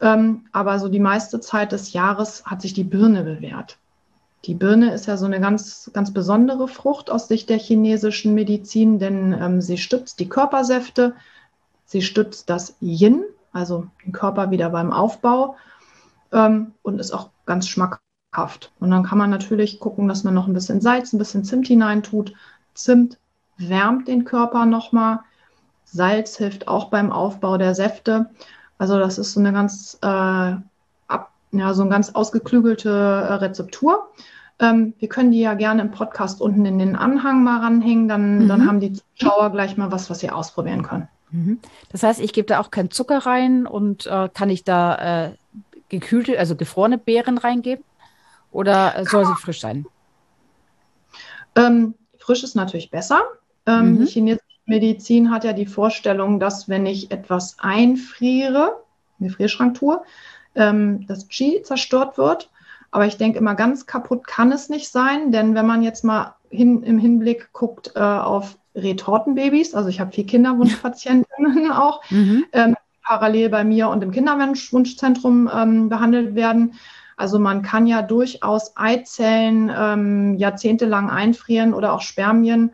Ähm, 0.00 0.42
aber 0.52 0.78
so 0.78 0.88
die 0.88 1.00
meiste 1.00 1.40
Zeit 1.40 1.72
des 1.72 1.92
Jahres 1.92 2.44
hat 2.44 2.60
sich 2.62 2.74
die 2.74 2.84
Birne 2.84 3.22
bewährt. 3.22 3.78
Die 4.44 4.54
Birne 4.54 4.92
ist 4.92 5.06
ja 5.06 5.16
so 5.16 5.26
eine 5.26 5.40
ganz, 5.40 5.90
ganz 5.92 6.12
besondere 6.12 6.68
Frucht 6.68 7.10
aus 7.10 7.28
Sicht 7.28 7.48
der 7.48 7.58
chinesischen 7.58 8.34
Medizin, 8.34 8.98
denn 8.98 9.32
ähm, 9.32 9.60
sie 9.60 9.78
stützt 9.78 10.20
die 10.20 10.28
Körpersäfte, 10.28 11.14
sie 11.84 12.02
stützt 12.02 12.50
das 12.50 12.76
Yin, 12.80 13.24
also 13.52 13.86
den 14.04 14.12
Körper 14.12 14.50
wieder 14.50 14.70
beim 14.70 14.92
Aufbau 14.92 15.56
ähm, 16.32 16.72
und 16.82 17.00
ist 17.00 17.12
auch 17.12 17.30
ganz 17.46 17.66
schmackhaft. 17.68 18.72
Und 18.78 18.90
dann 18.90 19.02
kann 19.02 19.18
man 19.18 19.30
natürlich 19.30 19.80
gucken, 19.80 20.06
dass 20.06 20.24
man 20.24 20.34
noch 20.34 20.46
ein 20.46 20.54
bisschen 20.54 20.80
Salz, 20.80 21.12
ein 21.12 21.18
bisschen 21.18 21.44
Zimt 21.44 21.66
hineintut. 21.66 22.32
Zimt 22.76 23.18
wärmt 23.58 24.08
den 24.08 24.24
Körper 24.24 24.66
nochmal. 24.66 25.20
Salz 25.84 26.36
hilft 26.36 26.68
auch 26.68 26.90
beim 26.90 27.12
Aufbau 27.12 27.58
der 27.58 27.74
Säfte. 27.74 28.30
Also 28.78 28.98
das 28.98 29.18
ist 29.18 29.32
so 29.32 29.40
eine 29.40 29.52
ganz, 29.52 29.98
äh, 30.02 30.06
ab, 30.06 31.32
ja, 31.52 31.74
so 31.74 31.82
eine 31.82 31.90
ganz 31.90 32.10
ausgeklügelte 32.10 32.90
äh, 32.90 33.32
Rezeptur. 33.34 34.10
Ähm, 34.58 34.94
wir 34.98 35.08
können 35.08 35.30
die 35.30 35.40
ja 35.40 35.54
gerne 35.54 35.82
im 35.82 35.90
Podcast 35.90 36.40
unten 36.40 36.64
in 36.64 36.78
den 36.78 36.96
Anhang 36.96 37.44
mal 37.44 37.60
ranhängen, 37.60 38.08
dann, 38.08 38.44
mhm. 38.44 38.48
dann 38.48 38.66
haben 38.66 38.80
die 38.80 38.92
Zuschauer 38.92 39.50
gleich 39.50 39.76
mal 39.76 39.92
was, 39.92 40.08
was 40.08 40.20
sie 40.20 40.30
ausprobieren 40.30 40.82
können. 40.82 41.08
Mhm. 41.30 41.58
Das 41.90 42.02
heißt, 42.02 42.20
ich 42.20 42.32
gebe 42.32 42.46
da 42.46 42.60
auch 42.60 42.70
keinen 42.70 42.90
Zucker 42.90 43.18
rein 43.18 43.66
und 43.66 44.06
äh, 44.06 44.28
kann 44.32 44.50
ich 44.50 44.64
da 44.64 45.26
äh, 45.26 45.32
gekühlte, 45.88 46.38
also 46.38 46.56
gefrorene 46.56 46.98
Beeren 46.98 47.38
reingeben? 47.38 47.84
Oder 48.50 48.96
äh, 48.96 49.04
soll 49.04 49.26
sie 49.26 49.34
frisch 49.34 49.60
sein? 49.60 49.86
Ähm, 51.54 51.94
frisch 52.26 52.42
ist 52.42 52.56
natürlich 52.56 52.90
besser. 52.90 53.22
Ähm, 53.66 53.92
mhm. 53.92 53.98
Die 54.00 54.06
chinesische 54.06 54.42
Medizin 54.66 55.30
hat 55.30 55.44
ja 55.44 55.52
die 55.52 55.66
Vorstellung, 55.66 56.40
dass 56.40 56.68
wenn 56.68 56.84
ich 56.84 57.12
etwas 57.12 57.56
einfriere, 57.60 58.82
eine 59.18 59.28
Gefrierschrank 59.28 59.74
tue, 59.74 60.02
ähm, 60.56 61.06
das 61.06 61.28
Qi 61.28 61.62
zerstört 61.62 62.18
wird. 62.18 62.50
Aber 62.90 63.06
ich 63.06 63.16
denke 63.16 63.38
immer, 63.38 63.54
ganz 63.54 63.86
kaputt 63.86 64.26
kann 64.26 64.52
es 64.52 64.68
nicht 64.68 64.88
sein, 64.88 65.30
denn 65.30 65.54
wenn 65.54 65.66
man 65.66 65.82
jetzt 65.82 66.04
mal 66.04 66.34
hin, 66.50 66.82
im 66.82 66.98
Hinblick 66.98 67.52
guckt 67.52 67.92
äh, 67.94 68.00
auf 68.00 68.58
Retortenbabys, 68.74 69.74
also 69.74 69.88
ich 69.88 70.00
habe 70.00 70.12
vier 70.12 70.26
Kinderwunschpatientinnen 70.26 71.70
auch, 71.72 72.02
mhm. 72.10 72.44
ähm, 72.52 72.76
parallel 73.02 73.50
bei 73.50 73.64
mir 73.64 73.88
und 73.88 74.02
im 74.02 74.10
Kinderwunschzentrum 74.10 75.48
ähm, 75.52 75.88
behandelt 75.88 76.34
werden. 76.34 76.74
Also 77.16 77.38
man 77.38 77.62
kann 77.62 77.86
ja 77.86 78.02
durchaus 78.02 78.76
Eizellen 78.76 79.72
ähm, 79.74 80.34
jahrzehntelang 80.34 81.10
einfrieren 81.10 81.72
oder 81.72 81.94
auch 81.94 82.02
Spermien 82.02 82.72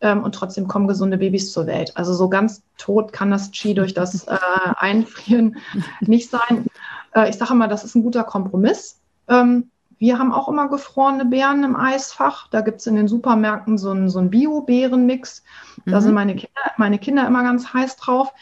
ähm, 0.00 0.22
und 0.22 0.34
trotzdem 0.34 0.66
kommen 0.66 0.88
gesunde 0.88 1.18
Babys 1.18 1.52
zur 1.52 1.66
Welt. 1.66 1.96
Also 1.96 2.14
so 2.14 2.28
ganz 2.28 2.62
tot 2.78 3.12
kann 3.12 3.30
das 3.30 3.50
Qi 3.50 3.74
durch 3.74 3.94
das 3.94 4.26
äh, 4.26 4.38
Einfrieren 4.76 5.56
nicht 6.00 6.30
sein. 6.30 6.66
Äh, 7.14 7.28
ich 7.28 7.36
sage 7.36 7.52
immer, 7.52 7.68
das 7.68 7.84
ist 7.84 7.94
ein 7.94 8.02
guter 8.02 8.24
Kompromiss. 8.24 8.98
Ähm, 9.28 9.70
wir 9.98 10.18
haben 10.18 10.32
auch 10.32 10.48
immer 10.48 10.68
gefrorene 10.68 11.26
Beeren 11.26 11.62
im 11.62 11.76
Eisfach. 11.76 12.48
Da 12.48 12.62
gibt 12.62 12.80
es 12.80 12.88
in 12.88 12.96
den 12.96 13.06
Supermärkten 13.06 13.78
so 13.78 13.90
einen, 13.90 14.10
so 14.10 14.18
einen 14.18 14.30
Bio-Beerenmix. 14.30 15.44
Da 15.86 16.00
mhm. 16.00 16.02
sind 16.02 16.14
meine 16.14 16.34
Kinder, 16.34 16.60
meine 16.76 16.98
Kinder 16.98 17.24
immer 17.24 17.44
ganz 17.44 17.72
heiß 17.72 17.96
drauf. 17.96 18.32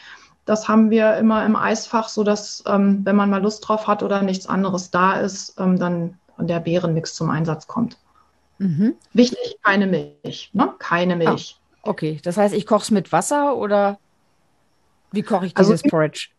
Das 0.51 0.67
haben 0.67 0.89
wir 0.89 1.15
immer 1.15 1.45
im 1.45 1.55
Eisfach, 1.55 2.09
sodass, 2.09 2.61
ähm, 2.67 3.05
wenn 3.05 3.15
man 3.15 3.29
mal 3.29 3.41
Lust 3.41 3.65
drauf 3.65 3.87
hat 3.87 4.03
oder 4.03 4.21
nichts 4.21 4.47
anderes 4.47 4.91
da 4.91 5.13
ist, 5.13 5.57
ähm, 5.57 5.79
dann 5.79 6.19
der 6.37 6.59
Beerenmix 6.59 7.15
zum 7.15 7.29
Einsatz 7.29 7.67
kommt. 7.67 7.97
Mhm. 8.57 8.95
Wichtig, 9.13 9.59
keine 9.63 9.87
Milch. 9.87 10.49
Ne? 10.51 10.73
Keine 10.77 11.15
Milch. 11.15 11.57
Ah, 11.83 11.89
okay, 11.91 12.19
das 12.21 12.35
heißt, 12.35 12.53
ich 12.53 12.65
koche 12.65 12.81
es 12.81 12.91
mit 12.91 13.13
Wasser 13.13 13.55
oder 13.55 13.97
wie 15.13 15.21
koche 15.21 15.45
ich 15.45 15.53
dieses 15.53 15.83
also, 15.83 15.89
Porridge? 15.89 16.31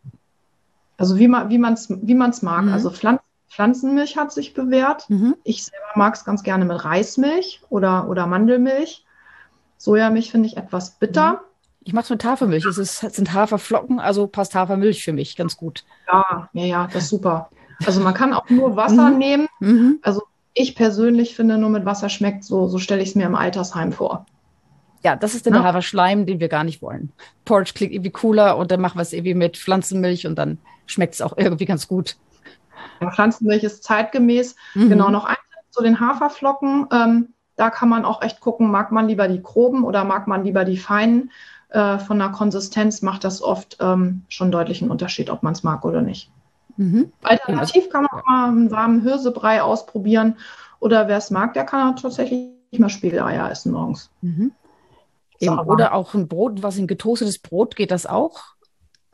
Also 0.99 1.17
wie 1.17 1.27
man 1.27 1.73
es 1.73 1.89
wie 1.89 2.15
man's 2.15 2.43
mag. 2.43 2.67
Mhm. 2.67 2.73
Also 2.75 2.91
Pflanzen, 2.91 3.25
Pflanzenmilch 3.49 4.19
hat 4.19 4.31
sich 4.31 4.53
bewährt. 4.53 5.09
Mhm. 5.09 5.37
Ich 5.43 5.65
selber 5.65 5.87
mag 5.95 6.17
es 6.17 6.27
ganz 6.27 6.43
gerne 6.43 6.67
mit 6.67 6.85
Reismilch 6.85 7.63
oder, 7.71 8.11
oder 8.11 8.27
Mandelmilch. 8.27 9.07
Sojamilch 9.79 10.31
finde 10.31 10.49
ich 10.49 10.59
etwas 10.59 10.99
bitter. 10.99 11.45
Ich 11.85 11.93
mache 11.93 12.05
es 12.05 12.11
mit 12.11 12.25
Hafermilch. 12.25 12.65
Es, 12.65 12.79
ist, 12.79 13.03
es 13.03 13.17
sind 13.17 13.33
Haferflocken, 13.33 13.99
also 13.99 14.27
passt 14.27 14.55
Hafermilch 14.55 15.05
für 15.05 15.13
mich 15.13 15.37
ganz 15.37 15.57
gut. 15.57 15.85
Ja, 16.07 16.49
ja, 16.53 16.65
ja, 16.65 16.87
das 16.93 17.05
ist 17.05 17.11
super. 17.11 17.51
Also 17.85 18.01
man 18.01 18.15
kann 18.15 18.33
auch 18.33 18.49
nur 18.49 18.77
Wasser 18.77 19.11
mhm. 19.11 19.19
nehmen. 19.19 19.49
Mhm. 19.61 19.99
Also 20.03 20.23
ich 20.55 20.77
persönlich 20.77 21.35
finde, 21.35 21.59
nur 21.59 21.71
mit 21.71 21.85
Wasser 21.85 22.09
schmeckt, 22.09 22.45
so, 22.45 22.69
so 22.69 22.79
stelle 22.79 23.03
ich 23.03 23.11
es 23.11 23.15
mir 23.15 23.27
im 23.27 23.35
Altersheim 23.35 23.93
vor. 23.93 24.27
Ja, 25.03 25.17
das 25.17 25.35
ist 25.35 25.47
dann 25.47 25.55
der 25.55 25.65
Haferschleim, 25.65 26.27
den 26.27 26.39
wir 26.39 26.49
gar 26.49 26.63
nicht 26.63 26.81
wollen. 26.81 27.11
Porridge 27.45 27.73
klingt 27.75 27.93
irgendwie 27.93 28.11
cooler 28.11 28.57
und 28.57 28.71
dann 28.71 28.81
machen 28.81 28.99
wir 28.99 29.03
es 29.03 29.13
irgendwie 29.13 29.35
mit 29.35 29.57
Pflanzenmilch 29.57 30.29
und 30.29 30.37
dann 30.37 30.59
schmeckt 30.87 31.15
es 31.15 31.23
auch 31.23 31.37
irgendwie 31.37 31.65
ganz 31.65 31.89
gut. 31.89 32.17
Ja, 33.01 33.11
Pflanzenmilch 33.11 33.65
ist 33.65 33.83
zeitgemäß. 33.83 34.55
Mhm. 34.75 34.91
Genau, 34.91 35.11
noch 35.11 35.25
ein 35.25 35.37
zu 35.71 35.83
den 35.83 35.99
Haferflocken. 35.99 36.87
Ähm, 36.93 37.29
da 37.57 37.71
kann 37.71 37.89
man 37.89 38.05
auch 38.05 38.23
echt 38.23 38.41
gucken, 38.41 38.71
mag 38.71 38.93
man 38.93 39.09
lieber 39.09 39.27
die 39.27 39.43
groben 39.43 39.85
oder 39.85 40.05
mag 40.05 40.29
man 40.29 40.45
lieber 40.45 40.65
die 40.65 40.77
feinen. 40.77 41.31
Äh, 41.73 41.99
von 42.01 42.19
der 42.19 42.29
Konsistenz 42.29 43.01
macht 43.01 43.25
das 43.25 43.43
oft 43.43 43.79
ähm, 43.81 44.27
schon 44.29 44.53
deutlichen 44.53 44.91
Unterschied, 44.91 45.31
ob 45.31 45.43
man 45.43 45.55
es 45.55 45.63
mag 45.63 45.87
oder 45.87 46.03
nicht. 46.03 46.31
Mhm. 46.77 47.11
Alternativ 47.23 47.89
kann 47.89 48.03
man 48.03 48.21
auch 48.21 48.27
mal 48.27 48.49
einen 48.49 48.71
warmen 48.71 49.01
Hirsebrei 49.01 49.63
ausprobieren. 49.63 50.37
Oder 50.81 51.09
wer 51.09 51.17
es 51.17 51.31
mag, 51.31 51.55
der 51.55 51.65
kann 51.65 51.95
auch 51.95 51.99
tatsächlich 51.99 52.51
mal 52.77 52.91
Spiegeleier 52.91 53.51
essen 53.51 53.73
morgens. 53.73 54.11
Mhm. 54.21 54.53
oder 55.41 55.95
auch 55.95 56.13
ein 56.13 56.29
Brot, 56.29 56.63
was 56.63 56.77
in 56.77 56.87
getoastetes 56.87 57.39
Brot 57.39 57.75
geht 57.75 57.91
das 57.91 58.05
auch? 58.05 58.43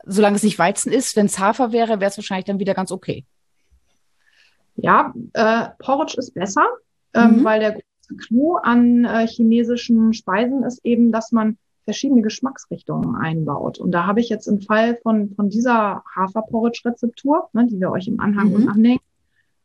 Solange 0.03 0.35
es 0.35 0.43
nicht 0.43 0.59
Weizen 0.59 0.91
ist. 0.91 1.15
Wenn 1.15 1.27
es 1.27 1.39
Hafer 1.39 1.71
wäre, 1.71 2.01
wäre 2.01 2.11
es 2.11 2.17
wahrscheinlich 2.17 2.45
dann 2.45 2.59
wieder 2.59 2.73
ganz 2.73 2.91
okay. 2.91 3.25
Ja, 4.75 5.13
äh, 5.31 5.69
Porridge 5.79 6.15
ist 6.17 6.33
besser, 6.33 6.67
ähm, 7.13 7.37
mhm. 7.37 7.43
weil 7.45 7.61
der 7.61 7.71
große 7.71 8.15
Clou 8.17 8.55
an 8.57 9.05
äh, 9.05 9.27
chinesischen 9.27 10.13
Speisen 10.13 10.63
ist 10.63 10.83
eben, 10.83 11.13
dass 11.13 11.31
man 11.31 11.57
verschiedene 11.89 12.21
Geschmacksrichtungen 12.21 13.15
einbaut. 13.15 13.79
Und 13.79 13.89
da 13.93 14.05
habe 14.05 14.19
ich 14.19 14.29
jetzt 14.29 14.45
im 14.45 14.61
Fall 14.61 14.99
von, 15.01 15.33
von 15.35 15.49
dieser 15.49 16.03
Haferporridge-Rezeptur, 16.15 17.49
ne, 17.53 17.65
die 17.65 17.79
wir 17.79 17.89
euch 17.89 18.07
im 18.07 18.19
Anhang 18.19 18.49
mhm. 18.49 18.53
und 18.53 18.67
anhängen, 18.69 18.99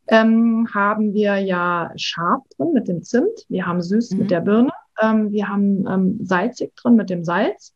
ähm, 0.06 0.66
haben 0.72 1.12
wir 1.12 1.36
ja 1.36 1.92
scharf 1.96 2.42
drin 2.56 2.72
mit 2.72 2.88
dem 2.88 3.02
Zimt, 3.02 3.44
wir 3.50 3.66
haben 3.66 3.82
süß 3.82 4.12
mhm. 4.12 4.18
mit 4.20 4.30
der 4.30 4.40
Birne, 4.40 4.72
ähm, 5.02 5.32
wir 5.32 5.48
haben 5.48 5.86
ähm, 5.86 6.18
salzig 6.22 6.74
drin 6.76 6.96
mit 6.96 7.10
dem 7.10 7.24
Salz. 7.24 7.74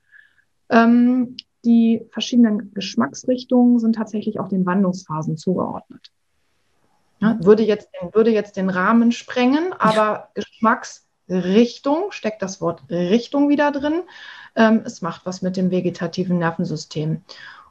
Ähm, 0.70 1.36
die 1.62 2.06
verschiedenen 2.10 2.72
Geschmacksrichtungen 2.72 3.78
sind 3.78 3.96
tatsächlich 3.96 4.40
auch 4.40 4.48
den 4.48 4.64
Wandlungsphasen 4.64 5.36
zugeordnet. 5.36 6.10
Ja, 7.20 7.38
würde, 7.42 7.64
jetzt, 7.64 7.90
würde 8.14 8.30
jetzt 8.30 8.56
den 8.56 8.70
Rahmen 8.70 9.12
sprengen, 9.12 9.74
aber 9.78 10.30
Geschmacksrichtung, 11.28 12.10
steckt 12.10 12.42
das 12.42 12.60
Wort 12.60 12.82
Richtung 12.90 13.48
wieder 13.48 13.70
drin, 13.70 14.02
ähm, 14.56 14.82
es 14.84 15.02
macht 15.02 15.26
was 15.26 15.42
mit 15.42 15.56
dem 15.56 15.70
vegetativen 15.70 16.38
Nervensystem. 16.38 17.22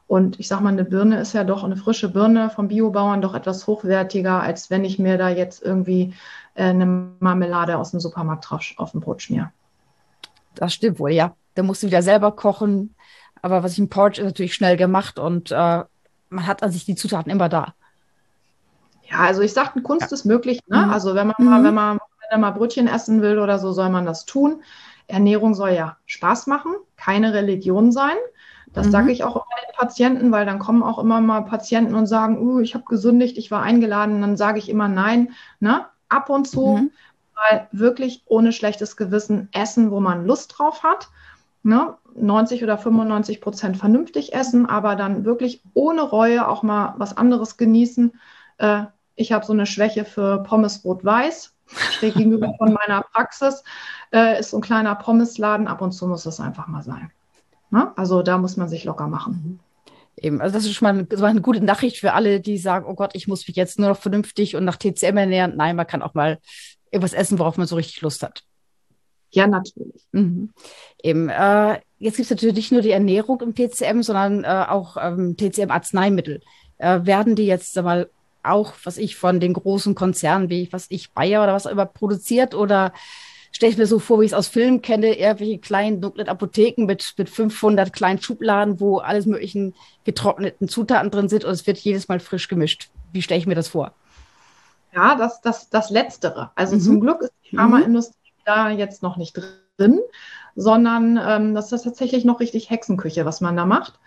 Und 0.07 0.39
ich 0.39 0.47
sage 0.47 0.63
mal, 0.63 0.69
eine 0.69 0.85
Birne 0.85 1.19
ist 1.19 1.33
ja 1.33 1.43
doch 1.43 1.63
eine 1.63 1.75
frische 1.75 2.07
Birne 2.07 2.49
vom 2.49 2.69
Biobauern 2.69 3.21
doch 3.21 3.35
etwas 3.35 3.67
hochwertiger, 3.67 4.41
als 4.41 4.69
wenn 4.69 4.85
ich 4.85 4.99
mir 4.99 5.17
da 5.17 5.29
jetzt 5.29 5.61
irgendwie 5.61 6.13
äh, 6.55 6.63
eine 6.63 6.85
Marmelade 7.19 7.77
aus 7.77 7.91
dem 7.91 7.99
Supermarkt 7.99 8.49
drauf 8.49 8.73
auf 8.77 8.91
dem 8.91 9.01
Brot 9.01 9.21
schmier. 9.21 9.51
Das 10.55 10.73
stimmt 10.73 10.99
wohl, 10.99 11.11
ja. 11.11 11.35
Da 11.55 11.63
musst 11.63 11.83
du 11.83 11.87
wieder 11.87 12.01
selber 12.01 12.31
kochen. 12.31 12.95
Aber 13.41 13.63
was 13.63 13.73
ich 13.73 13.79
im 13.79 13.89
Porridge 13.89 14.21
ist 14.21 14.27
natürlich 14.27 14.55
schnell 14.55 14.77
gemacht 14.77 15.19
und 15.19 15.51
äh, 15.51 15.83
man 16.29 16.47
hat 16.47 16.63
an 16.63 16.71
sich 16.71 16.85
die 16.85 16.95
Zutaten 16.95 17.31
immer 17.31 17.49
da. 17.49 17.73
Ja, 19.09 19.19
also 19.19 19.41
ich 19.41 19.53
sagte, 19.53 19.81
Kunst 19.81 20.11
ja. 20.11 20.15
ist 20.15 20.25
möglich. 20.25 20.59
Ne? 20.67 20.85
Mhm. 20.85 20.89
Also 20.89 21.15
wenn 21.15 21.27
man, 21.27 21.35
mhm. 21.37 21.45
mal, 21.45 21.63
wenn 21.63 21.73
man 21.73 21.99
wenn 22.29 22.41
man 22.41 22.53
mal 22.53 22.57
Brötchen 22.57 22.87
essen 22.87 23.21
will 23.21 23.39
oder 23.39 23.59
so, 23.59 23.71
soll 23.71 23.89
man 23.89 24.05
das 24.05 24.25
tun. 24.25 24.63
Ernährung 25.07 25.53
soll 25.53 25.71
ja 25.71 25.97
Spaß 26.05 26.47
machen, 26.47 26.73
keine 26.97 27.33
Religion 27.33 27.91
sein. 27.91 28.15
Das 28.73 28.87
mhm. 28.87 28.91
sage 28.91 29.11
ich 29.11 29.23
auch 29.23 29.35
immer 29.35 29.45
den 29.65 29.75
Patienten, 29.77 30.31
weil 30.31 30.45
dann 30.45 30.59
kommen 30.59 30.83
auch 30.83 30.99
immer 30.99 31.21
mal 31.21 31.41
Patienten 31.41 31.95
und 31.95 32.07
sagen, 32.07 32.39
uh, 32.39 32.59
ich 32.59 32.73
habe 32.73 32.83
gesündigt, 32.85 33.37
ich 33.37 33.49
war 33.49 33.63
eingeladen. 33.63 34.21
Dann 34.21 34.37
sage 34.37 34.59
ich 34.59 34.69
immer 34.69 34.87
nein, 34.87 35.31
ne? 35.59 35.85
ab 36.09 36.29
und 36.29 36.47
zu 36.47 36.77
mhm. 36.77 36.91
mal 37.35 37.67
wirklich 37.71 38.23
ohne 38.25 38.51
schlechtes 38.51 38.97
Gewissen 38.97 39.49
essen, 39.53 39.91
wo 39.91 39.99
man 39.99 40.25
Lust 40.25 40.55
drauf 40.57 40.83
hat. 40.83 41.09
ne, 41.63 41.97
90 42.15 42.63
oder 42.63 42.77
95 42.77 43.41
Prozent 43.41 43.77
vernünftig 43.77 44.33
essen, 44.33 44.65
aber 44.65 44.95
dann 44.95 45.25
wirklich 45.25 45.61
ohne 45.73 46.01
Reue 46.01 46.47
auch 46.47 46.63
mal 46.63 46.95
was 46.97 47.15
anderes 47.15 47.57
genießen. 47.57 48.13
Äh, 48.57 48.85
ich 49.15 49.31
habe 49.31 49.45
so 49.45 49.53
eine 49.53 49.65
Schwäche 49.65 50.05
für 50.05 50.43
Pommes 50.43 50.83
Rot-Weiß, 50.83 51.56
steht 51.67 52.15
gegenüber 52.15 52.53
von 52.57 52.73
meiner 52.73 53.01
Praxis, 53.01 53.63
äh, 54.13 54.39
ist 54.39 54.51
so 54.51 54.57
ein 54.57 54.61
kleiner 54.61 54.95
Pommesladen. 54.95 55.67
Ab 55.67 55.81
und 55.81 55.91
zu 55.91 56.07
muss 56.07 56.23
das 56.23 56.39
einfach 56.39 56.67
mal 56.67 56.83
sein. 56.83 57.11
Ne? 57.69 57.91
Also 57.97 58.21
da 58.21 58.37
muss 58.37 58.57
man 58.57 58.69
sich 58.69 58.83
locker 58.83 59.07
machen. 59.07 59.33
Mhm. 59.43 59.59
Eben, 60.19 60.41
also 60.41 60.53
das 60.53 60.65
ist 60.65 60.73
schon 60.73 60.87
mal 60.87 60.93
eine, 60.95 61.05
das 61.05 61.21
eine, 61.21 61.41
gute 61.41 61.63
Nachricht 61.63 61.97
für 61.97 62.13
alle, 62.13 62.39
die 62.39 62.57
sagen, 62.57 62.85
oh 62.87 62.95
Gott, 62.95 63.11
ich 63.13 63.27
muss 63.27 63.47
mich 63.47 63.55
jetzt 63.55 63.77
nur 63.77 63.89
noch 63.89 63.97
vernünftig 63.97 64.55
und 64.55 64.65
nach 64.65 64.77
TCM 64.77 65.15
ernähren. 65.15 65.55
Nein, 65.55 65.75
man 65.75 65.85
kann 65.85 66.01
auch 66.01 66.15
mal 66.15 66.39
irgendwas 66.89 67.13
essen, 67.13 67.37
worauf 67.37 67.57
man 67.57 67.67
so 67.67 67.75
richtig 67.75 68.01
Lust 68.01 68.23
hat. 68.23 68.43
Ja, 69.29 69.45
natürlich. 69.45 70.07
Mhm. 70.13 70.53
Eben, 71.03 71.29
äh, 71.29 71.79
jetzt 71.99 72.15
gibt 72.15 72.25
es 72.25 72.29
natürlich 72.29 72.55
nicht 72.55 72.71
nur 72.71 72.81
die 72.81 72.91
Ernährung 72.91 73.41
im 73.41 73.53
TCM, 73.53 74.01
sondern 74.01 74.43
äh, 74.43 74.65
auch 74.67 74.97
ähm, 74.99 75.35
TCM-Arzneimittel. 75.37 76.41
Äh, 76.77 77.01
werden 77.03 77.35
die 77.35 77.45
jetzt 77.45 77.75
mal 77.81 78.09
auch, 78.43 78.73
was 78.83 78.97
ich 78.97 79.15
von 79.15 79.39
den 79.39 79.53
großen 79.53 79.95
Konzernen 79.95 80.49
wie 80.49 80.67
was 80.71 80.87
ich 80.89 81.11
Bayer 81.13 81.43
oder 81.43 81.53
was 81.53 81.67
auch 81.67 81.71
immer 81.71 81.85
produziert 81.85 82.55
oder 82.55 82.93
stelle 83.51 83.71
ich 83.71 83.77
mir 83.77 83.87
so 83.87 83.99
vor, 83.99 84.19
wie 84.19 84.25
ich 84.25 84.31
es 84.31 84.37
aus 84.37 84.47
Filmen 84.47 84.81
kenne, 84.81 85.17
irgendwelche 85.17 85.57
kleinen 85.59 85.99
dunklen 85.99 86.27
Apotheken 86.27 86.85
mit, 86.85 87.15
mit 87.17 87.29
500 87.29 87.91
kleinen 87.91 88.21
Schubladen, 88.21 88.79
wo 88.79 88.99
alles 88.99 89.25
möglichen 89.25 89.73
getrockneten 90.03 90.67
Zutaten 90.67 91.09
drin 91.09 91.29
sind 91.29 91.43
und 91.43 91.51
es 91.51 91.65
wird 91.65 91.77
jedes 91.79 92.07
Mal 92.07 92.19
frisch 92.19 92.47
gemischt. 92.47 92.89
Wie 93.11 93.21
stelle 93.21 93.39
ich 93.39 93.47
mir 93.47 93.55
das 93.55 93.69
vor? 93.69 93.93
Ja, 94.93 95.15
das, 95.15 95.41
das, 95.41 95.69
das 95.69 95.89
Letztere. 95.89 96.51
Also 96.55 96.75
mhm. 96.75 96.81
zum 96.81 96.99
Glück 97.01 97.21
ist 97.21 97.33
die 97.49 97.55
mhm. 97.55 97.59
Pharmaindustrie 97.59 98.31
mhm. 98.31 98.41
da 98.45 98.69
jetzt 98.69 99.03
noch 99.03 99.17
nicht 99.17 99.39
drin, 99.77 99.99
sondern 100.55 101.19
ähm, 101.21 101.55
das 101.55 101.71
ist 101.71 101.83
tatsächlich 101.83 102.25
noch 102.25 102.39
richtig 102.39 102.69
Hexenküche, 102.69 103.25
was 103.25 103.41
man 103.41 103.55
da 103.55 103.65
macht. 103.65 103.99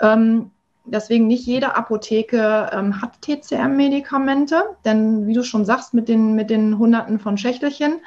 Ähm, 0.00 0.50
deswegen 0.86 1.26
nicht 1.26 1.46
jede 1.46 1.76
Apotheke 1.76 2.70
ähm, 2.72 3.00
hat 3.00 3.20
TCM-Medikamente, 3.22 4.62
denn 4.84 5.26
wie 5.26 5.34
du 5.34 5.42
schon 5.42 5.64
sagst, 5.64 5.94
mit 5.94 6.08
den, 6.08 6.34
mit 6.34 6.50
den 6.50 6.78
Hunderten 6.78 7.18
von 7.18 7.38
Schächtelchen 7.38 8.00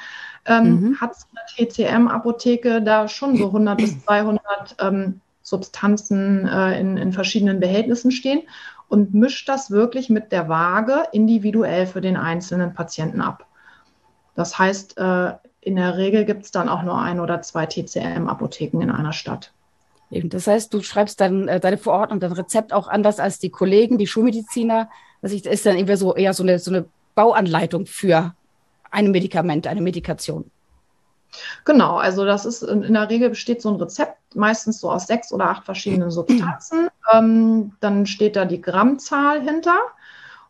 ähm, 0.46 0.82
mhm. 0.82 1.02
hat 1.02 1.16
eine 1.32 1.68
TCM-Apotheke 1.68 2.82
da 2.82 3.08
schon 3.08 3.38
so 3.38 3.48
100 3.48 3.78
bis 3.78 4.04
200 4.06 4.76
ähm, 4.80 5.22
Substanzen 5.42 6.48
äh, 6.48 6.80
in, 6.80 6.98
in 6.98 7.14
verschiedenen 7.14 7.60
Behältnissen 7.60 8.12
stehen 8.12 8.42
und 8.88 9.14
mischt 9.14 9.48
das 9.50 9.72
wirklich 9.72 10.10
mit 10.10 10.32
der 10.32 10.50
Waage 10.50 11.04
individuell 11.12 11.86
für 11.86 12.02
den 12.02 12.18
einzelnen 12.18 12.74
Patienten 12.74 13.22
ab. 13.22 13.46
Das 14.36 14.58
heißt, 14.58 14.98
äh, 14.98 15.34
in 15.62 15.76
der 15.76 15.98
Regel 15.98 16.26
gibt 16.26 16.46
es 16.46 16.52
dann 16.52 16.70
auch 16.70 16.84
nur 16.84 17.00
ein 17.00 17.20
oder 17.20 17.42
zwei 17.42 17.66
TCM-Apotheken 17.66 18.82
in 18.82 18.92
einer 18.92 19.14
Stadt. 19.14 19.52
Eben, 20.12 20.30
das 20.30 20.48
heißt, 20.48 20.74
du 20.74 20.82
schreibst 20.82 21.22
dann 21.22 21.48
äh, 21.48 21.60
deine 21.60 21.78
Verordnung, 21.78 22.20
dein 22.20 22.32
Rezept 22.32 22.74
auch 22.74 22.88
anders 22.88 23.20
als 23.20 23.40
die 23.40 23.50
Kollegen, 23.52 23.98
die 23.98 24.08
Schulmediziner. 24.08 24.90
Das 25.22 25.34
ist 25.34 25.66
dann 25.66 25.78
irgendwie 25.78 25.98
so 25.98 26.16
eher 26.16 26.34
so 26.34 26.44
eine, 26.44 26.60
so 26.60 26.72
eine 26.72 26.86
Bauanleitung 27.16 27.86
für 27.86 28.34
ein 28.90 29.12
Medikament, 29.12 29.68
eine 29.68 29.82
Medikation. 29.82 30.50
Genau, 31.64 31.98
also 31.98 32.26
das 32.26 32.46
ist 32.46 32.64
in 32.64 32.94
der 32.94 33.10
Regel 33.10 33.30
besteht 33.30 33.62
so 33.62 33.70
ein 33.70 33.76
Rezept 33.76 34.18
meistens 34.36 34.80
so 34.80 34.90
aus 34.90 35.06
sechs 35.06 35.32
oder 35.32 35.50
acht 35.50 35.66
verschiedenen 35.66 36.10
Substanzen. 36.12 36.90
Ähm, 37.14 37.74
dann 37.80 38.08
steht 38.08 38.36
da 38.36 38.46
die 38.46 38.62
Grammzahl 38.62 39.42
hinter 39.42 39.78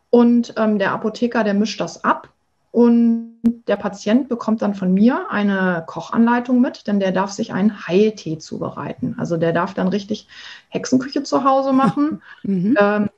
und 0.08 0.54
ähm, 0.56 0.78
der 0.78 0.92
Apotheker, 0.92 1.44
der 1.44 1.54
mischt 1.54 1.80
das 1.80 2.02
ab 2.02 2.28
und 2.72 3.40
der 3.42 3.76
Patient 3.76 4.28
bekommt 4.28 4.62
dann 4.62 4.74
von 4.74 4.92
mir 4.92 5.30
eine 5.30 5.82
Kochanleitung 5.86 6.60
mit, 6.60 6.86
denn 6.86 7.00
der 7.00 7.10
darf 7.10 7.30
sich 7.32 7.52
einen 7.52 7.86
Heiltee 7.86 8.38
zubereiten. 8.38 9.16
Also 9.18 9.36
der 9.36 9.52
darf 9.52 9.74
dann 9.74 9.88
richtig 9.88 10.28
Hexenküche 10.68 11.22
zu 11.22 11.44
Hause 11.44 11.72
machen. 11.72 12.22
Mhm. 12.42 12.76
Ähm, 12.80 13.10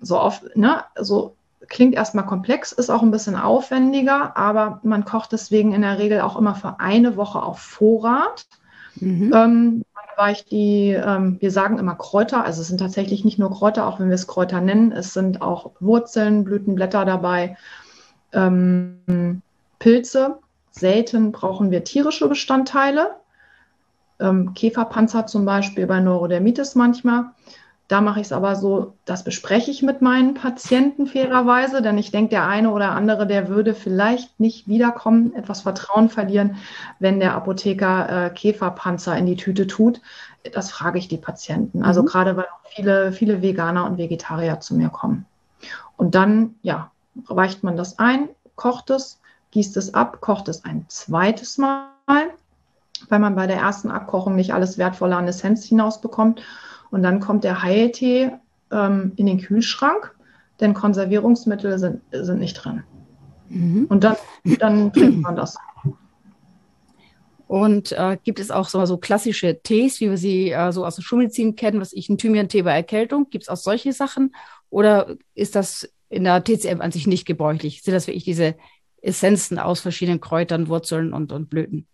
so 0.00 0.18
oft, 0.18 0.56
ne, 0.56 0.84
so 0.98 1.36
klingt 1.68 1.94
erstmal 1.94 2.26
komplex, 2.26 2.72
ist 2.72 2.90
auch 2.90 3.02
ein 3.02 3.10
bisschen 3.10 3.36
aufwendiger, 3.36 4.36
aber 4.36 4.80
man 4.82 5.04
kocht 5.04 5.32
deswegen 5.32 5.72
in 5.72 5.82
der 5.82 5.98
Regel 5.98 6.20
auch 6.20 6.36
immer 6.36 6.54
für 6.54 6.80
eine 6.80 7.16
Woche 7.16 7.42
auf 7.42 7.58
Vorrat. 7.58 8.46
Mhm. 8.96 9.32
Ähm, 9.34 9.84
weicht 10.16 10.50
die, 10.50 10.90
ähm, 10.92 11.36
wir 11.40 11.50
sagen 11.50 11.78
immer 11.78 11.94
Kräuter, 11.94 12.44
also 12.44 12.62
es 12.62 12.68
sind 12.68 12.78
tatsächlich 12.78 13.24
nicht 13.24 13.38
nur 13.38 13.50
Kräuter, 13.50 13.86
auch 13.86 14.00
wenn 14.00 14.08
wir 14.08 14.14
es 14.14 14.26
Kräuter 14.26 14.60
nennen, 14.60 14.92
es 14.92 15.12
sind 15.12 15.42
auch 15.42 15.72
Wurzeln, 15.80 16.44
Blütenblätter 16.44 17.04
dabei, 17.04 17.56
ähm, 18.34 19.42
Pilze. 19.78 20.38
Selten 20.70 21.32
brauchen 21.32 21.70
wir 21.70 21.84
tierische 21.84 22.28
Bestandteile. 22.28 23.16
Ähm, 24.20 24.54
Käferpanzer 24.54 25.26
zum 25.26 25.44
Beispiel 25.44 25.86
bei 25.86 26.00
Neurodermitis 26.00 26.74
manchmal. 26.74 27.30
Da 27.86 28.00
mache 28.00 28.20
ich 28.20 28.26
es 28.26 28.32
aber 28.32 28.56
so, 28.56 28.94
das 29.04 29.24
bespreche 29.24 29.70
ich 29.70 29.82
mit 29.82 30.00
meinen 30.00 30.32
Patienten 30.32 31.06
fairerweise, 31.06 31.82
denn 31.82 31.98
ich 31.98 32.10
denke, 32.10 32.30
der 32.30 32.46
eine 32.46 32.70
oder 32.70 32.92
andere, 32.92 33.26
der 33.26 33.48
würde 33.48 33.74
vielleicht 33.74 34.40
nicht 34.40 34.66
wiederkommen, 34.66 35.34
etwas 35.34 35.60
Vertrauen 35.60 36.08
verlieren, 36.08 36.56
wenn 36.98 37.20
der 37.20 37.34
Apotheker 37.34 38.26
äh, 38.26 38.30
Käferpanzer 38.30 39.16
in 39.18 39.26
die 39.26 39.36
Tüte 39.36 39.66
tut. 39.66 40.00
Das 40.54 40.70
frage 40.70 40.98
ich 40.98 41.08
die 41.08 41.18
Patienten. 41.18 41.82
Also 41.82 42.02
mhm. 42.02 42.06
gerade 42.06 42.36
weil 42.38 42.46
viele, 42.70 43.12
viele 43.12 43.42
Veganer 43.42 43.84
und 43.84 43.98
Vegetarier 43.98 44.60
zu 44.60 44.74
mir 44.74 44.88
kommen. 44.88 45.26
Und 45.98 46.14
dann, 46.14 46.54
ja, 46.62 46.90
weicht 47.14 47.62
man 47.62 47.76
das 47.76 47.98
ein, 47.98 48.28
kocht 48.56 48.90
es, 48.90 49.20
gießt 49.50 49.76
es 49.76 49.94
ab, 49.94 50.20
kocht 50.20 50.48
es 50.48 50.64
ein 50.64 50.84
zweites 50.88 51.58
Mal, 51.58 51.88
weil 53.08 53.18
man 53.18 53.34
bei 53.34 53.46
der 53.46 53.56
ersten 53.56 53.90
Abkochung 53.90 54.34
nicht 54.34 54.52
alles 54.52 54.78
wertvolle 54.78 55.16
an 55.16 55.28
Essenz 55.28 55.64
hinausbekommt. 55.64 56.42
Und 56.90 57.02
dann 57.02 57.20
kommt 57.20 57.44
der 57.44 57.62
Heiltee 57.62 58.32
ähm, 58.70 59.12
in 59.16 59.26
den 59.26 59.40
Kühlschrank, 59.40 60.14
denn 60.60 60.74
Konservierungsmittel 60.74 61.78
sind, 61.78 62.02
sind 62.12 62.38
nicht 62.38 62.54
drin. 62.54 62.84
Mhm. 63.48 63.86
Und 63.88 64.04
dann, 64.04 64.16
dann 64.58 64.92
trinkt 64.92 65.20
man 65.20 65.36
das. 65.36 65.56
Und 67.46 67.92
äh, 67.92 68.16
gibt 68.24 68.40
es 68.40 68.50
auch 68.50 68.68
so, 68.68 68.84
so, 68.86 68.96
klassische 68.96 69.60
Tees, 69.62 70.00
wie 70.00 70.10
wir 70.10 70.16
sie 70.16 70.50
äh, 70.50 70.72
so 70.72 70.84
aus 70.84 70.96
der 70.96 71.02
Schulmedizin 71.02 71.56
kennen, 71.56 71.80
was 71.80 71.92
ich, 71.92 72.08
ein 72.08 72.18
Thymian-Tee 72.18 72.62
bei 72.62 72.74
Erkältung? 72.74 73.28
Gibt 73.30 73.44
es 73.44 73.48
auch 73.48 73.56
solche 73.56 73.92
Sachen? 73.92 74.34
Oder 74.70 75.16
ist 75.34 75.54
das 75.54 75.88
in 76.14 76.24
der 76.24 76.42
TCM 76.42 76.80
an 76.80 76.92
sich 76.92 77.06
nicht 77.06 77.26
gebräuchlich? 77.26 77.82
Sind 77.82 77.94
das 77.94 78.06
wirklich 78.06 78.24
diese 78.24 78.54
Essenzen 79.02 79.58
aus 79.58 79.80
verschiedenen 79.80 80.20
Kräutern, 80.20 80.68
Wurzeln 80.68 81.12
und, 81.12 81.32
und 81.32 81.50
Blüten? 81.50 81.86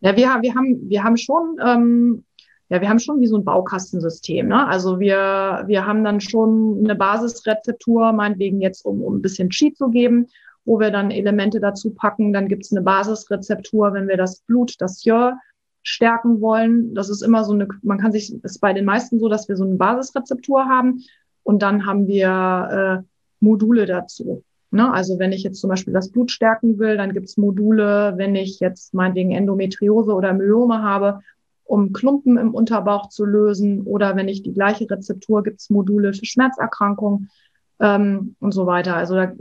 Ja, 0.00 0.16
wir, 0.16 0.26
wir, 0.42 0.54
haben, 0.54 0.88
wir 0.88 1.02
haben 1.02 1.16
schon 1.16 1.56
ähm, 1.64 2.24
ja, 2.68 2.80
wir 2.80 2.88
haben 2.88 2.98
schon 2.98 3.20
wie 3.20 3.26
so 3.28 3.36
ein 3.36 3.44
Baukastensystem. 3.44 4.48
Ne? 4.48 4.66
Also 4.66 4.98
wir, 4.98 5.64
wir 5.66 5.86
haben 5.86 6.02
dann 6.02 6.20
schon 6.20 6.80
eine 6.82 6.96
Basisrezeptur, 6.96 8.12
meinetwegen 8.12 8.60
jetzt, 8.60 8.84
um, 8.84 9.02
um 9.02 9.16
ein 9.16 9.22
bisschen 9.22 9.50
Cheat 9.50 9.76
zu 9.76 9.88
geben, 9.88 10.26
wo 10.64 10.80
wir 10.80 10.90
dann 10.90 11.12
Elemente 11.12 11.60
dazu 11.60 11.94
packen. 11.94 12.32
Dann 12.32 12.48
gibt 12.48 12.64
es 12.64 12.72
eine 12.72 12.82
Basisrezeptur, 12.82 13.92
wenn 13.92 14.08
wir 14.08 14.16
das 14.16 14.40
Blut, 14.40 14.74
das 14.80 15.04
Jör 15.04 15.38
stärken 15.84 16.40
wollen. 16.40 16.92
Das 16.94 17.08
ist 17.08 17.22
immer 17.22 17.44
so 17.44 17.52
eine, 17.52 17.68
man 17.82 17.98
kann 17.98 18.10
sich, 18.10 18.34
ist 18.42 18.58
bei 18.60 18.72
den 18.72 18.84
meisten 18.84 19.20
so, 19.20 19.28
dass 19.28 19.48
wir 19.48 19.56
so 19.56 19.64
eine 19.64 19.76
Basisrezeptur 19.76 20.64
haben 20.64 21.04
und 21.46 21.62
dann 21.62 21.86
haben 21.86 22.08
wir 22.08 23.04
äh, 23.04 23.06
Module 23.38 23.86
dazu. 23.86 24.42
Ne? 24.72 24.92
Also 24.92 25.20
wenn 25.20 25.30
ich 25.30 25.44
jetzt 25.44 25.60
zum 25.60 25.70
Beispiel 25.70 25.94
das 25.94 26.10
Blut 26.10 26.32
stärken 26.32 26.80
will, 26.80 26.96
dann 26.96 27.12
gibt 27.12 27.28
es 27.28 27.36
Module, 27.36 28.14
wenn 28.16 28.34
ich 28.34 28.58
jetzt 28.58 28.92
meinetwegen 28.94 29.30
Endometriose 29.30 30.12
oder 30.12 30.32
Myome 30.32 30.82
habe, 30.82 31.20
um 31.62 31.92
Klumpen 31.92 32.36
im 32.36 32.52
Unterbauch 32.52 33.10
zu 33.10 33.24
lösen. 33.24 33.82
Oder 33.82 34.16
wenn 34.16 34.26
ich 34.26 34.42
die 34.42 34.54
gleiche 34.54 34.90
Rezeptur, 34.90 35.44
gibt 35.44 35.60
es 35.60 35.70
Module 35.70 36.12
für 36.14 36.26
Schmerzerkrankungen 36.26 37.30
ähm, 37.78 38.34
und 38.40 38.50
so 38.50 38.66
weiter. 38.66 38.96
Also 38.96 39.14
da, 39.14 39.32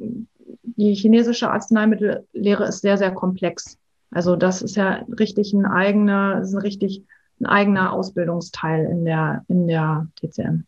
die 0.62 0.94
chinesische 0.94 1.50
Arzneimittellehre 1.50 2.68
ist 2.68 2.82
sehr, 2.82 3.00
sehr 3.00 3.12
komplex. 3.12 3.80
Also 4.12 4.36
das 4.36 4.62
ist 4.62 4.76
ja 4.76 5.04
richtig 5.20 5.54
ein 5.54 5.66
eigener, 5.66 6.40
ist 6.42 6.54
ein 6.54 6.62
richtig 6.62 7.04
ein 7.42 7.48
eigener 7.48 7.94
Ausbildungsteil 7.94 8.86
in 8.86 9.06
der, 9.06 9.44
in 9.48 9.68
der 9.68 10.08
TCM. 10.18 10.66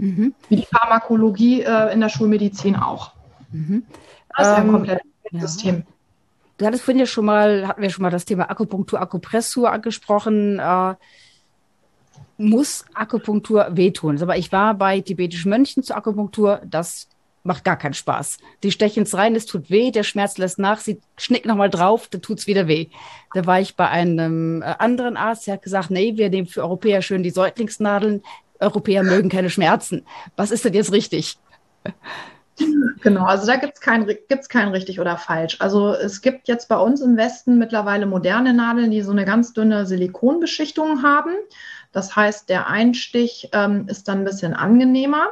Mhm. 0.00 0.34
Wie 0.48 0.56
die 0.56 0.66
Pharmakologie 0.66 1.62
äh, 1.62 1.92
in 1.92 2.00
der 2.00 2.08
Schulmedizin 2.08 2.76
auch. 2.76 3.12
Mhm. 3.52 3.84
Das 4.36 4.48
ist 4.48 4.58
ähm, 4.58 4.64
ein 4.64 4.72
komplettes 4.72 5.06
ja. 5.30 5.40
System. 5.40 5.82
Du 6.58 6.66
hattest 6.66 6.84
vorhin 6.84 7.00
ja 7.00 7.06
schon 7.06 7.24
mal, 7.24 7.66
hatten 7.66 7.82
wir 7.82 7.90
schon 7.90 8.02
mal 8.02 8.10
das 8.10 8.24
Thema 8.24 8.50
Akupunktur, 8.50 9.00
Akupressur 9.00 9.70
angesprochen. 9.70 10.58
Äh, 10.58 10.94
muss 12.36 12.84
Akupunktur 12.94 13.68
wehtun? 13.72 14.20
Aber 14.22 14.36
ich 14.36 14.50
war 14.50 14.74
bei 14.74 15.00
tibetischen 15.00 15.50
Mönchen 15.50 15.82
zur 15.82 15.96
Akupunktur, 15.96 16.60
das 16.64 17.08
macht 17.42 17.64
gar 17.64 17.76
keinen 17.76 17.94
Spaß. 17.94 18.38
Die 18.62 18.70
stechen 18.70 19.04
es 19.04 19.14
rein, 19.14 19.34
es 19.34 19.46
tut 19.46 19.70
weh, 19.70 19.90
der 19.90 20.02
Schmerz 20.02 20.36
lässt 20.38 20.58
nach, 20.58 20.80
sie 20.80 21.00
schnicken 21.16 21.48
nochmal 21.48 21.70
drauf, 21.70 22.08
dann 22.08 22.20
tut 22.20 22.38
es 22.38 22.46
wieder 22.46 22.68
weh. 22.68 22.88
Da 23.34 23.46
war 23.46 23.60
ich 23.60 23.76
bei 23.76 23.88
einem 23.88 24.62
äh, 24.62 24.74
anderen 24.78 25.16
Arzt, 25.16 25.46
der 25.46 25.54
hat 25.54 25.62
gesagt, 25.62 25.90
nee, 25.90 26.16
wir 26.16 26.30
nehmen 26.30 26.48
für 26.48 26.62
Europäer 26.62 27.02
schön 27.02 27.22
die 27.22 27.30
Säuglingsnadeln, 27.30 28.22
Europäer 28.60 29.02
mögen 29.02 29.28
keine 29.28 29.50
Schmerzen. 29.50 30.04
Was 30.36 30.50
ist 30.50 30.64
denn 30.64 30.74
jetzt 30.74 30.92
richtig? 30.92 31.38
Genau, 33.02 33.24
also 33.24 33.46
da 33.46 33.56
gibt 33.56 33.74
es 33.74 33.80
kein, 33.80 34.06
gibt's 34.06 34.48
kein 34.50 34.68
richtig 34.68 35.00
oder 35.00 35.16
falsch. 35.16 35.56
Also 35.60 35.94
es 35.94 36.20
gibt 36.20 36.48
jetzt 36.48 36.68
bei 36.68 36.76
uns 36.76 37.00
im 37.00 37.16
Westen 37.16 37.58
mittlerweile 37.58 38.04
moderne 38.04 38.52
Nadeln, 38.52 38.90
die 38.90 39.00
so 39.00 39.12
eine 39.12 39.24
ganz 39.24 39.54
dünne 39.54 39.86
Silikonbeschichtung 39.86 41.02
haben. 41.02 41.32
Das 41.92 42.14
heißt, 42.14 42.48
der 42.50 42.68
Einstich 42.68 43.48
ähm, 43.52 43.86
ist 43.88 44.08
dann 44.08 44.18
ein 44.18 44.24
bisschen 44.24 44.52
angenehmer. 44.52 45.28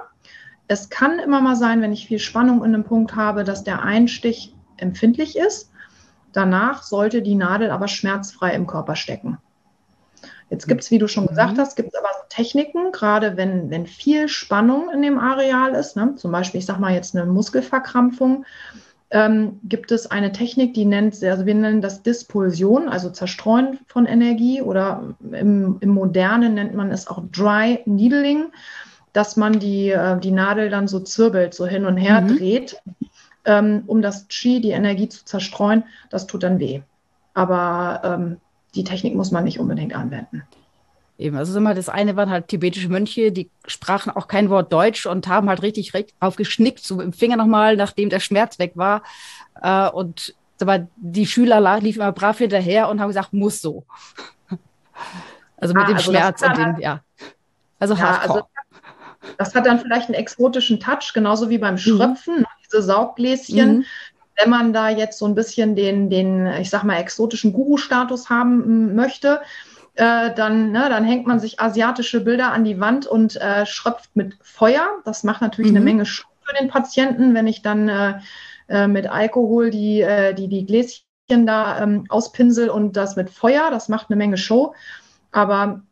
Es 0.66 0.88
kann 0.88 1.18
immer 1.18 1.40
mal 1.40 1.56
sein, 1.56 1.82
wenn 1.82 1.92
ich 1.92 2.06
viel 2.06 2.18
Spannung 2.18 2.64
in 2.64 2.74
einem 2.74 2.84
Punkt 2.84 3.14
habe, 3.14 3.44
dass 3.44 3.64
der 3.64 3.82
Einstich 3.82 4.54
empfindlich 4.78 5.36
ist. 5.36 5.70
Danach 6.32 6.82
sollte 6.82 7.22
die 7.22 7.34
Nadel 7.34 7.70
aber 7.70 7.88
schmerzfrei 7.88 8.54
im 8.54 8.66
Körper 8.66 8.96
stecken. 8.96 9.38
Jetzt 10.50 10.66
gibt 10.66 10.82
es, 10.82 10.90
wie 10.90 10.98
du 10.98 11.08
schon 11.08 11.24
mhm. 11.24 11.28
gesagt 11.28 11.58
hast, 11.58 11.76
gibt 11.76 11.92
es 11.92 11.98
aber 11.98 12.08
Techniken, 12.28 12.92
gerade 12.92 13.36
wenn, 13.36 13.70
wenn 13.70 13.86
viel 13.86 14.28
Spannung 14.28 14.90
in 14.90 15.02
dem 15.02 15.18
Areal 15.18 15.74
ist, 15.74 15.96
ne? 15.96 16.14
zum 16.16 16.32
Beispiel, 16.32 16.60
ich 16.60 16.66
sage 16.66 16.80
mal 16.80 16.94
jetzt 16.94 17.14
eine 17.14 17.26
Muskelverkrampfung, 17.26 18.44
ähm, 19.10 19.58
gibt 19.64 19.90
es 19.90 20.10
eine 20.10 20.32
Technik, 20.32 20.74
die 20.74 20.84
nennt, 20.84 21.22
also 21.22 21.46
wir 21.46 21.54
nennen 21.54 21.80
das 21.80 22.02
Dispulsion, 22.02 22.88
also 22.88 23.08
Zerstreuen 23.10 23.78
von 23.86 24.04
Energie 24.04 24.60
oder 24.60 25.14
im, 25.32 25.78
im 25.80 25.88
Modernen 25.88 26.54
nennt 26.54 26.74
man 26.74 26.90
es 26.90 27.08
auch 27.08 27.22
Dry 27.32 27.80
Needling, 27.86 28.52
dass 29.14 29.36
man 29.36 29.58
die, 29.58 29.90
äh, 29.90 30.18
die 30.20 30.30
Nadel 30.30 30.68
dann 30.68 30.88
so 30.88 31.00
zirbelt, 31.00 31.54
so 31.54 31.66
hin 31.66 31.86
und 31.86 31.96
her 31.96 32.20
mhm. 32.20 32.36
dreht, 32.36 32.76
ähm, 33.46 33.82
um 33.86 34.02
das 34.02 34.28
Qi, 34.28 34.60
die 34.60 34.70
Energie 34.70 35.08
zu 35.08 35.24
zerstreuen. 35.24 35.84
Das 36.10 36.26
tut 36.26 36.42
dann 36.42 36.58
weh. 36.58 36.82
Aber 37.32 38.02
ähm, 38.04 38.36
die 38.78 38.84
Technik 38.84 39.14
muss 39.14 39.32
man 39.32 39.44
nicht 39.44 39.58
unbedingt 39.58 39.94
anwenden. 39.94 40.44
Eben, 41.18 41.36
also 41.36 41.58
immer 41.58 41.74
das 41.74 41.88
eine 41.88 42.14
waren 42.14 42.30
halt 42.30 42.46
tibetische 42.46 42.88
Mönche, 42.88 43.32
die 43.32 43.50
sprachen 43.66 44.10
auch 44.10 44.28
kein 44.28 44.50
Wort 44.50 44.72
Deutsch 44.72 45.04
und 45.04 45.26
haben 45.26 45.48
halt 45.48 45.62
richtig 45.62 45.92
aufgeschnickt, 46.20 46.78
so 46.84 47.00
im 47.00 47.12
Finger 47.12 47.36
nochmal, 47.36 47.76
nachdem 47.76 48.08
der 48.08 48.20
Schmerz 48.20 48.60
weg 48.60 48.72
war. 48.76 49.02
Äh, 49.60 49.90
und 49.90 50.34
aber 50.60 50.86
die 50.96 51.26
Schüler 51.26 51.80
liefen 51.80 52.02
immer 52.02 52.12
brav 52.12 52.38
hinterher 52.38 52.88
und 52.88 53.00
haben 53.00 53.08
gesagt, 53.08 53.32
muss 53.32 53.60
so. 53.60 53.84
also 55.56 55.74
mit 55.74 55.84
ah, 55.84 55.86
dem 55.86 55.96
also 55.96 56.10
Schmerz 56.10 56.42
und 56.42 56.56
dem, 56.56 56.76
ja. 56.78 57.00
Also 57.80 57.94
ja, 57.94 58.00
hardcore. 58.00 58.44
Also 58.44 59.34
das 59.38 59.54
hat 59.54 59.66
dann 59.66 59.80
vielleicht 59.80 60.08
einen 60.08 60.14
exotischen 60.14 60.78
Touch, 60.78 61.12
genauso 61.12 61.50
wie 61.50 61.58
beim 61.58 61.74
mhm. 61.74 61.78
Schröpfen, 61.78 62.40
mhm. 62.40 62.46
diese 62.64 62.82
Sauggläschen. 62.82 63.78
Mhm 63.78 63.84
wenn 64.38 64.50
man 64.50 64.72
da 64.72 64.88
jetzt 64.88 65.18
so 65.18 65.26
ein 65.26 65.34
bisschen 65.34 65.74
den, 65.74 66.10
den 66.10 66.46
ich 66.60 66.70
sag 66.70 66.84
mal, 66.84 66.96
exotischen 66.96 67.52
Guru-Status 67.52 68.30
haben 68.30 68.94
möchte, 68.94 69.40
äh, 69.94 70.32
dann, 70.32 70.70
ne, 70.70 70.88
dann 70.88 71.04
hängt 71.04 71.26
man 71.26 71.40
sich 71.40 71.58
asiatische 71.58 72.20
Bilder 72.20 72.52
an 72.52 72.62
die 72.62 72.78
Wand 72.78 73.06
und 73.06 73.36
äh, 73.36 73.66
schröpft 73.66 74.10
mit 74.14 74.38
Feuer. 74.42 74.86
Das 75.04 75.24
macht 75.24 75.42
natürlich 75.42 75.72
mhm. 75.72 75.78
eine 75.78 75.84
Menge 75.84 76.06
Schuh 76.06 76.28
für 76.44 76.54
den 76.54 76.68
Patienten, 76.68 77.34
wenn 77.34 77.48
ich 77.48 77.62
dann 77.62 77.88
äh, 77.88 78.14
äh 78.68 78.86
mit 78.86 79.08
Alkohol 79.08 79.70
die, 79.70 80.00
äh, 80.00 80.34
die, 80.34 80.46
die 80.46 80.64
Gläschen 80.64 81.46
da 81.46 81.82
ähm, 81.82 82.04
auspinsel 82.08 82.70
und 82.70 82.96
das 82.96 83.16
mit 83.16 83.28
Feuer. 83.28 83.70
Das 83.70 83.88
macht 83.88 84.08
eine 84.08 84.16
Menge 84.16 84.36
Show. 84.36 84.74
Aber 85.32 85.82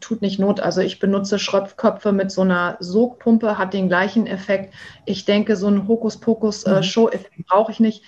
tut 0.00 0.22
nicht 0.22 0.38
Not. 0.38 0.60
Also 0.60 0.80
ich 0.80 0.98
benutze 0.98 1.38
Schröpfköpfe 1.38 2.12
mit 2.12 2.30
so 2.30 2.42
einer 2.42 2.76
Sogpumpe, 2.80 3.58
hat 3.58 3.74
den 3.74 3.88
gleichen 3.88 4.26
Effekt. 4.26 4.74
Ich 5.04 5.24
denke, 5.24 5.56
so 5.56 5.66
einen 5.66 5.88
Hokuspokus-Show-Effekt 5.88 7.36
äh, 7.36 7.40
mhm. 7.40 7.44
brauche 7.48 7.72
ich 7.72 7.80
nicht. 7.80 8.04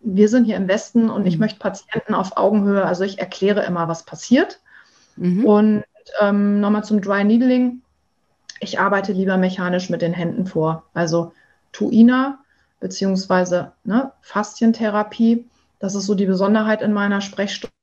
Wir 0.00 0.28
sind 0.28 0.44
hier 0.44 0.56
im 0.56 0.68
Westen 0.68 1.10
und 1.10 1.26
ich 1.26 1.34
mhm. 1.34 1.40
möchte 1.40 1.58
Patienten 1.58 2.14
auf 2.14 2.36
Augenhöhe, 2.36 2.84
also 2.84 3.04
ich 3.04 3.18
erkläre 3.18 3.64
immer, 3.64 3.88
was 3.88 4.04
passiert. 4.04 4.60
Mhm. 5.16 5.44
Und 5.44 5.84
ähm, 6.20 6.60
nochmal 6.60 6.84
zum 6.84 7.00
Dry 7.00 7.24
Needling. 7.24 7.82
Ich 8.60 8.78
arbeite 8.78 9.12
lieber 9.12 9.36
mechanisch 9.36 9.90
mit 9.90 10.02
den 10.02 10.12
Händen 10.12 10.46
vor. 10.46 10.84
Also 10.94 11.32
Tuina 11.72 12.38
beziehungsweise 12.80 13.72
ne, 13.84 14.12
Faszientherapie. 14.20 15.46
Das 15.78 15.94
ist 15.94 16.06
so 16.06 16.14
die 16.14 16.26
Besonderheit 16.26 16.82
in 16.82 16.92
meiner 16.92 17.20
Sprechstunde. 17.20 17.75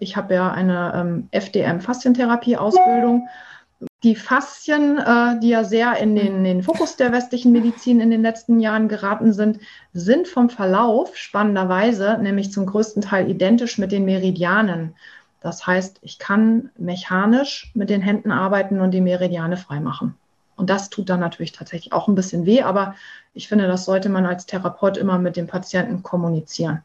Ich 0.00 0.16
habe 0.16 0.34
ja 0.34 0.52
eine 0.52 0.92
ähm, 0.94 1.28
FDM-Faszientherapie-Ausbildung. 1.30 3.26
Die 4.02 4.14
Faszien, 4.14 4.98
äh, 4.98 5.40
die 5.40 5.48
ja 5.48 5.64
sehr 5.64 5.96
in 5.96 6.14
den, 6.14 6.36
in 6.36 6.44
den, 6.44 6.62
Fokus 6.62 6.96
der 6.96 7.12
westlichen 7.12 7.52
Medizin 7.52 8.00
in 8.00 8.10
den 8.10 8.22
letzten 8.22 8.60
Jahren 8.60 8.88
geraten 8.88 9.32
sind, 9.32 9.60
sind 9.92 10.28
vom 10.28 10.50
Verlauf 10.50 11.16
spannenderweise 11.16 12.18
nämlich 12.20 12.52
zum 12.52 12.66
größten 12.66 13.02
Teil 13.02 13.30
identisch 13.30 13.78
mit 13.78 13.92
den 13.92 14.04
Meridianen. 14.04 14.94
Das 15.40 15.66
heißt, 15.66 15.98
ich 16.02 16.18
kann 16.18 16.70
mechanisch 16.76 17.70
mit 17.74 17.88
den 17.88 18.02
Händen 18.02 18.32
arbeiten 18.32 18.80
und 18.80 18.90
die 18.90 19.00
Meridiane 19.00 19.56
freimachen. 19.56 20.14
Und 20.56 20.70
das 20.70 20.90
tut 20.90 21.08
dann 21.08 21.20
natürlich 21.20 21.52
tatsächlich 21.52 21.92
auch 21.92 22.08
ein 22.08 22.14
bisschen 22.14 22.46
weh, 22.46 22.62
aber 22.62 22.94
ich 23.34 23.48
finde, 23.48 23.66
das 23.66 23.84
sollte 23.84 24.08
man 24.08 24.26
als 24.26 24.46
Therapeut 24.46 24.96
immer 24.96 25.18
mit 25.18 25.36
dem 25.36 25.46
Patienten 25.46 26.02
kommunizieren. 26.02 26.82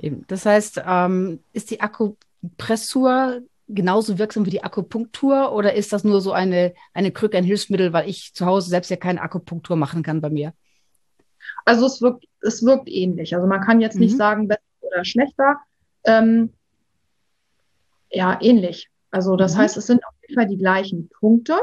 Eben. 0.00 0.24
Das 0.28 0.46
heißt, 0.46 0.82
ähm, 0.86 1.40
ist 1.52 1.70
die 1.70 1.80
Akupressur 1.80 3.42
genauso 3.68 4.18
wirksam 4.18 4.46
wie 4.46 4.50
die 4.50 4.64
Akupunktur 4.64 5.52
oder 5.52 5.74
ist 5.74 5.92
das 5.92 6.04
nur 6.04 6.20
so 6.20 6.32
eine, 6.32 6.74
eine 6.92 7.12
Krücke, 7.12 7.36
ein 7.36 7.44
Hilfsmittel, 7.44 7.92
weil 7.92 8.08
ich 8.08 8.34
zu 8.34 8.46
Hause 8.46 8.70
selbst 8.70 8.90
ja 8.90 8.96
keine 8.96 9.20
Akupunktur 9.20 9.76
machen 9.76 10.02
kann 10.02 10.20
bei 10.20 10.30
mir? 10.30 10.54
Also 11.64 11.86
es 11.86 12.00
wirkt, 12.00 12.24
es 12.40 12.64
wirkt 12.64 12.88
ähnlich. 12.88 13.34
Also 13.34 13.46
man 13.46 13.60
kann 13.60 13.80
jetzt 13.80 13.94
mhm. 13.94 14.00
nicht 14.00 14.16
sagen, 14.16 14.48
besser 14.48 14.60
oder 14.80 15.04
schlechter. 15.04 15.58
Ähm, 16.04 16.52
ja, 18.10 18.38
ähnlich. 18.40 18.88
Also 19.10 19.36
das 19.36 19.54
mhm. 19.54 19.58
heißt, 19.58 19.76
es 19.76 19.86
sind 19.86 20.04
auf 20.04 20.14
jeden 20.22 20.34
Fall 20.34 20.48
die 20.48 20.58
gleichen 20.58 21.08
Punkte. 21.08 21.58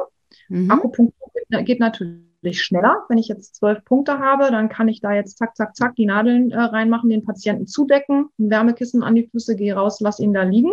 Mhm. 0.48 0.70
Akupunktur 0.70 1.32
geht, 1.34 1.66
geht 1.66 1.80
natürlich 1.80 2.27
wesentlich 2.42 2.64
schneller. 2.64 3.06
Wenn 3.10 3.18
ich 3.18 3.28
jetzt 3.28 3.56
zwölf 3.56 3.84
Punkte 3.86 4.20
habe, 4.20 4.52
dann 4.52 4.70
kann 4.70 4.88
ich 4.88 5.02
da 5.02 5.14
jetzt 5.14 5.38
zack, 5.38 5.56
zack, 5.56 5.76
zack 5.76 5.96
die 5.96 6.06
Nadeln 6.06 6.52
äh, 6.52 6.60
reinmachen, 6.60 7.10
den 7.10 7.24
Patienten 7.24 7.68
zudecken, 7.68 8.30
ein 8.40 8.50
Wärmekissen 8.50 9.04
an 9.04 9.16
die 9.16 9.28
Füße, 9.28 9.56
gehe 9.56 9.76
raus, 9.76 10.00
lass 10.00 10.20
ihn 10.20 10.34
da 10.34 10.44
liegen. 10.44 10.72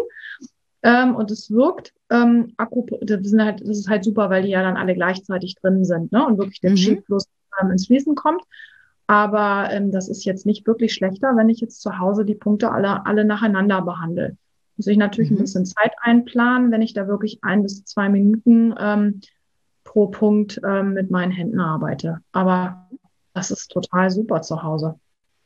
Ähm, 0.82 1.16
und 1.16 1.30
es 1.30 1.50
wirkt, 1.50 1.94
ähm, 2.10 2.54
das, 2.58 3.32
halt, 3.38 3.60
das, 3.60 3.78
ist 3.78 3.88
halt 3.88 4.04
super, 4.04 4.28
weil 4.30 4.42
die 4.42 4.50
ja 4.50 4.62
dann 4.62 4.76
alle 4.76 4.94
gleichzeitig 4.94 5.54
drin 5.56 5.84
sind 5.84 6.12
ne? 6.12 6.26
und 6.26 6.38
wirklich 6.38 6.60
der 6.60 6.72
mhm. 6.72 6.76
Chi-Fluss 6.76 7.26
ähm, 7.60 7.70
ins 7.70 7.86
Fließen 7.86 8.14
kommt. 8.14 8.42
Aber 9.06 9.68
ähm, 9.70 9.92
das 9.92 10.08
ist 10.08 10.24
jetzt 10.24 10.46
nicht 10.46 10.66
wirklich 10.66 10.94
schlechter, 10.94 11.36
wenn 11.36 11.48
ich 11.48 11.60
jetzt 11.60 11.80
zu 11.80 11.98
Hause 11.98 12.24
die 12.24 12.34
Punkte 12.34 12.70
alle, 12.70 13.04
alle 13.06 13.24
nacheinander 13.24 13.82
behandle. 13.82 14.36
Muss 14.76 14.86
ich 14.86 14.96
natürlich 14.96 15.30
mhm. 15.30 15.38
ein 15.38 15.40
bisschen 15.42 15.66
Zeit 15.66 15.92
einplanen, 16.00 16.70
wenn 16.70 16.82
ich 16.82 16.94
da 16.94 17.06
wirklich 17.06 17.38
ein 17.42 17.62
bis 17.62 17.84
zwei 17.84 18.08
Minuten 18.08 18.74
ähm, 18.78 19.20
pro 19.94 20.08
Punkt 20.08 20.60
ähm, 20.66 20.92
mit 20.94 21.12
meinen 21.12 21.30
Händen 21.30 21.60
arbeite. 21.60 22.20
Aber 22.32 22.88
das 23.32 23.52
ist 23.52 23.70
total 23.70 24.10
super 24.10 24.42
zu 24.42 24.62
Hause. 24.62 24.96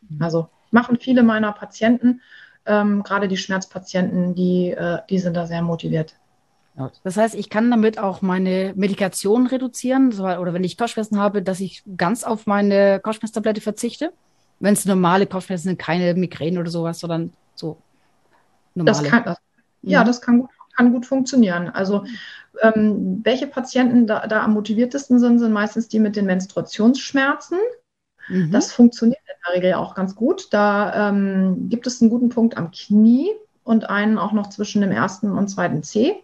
Mhm. 0.08 0.22
Also 0.22 0.48
machen 0.70 0.96
viele 0.98 1.22
meiner 1.22 1.52
Patienten, 1.52 2.22
ähm, 2.64 3.02
gerade 3.02 3.28
die 3.28 3.36
Schmerzpatienten, 3.36 4.34
die, 4.34 4.70
äh, 4.70 5.00
die 5.10 5.18
sind 5.18 5.36
da 5.36 5.46
sehr 5.46 5.60
motiviert. 5.60 6.16
Das 7.02 7.16
heißt, 7.16 7.34
ich 7.34 7.50
kann 7.50 7.70
damit 7.70 7.98
auch 7.98 8.22
meine 8.22 8.72
Medikation 8.76 9.48
reduzieren, 9.48 10.12
oder 10.18 10.54
wenn 10.54 10.62
ich 10.62 10.78
Kopfschmerzen 10.78 11.18
habe, 11.18 11.42
dass 11.42 11.58
ich 11.58 11.82
ganz 11.96 12.22
auf 12.22 12.46
meine 12.46 13.00
Kopfschmerztablette 13.00 13.60
verzichte. 13.60 14.12
Wenn 14.60 14.74
es 14.74 14.84
normale 14.84 15.26
Kopfschmerzen 15.26 15.70
sind, 15.70 15.78
keine 15.78 16.14
Migräne 16.14 16.60
oder 16.60 16.70
sowas, 16.70 17.00
sondern 17.00 17.32
so 17.56 17.78
normale. 18.76 18.96
Das 18.96 19.10
kann, 19.10 19.34
ja, 19.82 20.02
mhm. 20.02 20.06
das 20.06 20.20
kann 20.20 20.38
gut, 20.38 20.50
kann 20.78 20.92
gut 20.92 21.06
funktionieren. 21.06 21.68
Also 21.68 22.04
ähm, 22.62 23.20
welche 23.24 23.48
Patienten 23.48 24.06
da, 24.06 24.26
da, 24.26 24.42
am 24.42 24.54
motiviertesten 24.54 25.18
sind, 25.18 25.40
sind 25.40 25.52
meistens 25.52 25.88
die 25.88 25.98
mit 25.98 26.16
den 26.16 26.26
Menstruationsschmerzen. 26.26 27.58
Mhm. 28.28 28.52
Das 28.52 28.72
funktioniert 28.72 29.20
in 29.26 29.34
der 29.46 29.56
Regel 29.56 29.74
auch 29.74 29.94
ganz 29.94 30.14
gut. 30.14 30.48
Da 30.52 31.08
ähm, 31.08 31.68
gibt 31.68 31.86
es 31.86 32.00
einen 32.00 32.10
guten 32.10 32.28
Punkt 32.28 32.56
am 32.56 32.70
Knie 32.70 33.28
und 33.64 33.90
einen 33.90 34.18
auch 34.18 34.32
noch 34.32 34.48
zwischen 34.48 34.80
dem 34.80 34.92
ersten 34.92 35.32
und 35.32 35.48
zweiten 35.48 35.82
C. 35.82 36.22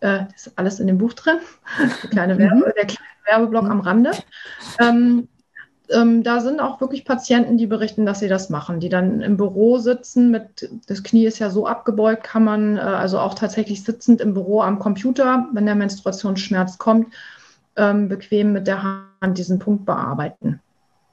Äh, 0.00 0.26
das 0.32 0.46
ist 0.46 0.58
alles 0.58 0.78
in 0.78 0.86
dem 0.86 0.98
Buch 0.98 1.12
drin. 1.14 1.38
Der 2.02 2.10
kleine, 2.10 2.38
Werbe, 2.38 2.54
mhm. 2.54 2.72
der 2.76 2.86
kleine 2.86 3.08
Werbeblock 3.26 3.64
mhm. 3.64 3.70
am 3.70 3.80
Rande. 3.80 4.12
Ähm, 4.80 5.28
ähm, 5.90 6.22
da 6.22 6.40
sind 6.40 6.60
auch 6.60 6.80
wirklich 6.80 7.04
Patienten, 7.04 7.56
die 7.56 7.66
berichten, 7.66 8.04
dass 8.04 8.20
sie 8.20 8.28
das 8.28 8.50
machen, 8.50 8.80
die 8.80 8.88
dann 8.88 9.20
im 9.20 9.36
Büro 9.36 9.78
sitzen 9.78 10.30
mit, 10.30 10.68
das 10.86 11.02
Knie 11.02 11.26
ist 11.26 11.38
ja 11.38 11.50
so 11.50 11.66
abgebeugt, 11.66 12.24
kann 12.24 12.44
man 12.44 12.76
äh, 12.76 12.80
also 12.80 13.18
auch 13.18 13.34
tatsächlich 13.34 13.82
sitzend 13.82 14.20
im 14.20 14.34
Büro 14.34 14.60
am 14.60 14.78
Computer, 14.78 15.48
wenn 15.52 15.66
der 15.66 15.74
Menstruationsschmerz 15.74 16.78
kommt, 16.78 17.14
ähm, 17.76 18.08
bequem 18.08 18.52
mit 18.52 18.66
der 18.66 18.82
Hand 18.82 19.38
diesen 19.38 19.58
Punkt 19.58 19.86
bearbeiten, 19.86 20.60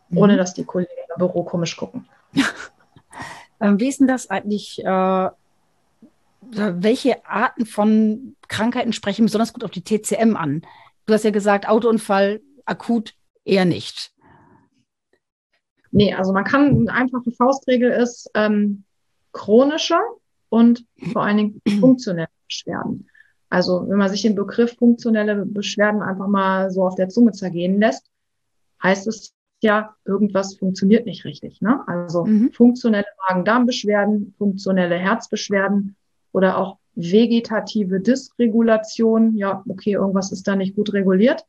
mhm. 0.09 0.17
ohne 0.17 0.37
dass 0.37 0.53
die 0.53 0.65
Kollegen 0.65 0.91
im 1.15 1.19
Büro 1.19 1.43
komisch 1.43 1.77
gucken. 1.77 2.07
ähm, 3.61 3.79
wie 3.79 3.87
ist 3.87 3.99
denn 3.99 4.07
das 4.07 4.29
eigentlich? 4.29 4.83
Äh, 4.83 5.29
welche 6.51 7.25
Arten 7.25 7.65
von 7.65 8.35
Krankheiten 8.47 8.93
sprechen 8.93 9.25
besonders 9.25 9.51
gut 9.51 9.63
auf 9.63 9.71
die 9.71 9.83
TCM 9.83 10.35
an? 10.35 10.61
Du 11.07 11.13
hast 11.13 11.23
ja 11.23 11.31
gesagt, 11.31 11.67
Autounfall 11.67 12.39
akut 12.65 13.15
eher 13.45 13.65
nicht. 13.65 14.11
Nee, 15.95 16.13
also 16.13 16.33
man 16.33 16.43
kann, 16.43 16.81
eine 16.81 16.91
einfache 16.91 17.31
Faustregel 17.31 17.89
ist 17.89 18.29
ähm, 18.33 18.83
chronische 19.31 19.97
und 20.49 20.85
vor 21.13 21.23
allen 21.23 21.37
Dingen 21.37 21.61
funktionelle 21.79 22.27
Beschwerden. 22.49 23.07
Also 23.49 23.87
wenn 23.87 23.97
man 23.97 24.09
sich 24.09 24.23
den 24.23 24.35
Begriff 24.35 24.75
funktionelle 24.75 25.45
Beschwerden 25.45 26.01
einfach 26.01 26.27
mal 26.27 26.69
so 26.69 26.85
auf 26.85 26.95
der 26.95 27.07
Zunge 27.07 27.31
zergehen 27.31 27.79
lässt, 27.79 28.11
heißt 28.83 29.07
es 29.07 29.31
ja, 29.61 29.95
irgendwas 30.03 30.55
funktioniert 30.57 31.05
nicht 31.05 31.23
richtig. 31.23 31.61
Ne? 31.61 31.81
Also 31.87 32.25
mhm. 32.25 32.51
funktionelle 32.51 33.05
Magen-Darm-Beschwerden, 33.29 34.35
funktionelle 34.37 34.97
Herzbeschwerden 34.97 35.95
oder 36.33 36.57
auch 36.57 36.77
vegetative 36.95 38.01
Dysregulation. 38.01 39.37
Ja, 39.37 39.63
okay, 39.69 39.93
irgendwas 39.93 40.33
ist 40.33 40.45
da 40.45 40.57
nicht 40.57 40.75
gut 40.75 40.91
reguliert. 40.91 41.45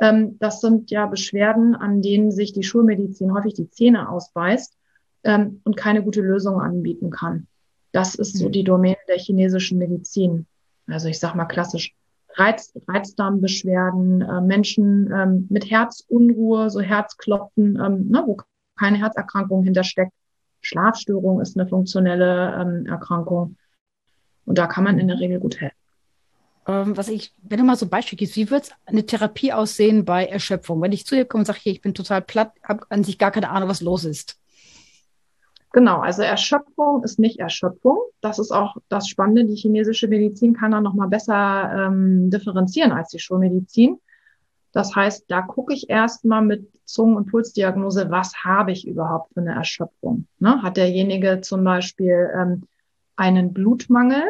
Ähm, 0.00 0.38
das 0.38 0.60
sind 0.60 0.90
ja 0.90 1.06
Beschwerden, 1.06 1.74
an 1.74 2.02
denen 2.02 2.30
sich 2.30 2.52
die 2.52 2.62
Schulmedizin 2.62 3.32
häufig 3.32 3.54
die 3.54 3.70
Zähne 3.70 4.08
ausbeißt 4.08 4.76
ähm, 5.24 5.60
und 5.64 5.76
keine 5.76 6.02
gute 6.02 6.20
Lösung 6.20 6.60
anbieten 6.60 7.10
kann. 7.10 7.46
Das 7.92 8.14
ist 8.14 8.36
so 8.36 8.48
mhm. 8.48 8.52
die 8.52 8.64
Domäne 8.64 8.96
der 9.08 9.18
chinesischen 9.18 9.78
Medizin. 9.78 10.46
Also 10.86 11.08
ich 11.08 11.18
sage 11.18 11.36
mal 11.36 11.44
klassisch 11.44 11.94
Reiz, 12.36 12.74
Reizdarmbeschwerden, 12.88 14.22
äh, 14.22 14.40
Menschen 14.40 15.12
ähm, 15.12 15.46
mit 15.48 15.70
Herzunruhe, 15.70 16.68
so 16.70 16.80
Herzklopfen, 16.80 17.74
ne, 17.74 18.22
wo 18.26 18.38
keine 18.76 18.98
Herzerkrankung 18.98 19.62
hintersteckt. 19.62 20.12
Schlafstörung 20.60 21.40
ist 21.40 21.56
eine 21.56 21.68
funktionelle 21.68 22.86
Erkrankung. 22.88 23.56
Und 24.46 24.58
da 24.58 24.66
kann 24.66 24.82
man 24.82 24.98
in 24.98 25.08
der 25.08 25.20
Regel 25.20 25.38
gut 25.38 25.60
helfen. 25.60 25.83
Ähm, 26.66 26.96
was 26.96 27.08
ich, 27.08 27.32
wenn 27.42 27.58
du 27.58 27.64
mal 27.64 27.76
so 27.76 27.86
Beispiel 27.86 28.16
gibst, 28.16 28.36
wie 28.36 28.50
wird 28.50 28.70
eine 28.86 29.04
Therapie 29.04 29.52
aussehen 29.52 30.04
bei 30.04 30.26
Erschöpfung? 30.26 30.80
Wenn 30.80 30.92
ich 30.92 31.06
zu 31.06 31.14
dir 31.14 31.24
komme 31.24 31.42
und 31.42 31.46
sage, 31.46 31.60
hier, 31.62 31.72
ich 31.72 31.82
bin 31.82 31.94
total 31.94 32.22
platt, 32.22 32.52
habe 32.62 32.86
an 32.88 33.04
sich 33.04 33.18
gar 33.18 33.30
keine 33.30 33.50
Ahnung, 33.50 33.68
was 33.68 33.80
los 33.80 34.04
ist. 34.04 34.38
Genau, 35.72 35.98
also 36.00 36.22
Erschöpfung 36.22 37.02
ist 37.02 37.18
nicht 37.18 37.40
Erschöpfung. 37.40 37.98
Das 38.20 38.38
ist 38.38 38.52
auch 38.52 38.76
das 38.88 39.08
Spannende. 39.08 39.44
Die 39.44 39.56
chinesische 39.56 40.06
Medizin 40.06 40.54
kann 40.54 40.70
da 40.70 40.80
nochmal 40.80 41.08
besser 41.08 41.88
ähm, 41.88 42.30
differenzieren 42.30 42.92
als 42.92 43.08
die 43.08 43.18
Schulmedizin. 43.18 43.98
Das 44.70 44.94
heißt, 44.94 45.24
da 45.28 45.42
gucke 45.42 45.74
ich 45.74 45.90
erstmal 45.90 46.42
mit 46.42 46.68
Zungen- 46.84 47.16
und 47.16 47.26
Pulsdiagnose, 47.26 48.10
was 48.10 48.34
habe 48.44 48.72
ich 48.72 48.86
überhaupt 48.86 49.32
für 49.34 49.40
eine 49.40 49.54
Erschöpfung? 49.54 50.26
Ne? 50.38 50.62
Hat 50.62 50.76
derjenige 50.76 51.40
zum 51.40 51.64
Beispiel 51.64 52.30
ähm, 52.34 52.62
einen 53.16 53.52
Blutmangel? 53.52 54.22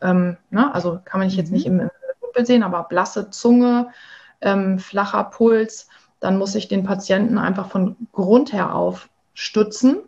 Ähm, 0.00 0.36
ne? 0.50 0.72
Also 0.74 1.00
kann 1.04 1.20
man 1.20 1.28
jetzt 1.28 1.48
mhm. 1.48 1.54
nicht 1.54 1.66
im, 1.66 1.80
im 1.80 1.90
Blutbild 2.20 2.46
sehen, 2.46 2.62
aber 2.62 2.84
blasse 2.84 3.30
Zunge, 3.30 3.88
ähm, 4.40 4.78
flacher 4.78 5.24
Puls, 5.24 5.88
dann 6.20 6.38
muss 6.38 6.54
ich 6.54 6.68
den 6.68 6.84
Patienten 6.84 7.38
einfach 7.38 7.68
von 7.68 7.96
Grund 8.12 8.52
her 8.52 8.74
auf 8.74 9.08
stützen 9.34 10.02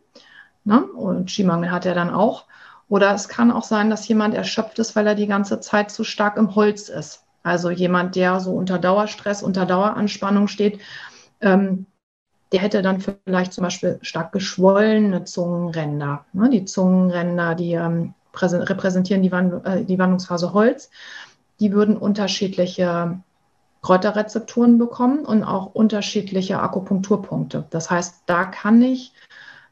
Ne? 0.69 0.83
Und 0.83 1.31
Skimangel 1.31 1.71
hat 1.71 1.87
er 1.87 1.95
dann 1.95 2.11
auch. 2.11 2.45
Oder 2.91 3.15
es 3.15 3.29
kann 3.29 3.51
auch 3.51 3.65
sein, 3.65 3.89
dass 3.89 4.07
jemand 4.07 4.35
erschöpft 4.35 4.79
ist, 4.79 4.95
weil 4.95 5.07
er 5.07 5.15
die 5.15 5.27
ganze 5.27 5.61
Zeit 5.61 5.91
zu 5.91 6.05
stark 6.05 6.37
im 6.37 6.55
Holz 6.55 6.91
ist. 6.91 7.25
Also 7.43 7.71
jemand, 7.71 8.17
der 8.17 8.39
so 8.39 8.53
unter 8.53 8.79
Dauerstress, 8.79 9.43
unter 9.43 9.65
Daueranspannung 9.65 10.47
steht, 10.47 10.81
ähm, 11.41 11.87
der 12.53 12.61
hätte 12.61 12.83
dann 12.83 13.01
vielleicht 13.01 13.55
zum 13.55 13.65
Beispiel 13.65 13.99
stark 14.03 14.33
geschwollene 14.33 15.25
Zungenränder. 15.25 16.27
Ne? 16.35 16.51
Die 16.51 16.67
Zungenränder, 16.67 17.55
die 17.55 17.73
ähm, 17.73 18.13
repräsentieren 18.35 19.23
die, 19.23 19.33
Wand 19.33 19.67
äh, 19.67 19.85
die 19.85 19.99
Wandlungsphase 19.99 20.53
Holz. 20.53 20.91
Die 21.61 21.73
würden 21.73 21.97
unterschiedliche 21.97 23.21
Kräuterrezepturen 23.83 24.79
bekommen 24.79 25.25
und 25.25 25.45
auch 25.45 25.75
unterschiedliche 25.75 26.61
Akupunkturpunkte. 26.61 27.65
Das 27.71 27.91
heißt, 27.91 28.23
da 28.27 28.45
kann 28.45 28.83
ich 28.83 29.13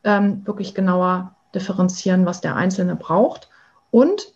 ähm, 0.05 0.47
wirklich 0.47 0.75
genauer 0.75 1.35
differenzieren, 1.55 2.27
was 2.27 2.41
der 2.41 2.57
Einzelne 2.57 2.97
braucht. 2.97 3.49
Und 3.91 4.33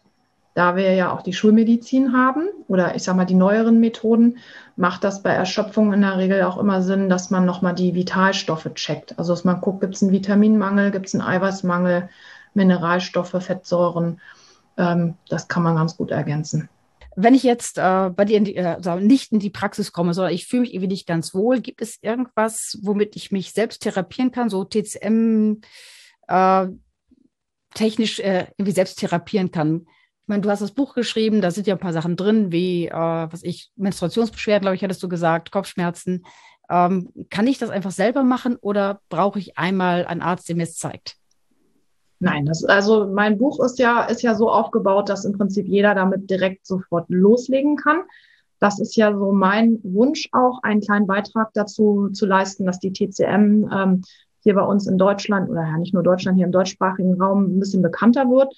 da 0.55 0.75
wir 0.75 0.95
ja 0.95 1.13
auch 1.13 1.23
die 1.23 1.33
Schulmedizin 1.33 2.13
haben 2.13 2.49
oder 2.67 2.97
ich 2.97 3.05
sage 3.05 3.17
mal 3.17 3.25
die 3.25 3.35
neueren 3.35 3.79
Methoden, 3.79 4.39
macht 4.77 5.05
das 5.05 5.23
bei 5.23 5.31
Erschöpfung 5.31 5.93
in 5.93 6.01
der 6.01 6.19
Regel 6.19 6.43
auch 6.43 6.59
immer 6.59 6.83
Sinn, 6.83 7.09
dass 7.09 7.31
man 7.31 7.45
nochmal 7.45 7.75
die 7.75 7.95
Vitalstoffe 7.95 8.69
checkt. 8.75 9.19
Also 9.19 9.33
dass 9.33 9.45
man 9.45 9.61
guckt, 9.61 9.81
gibt 9.81 9.95
es 9.95 10.03
einen 10.03 10.13
Vitaminmangel, 10.13 10.91
gibt 10.91 11.07
es 11.07 11.15
einen 11.15 11.23
Eiweißmangel, 11.23 12.09
Mineralstoffe, 12.55 13.37
Fettsäuren. 13.41 14.21
Ähm, 14.77 15.15
das 15.29 15.49
kann 15.49 15.63
man 15.63 15.77
ganz 15.77 15.97
gut 15.97 16.11
ergänzen. 16.11 16.69
Wenn 17.17 17.35
ich 17.35 17.43
jetzt 17.43 17.77
äh, 17.79 18.11
bei 18.15 18.25
dir 18.25 18.39
in 18.39 18.45
die, 18.45 18.57
äh, 18.57 18.65
also 18.65 18.97
nicht 18.97 19.33
in 19.33 19.41
die 19.41 19.51
Praxis 19.51 19.93
komme, 19.93 20.15
sondern 20.15 20.33
ich 20.33 20.47
fühle 20.47 20.63
mich 20.63 20.75
irgendwie 20.75 20.89
nicht 20.89 21.07
ganz 21.07 21.35
wohl, 21.35 21.61
gibt 21.61 21.83
es 21.83 21.99
irgendwas, 22.03 22.79
womit 22.83 23.17
ich 23.17 23.33
mich 23.33 23.53
selbst 23.53 23.83
therapieren 23.83 24.31
kann, 24.31 24.49
so 24.49 24.65
TCM 24.65 25.61
äh, 26.29 26.67
technisch 27.75 28.21
äh, 28.21 28.47
irgendwie 28.57 28.73
selbst 28.73 28.99
therapieren 28.99 29.51
kann? 29.51 29.87
Ich 30.23 30.29
meine, 30.29 30.43
du 30.43 30.51
hast 30.51 30.63
das 30.63 30.73
Buch 30.73 30.95
geschrieben, 30.95 31.41
da 31.41 31.51
sind 31.51 31.67
ja 31.67 31.75
ein 31.75 31.81
paar 31.81 31.93
Sachen 31.93 32.17
drin, 32.17 32.53
wie, 32.53 32.87
äh, 32.87 32.93
was 32.93 33.43
ich, 33.43 33.71
Menstruationsbeschwerden, 33.77 34.63
glaube 34.63 34.77
ich, 34.77 34.85
hattest 34.85 35.03
du 35.03 35.09
gesagt, 35.09 35.51
Kopfschmerzen. 35.51 36.25
Ähm, 36.71 37.11
kann 37.31 37.49
ich 37.49 37.59
das 37.59 37.71
einfach 37.71 37.91
selber 37.91 38.23
machen 38.23 38.57
oder 38.57 39.01
brauche 39.09 39.41
ich 39.41 39.59
einmal 39.59 40.07
einen 40.07 40.23
Arzt, 40.23 40.49
der 40.49 40.55
mir 40.55 40.63
es 40.63 40.77
zeigt? 40.77 41.20
Nein, 42.23 42.45
das, 42.45 42.65
also 42.65 43.07
mein 43.07 43.39
Buch 43.39 43.65
ist 43.65 43.79
ja, 43.79 44.05
ist 44.05 44.23
ja 44.23 44.35
so 44.35 44.51
aufgebaut, 44.51 45.09
dass 45.09 45.25
im 45.25 45.33
Prinzip 45.33 45.67
jeder 45.67 45.95
damit 45.95 46.29
direkt 46.29 46.67
sofort 46.67 47.07
loslegen 47.09 47.77
kann. 47.77 48.03
Das 48.59 48.79
ist 48.79 48.95
ja 48.95 49.17
so 49.17 49.33
mein 49.33 49.81
Wunsch 49.83 50.29
auch, 50.33 50.63
einen 50.63 50.83
kleinen 50.83 51.07
Beitrag 51.07 51.51
dazu 51.55 52.11
zu 52.13 52.27
leisten, 52.27 52.67
dass 52.67 52.79
die 52.79 52.93
TCM 52.93 53.71
ähm, 53.73 54.03
hier 54.43 54.55
bei 54.55 54.63
uns 54.63 54.87
in 54.87 54.99
Deutschland 54.99 55.49
oder 55.49 55.63
ja 55.63 55.79
nicht 55.79 55.95
nur 55.95 56.03
Deutschland, 56.03 56.37
hier 56.37 56.45
im 56.45 56.53
deutschsprachigen 56.53 57.21
Raum 57.21 57.57
ein 57.57 57.59
bisschen 57.59 57.81
bekannter 57.81 58.29
wird 58.31 58.55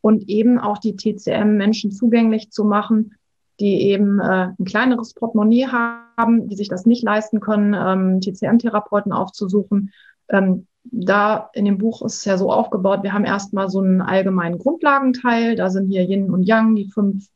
und 0.00 0.28
eben 0.28 0.58
auch 0.58 0.78
die 0.78 0.96
TCM 0.96 1.56
Menschen 1.56 1.92
zugänglich 1.92 2.50
zu 2.50 2.64
machen, 2.64 3.14
die 3.60 3.82
eben 3.82 4.18
äh, 4.18 4.48
ein 4.58 4.64
kleineres 4.64 5.14
Portemonnaie 5.14 5.68
haben, 5.68 6.48
die 6.48 6.56
sich 6.56 6.68
das 6.68 6.84
nicht 6.84 7.04
leisten 7.04 7.38
können, 7.38 7.74
ähm, 7.74 8.20
TCM-Therapeuten 8.20 9.12
aufzusuchen, 9.12 9.92
ähm, 10.28 10.66
da 10.84 11.50
in 11.54 11.64
dem 11.64 11.78
Buch 11.78 12.04
ist 12.04 12.18
es 12.18 12.24
ja 12.24 12.36
so 12.36 12.52
aufgebaut, 12.52 13.02
wir 13.02 13.12
haben 13.12 13.24
erstmal 13.24 13.68
so 13.68 13.80
einen 13.80 14.02
allgemeinen 14.02 14.58
Grundlagenteil, 14.58 15.56
da 15.56 15.70
sind 15.70 15.88
hier 15.90 16.02
Yin 16.02 16.30
und 16.30 16.42
Yang, 16.42 16.76
die 16.76 16.90
fünf 16.90 17.28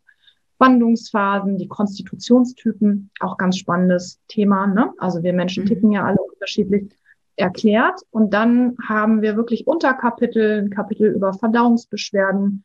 Wandlungsphasen, 0.58 1.56
die 1.56 1.68
Konstitutionstypen, 1.68 3.10
auch 3.20 3.36
ganz 3.36 3.56
spannendes 3.56 4.20
Thema. 4.28 4.66
Ne? 4.66 4.92
Also 4.98 5.22
wir 5.22 5.32
Menschen 5.32 5.64
mhm. 5.64 5.68
ticken 5.68 5.92
ja 5.92 6.04
alle 6.04 6.18
unterschiedlich 6.20 6.92
erklärt. 7.36 8.00
Und 8.10 8.34
dann 8.34 8.76
haben 8.86 9.22
wir 9.22 9.36
wirklich 9.36 9.66
Unterkapitel, 9.66 10.64
ein 10.64 10.70
Kapitel 10.70 11.08
über 11.08 11.32
Verdauungsbeschwerden, 11.32 12.64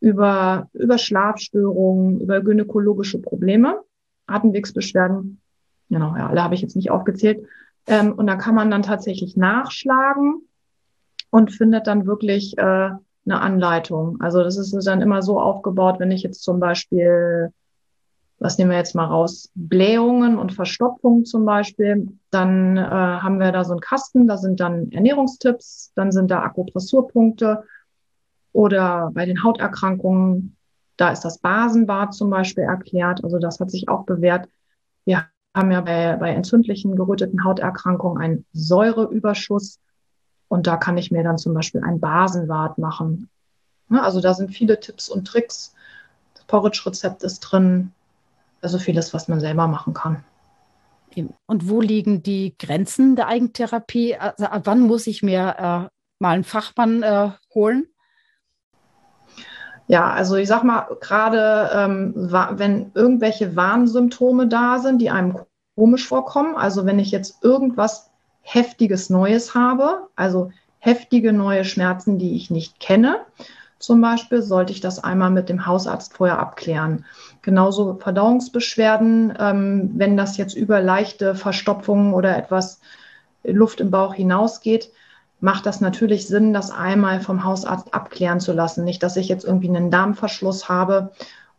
über, 0.00 0.68
über 0.74 0.98
Schlafstörungen, 0.98 2.20
über 2.20 2.40
gynäkologische 2.42 3.20
Probleme, 3.20 3.80
Atemwegsbeschwerden. 4.26 5.40
Genau, 5.88 6.16
ja, 6.16 6.28
alle 6.28 6.42
habe 6.42 6.54
ich 6.54 6.62
jetzt 6.62 6.76
nicht 6.76 6.90
aufgezählt. 6.90 7.46
Ähm, 7.86 8.12
und 8.12 8.26
da 8.26 8.36
kann 8.36 8.54
man 8.54 8.70
dann 8.70 8.82
tatsächlich 8.82 9.36
nachschlagen 9.36 10.48
und 11.30 11.52
findet 11.52 11.86
dann 11.86 12.06
wirklich 12.06 12.56
äh, 12.58 12.90
eine 13.24 13.40
Anleitung. 13.40 14.20
Also 14.20 14.42
das 14.42 14.56
ist 14.56 14.72
dann 14.86 15.00
immer 15.00 15.22
so 15.22 15.40
aufgebaut, 15.40 15.98
wenn 15.98 16.10
ich 16.10 16.22
jetzt 16.22 16.42
zum 16.42 16.60
Beispiel, 16.60 17.52
was 18.38 18.58
nehmen 18.58 18.70
wir 18.70 18.78
jetzt 18.78 18.94
mal 18.94 19.06
raus, 19.06 19.50
Blähungen 19.54 20.38
und 20.38 20.52
Verstopfung 20.52 21.24
zum 21.24 21.44
Beispiel, 21.44 22.08
dann 22.30 22.76
äh, 22.76 22.80
haben 22.82 23.38
wir 23.38 23.52
da 23.52 23.64
so 23.64 23.72
einen 23.72 23.80
Kasten, 23.80 24.26
da 24.26 24.36
sind 24.36 24.60
dann 24.60 24.90
Ernährungstipps, 24.90 25.92
dann 25.94 26.12
sind 26.12 26.30
da 26.30 26.42
Akupressurpunkte 26.42 27.64
oder 28.52 29.10
bei 29.14 29.24
den 29.24 29.42
Hauterkrankungen, 29.42 30.56
da 30.96 31.10
ist 31.10 31.22
das 31.22 31.38
Basenbad 31.38 32.14
zum 32.14 32.30
Beispiel 32.30 32.64
erklärt. 32.64 33.24
Also 33.24 33.38
das 33.38 33.60
hat 33.60 33.70
sich 33.70 33.88
auch 33.88 34.04
bewährt. 34.04 34.48
Wir 35.04 35.26
haben 35.54 35.70
ja 35.70 35.80
bei, 35.80 36.16
bei 36.16 36.30
entzündlichen, 36.30 36.96
geröteten 36.96 37.44
Hauterkrankungen 37.44 38.22
einen 38.22 38.44
Säureüberschuss. 38.52 39.78
Und 40.48 40.66
da 40.66 40.76
kann 40.76 40.98
ich 40.98 41.10
mir 41.10 41.22
dann 41.22 41.38
zum 41.38 41.54
Beispiel 41.54 41.82
ein 41.82 42.00
Basenwart 42.00 42.78
machen. 42.78 43.28
Also 43.88 44.20
da 44.20 44.34
sind 44.34 44.50
viele 44.50 44.80
Tipps 44.80 45.08
und 45.08 45.26
Tricks. 45.26 45.74
Das 46.34 46.44
Porridge-Rezept 46.44 47.22
ist 47.22 47.40
drin. 47.40 47.92
Also 48.60 48.78
vieles, 48.78 49.12
was 49.12 49.28
man 49.28 49.40
selber 49.40 49.66
machen 49.66 49.92
kann. 49.92 50.24
Und 51.46 51.68
wo 51.68 51.80
liegen 51.80 52.22
die 52.22 52.54
Grenzen 52.58 53.16
der 53.16 53.28
Eigentherapie? 53.28 54.16
Also 54.16 54.46
wann 54.64 54.80
muss 54.80 55.06
ich 55.06 55.22
mir 55.22 55.54
äh, 55.58 55.88
mal 56.18 56.34
einen 56.34 56.44
Fachmann 56.44 57.02
äh, 57.02 57.30
holen? 57.54 57.91
Ja, 59.92 60.10
also 60.10 60.36
ich 60.36 60.48
sag 60.48 60.64
mal, 60.64 60.86
gerade 61.02 61.70
ähm, 61.74 62.14
wenn 62.16 62.92
irgendwelche 62.94 63.56
Warnsymptome 63.56 64.48
da 64.48 64.78
sind, 64.78 65.02
die 65.02 65.10
einem 65.10 65.38
komisch 65.76 66.08
vorkommen, 66.08 66.56
also 66.56 66.86
wenn 66.86 66.98
ich 66.98 67.10
jetzt 67.10 67.44
irgendwas 67.44 68.10
heftiges 68.40 69.10
Neues 69.10 69.54
habe, 69.54 70.08
also 70.16 70.50
heftige 70.78 71.34
neue 71.34 71.66
Schmerzen, 71.66 72.18
die 72.18 72.36
ich 72.36 72.50
nicht 72.50 72.80
kenne, 72.80 73.20
zum 73.78 74.00
Beispiel, 74.00 74.40
sollte 74.40 74.72
ich 74.72 74.80
das 74.80 75.04
einmal 75.04 75.30
mit 75.30 75.50
dem 75.50 75.66
Hausarzt 75.66 76.16
vorher 76.16 76.38
abklären. 76.38 77.04
Genauso 77.42 77.98
Verdauungsbeschwerden, 78.00 79.34
ähm, 79.38 79.90
wenn 79.96 80.16
das 80.16 80.38
jetzt 80.38 80.56
über 80.56 80.80
leichte 80.80 81.34
Verstopfungen 81.34 82.14
oder 82.14 82.34
etwas 82.38 82.80
Luft 83.44 83.78
im 83.78 83.90
Bauch 83.90 84.14
hinausgeht, 84.14 84.90
macht 85.42 85.66
das 85.66 85.80
natürlich 85.80 86.28
Sinn, 86.28 86.52
das 86.52 86.70
einmal 86.70 87.20
vom 87.20 87.42
Hausarzt 87.42 87.92
abklären 87.92 88.38
zu 88.38 88.52
lassen. 88.52 88.84
Nicht, 88.84 89.02
dass 89.02 89.16
ich 89.16 89.28
jetzt 89.28 89.44
irgendwie 89.44 89.68
einen 89.68 89.90
Darmverschluss 89.90 90.68
habe 90.68 91.10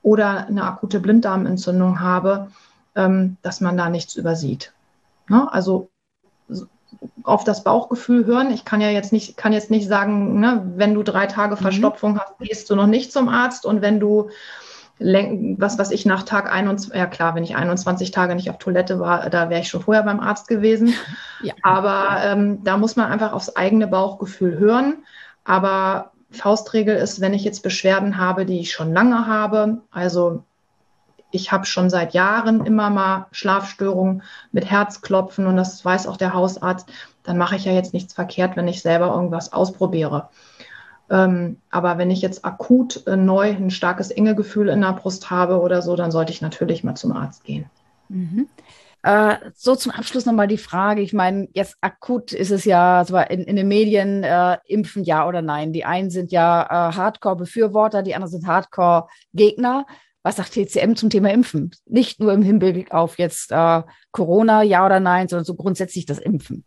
oder 0.01 0.47
eine 0.47 0.63
akute 0.63 1.01
Blinddarmentzündung 1.01 1.99
habe, 1.99 2.47
ähm, 2.95 3.35
dass 3.41 3.59
man 3.59 3.75
da 3.75 3.89
nichts 3.89 4.15
übersieht. 4.15 4.71
Ne? 5.27 5.51
Also 5.51 5.89
auf 7.23 7.43
das 7.43 7.65
Bauchgefühl 7.65 8.25
hören. 8.25 8.51
Ich 8.51 8.63
kann 8.63 8.79
ja 8.79 8.89
jetzt 8.89 9.11
nicht, 9.11 9.35
kann 9.35 9.51
jetzt 9.51 9.69
nicht 9.69 9.87
sagen, 9.87 10.39
ne, 10.39 10.63
wenn 10.77 10.93
du 10.93 11.03
drei 11.03 11.27
Tage 11.27 11.55
mhm. 11.55 11.59
Verstopfung 11.59 12.17
hast, 12.17 12.37
gehst 12.39 12.69
du 12.69 12.77
noch 12.77 12.87
nicht 12.87 13.11
zum 13.11 13.27
Arzt 13.27 13.65
und 13.65 13.81
wenn 13.81 13.99
du 13.99 14.29
was 14.99 15.77
was 15.77 15.91
ich 15.91 16.05
nach 16.05 16.23
Tag 16.23 16.51
21, 16.51 16.93
ja 16.93 17.07
klar, 17.07 17.35
wenn 17.35 17.43
ich 17.43 17.55
21 17.55 18.11
Tage 18.11 18.35
nicht 18.35 18.49
auf 18.49 18.57
Toilette 18.57 18.99
war, 18.99 19.29
da 19.29 19.49
wäre 19.49 19.61
ich 19.61 19.69
schon 19.69 19.81
vorher 19.81 20.03
beim 20.03 20.19
Arzt 20.19 20.47
gewesen. 20.47 20.93
Ja. 21.43 21.53
Aber 21.61 22.23
ähm, 22.23 22.63
da 22.63 22.77
muss 22.77 22.95
man 22.95 23.11
einfach 23.11 23.33
aufs 23.33 23.57
eigene 23.57 23.85
Bauchgefühl 23.85 24.57
hören. 24.59 25.03
Aber 25.43 26.13
Faustregel 26.31 26.95
ist, 26.95 27.19
wenn 27.19 27.33
ich 27.33 27.43
jetzt 27.43 27.63
Beschwerden 27.63 28.17
habe, 28.17 28.45
die 28.45 28.61
ich 28.61 28.71
schon 28.71 28.93
lange 28.93 29.27
habe, 29.27 29.81
also 29.91 30.45
ich 31.31 31.51
habe 31.51 31.65
schon 31.65 31.89
seit 31.89 32.13
Jahren 32.13 32.65
immer 32.65 32.89
mal 32.89 33.27
Schlafstörungen 33.31 34.23
mit 34.53 34.69
Herzklopfen 34.69 35.47
und 35.47 35.57
das 35.57 35.83
weiß 35.83 36.07
auch 36.07 36.15
der 36.15 36.33
Hausarzt, 36.33 36.87
dann 37.23 37.37
mache 37.37 37.55
ich 37.55 37.65
ja 37.65 37.71
jetzt 37.71 37.93
nichts 37.93 38.13
verkehrt, 38.13 38.55
wenn 38.55 38.67
ich 38.67 38.81
selber 38.81 39.07
irgendwas 39.07 39.51
ausprobiere. 39.51 40.29
Ähm, 41.13 41.57
aber 41.69 41.99
wenn 41.99 42.09
ich 42.09 42.23
jetzt 42.23 42.43
akut 42.43 43.05
äh, 43.05 43.15
neu 43.15 43.51
ein 43.51 43.69
starkes 43.69 44.09
Engegefühl 44.09 44.67
in 44.67 44.81
der 44.81 44.93
Brust 44.93 45.29
habe 45.29 45.61
oder 45.61 45.83
so, 45.83 45.95
dann 45.95 46.09
sollte 46.09 46.33
ich 46.33 46.41
natürlich 46.41 46.83
mal 46.83 46.95
zum 46.95 47.11
Arzt 47.11 47.43
gehen. 47.43 47.65
Mhm. 48.09 48.47
Äh, 49.03 49.35
so 49.53 49.75
zum 49.75 49.91
Abschluss 49.91 50.25
nochmal 50.25 50.47
die 50.47 50.57
Frage. 50.57 51.01
Ich 51.01 51.13
meine, 51.13 51.49
jetzt 51.53 51.77
akut 51.81 52.33
ist 52.33 52.49
es 52.49 52.65
ja 52.65 53.01
in, 53.29 53.43
in 53.43 53.55
den 53.55 53.67
Medien, 53.67 54.23
äh, 54.23 54.57
impfen 54.65 55.03
ja 55.03 55.27
oder 55.27 55.43
nein. 55.43 55.71
Die 55.71 55.85
einen 55.85 56.09
sind 56.09 56.31
ja 56.31 56.63
äh, 56.63 56.95
Hardcore-Befürworter, 56.95 58.01
die 58.01 58.15
anderen 58.15 58.31
sind 58.31 58.47
Hardcore-Gegner. 58.47 59.85
Was 60.23 60.37
sagt 60.37 60.53
TCM 60.53 60.95
zum 60.95 61.11
Thema 61.11 61.31
Impfen? 61.31 61.69
Nicht 61.85 62.21
nur 62.21 62.33
im 62.33 62.41
Hinblick 62.41 62.91
auf 62.91 63.19
jetzt 63.19 63.51
äh, 63.51 63.83
Corona, 64.11 64.63
ja 64.63 64.83
oder 64.83 64.99
nein, 64.99 65.27
sondern 65.27 65.45
so 65.45 65.53
grundsätzlich 65.53 66.07
das 66.07 66.17
Impfen. 66.17 66.65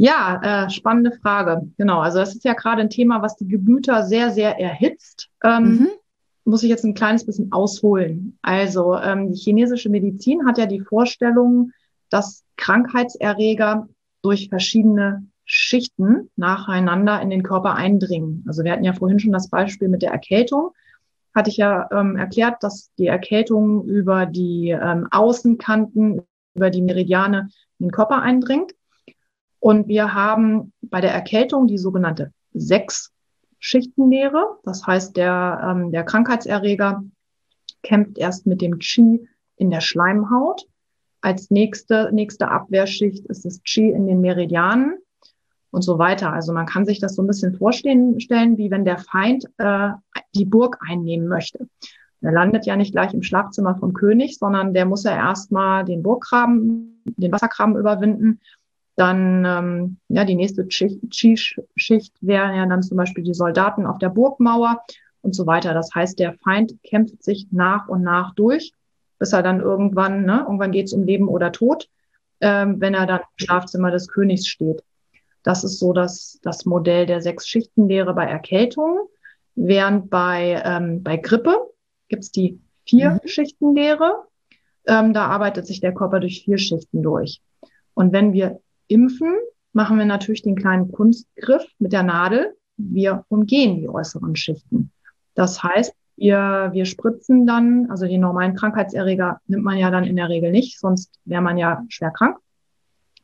Ja, 0.00 0.40
äh, 0.44 0.70
spannende 0.70 1.10
Frage. 1.10 1.68
Genau, 1.76 1.98
also 1.98 2.18
das 2.18 2.32
ist 2.32 2.44
ja 2.44 2.52
gerade 2.52 2.82
ein 2.82 2.88
Thema, 2.90 3.20
was 3.20 3.34
die 3.34 3.48
Gemüter 3.48 4.04
sehr, 4.04 4.30
sehr 4.30 4.56
erhitzt. 4.60 5.28
Ähm, 5.42 5.64
mhm. 5.64 5.88
Muss 6.44 6.62
ich 6.62 6.68
jetzt 6.68 6.84
ein 6.84 6.94
kleines 6.94 7.26
bisschen 7.26 7.50
ausholen. 7.50 8.38
Also 8.40 8.96
ähm, 8.96 9.32
die 9.32 9.38
chinesische 9.38 9.88
Medizin 9.88 10.46
hat 10.46 10.56
ja 10.56 10.66
die 10.66 10.80
Vorstellung, 10.80 11.72
dass 12.10 12.44
Krankheitserreger 12.56 13.88
durch 14.22 14.48
verschiedene 14.48 15.26
Schichten 15.44 16.30
nacheinander 16.36 17.20
in 17.20 17.30
den 17.30 17.42
Körper 17.42 17.74
eindringen. 17.74 18.44
Also 18.46 18.62
wir 18.62 18.70
hatten 18.70 18.84
ja 18.84 18.92
vorhin 18.92 19.18
schon 19.18 19.32
das 19.32 19.50
Beispiel 19.50 19.88
mit 19.88 20.02
der 20.02 20.12
Erkältung. 20.12 20.70
Hatte 21.34 21.50
ich 21.50 21.56
ja 21.56 21.88
ähm, 21.90 22.14
erklärt, 22.14 22.62
dass 22.62 22.92
die 22.98 23.08
Erkältung 23.08 23.84
über 23.84 24.26
die 24.26 24.70
ähm, 24.70 25.08
Außenkanten, 25.10 26.22
über 26.54 26.70
die 26.70 26.82
Meridiane 26.82 27.50
in 27.80 27.86
den 27.86 27.90
Körper 27.90 28.22
eindringt. 28.22 28.72
Und 29.60 29.88
wir 29.88 30.14
haben 30.14 30.72
bei 30.82 31.00
der 31.00 31.12
Erkältung 31.12 31.66
die 31.66 31.78
sogenannte 31.78 32.32
Sechs-Schichtenlehre. 32.54 34.58
Das 34.64 34.86
heißt, 34.86 35.16
der, 35.16 35.60
ähm, 35.64 35.90
der 35.90 36.04
Krankheitserreger 36.04 37.02
kämpft 37.82 38.18
erst 38.18 38.46
mit 38.46 38.60
dem 38.60 38.78
Qi 38.78 39.26
in 39.56 39.70
der 39.70 39.80
Schleimhaut. 39.80 40.66
Als 41.20 41.50
nächste, 41.50 42.10
nächste 42.12 42.48
Abwehrschicht 42.48 43.26
ist 43.26 43.44
das 43.44 43.60
Qi 43.62 43.90
in 43.90 44.06
den 44.06 44.20
Meridianen 44.20 44.98
und 45.70 45.82
so 45.82 45.98
weiter. 45.98 46.32
Also 46.32 46.52
man 46.52 46.66
kann 46.66 46.86
sich 46.86 47.00
das 47.00 47.14
so 47.14 47.22
ein 47.22 47.26
bisschen 47.26 47.54
vorstellen, 47.54 48.20
stellen, 48.20 48.56
wie 48.56 48.70
wenn 48.70 48.84
der 48.84 48.98
Feind 48.98 49.44
äh, 49.58 49.90
die 50.34 50.44
Burg 50.44 50.78
einnehmen 50.88 51.28
möchte. 51.28 51.68
Er 52.20 52.32
landet 52.32 52.66
ja 52.66 52.76
nicht 52.76 52.92
gleich 52.92 53.14
im 53.14 53.22
Schlafzimmer 53.22 53.76
vom 53.76 53.92
König, 53.92 54.38
sondern 54.38 54.74
der 54.74 54.86
muss 54.86 55.04
ja 55.04 55.12
erstmal 55.12 55.84
den 55.84 56.02
Burggraben, 56.02 57.02
den 57.04 57.30
Wassergraben 57.30 57.76
überwinden 57.76 58.40
dann 58.98 59.44
ähm, 59.44 59.96
ja 60.08 60.24
die 60.24 60.34
nächste 60.34 60.68
Schicht, 60.70 61.00
Schicht 61.76 62.14
wären 62.20 62.56
ja 62.56 62.66
dann 62.66 62.82
zum 62.82 62.96
Beispiel 62.96 63.22
die 63.22 63.34
Soldaten 63.34 63.86
auf 63.86 63.98
der 63.98 64.08
Burgmauer 64.08 64.82
und 65.22 65.34
so 65.34 65.46
weiter. 65.46 65.72
Das 65.72 65.90
heißt, 65.94 66.18
der 66.18 66.34
Feind 66.34 66.82
kämpft 66.82 67.22
sich 67.22 67.46
nach 67.52 67.88
und 67.88 68.02
nach 68.02 68.34
durch, 68.34 68.72
bis 69.18 69.32
er 69.32 69.42
dann 69.42 69.60
irgendwann, 69.60 70.24
ne, 70.24 70.40
irgendwann 70.40 70.72
geht 70.72 70.86
es 70.86 70.92
um 70.92 71.04
Leben 71.04 71.28
oder 71.28 71.52
Tod, 71.52 71.88
ähm, 72.40 72.80
wenn 72.80 72.94
er 72.94 73.06
dann 73.06 73.20
im 73.20 73.44
Schlafzimmer 73.44 73.92
des 73.92 74.08
Königs 74.08 74.48
steht. 74.48 74.82
Das 75.44 75.62
ist 75.62 75.78
so 75.78 75.92
das, 75.92 76.40
das 76.42 76.64
Modell 76.66 77.06
der 77.06 77.22
Sechs-Schichten-Lehre 77.22 78.14
bei 78.14 78.24
Erkältungen. 78.24 78.98
Während 79.54 80.10
bei, 80.10 80.60
ähm, 80.64 81.02
bei 81.02 81.16
Grippe 81.16 81.56
gibt's 82.08 82.32
die 82.32 82.60
Vier-Schichten-Lehre. 82.84 84.24
Ähm, 84.86 85.12
da 85.12 85.26
arbeitet 85.26 85.66
sich 85.66 85.80
der 85.80 85.94
Körper 85.94 86.18
durch 86.18 86.42
vier 86.42 86.58
Schichten 86.58 87.02
durch. 87.02 87.40
Und 87.94 88.12
wenn 88.12 88.32
wir 88.32 88.60
impfen, 88.88 89.34
machen 89.72 89.98
wir 89.98 90.06
natürlich 90.06 90.42
den 90.42 90.56
kleinen 90.56 90.90
Kunstgriff 90.90 91.64
mit 91.78 91.92
der 91.92 92.02
Nadel. 92.02 92.56
Wir 92.76 93.24
umgehen 93.28 93.76
die 93.78 93.88
äußeren 93.88 94.34
Schichten. 94.36 94.90
Das 95.34 95.62
heißt, 95.62 95.94
wir, 96.16 96.70
wir 96.72 96.84
spritzen 96.84 97.46
dann, 97.46 97.88
also 97.90 98.06
die 98.06 98.18
normalen 98.18 98.56
Krankheitserreger 98.56 99.40
nimmt 99.46 99.62
man 99.64 99.78
ja 99.78 99.90
dann 99.90 100.04
in 100.04 100.16
der 100.16 100.28
Regel 100.28 100.50
nicht, 100.50 100.80
sonst 100.80 101.14
wäre 101.24 101.42
man 101.42 101.58
ja 101.58 101.84
schwer 101.88 102.10
krank. 102.10 102.38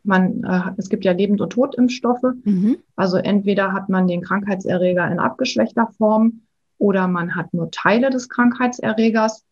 Man, 0.04 0.44
äh, 0.44 0.70
es 0.76 0.88
gibt 0.88 1.04
ja 1.04 1.12
Lebend- 1.12 1.40
und 1.40 1.50
Totimpfstoffe. 1.50 2.34
Mhm. 2.44 2.76
Also 2.94 3.16
entweder 3.16 3.72
hat 3.72 3.88
man 3.88 4.06
den 4.06 4.20
Krankheitserreger 4.20 5.10
in 5.10 5.18
abgeschwächter 5.18 5.88
Form 5.98 6.42
oder 6.78 7.08
man 7.08 7.34
hat 7.34 7.52
nur 7.52 7.70
Teile 7.70 8.10
des 8.10 8.28
Krankheitserregers. 8.28 9.44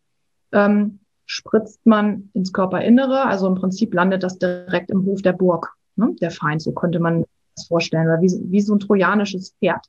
Ähm, 0.52 1.00
spritzt 1.24 1.84
man 1.86 2.30
ins 2.34 2.52
Körperinnere, 2.52 3.24
also 3.24 3.46
im 3.46 3.54
Prinzip 3.54 3.94
landet 3.94 4.22
das 4.22 4.38
direkt 4.38 4.90
im 4.90 5.04
Hof 5.06 5.22
der 5.22 5.32
Burg 5.32 5.72
ne, 5.96 6.14
der 6.20 6.30
Feind, 6.30 6.62
so 6.62 6.72
könnte 6.72 7.00
man 7.00 7.24
das 7.54 7.66
vorstellen, 7.66 8.08
weil 8.08 8.20
wie, 8.20 8.50
wie 8.50 8.60
so 8.60 8.74
ein 8.74 8.80
trojanisches 8.80 9.54
Pferd 9.58 9.86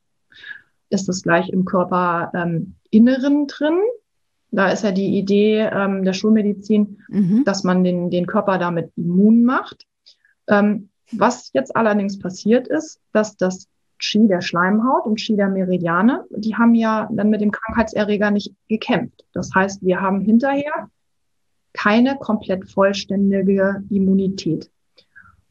ist 0.90 1.10
es 1.10 1.24
gleich 1.24 1.50
im 1.50 1.66
Körperinneren 1.66 2.74
ähm, 2.92 3.48
drin. 3.48 3.80
Da 4.52 4.70
ist 4.70 4.84
ja 4.84 4.92
die 4.92 5.18
Idee 5.18 5.62
ähm, 5.62 6.04
der 6.04 6.14
Schulmedizin, 6.14 7.00
mhm. 7.10 7.44
dass 7.44 7.64
man 7.64 7.84
den, 7.84 8.12
den 8.12 8.28
Körper 8.28 8.60
damit 8.60 8.92
immun 8.96 9.44
macht. 9.44 9.88
Ähm, 10.48 10.90
was 11.12 11.52
jetzt 11.54 11.76
allerdings 11.76 12.20
passiert 12.20 12.68
ist, 12.68 13.00
dass 13.12 13.36
das 13.38 13.68
Qi 14.00 14.28
der 14.28 14.42
Schleimhaut 14.42 15.06
und 15.06 15.20
Qi 15.20 15.36
der 15.36 15.50
Meridiane, 15.50 16.26
die 16.30 16.56
haben 16.56 16.76
ja 16.76 17.10
dann 17.12 17.30
mit 17.30 17.42
dem 17.42 17.52
Krankheitserreger 17.52 18.32
nicht 18.32 18.54
gekämpft. 18.68 19.26
Das 19.34 19.50
heißt, 19.56 19.84
wir 19.84 20.02
haben 20.02 20.22
hinterher 20.22 20.90
keine 21.74 22.18
komplett 22.18 22.70
vollständige 22.70 23.84
Immunität. 23.90 24.70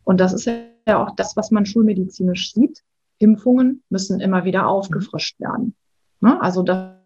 Und 0.04 0.20
das 0.20 0.32
ist 0.32 0.46
ja 0.46 1.02
auch 1.02 1.14
das, 1.16 1.36
was 1.36 1.50
man 1.50 1.66
schulmedizinisch 1.66 2.52
sieht. 2.52 2.82
Impfungen 3.18 3.82
müssen 3.88 4.20
immer 4.20 4.44
wieder 4.44 4.66
aufgefrischt 4.66 5.38
werden. 5.40 5.74
Ne? 6.20 6.40
Also 6.42 6.62
das 6.62 6.96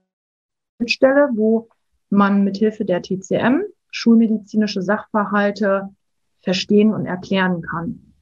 ist 0.79 0.93
Stelle, 0.93 1.29
wo 1.35 1.69
man 2.11 2.45
mithilfe 2.45 2.85
der 2.85 3.03
TCM 3.03 3.63
schulmedizinische 3.91 4.83
Sachverhalte 4.83 5.89
verstehen 6.43 6.93
und 6.93 7.07
erklären 7.07 7.63
kann. 7.63 8.13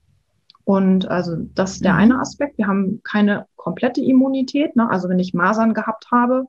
Und 0.65 1.09
also 1.09 1.37
das 1.55 1.73
ist 1.73 1.85
der 1.85 1.93
mhm. 1.95 1.99
eine 1.99 2.21
Aspekt. 2.21 2.59
Wir 2.59 2.67
haben 2.67 3.01
keine 3.03 3.47
komplette 3.57 4.01
Immunität. 4.01 4.77
Ne? 4.77 4.89
Also 4.89 5.09
wenn 5.09 5.19
ich 5.19 5.35
Masern 5.35 5.75
gehabt 5.75 6.11
habe 6.11 6.47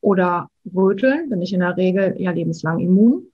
oder 0.00 0.48
Röteln, 0.74 1.30
bin 1.30 1.40
ich 1.40 1.52
in 1.52 1.60
der 1.60 1.76
Regel 1.76 2.14
ja 2.18 2.30
lebenslang 2.30 2.78
immun. 2.78 3.28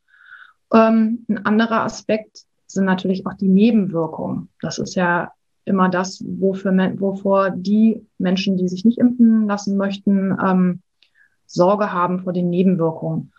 Ähm, 0.72 1.24
ein 1.28 1.44
anderer 1.44 1.82
Aspekt 1.82 2.44
sind 2.72 2.84
natürlich 2.84 3.26
auch 3.26 3.34
die 3.34 3.48
Nebenwirkungen. 3.48 4.48
Das 4.60 4.78
ist 4.78 4.94
ja 4.94 5.32
immer 5.64 5.88
das, 5.88 6.22
wofür, 6.26 6.72
wovor 6.98 7.51
die 7.51 8.06
Menschen, 8.18 8.56
die 8.56 8.68
sich 8.68 8.84
nicht 8.84 8.98
impfen 8.98 9.47
lassen 9.47 9.76
möchten, 9.76 10.36
ähm, 10.44 10.82
Sorge 11.47 11.92
haben 11.92 12.20
vor 12.20 12.32
den 12.32 12.48
Nebenwirkungen. 12.51 13.32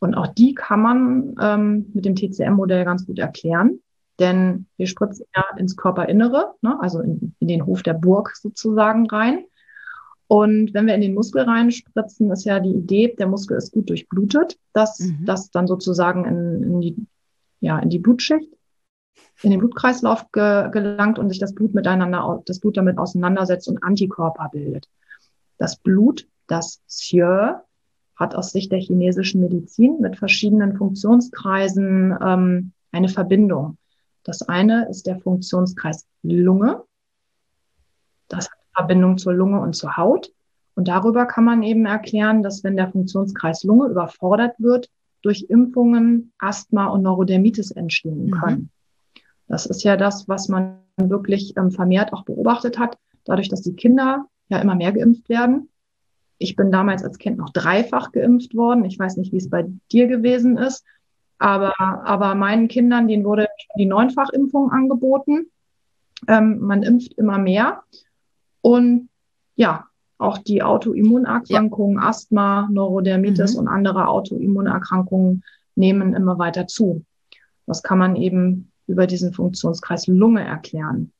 Und 0.00 0.14
auch 0.14 0.26
die 0.26 0.54
kann 0.54 0.82
man 0.82 1.34
ähm, 1.40 1.90
mit 1.94 2.04
dem 2.04 2.16
TCM-Modell 2.16 2.84
ganz 2.84 3.06
gut 3.06 3.18
erklären, 3.18 3.80
denn 4.18 4.66
wir 4.76 4.86
spritzen 4.86 5.26
ja 5.34 5.44
ins 5.56 5.76
Körperinnere, 5.76 6.54
ne, 6.62 6.76
also 6.80 7.00
in, 7.00 7.34
in 7.38 7.48
den 7.48 7.64
Hof 7.64 7.82
der 7.82 7.94
Burg 7.94 8.36
sozusagen 8.36 9.06
rein. 9.06 9.44
Und 10.26 10.74
wenn 10.74 10.86
wir 10.86 10.94
in 10.94 11.00
den 11.00 11.14
Muskel 11.14 11.42
reinspritzen, 11.42 12.30
ist 12.30 12.44
ja 12.44 12.60
die 12.60 12.72
Idee, 12.72 13.14
der 13.18 13.28
Muskel 13.28 13.56
ist 13.56 13.72
gut 13.72 13.88
durchblutet, 13.88 14.58
dass 14.72 15.00
mhm. 15.00 15.24
das 15.24 15.50
dann 15.50 15.66
sozusagen 15.66 16.24
in, 16.24 16.62
in, 16.62 16.80
die, 16.80 17.06
ja, 17.60 17.78
in 17.78 17.90
die 17.90 17.98
Blutschicht 17.98 18.50
in 19.42 19.50
den 19.50 19.60
Blutkreislauf 19.60 20.30
ge 20.32 20.70
gelangt 20.70 21.18
und 21.18 21.28
sich 21.28 21.38
das 21.38 21.54
Blut 21.54 21.74
miteinander, 21.74 22.42
das 22.46 22.60
Blut 22.60 22.76
damit 22.76 22.98
auseinandersetzt 22.98 23.68
und 23.68 23.82
Antikörper 23.82 24.48
bildet. 24.52 24.88
Das 25.58 25.76
Blut, 25.76 26.26
das 26.46 26.82
Xie, 26.88 27.54
hat 28.16 28.34
aus 28.34 28.52
Sicht 28.52 28.70
der 28.70 28.78
chinesischen 28.78 29.40
Medizin 29.40 30.00
mit 30.00 30.16
verschiedenen 30.16 30.76
Funktionskreisen 30.76 32.16
ähm, 32.22 32.72
eine 32.92 33.08
Verbindung. 33.08 33.76
Das 34.22 34.42
eine 34.42 34.88
ist 34.88 35.06
der 35.06 35.18
Funktionskreis 35.18 36.06
Lunge. 36.22 36.82
Das 38.28 38.50
hat 38.50 38.58
Verbindung 38.74 39.18
zur 39.18 39.34
Lunge 39.34 39.60
und 39.60 39.74
zur 39.74 39.96
Haut. 39.96 40.32
Und 40.76 40.88
darüber 40.88 41.26
kann 41.26 41.44
man 41.44 41.62
eben 41.62 41.86
erklären, 41.86 42.42
dass 42.42 42.64
wenn 42.64 42.76
der 42.76 42.90
Funktionskreis 42.90 43.64
Lunge 43.64 43.88
überfordert 43.88 44.54
wird, 44.58 44.90
durch 45.22 45.46
Impfungen 45.48 46.32
Asthma 46.38 46.86
und 46.86 47.02
Neurodermitis 47.02 47.70
entstehen 47.70 48.26
mhm. 48.26 48.70
Das 49.48 49.66
ist 49.66 49.84
ja 49.84 49.96
das, 49.96 50.28
was 50.28 50.48
man 50.48 50.78
wirklich 50.96 51.56
ähm, 51.56 51.70
vermehrt 51.70 52.12
auch 52.12 52.24
beobachtet 52.24 52.78
hat, 52.78 52.98
dadurch, 53.24 53.48
dass 53.48 53.62
die 53.62 53.74
Kinder 53.74 54.26
ja 54.48 54.58
immer 54.58 54.74
mehr 54.74 54.92
geimpft 54.92 55.28
werden. 55.28 55.68
Ich 56.38 56.56
bin 56.56 56.70
damals 56.70 57.02
als 57.04 57.18
Kind 57.18 57.38
noch 57.38 57.50
dreifach 57.50 58.12
geimpft 58.12 58.54
worden. 58.54 58.84
Ich 58.84 58.98
weiß 58.98 59.16
nicht, 59.16 59.32
wie 59.32 59.38
es 59.38 59.50
bei 59.50 59.66
dir 59.92 60.06
gewesen 60.06 60.56
ist. 60.56 60.84
Aber, 61.38 61.72
aber 61.78 62.34
meinen 62.34 62.68
Kindern, 62.68 63.08
denen 63.08 63.24
wurde 63.24 63.48
die 63.76 63.86
Neunfachimpfung 63.86 64.70
angeboten. 64.70 65.46
Ähm, 66.28 66.60
man 66.60 66.82
impft 66.82 67.14
immer 67.14 67.38
mehr. 67.38 67.82
Und 68.60 69.08
ja, 69.56 69.86
auch 70.18 70.38
die 70.38 70.62
Autoimmunerkrankungen, 70.62 71.96
ja. 72.00 72.08
Asthma, 72.08 72.68
Neurodermitis 72.70 73.54
mhm. 73.54 73.60
und 73.60 73.68
andere 73.68 74.08
Autoimmunerkrankungen 74.08 75.44
nehmen 75.76 76.14
immer 76.14 76.38
weiter 76.38 76.66
zu. 76.66 77.04
Das 77.66 77.82
kann 77.82 77.98
man 77.98 78.16
eben 78.16 78.70
über 78.86 79.06
diesen 79.06 79.32
Funktionskreis 79.32 80.06
Lunge 80.06 80.44
erklären. 80.44 81.12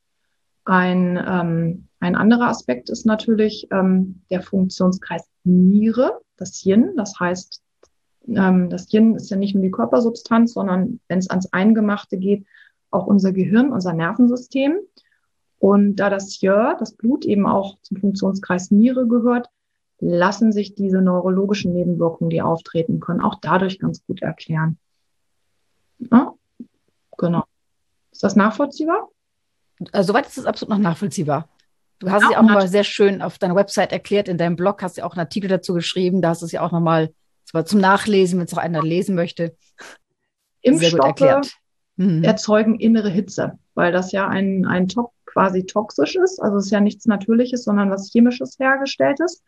Ein, 0.65 1.19
ähm, 1.27 1.87
ein 1.99 2.15
anderer 2.15 2.47
Aspekt 2.47 2.89
ist 2.89 3.05
natürlich 3.05 3.67
ähm, 3.71 4.21
der 4.29 4.41
Funktionskreis 4.41 5.27
Niere, 5.43 6.21
das 6.37 6.65
Yin. 6.65 6.93
Das 6.95 7.19
heißt, 7.19 7.61
ähm, 8.27 8.69
das 8.69 8.91
Yin 8.91 9.15
ist 9.15 9.29
ja 9.29 9.37
nicht 9.37 9.53
nur 9.53 9.63
die 9.63 9.71
Körpersubstanz, 9.71 10.53
sondern 10.53 10.99
wenn 11.07 11.19
es 11.19 11.29
ans 11.29 11.51
Eingemachte 11.53 12.17
geht, 12.17 12.45
auch 12.89 13.05
unser 13.05 13.31
Gehirn, 13.31 13.71
unser 13.71 13.93
Nervensystem. 13.93 14.79
Und 15.59 15.97
da 15.97 16.09
das 16.09 16.41
Jör, 16.41 16.75
das 16.79 16.93
Blut 16.93 17.25
eben 17.25 17.45
auch 17.45 17.77
zum 17.81 17.97
Funktionskreis 17.97 18.71
Niere 18.71 19.07
gehört, 19.07 19.49
lassen 19.99 20.51
sich 20.51 20.75
diese 20.75 21.01
neurologischen 21.01 21.73
Nebenwirkungen, 21.73 22.29
die 22.29 22.41
auftreten 22.41 22.99
können, 22.99 23.21
auch 23.21 23.35
dadurch 23.41 23.79
ganz 23.79 24.05
gut 24.05 24.21
erklären. 24.21 24.77
Ja? 25.99 26.33
Genau. 27.17 27.43
Ist 28.15 28.23
das 28.23 28.37
nachvollziehbar? 28.37 29.09
Also, 29.91 30.13
soweit 30.13 30.25
ist 30.25 30.37
es 30.37 30.45
absolut 30.45 30.69
noch 30.69 30.79
nachvollziehbar. 30.79 31.49
Du 31.99 32.09
hast 32.09 32.21
ja, 32.21 32.27
es 32.29 32.33
ja 32.33 32.39
auch 32.39 32.43
mal 32.43 32.67
sehr 32.69 32.85
schön 32.85 33.21
auf 33.21 33.37
deiner 33.37 33.55
Website 33.55 33.91
erklärt, 33.91 34.29
in 34.29 34.37
deinem 34.37 34.55
Blog 34.55 34.81
hast 34.81 34.95
du 34.95 35.01
ja 35.01 35.05
auch 35.05 35.11
einen 35.11 35.19
Artikel 35.19 35.49
dazu 35.49 35.73
geschrieben, 35.73 36.21
da 36.21 36.29
hast 36.29 36.41
du 36.41 36.45
es 36.45 36.53
ja 36.53 36.61
auch 36.61 36.71
nochmal 36.71 37.13
zum 37.65 37.79
Nachlesen, 37.81 38.39
wenn 38.39 38.45
es 38.45 38.53
auch 38.53 38.57
einer 38.57 38.81
lesen 38.81 39.15
möchte. 39.15 39.57
Impfstoffe 40.61 41.51
mhm. 41.97 42.23
erzeugen 42.23 42.79
innere 42.79 43.09
Hitze, 43.09 43.59
weil 43.73 43.91
das 43.91 44.13
ja 44.13 44.29
ein, 44.29 44.65
ein 44.65 44.87
Top 44.87 45.11
quasi 45.25 45.65
toxisch 45.65 46.15
ist. 46.15 46.41
Also 46.41 46.57
es 46.57 46.65
ist 46.65 46.71
ja 46.71 46.79
nichts 46.79 47.05
Natürliches, 47.05 47.65
sondern 47.65 47.91
was 47.91 48.11
Chemisches 48.11 48.57
hergestellt 48.59 49.19
ist. 49.19 49.43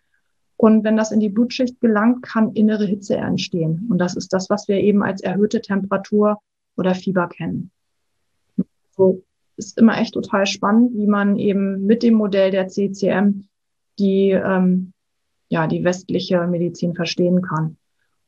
Und 0.57 0.83
wenn 0.83 0.97
das 0.97 1.13
in 1.13 1.21
die 1.21 1.29
Blutschicht 1.29 1.79
gelangt, 1.79 2.21
kann 2.21 2.51
innere 2.53 2.85
Hitze 2.85 3.15
entstehen. 3.15 3.87
Und 3.89 3.97
das 3.99 4.15
ist 4.15 4.33
das, 4.33 4.49
was 4.49 4.67
wir 4.67 4.77
eben 4.77 5.03
als 5.03 5.21
erhöhte 5.21 5.61
Temperatur 5.61 6.41
oder 6.75 6.95
Fieber 6.95 7.29
kennen. 7.29 7.71
So 8.97 9.23
ist 9.55 9.77
immer 9.77 9.99
echt 9.99 10.13
total 10.13 10.45
spannend, 10.45 10.93
wie 10.95 11.07
man 11.07 11.37
eben 11.37 11.85
mit 11.85 12.03
dem 12.03 12.15
Modell 12.15 12.51
der 12.51 12.67
CCM 12.67 13.47
die, 13.99 14.31
ähm, 14.31 14.93
ja, 15.49 15.67
die 15.67 15.83
westliche 15.83 16.45
Medizin 16.47 16.93
verstehen 16.93 17.41
kann. 17.41 17.77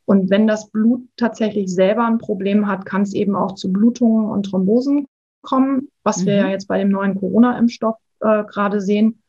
Und 0.05 0.31
wenn 0.31 0.47
das 0.47 0.71
Blut 0.71 1.07
tatsächlich 1.17 1.71
selber 1.71 2.05
ein 2.05 2.17
Problem 2.17 2.67
hat, 2.67 2.85
kann 2.85 3.03
es 3.03 3.13
eben 3.13 3.35
auch 3.35 3.53
zu 3.53 3.71
Blutungen 3.71 4.25
und 4.25 4.47
Thrombosen 4.47 5.05
kommen, 5.41 5.89
was 6.03 6.21
mhm. 6.21 6.25
wir 6.25 6.35
ja 6.35 6.49
jetzt 6.49 6.67
bei 6.67 6.79
dem 6.79 6.89
neuen 6.89 7.15
Corona-Impfstoff 7.15 7.95
äh, 8.21 8.43
gerade 8.45 8.81
sehen. 8.81 9.21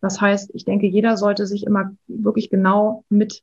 Das 0.00 0.20
heißt, 0.20 0.50
ich 0.54 0.64
denke, 0.64 0.86
jeder 0.86 1.16
sollte 1.16 1.46
sich 1.46 1.64
immer 1.64 1.92
wirklich 2.06 2.48
genau 2.48 3.04
mit 3.10 3.42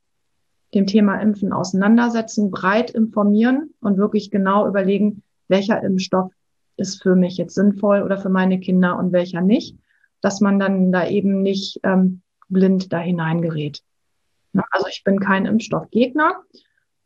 dem 0.74 0.86
Thema 0.86 1.20
Impfen 1.20 1.52
auseinandersetzen, 1.52 2.50
breit 2.50 2.90
informieren 2.90 3.72
und 3.80 3.96
wirklich 3.96 4.30
genau 4.30 4.66
überlegen, 4.66 5.22
welcher 5.48 5.82
Impfstoff 5.82 6.32
ist 6.80 7.02
für 7.02 7.14
mich 7.14 7.36
jetzt 7.36 7.54
sinnvoll 7.54 8.02
oder 8.02 8.18
für 8.18 8.28
meine 8.28 8.58
Kinder 8.58 8.98
und 8.98 9.12
welcher 9.12 9.40
nicht, 9.40 9.78
dass 10.20 10.40
man 10.40 10.58
dann 10.58 10.92
da 10.92 11.06
eben 11.06 11.42
nicht 11.42 11.80
ähm, 11.84 12.22
blind 12.48 12.92
da 12.92 12.98
hineingerät. 12.98 13.82
Also 14.70 14.86
ich 14.88 15.04
bin 15.04 15.20
kein 15.20 15.46
Impfstoffgegner, 15.46 16.42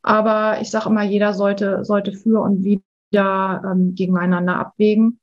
aber 0.02 0.60
ich 0.60 0.70
sage 0.70 0.88
immer, 0.88 1.02
jeder 1.02 1.34
sollte, 1.34 1.84
sollte 1.84 2.12
für 2.12 2.40
und 2.40 2.64
wieder 2.64 3.62
ähm, 3.64 3.94
gegeneinander 3.94 4.56
abwägen. 4.56 5.20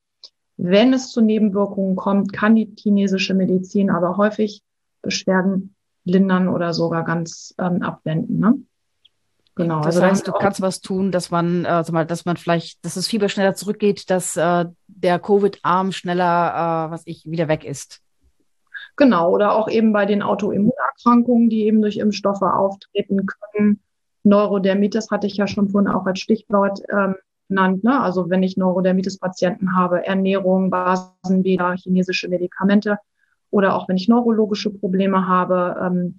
Wenn 0.57 0.93
es 0.93 1.09
zu 1.09 1.21
Nebenwirkungen 1.21 1.95
kommt, 1.95 2.33
kann 2.33 2.55
die 2.55 2.71
chinesische 2.77 3.33
Medizin 3.33 3.89
aber 3.89 4.17
häufig 4.17 4.61
Beschwerden 5.01 5.75
lindern 6.03 6.47
oder 6.47 6.73
sogar 6.73 7.03
ganz 7.03 7.55
ähm, 7.57 7.81
abwenden. 7.81 8.39
Ne? 8.39 8.61
Genau. 9.61 9.77
Das 9.77 9.95
also 9.97 10.01
heißt, 10.03 10.27
du 10.27 10.31
kannst 10.31 10.61
was 10.61 10.81
tun, 10.81 11.11
dass 11.11 11.31
man, 11.31 11.63
sag 11.63 11.91
mal, 11.91 12.05
dass 12.05 12.25
man 12.25 12.37
vielleicht, 12.37 12.83
dass 12.85 12.95
das 12.95 13.07
Fieber 13.07 13.29
schneller 13.29 13.53
zurückgeht, 13.53 14.09
dass 14.09 14.37
äh, 14.37 14.65
der 14.87 15.19
Covid-Arm 15.19 15.91
schneller, 15.91 16.87
äh, 16.87 16.91
was 16.91 17.03
ich, 17.05 17.23
wieder 17.25 17.47
weg 17.47 17.63
ist. 17.63 18.01
Genau. 18.97 19.31
Oder 19.31 19.55
auch 19.55 19.69
eben 19.69 19.93
bei 19.93 20.05
den 20.05 20.21
Autoimmunerkrankungen, 20.21 21.49
die 21.49 21.65
eben 21.65 21.81
durch 21.81 21.97
Impfstoffe 21.97 22.41
auftreten 22.41 23.25
können, 23.25 23.79
Neurodermitis 24.23 25.09
hatte 25.09 25.27
ich 25.27 25.37
ja 25.37 25.47
schon 25.47 25.69
vorhin 25.69 25.89
auch 25.89 26.05
als 26.05 26.19
Stichwort 26.19 26.81
ähm, 26.89 27.15
genannt. 27.47 27.83
Ne? 27.83 27.99
Also 27.99 28.29
wenn 28.29 28.43
ich 28.43 28.57
Neurodermitis-Patienten 28.57 29.75
habe, 29.75 30.05
Ernährung, 30.05 30.69
Basenbäder, 30.69 31.75
chinesische 31.75 32.29
Medikamente 32.29 32.97
oder 33.49 33.75
auch 33.75 33.89
wenn 33.89 33.97
ich 33.97 34.07
neurologische 34.07 34.69
Probleme 34.69 35.27
habe, 35.27 35.75
ähm, 35.81 36.17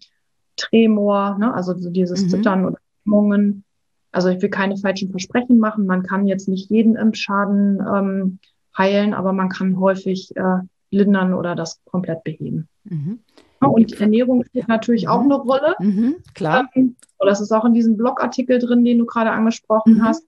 Tremor, 0.56 1.38
ne? 1.38 1.54
also 1.54 1.76
so 1.76 1.90
dieses 1.90 2.24
mhm. 2.24 2.28
Zittern 2.28 2.66
oder 2.66 2.78
Hemmungen. 3.04 3.64
Also 4.10 4.28
ich 4.28 4.42
will 4.42 4.50
keine 4.50 4.76
falschen 4.76 5.10
Versprechen 5.10 5.58
machen. 5.58 5.86
Man 5.86 6.02
kann 6.02 6.26
jetzt 6.26 6.48
nicht 6.48 6.70
jeden 6.70 6.96
Impfschaden 6.96 7.80
ähm, 7.80 8.38
heilen, 8.76 9.14
aber 9.14 9.32
man 9.32 9.48
kann 9.48 9.78
häufig 9.78 10.34
äh, 10.36 10.58
lindern 10.90 11.34
oder 11.34 11.54
das 11.54 11.80
komplett 11.84 12.22
beheben. 12.24 12.68
Mhm. 12.84 13.20
Und 13.60 14.00
Ernährung 14.00 14.44
spielt 14.44 14.68
natürlich 14.68 15.08
auch 15.08 15.20
eine 15.20 15.36
Rolle. 15.36 15.76
Mhm, 15.78 16.16
klar. 16.34 16.68
Ähm, 16.74 16.96
das 17.18 17.40
ist 17.40 17.52
auch 17.52 17.64
in 17.64 17.74
diesem 17.74 17.96
Blogartikel 17.96 18.58
drin, 18.58 18.84
den 18.84 18.98
du 18.98 19.06
gerade 19.06 19.30
angesprochen 19.30 19.94
mhm. 19.94 20.02
hast. 20.02 20.26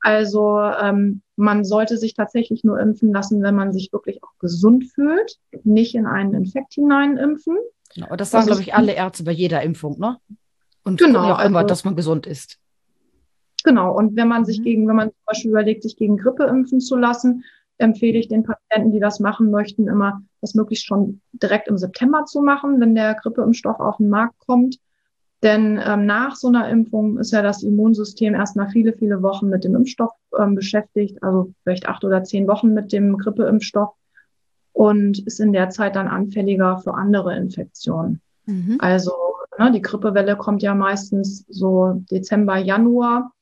Also 0.00 0.60
ähm, 0.60 1.22
man 1.34 1.64
sollte 1.64 1.98
sich 1.98 2.14
tatsächlich 2.14 2.62
nur 2.62 2.78
impfen 2.78 3.12
lassen, 3.12 3.42
wenn 3.42 3.56
man 3.56 3.72
sich 3.72 3.92
wirklich 3.92 4.22
auch 4.22 4.32
gesund 4.38 4.84
fühlt, 4.94 5.38
nicht 5.64 5.94
in 5.94 6.06
einen 6.06 6.32
Infekt 6.32 6.74
hinein 6.74 7.16
impfen. 7.16 7.56
Genau, 7.94 8.14
das 8.14 8.30
sagen, 8.30 8.46
glaube 8.46 8.62
ich, 8.62 8.74
alle 8.74 8.92
Ärzte 8.92 9.24
bei 9.24 9.32
jeder 9.32 9.62
Impfung, 9.62 9.98
ne? 9.98 10.18
Und 10.86 11.00
genau, 11.00 11.32
auch 11.32 11.44
immer, 11.44 11.58
also, 11.58 11.68
dass 11.68 11.84
man 11.84 11.96
gesund 11.96 12.26
ist. 12.26 12.58
Genau, 13.64 13.92
und 13.92 14.14
wenn 14.14 14.28
man 14.28 14.44
sich 14.44 14.60
mhm. 14.60 14.64
gegen, 14.64 14.88
wenn 14.88 14.94
man 14.94 15.08
zum 15.08 15.24
Beispiel 15.26 15.50
überlegt, 15.50 15.82
sich 15.82 15.96
gegen 15.96 16.16
Grippe 16.16 16.44
impfen 16.44 16.80
zu 16.80 16.96
lassen, 16.96 17.42
empfehle 17.78 18.18
ich 18.18 18.28
den 18.28 18.44
Patienten, 18.44 18.92
die 18.92 19.00
das 19.00 19.18
machen 19.18 19.50
möchten, 19.50 19.88
immer, 19.88 20.22
das 20.40 20.54
möglichst 20.54 20.86
schon 20.86 21.20
direkt 21.32 21.66
im 21.66 21.76
September 21.76 22.24
zu 22.24 22.40
machen, 22.40 22.80
wenn 22.80 22.94
der 22.94 23.14
Grippeimpfstoff 23.14 23.80
auf 23.80 23.96
den 23.96 24.08
Markt 24.08 24.38
kommt. 24.46 24.78
Denn 25.42 25.80
ähm, 25.84 26.06
nach 26.06 26.36
so 26.36 26.46
einer 26.48 26.68
Impfung 26.68 27.18
ist 27.18 27.32
ja 27.32 27.42
das 27.42 27.64
Immunsystem 27.64 28.34
erst 28.34 28.54
nach 28.54 28.70
viele, 28.70 28.92
viele 28.92 29.22
Wochen 29.22 29.48
mit 29.48 29.64
dem 29.64 29.74
Impfstoff 29.74 30.12
ähm, 30.38 30.54
beschäftigt, 30.54 31.20
also 31.22 31.52
vielleicht 31.64 31.88
acht 31.88 32.04
oder 32.04 32.22
zehn 32.22 32.46
Wochen 32.46 32.72
mit 32.72 32.92
dem 32.92 33.18
Grippeimpfstoff 33.18 33.90
und 34.72 35.18
ist 35.26 35.40
in 35.40 35.52
der 35.52 35.70
Zeit 35.70 35.96
dann 35.96 36.06
anfälliger 36.06 36.78
für 36.78 36.94
andere 36.94 37.36
Infektionen. 37.36 38.20
Mhm. 38.46 38.76
Also 38.78 39.12
ne, 39.58 39.72
die 39.72 39.82
Grippewelle 39.82 40.36
kommt 40.36 40.62
ja 40.62 40.74
meistens 40.74 41.44
so 41.48 42.02
Dezember, 42.10 42.56
Januar 42.56 43.32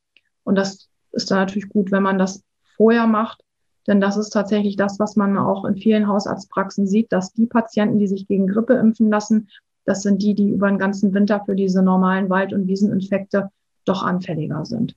und 0.44 0.56
das 0.56 0.88
ist 1.12 1.30
dann 1.30 1.38
natürlich 1.38 1.68
gut, 1.68 1.90
wenn 1.90 2.02
man 2.02 2.18
das 2.18 2.42
vorher 2.76 3.06
macht, 3.06 3.42
denn 3.86 4.00
das 4.00 4.16
ist 4.16 4.30
tatsächlich 4.30 4.76
das, 4.76 4.98
was 4.98 5.16
man 5.16 5.36
auch 5.38 5.64
in 5.64 5.76
vielen 5.76 6.08
Hausarztpraxen 6.08 6.86
sieht, 6.86 7.12
dass 7.12 7.32
die 7.32 7.46
Patienten, 7.46 7.98
die 7.98 8.06
sich 8.06 8.26
gegen 8.26 8.46
Grippe 8.46 8.74
impfen 8.74 9.10
lassen, 9.10 9.48
das 9.84 10.02
sind 10.02 10.22
die, 10.22 10.34
die 10.34 10.48
über 10.48 10.68
den 10.68 10.78
ganzen 10.78 11.12
Winter 11.12 11.42
für 11.44 11.54
diese 11.54 11.82
normalen 11.82 12.30
Wald- 12.30 12.52
und 12.52 12.66
Wieseninfekte 12.66 13.50
doch 13.84 14.02
anfälliger 14.02 14.64
sind. 14.64 14.96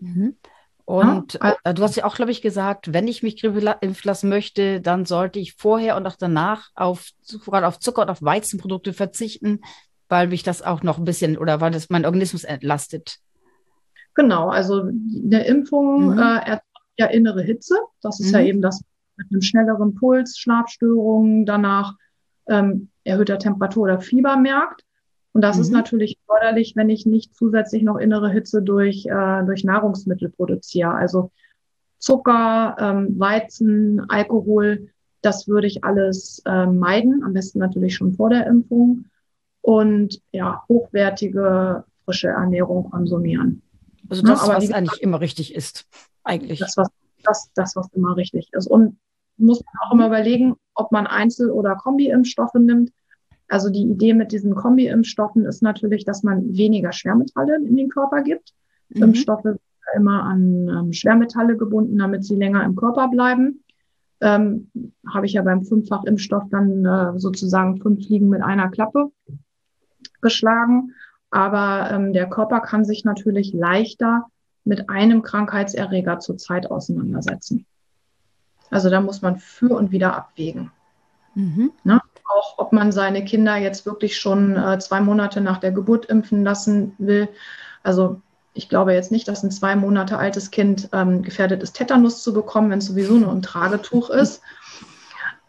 Mhm. 0.00 0.36
Und 0.86 1.34
ja, 1.34 1.56
also, 1.62 1.76
du 1.76 1.82
hast 1.82 1.96
ja 1.96 2.04
auch, 2.04 2.16
glaube 2.16 2.30
ich, 2.30 2.42
gesagt, 2.42 2.92
wenn 2.92 3.08
ich 3.08 3.22
mich 3.22 3.40
Grippe 3.40 3.78
impfen 3.80 4.06
lassen 4.08 4.28
möchte, 4.28 4.80
dann 4.80 5.06
sollte 5.06 5.38
ich 5.38 5.54
vorher 5.54 5.96
und 5.96 6.06
auch 6.06 6.16
danach 6.16 6.68
auf, 6.74 7.10
gerade 7.46 7.66
auf 7.66 7.78
Zucker 7.78 8.02
und 8.02 8.10
auf 8.10 8.22
Weizenprodukte 8.22 8.92
verzichten, 8.92 9.60
weil 10.08 10.28
mich 10.28 10.42
das 10.42 10.62
auch 10.62 10.82
noch 10.82 10.98
ein 10.98 11.04
bisschen 11.04 11.38
oder 11.38 11.60
weil 11.60 11.72
das 11.72 11.90
mein 11.90 12.04
Organismus 12.04 12.44
entlastet. 12.44 13.18
Genau, 14.14 14.48
also 14.48 14.82
eine 14.82 15.46
Impfung 15.46 16.14
mhm. 16.14 16.18
äh, 16.18 16.58
ja 16.98 17.06
innere 17.06 17.42
Hitze. 17.42 17.76
Das 18.00 18.20
ist 18.20 18.28
mhm. 18.28 18.34
ja 18.34 18.40
eben 18.42 18.62
das 18.62 18.82
mit 19.16 19.26
einem 19.30 19.42
schnelleren 19.42 19.94
Puls, 19.94 20.38
Schlafstörungen, 20.38 21.46
danach 21.46 21.94
ähm, 22.46 22.88
erhöhter 23.04 23.38
Temperatur 23.38 23.84
oder 23.84 24.00
Fieber 24.00 24.36
merkt. 24.36 24.84
Und 25.32 25.42
das 25.42 25.56
mhm. 25.56 25.62
ist 25.62 25.70
natürlich 25.70 26.18
förderlich, 26.26 26.74
wenn 26.76 26.90
ich 26.90 27.06
nicht 27.06 27.34
zusätzlich 27.34 27.82
noch 27.82 27.96
innere 27.96 28.30
Hitze 28.30 28.62
durch, 28.62 29.06
äh, 29.06 29.44
durch 29.44 29.64
Nahrungsmittel 29.64 30.30
produziere. 30.30 30.94
Also 30.94 31.30
Zucker, 31.98 32.76
ähm, 32.78 33.18
Weizen, 33.18 34.08
Alkohol, 34.08 34.90
das 35.22 35.48
würde 35.48 35.66
ich 35.66 35.84
alles 35.84 36.42
äh, 36.44 36.66
meiden, 36.66 37.24
am 37.24 37.32
besten 37.32 37.58
natürlich 37.58 37.96
schon 37.96 38.12
vor 38.12 38.30
der 38.30 38.46
Impfung. 38.46 39.06
Und 39.64 40.20
ja, 40.30 40.62
hochwertige, 40.68 41.84
frische 42.04 42.28
Ernährung 42.28 42.90
konsumieren. 42.90 43.62
Also 44.10 44.20
das, 44.22 44.46
ja, 44.46 44.56
was 44.56 44.70
eigentlich 44.70 45.00
immer 45.00 45.22
richtig 45.22 45.54
ist 45.54 45.86
eigentlich. 46.22 46.58
Das, 46.58 46.76
was, 46.76 46.88
das, 47.22 47.50
das, 47.54 47.74
was 47.74 47.88
immer 47.94 48.14
richtig 48.14 48.50
ist. 48.52 48.66
Und 48.66 48.98
muss 49.38 49.64
man 49.64 49.74
auch 49.80 49.94
immer 49.94 50.08
überlegen, 50.08 50.54
ob 50.74 50.92
man 50.92 51.06
Einzel- 51.06 51.50
oder 51.50 51.76
Kombi-Impfstoffe 51.76 52.52
nimmt. 52.52 52.92
Also 53.48 53.70
die 53.70 53.84
Idee 53.84 54.12
mit 54.12 54.32
diesen 54.32 54.54
Kombi-Impfstoffen 54.54 55.46
ist 55.46 55.62
natürlich, 55.62 56.04
dass 56.04 56.22
man 56.22 56.54
weniger 56.54 56.92
Schwermetalle 56.92 57.56
in 57.56 57.74
den 57.78 57.88
Körper 57.88 58.20
gibt. 58.20 58.52
Mhm. 58.90 59.02
Impfstoffe 59.02 59.44
sind 59.44 59.60
immer 59.96 60.24
an 60.24 60.68
ähm, 60.68 60.92
Schwermetalle 60.92 61.56
gebunden, 61.56 61.96
damit 61.96 62.26
sie 62.26 62.36
länger 62.36 62.64
im 62.64 62.76
Körper 62.76 63.08
bleiben. 63.08 63.64
Ähm, 64.20 64.70
Habe 65.08 65.24
ich 65.24 65.32
ja 65.32 65.40
beim 65.40 65.64
Fünffach-Impfstoff 65.64 66.44
dann 66.50 66.84
äh, 66.84 67.18
sozusagen 67.18 67.80
fünf 67.80 68.06
Fliegen 68.06 68.28
mit 68.28 68.42
einer 68.42 68.68
Klappe 68.68 69.10
geschlagen. 70.24 70.94
Aber 71.30 71.90
ähm, 71.92 72.12
der 72.12 72.28
Körper 72.28 72.60
kann 72.60 72.84
sich 72.84 73.04
natürlich 73.04 73.52
leichter 73.52 74.26
mit 74.64 74.88
einem 74.88 75.22
Krankheitserreger 75.22 76.18
zur 76.18 76.38
Zeit 76.38 76.70
auseinandersetzen. 76.70 77.66
Also 78.70 78.90
da 78.90 79.00
muss 79.00 79.22
man 79.22 79.38
für 79.38 79.76
und 79.76 79.92
wieder 79.92 80.16
abwägen. 80.16 80.72
Mhm. 81.34 81.72
Ne? 81.84 82.00
Auch 82.24 82.58
ob 82.58 82.72
man 82.72 82.90
seine 82.90 83.24
Kinder 83.24 83.56
jetzt 83.56 83.86
wirklich 83.86 84.16
schon 84.18 84.56
äh, 84.56 84.78
zwei 84.78 85.00
Monate 85.00 85.40
nach 85.40 85.58
der 85.58 85.72
Geburt 85.72 86.06
impfen 86.06 86.42
lassen 86.42 86.94
will. 86.98 87.28
Also 87.82 88.20
ich 88.54 88.68
glaube 88.68 88.94
jetzt 88.94 89.12
nicht, 89.12 89.28
dass 89.28 89.42
ein 89.42 89.50
zwei 89.50 89.76
Monate 89.76 90.16
altes 90.16 90.50
Kind 90.50 90.88
ähm, 90.92 91.22
gefährdet 91.22 91.62
ist, 91.62 91.74
Tetanus 91.74 92.22
zu 92.22 92.32
bekommen, 92.32 92.70
wenn 92.70 92.78
es 92.78 92.86
sowieso 92.86 93.14
nur 93.14 93.32
ein 93.32 93.42
Tragetuch 93.42 94.10
ist. 94.10 94.40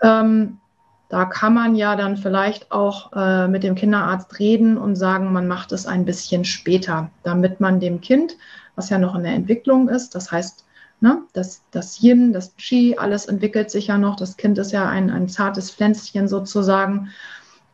Ähm, 0.02 0.60
da 1.10 1.26
kann 1.26 1.54
man 1.54 1.76
ja 1.76 1.96
dann 1.96 2.18
vielleicht 2.18 2.72
auch 2.72 3.12
äh, 3.14 3.48
mit 3.48 3.64
dem 3.64 3.76
Kinderarzt 3.76 4.40
reden 4.40 4.78
und 4.78 4.96
sagen, 4.96 5.32
man 5.32 5.48
macht 5.48 5.72
es 5.72 5.86
ein 5.86 6.06
bisschen 6.06 6.46
später, 6.46 7.10
damit 7.24 7.60
man 7.60 7.80
dem 7.80 8.02
Kind, 8.02 8.38
was 8.76 8.90
ja 8.90 8.98
noch 8.98 9.16
in 9.16 9.24
der 9.24 9.34
Entwicklung 9.34 9.88
ist, 9.88 10.16
das 10.16 10.32
heißt, 10.32 10.66
ne, 11.00 11.22
das, 11.34 11.62
das 11.72 12.02
Yin, 12.02 12.34
das 12.34 12.56
Qi, 12.58 12.98
alles 12.98 13.26
entwickelt 13.26 13.70
sich 13.72 13.88
ja 13.88 13.98
noch. 13.98 14.16
Das 14.16 14.38
Kind 14.38 14.58
ist 14.58 14.72
ja 14.72 14.88
ein, 14.88 15.10
ein 15.10 15.30
zartes 15.30 15.72
Pflänzchen 15.72 16.28
sozusagen, 16.28 17.10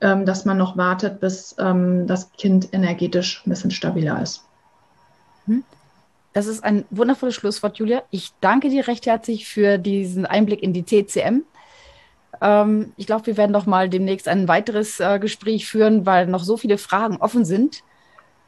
ähm, 0.02 0.26
dass 0.26 0.46
man 0.46 0.58
noch 0.58 0.78
wartet, 0.78 1.20
bis 1.20 1.56
ähm, 1.60 2.08
das 2.08 2.32
Kind 2.34 2.74
energetisch 2.74 3.44
ein 3.46 3.50
bisschen 3.52 3.72
stabiler 3.72 4.22
ist. 4.22 4.44
Hm. 5.46 5.64
Das 6.34 6.48
ist 6.48 6.64
ein 6.64 6.86
wundervolles 6.90 7.36
Schlusswort, 7.36 7.78
Julia. 7.78 8.04
Ich 8.10 8.32
danke 8.40 8.70
dir 8.70 8.88
recht 8.88 9.06
herzlich 9.06 9.48
für 9.48 9.78
diesen 9.78 10.26
Einblick 10.26 10.64
in 10.64 10.74
die 10.74 10.84
TCM. 10.84 11.44
Ähm, 12.42 12.94
ich 12.98 13.06
glaube, 13.06 13.28
wir 13.28 13.38
werden 13.38 13.52
noch 13.52 13.66
mal 13.66 13.88
demnächst 13.88 14.28
ein 14.28 14.48
weiteres 14.48 15.00
äh, 15.00 15.20
Gespräch 15.20 15.68
führen, 15.68 16.06
weil 16.06 16.28
noch 16.28 16.44
so 16.44 16.58
viele 16.58 16.78
Fragen 16.78 17.18
offen 17.18 17.46
sind. 17.46 17.84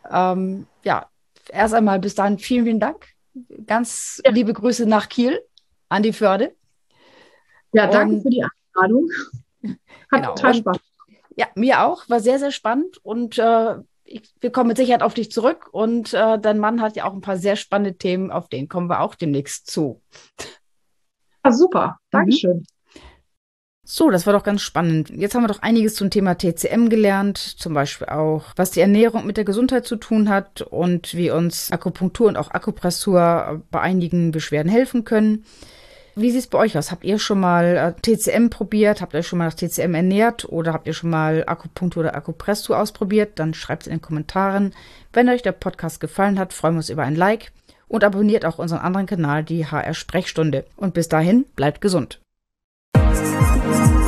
Ähm, 0.10 0.68
ja, 0.84 1.08
erst 1.50 1.74
einmal 1.74 2.00
bis 2.00 2.16
dahin 2.16 2.40
vielen, 2.40 2.66
vielen 2.66 2.80
Dank. 2.80 3.08
Ganz 3.66 4.22
ja. 4.26 4.32
liebe 4.32 4.54
Grüße 4.54 4.86
nach 4.86 5.10
Kiel 5.10 5.40
an 5.90 6.04
die 6.04 6.14
Förde. 6.14 6.56
Ja, 7.72 7.88
danke 7.88 8.16
Und, 8.16 8.22
für 8.24 8.30
die 8.30 8.44
Einladung. 8.76 9.10
Hat 9.64 9.78
genau. 10.12 10.36
total 10.36 10.54
Spaß. 10.56 10.78
Ja, 11.36 11.48
mir 11.56 11.84
auch. 11.84 12.08
War 12.10 12.20
sehr, 12.20 12.40
sehr 12.40 12.52
spannend. 12.52 12.98
Und 13.04 13.38
äh, 13.38 13.76
ich, 14.04 14.34
wir 14.40 14.52
kommen 14.52 14.68
mit 14.68 14.78
Sicherheit 14.78 15.02
auf 15.02 15.14
dich 15.14 15.32
zurück. 15.32 15.70
Und 15.72 16.14
äh, 16.14 16.40
dein 16.40 16.60
Mann 16.60 16.82
hat 16.82 16.96
ja 16.96 17.06
auch 17.06 17.14
ein 17.14 17.22
paar 17.22 17.38
sehr 17.38 17.56
spannende 17.56 17.98
Themen, 17.98 18.32
auf 18.32 18.50
denen 18.50 18.68
kommen 18.68 18.90
wir 18.90 19.02
auch 19.02 19.16
demnächst 19.16 19.70
zu. 19.70 20.02
Ja, 21.44 21.52
super. 21.52 21.98
Dankeschön. 22.12 22.58
Mhm. 22.58 22.66
So, 23.86 24.10
das 24.10 24.26
war 24.26 24.32
doch 24.32 24.44
ganz 24.44 24.62
spannend. 24.62 25.10
Jetzt 25.10 25.36
haben 25.36 25.44
wir 25.44 25.50
doch 25.50 25.62
einiges 25.62 25.96
zum 25.96 26.10
Thema 26.10 26.38
TCM 26.38 26.88
gelernt, 26.88 27.38
zum 27.38 27.74
Beispiel 27.74 28.08
auch, 28.08 28.46
was 28.56 28.72
die 28.72 28.80
Ernährung 28.80 29.26
mit 29.26 29.36
der 29.36 29.44
Gesundheit 29.44 29.86
zu 29.86 29.98
tun 29.98 30.30
hat 30.30 30.62
und 30.62 31.14
wie 31.16 31.32
uns 31.32 31.70
Akupunktur 31.70 32.30
und 32.30 32.38
auch 32.38 32.52
Akupressur 32.52 33.62
bei 33.72 33.82
einigen 33.82 34.32
Beschwerden 34.32 34.72
helfen 34.72 35.04
können. 35.04 35.44
Wie 36.16 36.32
sieht 36.32 36.42
es 36.42 36.48
bei 36.48 36.60
euch 36.60 36.78
aus? 36.78 36.92
Habt 36.92 37.04
ihr 37.04 37.20
schon 37.20 37.42
mal 37.42 37.76
äh, 37.76 37.94
TCM 38.02 38.50
probiert? 38.50 39.02
Habt 39.02 39.16
ihr 39.16 39.20
euch 39.20 39.28
schon 39.28 39.40
mal 39.40 39.48
nach 39.48 39.56
TCM 39.56 39.96
ernährt? 39.96 40.46
Oder 40.46 40.72
habt 40.72 40.88
ihr 40.88 40.94
schon 40.94 41.10
mal 41.10 41.44
Akupunktur 41.46 42.02
oder 42.02 42.16
Akupressur 42.16 42.80
ausprobiert? 42.80 43.40
Dann 43.40 43.54
schreibt 43.54 43.84
es 43.84 43.88
in 43.88 43.96
den 43.96 44.02
Kommentaren. 44.02 44.74
Wenn 45.12 45.28
euch 45.28 45.42
der 45.42 45.54
Podcast 45.54 46.00
gefallen 46.00 46.40
hat, 46.40 46.54
freuen 46.54 46.76
wir 46.76 46.80
uns 46.80 46.90
über 46.90 47.04
ein 47.04 47.16
Like 47.16 47.52
und 47.88 48.04
abonniert 48.04 48.46
auch 48.46 48.60
unseren 48.60 48.80
anderen 48.80 49.08
Kanal, 49.08 49.44
die 49.44 49.66
HR 49.66 49.94
Sprechstunde. 49.94 50.66
Und 50.78 50.94
bis 50.94 51.10
dahin, 51.10 51.46
bleibt 51.56 51.82
gesund. 51.82 52.23
Bye. 53.64 54.03